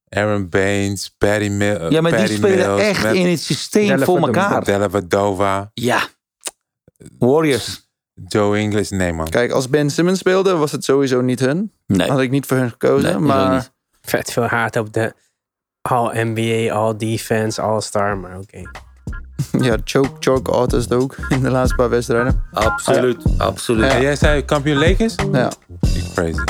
Aaron 0.10 0.50
Baines, 0.50 1.10
Patty 1.18 1.48
Mill, 1.50 1.90
Ja, 1.90 2.02
maar 2.02 2.12
die 2.12 2.20
Patty 2.20 2.36
spelen 2.36 2.58
Mills, 2.76 2.82
echt 2.82 3.04
Matt 3.04 3.16
in 3.16 3.28
het 3.28 3.40
systeem 3.40 3.88
Della 3.88 4.06
voor 4.06 4.18
elkaar. 4.20 4.64
Della 4.64 4.90
Vadova, 4.90 5.72
Ja. 5.74 6.02
Warriors. 7.20 7.90
Joe 8.28 8.58
English. 8.58 8.90
Nee, 8.90 9.14
man. 9.14 9.30
Kijk, 9.30 9.52
als 9.52 9.70
Ben 9.70 9.90
Simmons 9.90 10.20
speelde, 10.20 10.56
was 10.56 10.72
het 10.72 10.84
sowieso 10.84 11.22
niet 11.22 11.40
hun. 11.40 11.72
Nee. 11.88 12.10
Had 12.10 12.20
ik 12.20 12.30
niet 12.32 12.46
voor 12.46 12.58
hun 12.58 12.70
gekozen. 12.70 13.02
Nee, 13.04 13.12
ik 13.12 13.18
ook 13.18 13.24
maar 13.26 13.54
niet. 13.56 13.72
Vet 14.02 14.32
veel 14.32 14.44
haat 14.46 14.76
op 14.76 14.94
de 14.94 15.14
All-NBA, 15.82 16.72
All-Defense, 16.74 17.62
All-Star, 17.62 18.18
maar 18.18 18.38
oké. 18.38 18.62
ja, 19.68 19.78
choke, 19.84 20.10
choke 20.20 20.52
artist 20.52 20.94
ook 20.94 21.16
in 21.30 21.42
de 21.42 21.50
laatste 21.50 21.76
paar 21.76 21.90
wedstrijden. 21.90 22.44
Absoluut. 22.52 23.24
Absoluut. 23.38 23.92
En 23.92 24.02
jij 24.02 24.16
zei 24.16 24.46
kampioen 24.46 24.78
Lakers? 24.78 25.16
Ja. 25.32 25.52
Ik 25.82 26.04
crazy. 26.14 26.44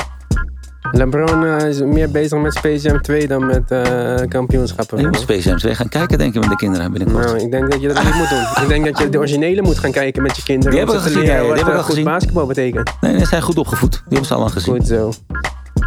LeBron 0.90 1.44
eh, 1.44 1.68
is 1.68 1.80
meer 1.80 2.10
bezig 2.10 2.38
met 2.38 2.54
Space 2.54 2.88
Jam 2.88 3.02
2 3.02 3.26
dan 3.26 3.46
met 3.46 3.70
eh, 3.70 4.14
kampioenschappen. 4.28 5.00
Je 5.00 5.06
moet. 5.06 5.20
Space 5.20 5.48
Jams 5.48 5.62
weer 5.62 5.76
gaan 5.76 5.88
kijken, 5.88 6.18
denk 6.18 6.34
ik, 6.34 6.40
met 6.40 6.50
de 6.50 6.56
kinderen 6.56 6.92
binnenkort. 6.92 7.24
Nou, 7.24 7.38
ik 7.38 7.50
denk 7.50 7.70
dat 7.70 7.80
je 7.80 7.88
dat 7.88 8.04
niet 8.04 8.14
moet 8.14 8.28
doen. 8.28 8.62
Ik 8.62 8.68
denk 8.68 8.84
dat 8.84 8.98
je 8.98 9.08
de 9.08 9.18
originele 9.18 9.62
moet 9.62 9.78
gaan 9.78 9.90
kijken 9.90 10.22
met 10.22 10.36
je 10.36 10.42
kinderen. 10.42 10.70
Die 10.70 10.78
hebben 10.78 11.00
ze 11.00 11.02
gezien, 11.06 11.20
leren 11.20 11.34
ja, 11.34 11.40
die 11.40 11.48
wat 11.48 11.56
hebben 11.56 11.74
we 11.74 11.80
eh, 11.80 11.86
goed 11.86 11.94
gezien. 11.94 12.10
basketbal 12.10 12.46
betekent. 12.46 12.90
Nee, 13.00 13.16
die 13.16 13.26
zijn 13.26 13.42
goed 13.42 13.58
opgevoed. 13.58 13.92
Die 13.92 14.02
hebben 14.08 14.26
ze 14.26 14.34
al 14.34 14.40
lang 14.40 14.52
gezien. 14.52 14.74
Goed 14.74 14.86
zo. 14.86 15.12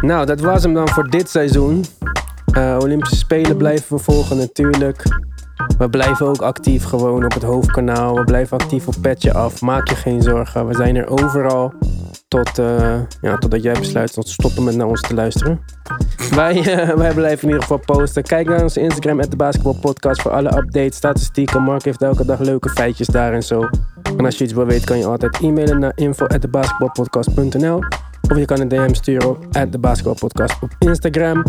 Nou, 0.00 0.26
dat 0.26 0.40
was 0.40 0.62
hem 0.62 0.74
dan 0.74 0.88
voor 0.88 1.10
dit 1.10 1.30
seizoen. 1.30 1.84
Eh, 2.56 2.76
Olympische 2.80 3.16
Spelen 3.16 3.56
blijven 3.56 3.96
we 3.96 4.02
volgen 4.02 4.36
natuurlijk. 4.36 5.02
We 5.78 5.90
blijven 5.90 6.26
ook 6.26 6.42
actief 6.42 6.84
gewoon 6.84 7.24
op 7.24 7.34
het 7.34 7.42
hoofdkanaal. 7.42 8.14
We 8.14 8.24
blijven 8.24 8.58
actief 8.58 8.86
op 8.86 8.94
Petje 9.00 9.32
Af. 9.32 9.60
Maak 9.60 9.88
je 9.88 9.94
geen 9.94 10.22
zorgen. 10.22 10.66
We 10.66 10.74
zijn 10.74 10.96
er 10.96 11.08
overal. 11.08 11.72
Tot, 12.28 12.58
eh, 12.58 13.00
ja, 13.20 13.36
totdat 13.36 13.62
jij 13.62 13.78
besluit 13.78 14.12
tot 14.12 14.28
stoppen 14.28 14.64
met 14.64 14.76
naar 14.76 14.86
ons 14.86 15.00
te 15.00 15.14
luisteren. 15.14 15.60
wij, 16.34 16.56
eh, 16.72 16.90
wij 16.90 17.14
blijven 17.14 17.42
in 17.42 17.48
ieder 17.48 17.62
geval 17.62 17.96
posten. 17.96 18.22
Kijk 18.22 18.48
naar 18.48 18.62
onze 18.62 18.80
Instagram, 18.80 19.20
at 19.20 19.30
de 19.30 19.36
Basketball 19.36 19.78
Podcast, 19.80 20.22
voor 20.22 20.30
alle 20.30 20.56
updates, 20.56 20.96
statistieken. 20.96 21.62
Mark 21.62 21.84
heeft 21.84 22.02
elke 22.02 22.24
dag 22.24 22.38
leuke 22.38 22.68
feitjes 22.68 23.06
daar 23.06 23.32
en 23.32 23.42
zo. 23.42 23.68
En 24.16 24.24
als 24.24 24.38
je 24.38 24.44
iets 24.44 24.52
wil 24.52 24.66
weten, 24.66 24.86
kan 24.86 24.98
je 24.98 25.06
altijd 25.06 25.38
e-mailen 25.40 25.78
naar 25.78 25.92
info.thebasketballpodcast.nl 25.94 27.80
of 28.28 28.36
je 28.36 28.44
kan 28.44 28.60
een 28.60 28.68
DM 28.68 28.94
sturen 28.94 29.28
op 29.28 29.46
de 29.70 29.78
basketbalpodcast 29.78 30.62
op 30.62 30.70
Instagram. 30.78 31.44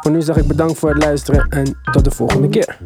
Voor 0.00 0.10
nu 0.10 0.22
zeg 0.22 0.36
ik 0.36 0.46
bedankt 0.46 0.78
voor 0.78 0.88
het 0.88 1.02
luisteren 1.02 1.48
en 1.48 1.78
tot 1.92 2.04
de 2.04 2.10
volgende 2.10 2.48
keer. 2.48 2.78